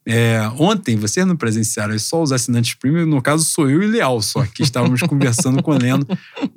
É, 0.10 0.40
ontem, 0.58 0.96
vocês 0.96 1.26
não 1.26 1.36
presenciaram, 1.36 1.94
é 1.94 1.98
só 1.98 2.24
os 2.24 2.32
assinantes 2.32 2.74
premium, 2.76 3.06
no 3.06 3.22
caso 3.22 3.44
sou 3.44 3.70
eu 3.70 3.84
e 3.84 3.88
Leal 3.88 4.22
só, 4.22 4.46
que 4.46 4.64
estávamos 4.64 5.02
conversando 5.04 5.62
com 5.62 5.72
o 5.72 5.78
Leno 5.78 6.08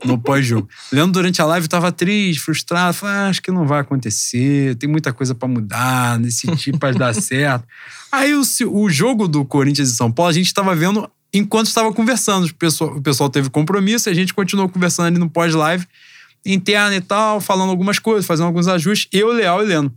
no 0.05 0.17
pós-jogo. 0.17 0.69
Leno, 0.93 1.11
durante 1.11 1.43
a 1.43 1.45
live, 1.47 1.67
estava 1.67 1.91
triste, 1.91 2.41
frustrado, 2.41 2.95
falou, 2.95 3.13
ah, 3.13 3.27
acho 3.27 3.43
que 3.43 3.51
não 3.51 3.67
vai 3.67 3.81
acontecer, 3.81 4.77
tem 4.77 4.89
muita 4.89 5.13
coisa 5.13 5.35
para 5.35 5.49
mudar, 5.49 6.17
nesse 6.21 6.47
tipo 6.55 6.79
vai 6.81 6.95
dar 6.95 7.13
certo. 7.21 7.67
Aí 8.13 8.33
o, 8.37 8.43
o 8.69 8.89
jogo 8.89 9.27
do 9.27 9.45
Corinthians 9.45 9.91
e 9.91 9.97
São 9.97 10.13
Paulo, 10.13 10.31
a 10.31 10.33
gente 10.33 10.47
estava 10.47 10.73
vendo 10.73 11.11
enquanto 11.35 11.67
estava 11.67 11.93
conversando. 11.93 12.47
O 12.47 12.55
pessoal, 12.55 12.97
o 12.99 13.03
pessoal 13.03 13.29
teve 13.29 13.51
compromisso, 13.51 14.09
a 14.09 14.15
gente 14.15 14.33
continuou 14.33 14.69
conversando 14.69 15.07
ali 15.07 15.19
no 15.19 15.29
pós-live, 15.29 15.85
interna 16.47 16.95
e 16.95 17.01
tal, 17.01 17.41
falando 17.41 17.71
algumas 17.71 17.99
coisas, 17.99 18.27
fazendo 18.27 18.47
alguns 18.47 18.69
ajustes, 18.69 19.09
eu, 19.13 19.33
Leal 19.33 19.61
e 19.65 19.67
Leno. 19.67 19.93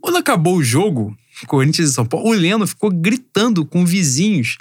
Quando 0.00 0.16
acabou 0.16 0.56
o 0.56 0.64
jogo, 0.64 1.16
Corinthians 1.46 1.90
e 1.90 1.92
São 1.92 2.06
Paulo, 2.06 2.28
o 2.28 2.32
Leno 2.32 2.66
ficou 2.66 2.90
gritando 2.90 3.64
com 3.64 3.84
vizinhos 3.84 4.56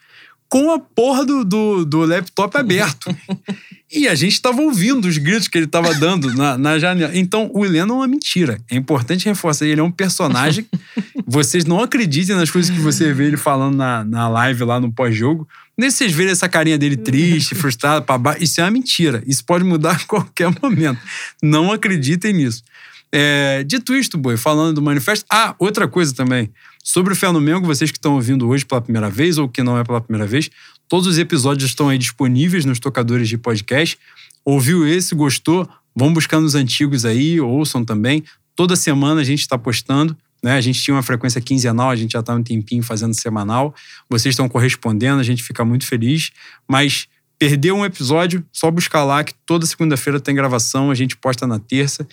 com 0.50 0.72
a 0.72 0.80
porra 0.80 1.24
do, 1.24 1.46
do, 1.46 1.86
do 1.86 2.00
laptop 2.00 2.58
aberto. 2.58 3.16
e 3.94 4.08
a 4.08 4.16
gente 4.16 4.34
estava 4.34 4.60
ouvindo 4.60 5.08
os 5.08 5.20
gritos 5.20 5.48
que 5.48 5.56
ele 5.56 5.66
estava 5.66 5.94
dando 5.94 6.34
na, 6.34 6.58
na 6.58 6.80
janela. 6.80 7.16
Então, 7.16 7.52
o 7.54 7.64
Leno 7.64 7.94
é 7.94 7.98
uma 7.98 8.08
mentira. 8.08 8.60
É 8.70 8.76
importante 8.76 9.26
reforçar. 9.26 9.68
Ele 9.68 9.80
é 9.80 9.84
um 9.84 9.92
personagem. 9.92 10.66
vocês 11.26 11.66
não 11.66 11.80
acreditem 11.80 12.36
nas 12.36 12.50
coisas 12.50 12.76
que 12.76 12.82
você 12.82 13.14
vê 13.14 13.26
ele 13.26 13.38
falando 13.38 13.76
na, 13.76 14.04
na 14.04 14.28
live 14.28 14.64
lá 14.64 14.80
no 14.80 14.92
pós-jogo. 14.92 15.48
Nem 15.78 15.92
vocês 15.92 16.12
verem 16.12 16.32
essa 16.32 16.50
carinha 16.50 16.80
dele 16.80 16.98
triste, 16.98 17.54
frustrado, 17.56 18.04
baixo. 18.18 18.44
Isso 18.44 18.60
é 18.60 18.64
uma 18.64 18.72
mentira. 18.72 19.24
Isso 19.28 19.46
pode 19.46 19.64
mudar 19.64 19.98
a 19.98 20.06
qualquer 20.06 20.52
momento. 20.60 21.00
Não 21.44 21.72
acreditem 21.72 22.34
nisso. 22.34 22.64
É, 23.12 23.64
dito 23.64 23.96
isto, 23.96 24.18
Boi, 24.18 24.36
falando 24.36 24.76
do 24.76 24.82
manifesto. 24.82 25.26
Ah, 25.32 25.56
outra 25.60 25.88
coisa 25.88 26.14
também. 26.14 26.52
Sobre 26.92 27.14
o 27.14 27.16
Fé 27.16 27.32
no 27.32 27.40
Mengo, 27.40 27.68
vocês 27.68 27.92
que 27.92 28.00
estão 28.00 28.16
ouvindo 28.16 28.48
hoje 28.48 28.66
pela 28.66 28.82
primeira 28.82 29.12
vez 29.12 29.38
ou 29.38 29.48
que 29.48 29.62
não 29.62 29.78
é 29.78 29.84
pela 29.84 30.02
primeira 30.02 30.26
vez, 30.26 30.50
todos 30.88 31.06
os 31.06 31.20
episódios 31.20 31.70
estão 31.70 31.88
aí 31.88 32.00
disponíveis 32.00 32.66
nos 32.66 32.80
tocadores 32.80 33.30
de 33.30 33.38
podcast. 33.38 33.96
Ouviu 34.44 34.88
esse, 34.88 35.14
gostou? 35.14 35.70
Vão 35.96 36.12
buscar 36.12 36.40
nos 36.40 36.56
antigos 36.56 37.06
aí, 37.06 37.40
ouçam 37.40 37.86
também. 37.86 38.24
Toda 38.56 38.76
semana 38.76 39.22
a 39.22 39.24
gente 39.24 39.42
está 39.42 39.56
postando. 39.56 40.18
Né? 40.42 40.54
A 40.54 40.62
gente 40.62 40.82
tinha 40.82 40.96
uma 40.96 41.04
frequência 41.04 41.40
quinzenal, 41.40 41.92
a 41.92 41.96
gente 41.96 42.14
já 42.14 42.22
está 42.22 42.34
um 42.34 42.42
tempinho 42.42 42.82
fazendo 42.82 43.14
semanal. 43.14 43.72
Vocês 44.10 44.34
estão 44.34 44.50
correspondendo, 44.50 45.20
a 45.20 45.24
gente 45.24 45.44
fica 45.44 45.64
muito 45.64 45.86
feliz. 45.86 46.32
Mas 46.68 47.08
perdeu 47.38 47.76
um 47.76 47.86
episódio, 47.86 48.44
só 48.52 48.72
buscar 48.72 49.04
lá 49.04 49.24
que 49.24 49.36
toda 49.46 49.64
segunda-feira 49.68 50.20
tem 50.20 50.34
gravação, 50.34 50.90
a 50.90 50.96
gente 50.96 51.16
posta 51.16 51.46
na 51.46 51.60
terça. 51.60 52.08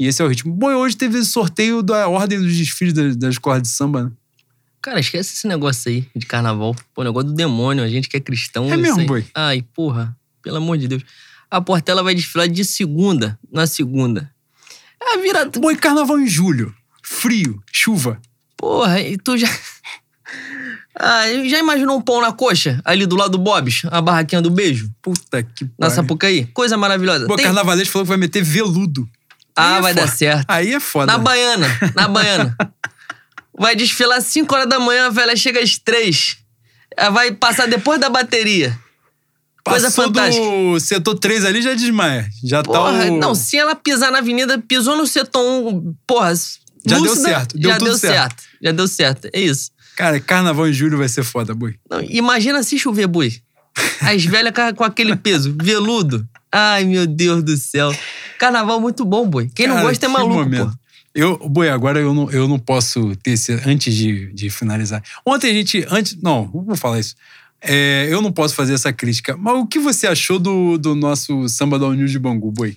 E 0.00 0.06
esse 0.06 0.22
é 0.22 0.24
o 0.24 0.28
ritmo. 0.28 0.54
Bom, 0.54 0.68
hoje 0.68 0.96
teve 0.96 1.22
sorteio 1.22 1.82
da 1.82 2.08
ordem 2.08 2.40
dos 2.40 2.56
desfiles 2.56 2.94
das, 2.94 3.34
escolas 3.34 3.60
de 3.60 3.68
samba, 3.68 4.04
né? 4.04 4.12
Cara, 4.82 4.98
esquece 4.98 5.34
esse 5.34 5.46
negócio 5.46 5.90
aí 5.90 6.08
de 6.14 6.26
carnaval. 6.26 6.74
Pô, 6.92 7.04
negócio 7.04 7.28
do 7.28 7.34
demônio, 7.34 7.84
a 7.84 7.88
gente 7.88 8.08
que 8.08 8.16
é 8.16 8.20
cristão. 8.20 8.70
É 8.70 8.76
mesmo, 8.76 9.06
boi? 9.06 9.24
Ai, 9.32 9.62
porra, 9.74 10.16
pelo 10.42 10.56
amor 10.56 10.76
de 10.76 10.88
Deus. 10.88 11.04
A 11.48 11.60
Portela 11.60 12.02
vai 12.02 12.14
desfilar 12.14 12.48
de 12.48 12.64
segunda, 12.64 13.38
na 13.50 13.66
segunda. 13.66 14.30
É 15.00 15.18
vira. 15.18 15.44
Boi, 15.44 15.76
carnaval 15.76 16.18
em 16.18 16.26
julho. 16.26 16.74
Frio, 17.02 17.62
chuva. 17.72 18.20
Porra, 18.56 19.00
e 19.00 19.16
tu 19.16 19.38
já. 19.38 19.48
Ah, 20.98 21.24
já 21.48 21.58
imaginou 21.58 21.96
um 21.96 22.02
pão 22.02 22.20
na 22.20 22.32
coxa? 22.32 22.80
Ali 22.84 23.06
do 23.06 23.16
lado 23.16 23.32
do 23.32 23.38
Bob's? 23.38 23.82
A 23.90 24.00
barraquinha 24.00 24.42
do 24.42 24.50
beijo? 24.50 24.90
Puta 25.00 25.42
que 25.42 25.64
pariu. 25.64 25.74
Na 25.78 25.90
Sapucaí? 25.90 26.46
Coisa 26.46 26.76
maravilhosa. 26.76 27.26
Pô, 27.26 27.34
Tem... 27.36 27.46
Carnavalês 27.46 27.88
falou 27.88 28.04
que 28.04 28.10
vai 28.10 28.18
meter 28.18 28.42
veludo. 28.42 29.08
Ah, 29.56 29.72
Aí 29.72 29.78
é 29.78 29.80
vai 29.80 29.94
dar 29.94 30.02
foda. 30.02 30.16
certo. 30.16 30.44
Aí 30.48 30.74
é 30.74 30.80
foda. 30.80 31.12
Na 31.12 31.18
baiana, 31.18 31.66
na 31.94 32.08
baiana. 32.08 32.56
Vai 33.58 33.76
desfilar 33.76 34.16
às 34.16 34.24
5 34.24 34.54
horas 34.54 34.68
da 34.68 34.78
manhã, 34.80 35.06
a 35.06 35.10
velha 35.10 35.36
chega 35.36 35.60
às 35.60 35.76
3. 35.78 36.36
Ela 36.96 37.10
vai 37.10 37.32
passar 37.32 37.66
depois 37.68 38.00
da 38.00 38.08
bateria. 38.08 38.78
Coisa 39.64 39.86
Passou 39.86 40.04
fantástica. 40.06 40.44
do 40.44 40.80
setor 40.80 41.18
3 41.18 41.44
ali, 41.44 41.62
já 41.62 41.74
desmaia. 41.74 42.28
Já 42.42 42.62
Porra, 42.62 43.04
tá 43.06 43.12
o... 43.12 43.18
não, 43.18 43.34
se 43.34 43.56
ela 43.56 43.76
pisar 43.76 44.10
na 44.10 44.18
avenida, 44.18 44.58
pisou 44.58 44.96
no 44.96 45.06
setor 45.06 45.40
1, 45.68 45.94
porra. 46.06 46.34
Já 46.34 46.96
deu 46.96 46.98
lúcida, 47.04 47.28
certo, 47.28 47.58
deu 47.58 47.70
já 47.70 47.78
deu 47.78 47.96
certo. 47.98 48.14
certo. 48.14 48.44
Já 48.60 48.72
deu 48.72 48.88
certo. 48.88 49.28
É 49.32 49.40
isso. 49.40 49.70
Cara, 49.96 50.18
carnaval 50.18 50.66
em 50.68 50.72
julho 50.72 50.98
vai 50.98 51.08
ser 51.08 51.22
foda, 51.22 51.54
boi. 51.54 51.76
Não, 51.88 52.00
imagina 52.02 52.60
se 52.64 52.76
chover, 52.76 53.06
boi. 53.06 53.40
As 54.00 54.24
velhas 54.24 54.52
com- 54.76 54.82
aquele 54.84 55.14
peso, 55.14 55.54
veludo. 55.62 56.26
Ai, 56.50 56.84
meu 56.84 57.06
Deus 57.06 57.42
do 57.44 57.56
céu. 57.56 57.94
Carnaval 58.38 58.80
muito 58.80 59.04
bom, 59.04 59.26
boi. 59.28 59.48
Quem 59.54 59.68
não 59.68 59.76
Cara, 59.76 59.86
gosta 59.88 60.06
é 60.06 60.08
maluco, 60.08 60.50
pô. 60.50 60.70
Eu, 61.14 61.36
boi, 61.48 61.68
agora 61.68 62.00
eu 62.00 62.14
não, 62.14 62.30
eu 62.30 62.48
não 62.48 62.58
posso 62.58 63.14
ter 63.16 63.32
esse. 63.32 63.52
Antes 63.66 63.94
de, 63.94 64.32
de 64.32 64.48
finalizar. 64.48 65.02
Ontem 65.26 65.50
a 65.50 65.54
gente. 65.54 65.84
Antes, 65.90 66.16
não, 66.22 66.46
vou 66.48 66.74
falar 66.76 67.00
isso. 67.00 67.14
É, 67.60 68.08
eu 68.10 68.20
não 68.22 68.32
posso 68.32 68.54
fazer 68.54 68.72
essa 68.74 68.92
crítica. 68.92 69.36
Mas 69.36 69.54
o 69.54 69.66
que 69.66 69.78
você 69.78 70.06
achou 70.06 70.38
do, 70.38 70.78
do 70.78 70.94
nosso 70.94 71.48
samba 71.48 71.78
da 71.78 71.86
União 71.86 72.06
de 72.06 72.18
Bangu, 72.18 72.50
boi? 72.50 72.76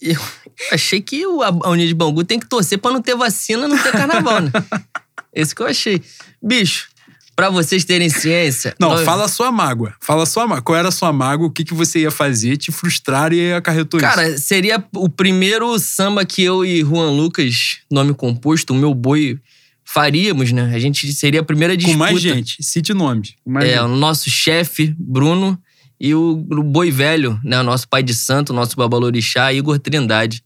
Eu 0.00 0.20
achei 0.70 1.00
que 1.00 1.26
o- 1.26 1.42
a 1.42 1.70
União 1.70 1.86
de 1.88 1.94
Bangu 1.94 2.22
tem 2.24 2.38
que 2.38 2.46
torcer 2.46 2.78
pra 2.78 2.90
não 2.92 3.00
ter 3.02 3.16
vacina, 3.16 3.66
não 3.66 3.82
ter 3.82 3.90
carnaval, 3.92 4.40
né? 4.42 4.50
Esse 5.32 5.54
que 5.54 5.62
eu 5.62 5.66
achei. 5.66 6.02
Bicho, 6.42 6.89
pra 7.36 7.48
vocês 7.50 7.84
terem 7.84 8.08
ciência. 8.08 8.74
Não, 8.78 8.90
nós- 8.90 9.04
fala 9.04 9.24
a 9.24 9.28
sua 9.28 9.50
mágoa. 9.50 9.94
Fala 10.00 10.24
a 10.24 10.26
sua 10.26 10.46
mágoa. 10.46 10.62
Qual 10.62 10.76
era 10.78 10.88
a 10.88 10.92
sua 10.92 11.12
mágoa? 11.12 11.46
O 11.46 11.50
que, 11.50 11.64
que 11.64 11.72
você 11.74 12.00
ia 12.00 12.10
fazer? 12.10 12.56
Te 12.56 12.70
frustrar 12.70 13.32
e 13.32 13.52
acarretou 13.52 13.98
isso? 13.98 14.08
Cara, 14.08 14.36
seria 14.38 14.82
o 14.94 15.08
primeiro 15.08 15.78
samba 15.78 16.24
que 16.24 16.42
eu 16.42 16.64
e 16.64 16.80
Juan 16.80 17.10
Lucas, 17.10 17.78
nome 17.90 18.12
composto, 18.14 18.72
o 18.74 18.76
meu 18.76 18.92
boi, 18.94 19.38
faríamos, 19.84 20.52
né? 20.52 20.70
A 20.74 20.78
gente 20.78 21.10
seria 21.12 21.40
a 21.40 21.44
primeira 21.44 21.74
Com 21.74 21.78
disputa. 21.78 21.98
mais 21.98 22.20
gente. 22.20 22.62
Cite 22.62 22.92
nomes. 22.92 23.34
Com 23.44 23.50
mais 23.52 23.64
É, 23.68 23.72
gente. 23.76 23.84
o 23.84 23.88
nosso 23.96 24.28
chefe, 24.30 24.94
Bruno, 24.98 25.58
e 25.98 26.14
o, 26.14 26.32
o 26.50 26.62
Boi 26.62 26.90
Velho, 26.90 27.40
né? 27.42 27.58
O 27.60 27.62
nosso 27.62 27.88
pai 27.88 28.02
de 28.02 28.14
santo, 28.14 28.50
o 28.50 28.52
nosso 28.54 28.76
babalorixá, 28.76 29.52
Igor 29.52 29.78
Trindade. 29.78 30.42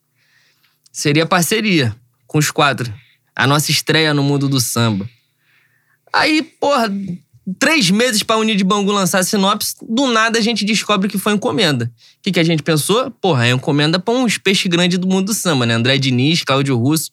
Seria 0.93 1.27
parceria 1.27 1.95
com 2.27 2.39
os 2.39 2.51
quatro. 2.51 2.93
A 3.37 3.47
nossa 3.47 3.71
estreia 3.71 4.15
no 4.15 4.23
mundo 4.23 4.49
do 4.49 4.61
samba. 4.61 5.09
Aí, 6.15 6.43
porra, 6.43 6.89
três 7.59 7.91
meses 7.91 8.23
pra 8.23 8.37
Unir 8.37 8.57
de 8.57 8.65
Bangu 8.65 8.93
lançar 8.93 9.19
a 9.19 9.23
sinopse, 9.25 9.75
do 9.83 10.07
nada 10.07 10.39
a 10.39 10.43
gente 10.43 10.65
descobre 10.65 11.09
que 11.09 11.19
foi 11.19 11.33
encomenda. 11.33 11.87
O 11.87 12.23
que, 12.23 12.31
que 12.31 12.41
a 12.41 12.45
gente 12.45 12.63
pensou? 12.63 13.11
Porra, 13.11 13.47
é 13.47 13.51
encomenda 13.51 13.99
pra 13.99 14.15
uns 14.15 14.39
peixes 14.39 14.67
grandes 14.67 14.99
do 14.99 15.09
mundo 15.09 15.27
do 15.27 15.35
samba, 15.35 15.67
né? 15.67 15.75
André 15.75 15.99
Diniz, 15.99 16.45
Cláudio 16.45 16.77
Russo. 16.79 17.11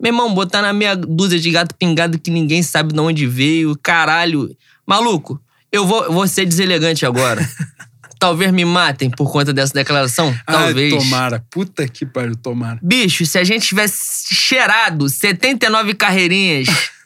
Meu 0.00 0.10
irmão, 0.10 0.32
botar 0.32 0.62
na 0.62 0.72
meia 0.72 0.96
dúzia 0.96 1.38
de 1.38 1.50
gato 1.50 1.74
pingado 1.74 2.18
que 2.18 2.30
ninguém 2.30 2.62
sabe 2.62 2.94
de 2.94 3.00
onde 3.00 3.26
veio, 3.26 3.76
caralho. 3.82 4.56
Maluco, 4.86 5.40
eu 5.70 5.86
vou, 5.86 6.04
eu 6.04 6.12
vou 6.12 6.26
ser 6.26 6.46
deselegante 6.46 7.04
agora. 7.04 7.46
Talvez 8.18 8.50
me 8.50 8.64
matem 8.64 9.10
por 9.10 9.30
conta 9.30 9.52
dessa 9.52 9.72
declaração. 9.74 10.36
Talvez. 10.44 10.92
Ai, 10.92 10.98
tomara. 10.98 11.44
Puta 11.50 11.86
que 11.86 12.04
pariu, 12.04 12.34
tomara. 12.34 12.78
Bicho, 12.82 13.24
se 13.24 13.38
a 13.38 13.44
gente 13.44 13.66
tivesse 13.66 14.34
cheirado 14.34 15.08
79 15.08 15.94
carreirinhas 15.94 16.66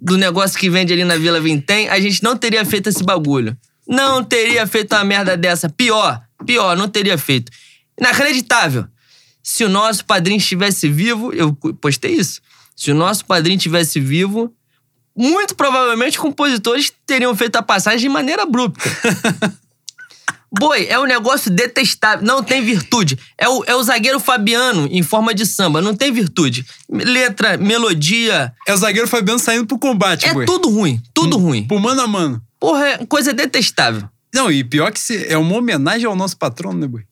do 0.00 0.16
negócio 0.16 0.58
que 0.58 0.70
vende 0.70 0.92
ali 0.92 1.04
na 1.04 1.16
Vila 1.16 1.40
Vintém, 1.40 1.88
a 1.88 2.00
gente 2.00 2.22
não 2.22 2.36
teria 2.36 2.64
feito 2.64 2.88
esse 2.88 3.02
bagulho. 3.02 3.56
Não 3.86 4.22
teria 4.22 4.66
feito 4.66 4.94
uma 4.94 5.04
merda 5.04 5.36
dessa. 5.36 5.68
Pior, 5.68 6.22
pior, 6.46 6.76
não 6.76 6.88
teria 6.88 7.18
feito. 7.18 7.50
Inacreditável. 7.98 8.86
Se 9.42 9.64
o 9.64 9.68
nosso 9.68 10.04
padrinho 10.04 10.38
estivesse 10.38 10.88
vivo, 10.88 11.32
eu 11.32 11.52
postei 11.54 12.12
isso. 12.12 12.40
Se 12.76 12.90
o 12.90 12.94
nosso 12.94 13.24
padrinho 13.26 13.56
estivesse 13.56 13.98
vivo, 14.00 14.54
muito 15.16 15.54
provavelmente 15.54 16.18
compositores 16.18 16.92
teriam 17.06 17.34
feito 17.36 17.56
a 17.56 17.62
passagem 17.62 18.00
de 18.00 18.08
maneira 18.08 18.42
abrupta. 18.42 18.82
Boi, 20.52 20.86
é 20.88 20.98
um 20.98 21.04
negócio 21.04 21.50
detestável. 21.50 22.26
Não 22.26 22.42
tem 22.42 22.62
virtude. 22.64 23.16
É 23.38 23.48
o, 23.48 23.62
é 23.66 23.74
o 23.76 23.82
zagueiro 23.82 24.18
Fabiano 24.18 24.88
em 24.90 25.02
forma 25.02 25.32
de 25.32 25.46
samba. 25.46 25.80
Não 25.80 25.94
tem 25.94 26.12
virtude. 26.12 26.66
Letra, 26.90 27.56
melodia. 27.56 28.52
É 28.66 28.74
o 28.74 28.76
zagueiro 28.76 29.06
Fabiano 29.06 29.38
saindo 29.38 29.66
pro 29.66 29.78
combate, 29.78 30.26
É 30.26 30.32
boi. 30.34 30.44
tudo 30.46 30.68
ruim. 30.68 31.00
Tudo 31.14 31.36
ruim. 31.38 31.66
Pro 31.66 31.78
mano 31.78 32.00
a 32.00 32.06
mano. 32.06 32.42
Porra, 32.58 32.86
é 32.88 33.06
coisa 33.06 33.32
detestável. 33.32 34.08
Não, 34.34 34.50
e 34.50 34.62
pior 34.64 34.90
que 34.92 34.98
se- 35.00 35.24
é 35.26 35.38
uma 35.38 35.56
homenagem 35.56 36.06
ao 36.06 36.16
nosso 36.16 36.36
patrono, 36.36 36.78
né, 36.80 36.86
boi? 36.86 37.02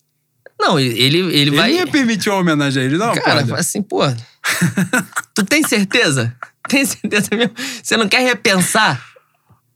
Não, 0.60 0.78
ele, 0.78 1.00
ele, 1.00 1.18
Ele 1.36 1.50
vai. 1.56 1.72
ia 1.74 1.86
permitir 1.86 2.30
uma 2.30 2.40
homenagem 2.40 2.82
a 2.82 2.86
ele, 2.86 2.98
não, 2.98 3.14
Cara, 3.14 3.44
porra. 3.46 3.60
assim, 3.60 3.80
pô. 3.80 4.00
tu 5.34 5.44
tem 5.44 5.62
certeza? 5.62 6.34
Tem 6.68 6.84
certeza 6.84 7.28
mesmo? 7.32 7.52
Você 7.82 7.96
não 7.96 8.08
quer 8.08 8.20
repensar 8.20 9.02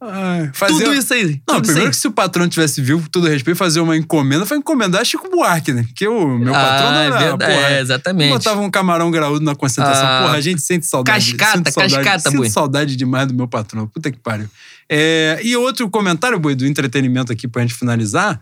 Ai, 0.05 0.51
fazer... 0.53 0.83
tudo 0.83 0.95
isso 0.95 1.15
aí? 1.15 1.41
Não, 1.47 1.57
tudo 1.57 1.67
primeiro 1.67 1.91
isso 1.91 1.99
que 1.99 2.03
se 2.03 2.09
o 2.09 2.13
patrão 2.13 2.49
tivesse 2.49 2.83
vivo, 2.83 3.03
com 3.03 3.09
todo 3.09 3.29
respeito, 3.29 3.57
fazer 3.57 3.79
uma 3.79 3.97
encomenda, 3.97 4.45
foi 4.45 4.57
encomendar 4.57 5.05
Chico 5.05 5.31
Buarque, 5.31 5.73
né? 5.73 5.85
Porque 5.85 6.09
o 6.09 6.39
meu 6.39 6.53
patrão 6.53 6.89
ah, 6.89 6.93
não 6.93 7.01
é 7.01 7.07
era, 7.07 7.19
verdade. 7.19 7.55
porra, 7.55 7.69
é, 7.69 7.81
exatamente. 7.81 8.33
Botava 8.33 8.61
um 8.61 8.71
camarão 8.71 9.11
graúdo 9.13 9.45
na 9.45 9.55
concentração. 9.55 10.05
Ah. 10.05 10.23
Porra, 10.23 10.37
a 10.37 10.41
gente 10.41 10.61
sente 10.61 10.87
saudade. 10.87 11.37
Cascata, 11.37 11.57
sinto 11.59 11.73
saudade, 11.73 11.95
cascata, 11.95 12.31
sinto 12.31 12.37
boi. 12.39 12.51
saudade 12.51 12.97
demais 12.97 13.29
do 13.29 13.35
meu 13.35 13.47
patrão. 13.47 13.87
Puta 13.87 14.11
que 14.11 14.19
pariu. 14.19 14.49
É, 14.89 15.41
e 15.43 15.57
outro 15.57 15.89
comentário, 15.89 16.39
boi, 16.39 16.57
do 16.57 16.67
entretenimento 16.67 17.33
aqui 17.33 17.47
pra 17.47 17.63
gente 17.63 17.75
finalizar. 17.75 18.41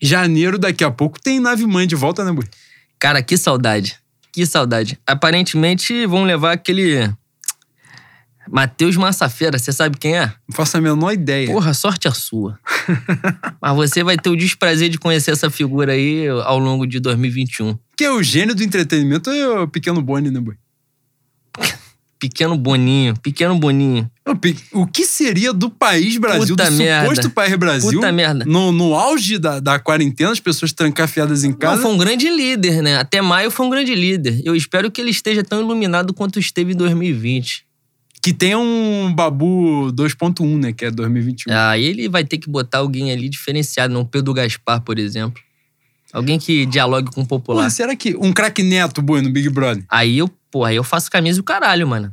Janeiro, 0.00 0.58
daqui 0.58 0.82
a 0.82 0.90
pouco, 0.90 1.20
tem 1.20 1.38
nave 1.38 1.66
mãe 1.66 1.86
de 1.86 1.94
volta, 1.94 2.24
né, 2.24 2.32
boi? 2.32 2.46
Cara, 2.98 3.22
que 3.22 3.36
saudade. 3.36 3.98
Que 4.32 4.46
saudade. 4.46 4.98
Aparentemente 5.06 6.06
vão 6.06 6.24
levar 6.24 6.52
aquele. 6.52 7.12
Matheus 8.50 8.96
Massafeira, 8.96 9.58
você 9.58 9.72
sabe 9.72 9.96
quem 9.96 10.16
é? 10.18 10.26
Não 10.48 10.54
faço 10.54 10.76
a 10.76 10.80
menor 10.80 11.12
ideia. 11.12 11.46
Porra, 11.46 11.72
sorte 11.72 12.08
a 12.08 12.12
sua. 12.12 12.58
Mas 13.62 13.76
você 13.76 14.02
vai 14.02 14.16
ter 14.16 14.28
o 14.28 14.36
desprazer 14.36 14.88
de 14.88 14.98
conhecer 14.98 15.30
essa 15.30 15.48
figura 15.48 15.92
aí 15.92 16.26
ao 16.28 16.58
longo 16.58 16.86
de 16.86 16.98
2021. 16.98 17.78
Que 17.96 18.04
é 18.04 18.10
o 18.10 18.22
gênio 18.22 18.54
do 18.54 18.62
entretenimento, 18.64 19.30
é 19.30 19.60
o 19.60 19.68
pequeno 19.68 20.02
Boni, 20.02 20.30
né, 20.30 20.40
boi? 20.40 20.56
Pequeno 22.18 22.54
Boninho, 22.54 23.14
pequeno 23.22 23.58
Boninho. 23.58 24.10
O 24.72 24.86
que 24.86 25.06
seria 25.06 25.54
do 25.54 25.70
país 25.70 26.18
Brasil, 26.18 26.54
Puta 26.54 26.70
do 26.70 26.76
merda. 26.76 27.08
suposto 27.08 27.30
país 27.30 27.56
Brasil, 27.56 27.92
Puta 27.92 28.12
merda. 28.12 28.44
no, 28.44 28.70
no 28.70 28.94
auge 28.94 29.38
da, 29.38 29.58
da 29.58 29.78
quarentena, 29.78 30.30
as 30.30 30.38
pessoas 30.38 30.70
trancafiadas 30.70 31.44
em 31.44 31.48
Não, 31.48 31.56
casa? 31.56 31.80
foi 31.80 31.90
um 31.90 31.96
grande 31.96 32.28
líder, 32.28 32.82
né? 32.82 32.98
Até 32.98 33.22
maio 33.22 33.50
foi 33.50 33.64
um 33.64 33.70
grande 33.70 33.94
líder. 33.94 34.42
Eu 34.44 34.54
espero 34.54 34.90
que 34.90 35.00
ele 35.00 35.10
esteja 35.10 35.42
tão 35.42 35.60
iluminado 35.60 36.12
quanto 36.12 36.38
esteve 36.38 36.74
em 36.74 36.76
2020. 36.76 37.64
Que 38.22 38.32
tem 38.32 38.54
um 38.54 39.12
Babu 39.14 39.90
2.1, 39.92 40.58
né? 40.58 40.72
Que 40.72 40.86
é 40.86 40.90
2021. 40.90 41.52
Aí 41.52 41.84
ele 41.84 42.08
vai 42.08 42.24
ter 42.24 42.38
que 42.38 42.50
botar 42.50 42.78
alguém 42.78 43.10
ali 43.10 43.28
diferenciado, 43.28 43.94
não 43.94 44.04
Pedro 44.04 44.34
Gaspar, 44.34 44.80
por 44.82 44.98
exemplo. 44.98 45.42
Alguém 46.12 46.38
que 46.38 46.66
dialogue 46.66 47.10
com 47.10 47.22
o 47.22 47.26
popular. 47.26 47.58
Porra, 47.58 47.70
será 47.70 47.96
que 47.96 48.16
um 48.16 48.32
craque 48.32 48.62
neto, 48.62 49.00
no 49.00 49.30
Big 49.30 49.48
Brother? 49.48 49.84
Aí 49.88 50.18
eu, 50.18 50.28
pô, 50.50 50.64
aí 50.64 50.76
eu 50.76 50.84
faço 50.84 51.10
camisa 51.10 51.38
do 51.38 51.44
caralho, 51.44 51.86
mano. 51.86 52.12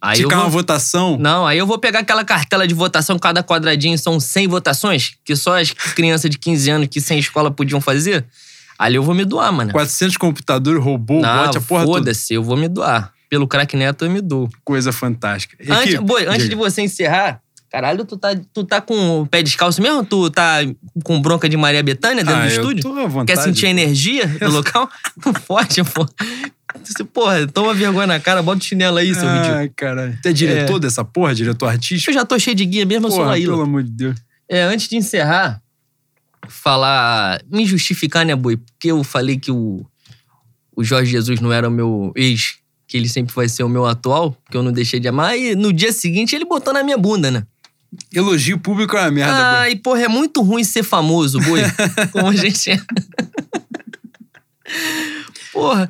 Aí 0.00 0.22
eu 0.22 0.28
vou... 0.30 0.38
uma 0.38 0.48
votação? 0.48 1.18
Não, 1.18 1.46
aí 1.46 1.58
eu 1.58 1.66
vou 1.66 1.78
pegar 1.78 2.00
aquela 2.00 2.24
cartela 2.24 2.66
de 2.66 2.72
votação, 2.72 3.18
cada 3.18 3.42
quadradinho 3.42 3.98
são 3.98 4.18
100 4.18 4.48
votações, 4.48 5.12
que 5.22 5.36
só 5.36 5.60
as 5.60 5.70
crianças 5.70 6.30
de 6.30 6.38
15 6.38 6.70
anos 6.70 6.88
que 6.88 7.00
sem 7.00 7.18
escola 7.18 7.50
podiam 7.50 7.80
fazer. 7.80 8.24
Ali 8.78 8.96
eu 8.96 9.02
vou 9.02 9.14
me 9.14 9.26
doar, 9.26 9.52
mano. 9.52 9.72
400 9.72 10.16
computadores, 10.16 10.82
robô, 10.82 11.20
Não, 11.20 11.46
bot, 11.46 11.58
a 11.58 11.60
porra 11.60 11.84
foda-se, 11.84 12.32
eu 12.32 12.42
vou 12.42 12.56
me 12.56 12.66
doar. 12.66 13.12
Pelo 13.30 13.46
craque 13.48 13.76
neto 13.76 14.04
eu 14.04 14.10
me 14.10 14.20
dou. 14.20 14.50
Coisa 14.64 14.92
fantástica. 14.92 15.56
E 15.62 15.72
Antes, 15.72 15.94
boi, 16.00 16.26
antes 16.26 16.48
de 16.48 16.54
você 16.56 16.82
encerrar, 16.82 17.40
caralho, 17.70 18.04
tu 18.04 18.16
tá, 18.18 18.30
tu 18.52 18.64
tá 18.64 18.80
com 18.80 19.20
o 19.20 19.26
pé 19.26 19.40
descalço 19.42 19.80
mesmo? 19.80 20.04
Tu 20.04 20.28
tá 20.30 20.58
com 21.04 21.22
bronca 21.22 21.48
de 21.48 21.56
Maria 21.56 21.82
Bethânia 21.82 22.24
dentro 22.24 22.40
Ah, 22.40 22.44
do 22.46 22.48
estúdio? 22.50 22.82
tô 22.82 22.98
à 22.98 23.06
vontade. 23.06 23.26
Quer 23.38 23.42
sentir 23.44 23.66
a 23.66 23.70
energia 23.70 24.26
do 24.26 24.50
local? 24.50 24.90
Não 25.24 25.32
pode, 25.32 25.82
pô. 25.84 26.04
Porra, 27.12 27.46
toma 27.46 27.72
vergonha 27.74 28.06
na 28.06 28.20
cara, 28.20 28.42
bota 28.42 28.60
o 28.60 28.64
chinelo 28.64 28.96
aí, 28.98 29.14
seu 29.14 29.28
ridículo. 29.28 29.54
Ai, 29.58 29.68
caralho. 29.70 30.18
Tu 30.22 30.28
é 30.28 30.32
diretor 30.32 30.78
dessa 30.78 31.04
porra? 31.04 31.34
Diretor 31.34 31.66
artístico? 31.68 32.10
Eu 32.10 32.14
já 32.14 32.24
tô 32.24 32.38
cheio 32.38 32.54
de 32.56 32.64
guia 32.64 32.84
mesmo, 32.86 33.06
eu 33.06 33.10
sou 33.10 33.20
Porra, 33.20 33.30
Laíla. 33.30 33.52
pelo 33.54 33.62
amor 33.62 33.82
de 33.82 33.90
Deus. 33.90 34.16
É, 34.48 34.62
antes 34.62 34.88
de 34.88 34.96
encerrar, 34.96 35.60
falar. 36.48 37.40
Me 37.50 37.64
justificar, 37.66 38.24
né, 38.24 38.34
boi? 38.34 38.56
Porque 38.56 38.90
eu 38.90 39.02
falei 39.04 39.36
que 39.38 39.50
o, 39.50 39.84
o 40.76 40.82
Jorge 40.84 41.10
Jesus 41.10 41.40
não 41.40 41.52
era 41.52 41.68
o 41.68 41.72
meu 41.72 42.12
ex, 42.16 42.58
que 42.90 42.96
ele 42.96 43.08
sempre 43.08 43.32
vai 43.32 43.48
ser 43.48 43.62
o 43.62 43.68
meu 43.68 43.86
atual, 43.86 44.36
que 44.50 44.56
eu 44.56 44.64
não 44.64 44.72
deixei 44.72 44.98
de 44.98 45.06
amar, 45.06 45.38
e 45.38 45.54
no 45.54 45.72
dia 45.72 45.92
seguinte 45.92 46.34
ele 46.34 46.44
botou 46.44 46.74
na 46.74 46.82
minha 46.82 46.98
bunda, 46.98 47.30
né? 47.30 47.46
Elogio 48.12 48.58
público 48.58 48.96
é 48.96 49.02
uma 49.02 49.10
merda, 49.12 49.32
boi. 49.32 49.44
Ai, 49.44 49.76
porra, 49.76 50.02
é 50.02 50.08
muito 50.08 50.42
ruim 50.42 50.64
ser 50.64 50.82
famoso, 50.82 51.38
boi. 51.38 51.60
Como 52.10 52.26
a 52.26 52.34
gente 52.34 52.68
é. 52.68 52.80
Porra. 55.52 55.88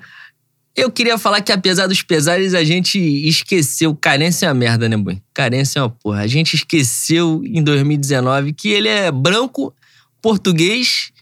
Eu 0.77 0.91
queria 0.91 1.17
falar 1.17 1.41
que, 1.41 1.51
apesar 1.51 1.87
dos 1.87 2.03
pesares, 2.03 2.53
a 2.53 2.63
gente 2.65 2.99
esqueceu. 2.99 3.95
Carência 3.95 4.45
é 4.45 4.49
uma 4.49 4.55
merda, 4.55 4.87
né, 4.87 4.97
boi? 4.97 5.23
Carência 5.33 5.79
é 5.79 5.83
uma 5.83 5.91
porra. 5.91 6.21
A 6.21 6.27
gente 6.27 6.55
esqueceu 6.55 7.43
em 7.47 7.63
2019 7.63 8.53
que 8.53 8.69
ele 8.69 8.89
é 8.89 9.11
branco, 9.11 9.75
português 10.21 11.13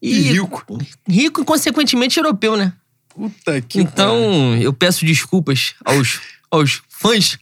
E 0.00 0.12
e, 0.12 0.32
rico. 0.32 0.78
rico 1.06 1.42
e, 1.42 1.44
consequentemente, 1.44 2.18
europeu, 2.18 2.56
né? 2.56 2.72
Puta 3.16 3.62
que 3.62 3.80
Então, 3.80 4.54
eu 4.56 4.74
peço 4.74 5.06
desculpas 5.06 5.74
aos, 5.82 6.20
aos 6.50 6.82
fãs 6.90 7.38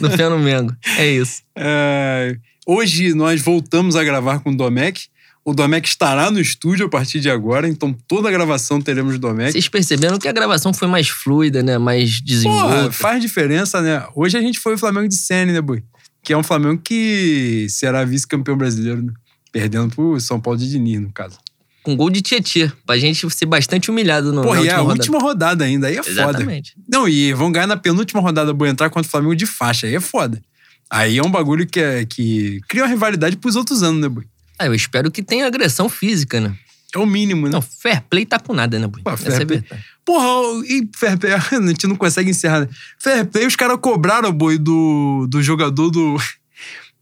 do 0.00 0.10
Fé 0.16 0.30
no 0.30 0.38
Mengo. 0.38 0.74
É 0.96 1.06
isso. 1.06 1.42
É, 1.54 2.36
hoje 2.66 3.12
nós 3.12 3.42
voltamos 3.42 3.96
a 3.96 4.02
gravar 4.02 4.38
com 4.38 4.50
o 4.50 4.56
Domecq. 4.56 5.08
O 5.44 5.52
Domecq 5.52 5.86
estará 5.86 6.30
no 6.30 6.40
estúdio 6.40 6.86
a 6.86 6.88
partir 6.88 7.20
de 7.20 7.28
agora, 7.28 7.68
então 7.68 7.92
toda 8.08 8.30
a 8.30 8.32
gravação 8.32 8.80
teremos 8.80 9.18
Domecq. 9.18 9.52
Vocês 9.52 9.68
perceberam 9.68 10.18
que 10.18 10.26
a 10.26 10.32
gravação 10.32 10.72
foi 10.72 10.88
mais 10.88 11.10
fluida, 11.10 11.62
né? 11.62 11.76
Mais 11.76 12.18
desenvolta. 12.22 12.90
Faz 12.90 13.20
diferença, 13.20 13.82
né? 13.82 14.06
Hoje 14.14 14.38
a 14.38 14.40
gente 14.40 14.58
foi 14.58 14.74
o 14.74 14.78
Flamengo 14.78 15.06
de 15.06 15.16
Sene, 15.16 15.52
né, 15.52 15.60
Boi? 15.60 15.82
Que 16.22 16.32
é 16.32 16.36
um 16.36 16.42
Flamengo 16.42 16.80
que 16.82 17.66
será 17.68 18.06
vice-campeão 18.06 18.56
brasileiro, 18.56 19.02
né? 19.02 19.12
Perdendo 19.52 19.94
pro 19.94 20.18
São 20.18 20.40
Paulo 20.40 20.58
de 20.58 20.70
Diniz, 20.70 20.98
no 20.98 21.12
caso. 21.12 21.38
Com 21.84 21.94
gol 21.94 22.10
de 22.10 22.20
Tietê. 22.22 22.72
Pra 22.84 22.96
gente 22.96 23.28
ser 23.30 23.46
bastante 23.46 23.90
humilhado 23.90 24.32
no 24.32 24.42
Porra, 24.42 24.56
na 24.60 24.64
e 24.64 24.68
é 24.68 24.72
última 24.72 24.78
a 24.78 24.82
rodada. 24.82 24.98
última 25.00 25.18
rodada 25.20 25.64
ainda, 25.64 25.86
aí 25.86 25.96
é 25.98 26.02
foda. 26.02 26.10
Exatamente. 26.10 26.74
Não, 26.88 27.08
e 27.08 27.32
vão 27.34 27.52
ganhar 27.52 27.66
na 27.66 27.76
penúltima 27.76 28.20
rodada, 28.20 28.52
Boi, 28.52 28.68
entrar 28.70 28.90
contra 28.90 29.06
o 29.06 29.10
Flamengo 29.10 29.36
de 29.36 29.46
faixa, 29.46 29.86
aí 29.86 29.94
é 29.94 30.00
foda. 30.00 30.42
Aí 30.90 31.18
é 31.18 31.22
um 31.22 31.30
bagulho 31.30 31.66
que, 31.66 31.78
é, 31.78 32.04
que 32.04 32.60
cria 32.68 32.82
uma 32.84 32.88
rivalidade 32.88 33.36
pros 33.36 33.54
outros 33.54 33.82
anos, 33.82 34.00
né, 34.00 34.08
Boi? 34.08 34.24
Ah, 34.58 34.66
eu 34.66 34.74
espero 34.74 35.10
que 35.10 35.22
tenha 35.22 35.46
agressão 35.46 35.88
física, 35.88 36.40
né? 36.40 36.54
É 36.94 36.98
o 36.98 37.04
mínimo, 37.04 37.46
né? 37.46 37.52
Não, 37.52 37.60
fair 37.60 38.00
play 38.08 38.24
tá 38.24 38.38
com 38.38 38.54
nada, 38.54 38.78
né, 38.78 38.86
Bui? 38.86 39.02
Pô, 39.02 39.16
fair 39.16 39.42
é 39.42 39.44
play. 39.44 39.64
Porra, 40.04 40.64
e 40.66 40.88
fair 40.96 41.18
play, 41.18 41.32
a 41.36 41.66
gente 41.66 41.86
não 41.86 41.96
consegue 41.96 42.30
encerrar. 42.30 42.60
né? 42.60 42.68
Fair 42.98 43.26
play, 43.26 43.46
os 43.46 43.56
caras 43.56 43.78
cobraram, 43.80 44.32
boi, 44.32 44.56
do, 44.56 45.26
do 45.28 45.42
jogador 45.42 45.90
do. 45.90 46.16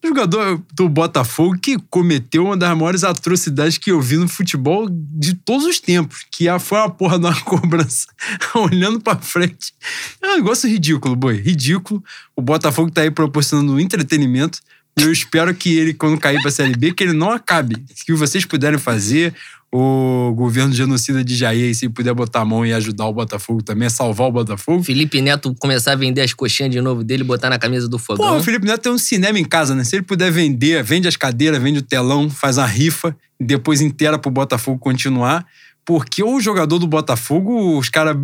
Do 0.02 0.08
jogador 0.08 0.60
do 0.74 0.88
Botafogo 0.88 1.56
que 1.60 1.78
cometeu 1.88 2.44
uma 2.46 2.56
das 2.56 2.76
maiores 2.76 3.04
atrocidades 3.04 3.78
que 3.78 3.90
eu 3.92 4.00
vi 4.00 4.16
no 4.16 4.28
futebol 4.28 4.88
de 4.90 5.34
todos 5.34 5.64
os 5.64 5.78
tempos. 5.78 6.26
Que 6.30 6.48
a- 6.48 6.58
foi 6.58 6.78
uma 6.78 6.90
porra 6.90 7.16
uma 7.18 7.38
cobrança 7.42 8.06
olhando 8.54 9.00
pra 9.00 9.16
frente. 9.16 9.72
É 10.20 10.28
um 10.32 10.36
negócio 10.36 10.68
ridículo, 10.68 11.14
boi. 11.14 11.36
Ridículo. 11.36 12.02
O 12.34 12.42
Botafogo 12.42 12.90
tá 12.90 13.02
aí 13.02 13.10
proporcionando 13.10 13.78
entretenimento. 13.78 14.58
E 14.98 15.02
eu 15.02 15.12
espero 15.12 15.55
que 15.55 15.77
ele, 15.77 15.94
quando 15.94 16.19
cair 16.19 16.40
pra 16.43 16.51
Série 16.51 16.77
B, 16.77 16.93
que 16.93 17.02
ele 17.05 17.12
não 17.12 17.31
acabe. 17.31 17.82
Se 17.94 18.12
vocês 18.12 18.44
puderem 18.44 18.78
fazer, 18.78 19.35
o 19.74 20.35
governo 20.35 20.74
genocida 20.74 21.24
de 21.24 21.35
Jair, 21.35 21.74
se 21.74 21.89
puder 21.89 22.12
botar 22.12 22.43
a 22.43 22.44
mão 22.44 22.64
e 22.64 22.74
ajudar 22.74 23.06
o 23.06 23.12
Botafogo 23.12 23.62
também, 23.62 23.89
salvar 23.89 24.28
o 24.28 24.32
Botafogo. 24.32 24.85
Felipe 24.85 25.23
Neto 25.23 25.55
começar 25.59 25.93
a 25.93 25.97
vender 25.97 26.20
as 26.20 26.35
coxinhas 26.35 26.70
de 26.70 26.78
novo 26.82 27.02
dele 27.02 27.24
botar 27.24 27.48
na 27.48 27.59
camisa 27.59 27.89
do 27.89 27.98
fogão. 27.98 28.27
Pô, 28.27 28.36
o 28.36 28.43
Felipe 28.43 28.66
Neto 28.66 28.82
tem 28.82 28.93
um 28.93 28.98
cinema 28.98 29.39
em 29.39 29.44
casa, 29.44 29.74
né? 29.74 29.82
Se 29.82 29.97
ele 29.97 30.02
puder 30.02 30.31
vender, 30.31 30.82
vende 30.85 31.09
as 31.09 31.16
cadeiras, 31.16 31.62
vende 31.62 31.78
o 31.78 31.82
telão, 31.82 32.28
faz 32.28 32.59
uma 32.59 32.66
rifa, 32.66 33.16
e 33.40 33.44
depois 33.44 33.81
inteira 33.81 34.19
pro 34.19 34.31
Botafogo 34.31 34.78
continuar. 34.78 35.47
Porque 35.86 36.23
o 36.23 36.39
jogador 36.39 36.78
do 36.78 36.86
Botafogo, 36.86 37.78
os 37.78 37.89
caras. 37.89 38.14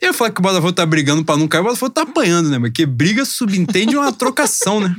Eu 0.00 0.08
ia 0.08 0.12
falar 0.12 0.30
que 0.30 0.38
o 0.38 0.42
Botafogo 0.42 0.72
tá 0.72 0.86
brigando 0.86 1.24
pra 1.24 1.36
não 1.36 1.48
cair, 1.48 1.62
o 1.62 1.64
Botafogo 1.64 1.90
tá 1.90 2.02
apanhando, 2.02 2.48
né? 2.50 2.58
Porque 2.60 2.86
briga 2.86 3.24
subentende 3.24 3.96
uma 3.96 4.12
trocação, 4.12 4.78
né? 4.78 4.94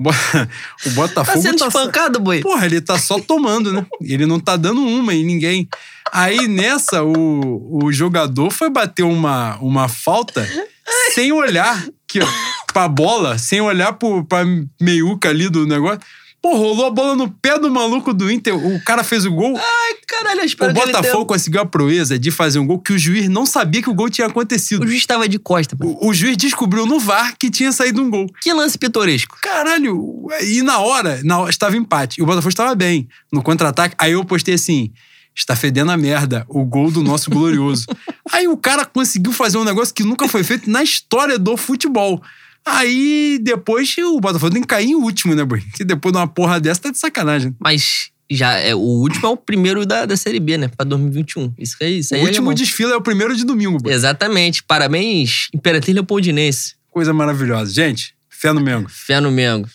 O 0.00 0.02
Bo- 0.02 0.10
O 0.10 0.12
tá 0.12 0.90
Botafogo 0.94 1.42
sendo 1.42 1.58
só- 1.58 1.68
espancado, 1.68 2.18
Boi? 2.18 2.40
Porra, 2.40 2.64
ele 2.64 2.80
tá 2.80 2.98
só 2.98 3.18
tomando, 3.20 3.72
né? 3.72 3.84
Ele 4.00 4.24
não 4.24 4.40
tá 4.40 4.56
dando 4.56 4.80
uma 4.82 5.12
em 5.14 5.24
ninguém. 5.24 5.68
Aí 6.12 6.48
nessa, 6.48 7.04
o, 7.04 7.84
o 7.84 7.92
jogador 7.92 8.50
foi 8.50 8.70
bater 8.70 9.02
uma, 9.02 9.56
uma 9.58 9.88
falta 9.88 10.48
sem 11.14 11.30
olhar 11.32 11.86
que, 12.08 12.20
ó, 12.20 12.26
pra 12.72 12.88
bola, 12.88 13.38
sem 13.38 13.60
olhar 13.60 13.92
pro, 13.92 14.24
pra 14.24 14.44
meiuca 14.80 15.28
ali 15.28 15.48
do 15.48 15.66
negócio. 15.66 16.00
Pô, 16.42 16.56
rolou 16.56 16.86
a 16.86 16.90
bola 16.90 17.14
no 17.14 17.30
pé 17.30 17.58
do 17.58 17.70
maluco 17.70 18.14
do 18.14 18.30
Inter. 18.30 18.54
O 18.54 18.82
cara 18.82 19.04
fez 19.04 19.26
o 19.26 19.30
gol. 19.30 19.54
Ai, 19.56 19.94
caralho, 20.08 20.40
eu 20.40 20.44
O 20.44 20.46
espero 20.46 20.72
Botafogo 20.72 21.26
conseguiu 21.26 21.60
a 21.60 21.66
proeza 21.66 22.18
de 22.18 22.30
fazer 22.30 22.58
um 22.58 22.66
gol 22.66 22.78
que 22.78 22.94
o 22.94 22.98
juiz 22.98 23.28
não 23.28 23.44
sabia 23.44 23.82
que 23.82 23.90
o 23.90 23.94
gol 23.94 24.08
tinha 24.08 24.26
acontecido. 24.26 24.82
O 24.82 24.86
juiz 24.86 25.04
tava 25.04 25.28
de 25.28 25.38
costa. 25.38 25.76
pô. 25.76 25.86
O, 25.86 26.08
o 26.08 26.14
juiz 26.14 26.36
descobriu 26.38 26.86
no 26.86 26.98
VAR 26.98 27.36
que 27.38 27.50
tinha 27.50 27.70
saído 27.72 28.00
um 28.00 28.08
gol. 28.08 28.26
Que 28.40 28.52
lance 28.54 28.78
pitoresco. 28.78 29.36
Caralho, 29.42 30.28
e 30.42 30.62
na 30.62 30.78
hora, 30.78 31.20
na 31.22 31.40
hora 31.40 31.50
estava 31.50 31.76
empate. 31.76 32.20
E 32.20 32.22
o 32.22 32.26
Botafogo 32.26 32.48
estava 32.48 32.74
bem 32.74 33.06
no 33.30 33.42
contra-ataque. 33.42 33.94
Aí 33.98 34.12
eu 34.12 34.24
postei 34.24 34.54
assim: 34.54 34.90
está 35.34 35.54
fedendo 35.54 35.90
a 35.90 35.96
merda, 35.96 36.44
o 36.48 36.64
gol 36.64 36.90
do 36.90 37.02
nosso 37.02 37.30
glorioso. 37.30 37.86
Aí 38.32 38.48
o 38.48 38.56
cara 38.56 38.84
conseguiu 38.86 39.32
fazer 39.32 39.58
um 39.58 39.64
negócio 39.64 39.94
que 39.94 40.04
nunca 40.04 40.26
foi 40.26 40.42
feito 40.42 40.70
na 40.70 40.82
história 40.82 41.38
do 41.38 41.56
futebol. 41.56 42.22
Aí 42.66 43.38
depois 43.42 43.94
o 43.98 44.20
Botafogo 44.20 44.52
tem 44.52 44.62
que 44.62 44.68
cair 44.68 44.90
em 44.90 44.94
último, 44.94 45.34
né, 45.34 45.44
Boi? 45.44 45.62
Que 45.74 45.84
depois 45.84 46.12
de 46.12 46.18
uma 46.18 46.26
porra 46.28 46.60
dessa 46.60 46.80
tá 46.82 46.90
de 46.90 46.98
sacanagem. 46.98 47.54
Mas 47.58 48.10
já 48.30 48.52
é, 48.54 48.74
o 48.74 48.78
último 48.78 49.26
é 49.26 49.30
o 49.30 49.36
primeiro 49.36 49.84
da, 49.84 50.06
da 50.06 50.16
Série 50.16 50.38
B, 50.38 50.56
né? 50.56 50.68
Pra 50.68 50.84
2021. 50.84 51.54
Isso 51.58 51.76
aí, 51.80 51.98
isso 51.98 52.14
O 52.14 52.16
aí 52.16 52.20
é 52.22 52.24
último 52.24 52.48
alemão. 52.48 52.54
desfile 52.54 52.92
é 52.92 52.96
o 52.96 53.00
primeiro 53.02 53.34
de 53.36 53.44
domingo, 53.44 53.78
Boi. 53.78 53.92
Exatamente. 53.92 54.62
Parabéns, 54.62 55.48
Imperatriz 55.54 55.94
Leopoldinense. 55.94 56.74
Coisa 56.90 57.12
maravilhosa. 57.12 57.72
Gente, 57.72 58.14
fé 58.28 58.52
no 58.52 58.60
Mengo. 58.60 58.88
Fé 58.88 59.20
no 59.20 59.30
Mengo. 59.30 59.68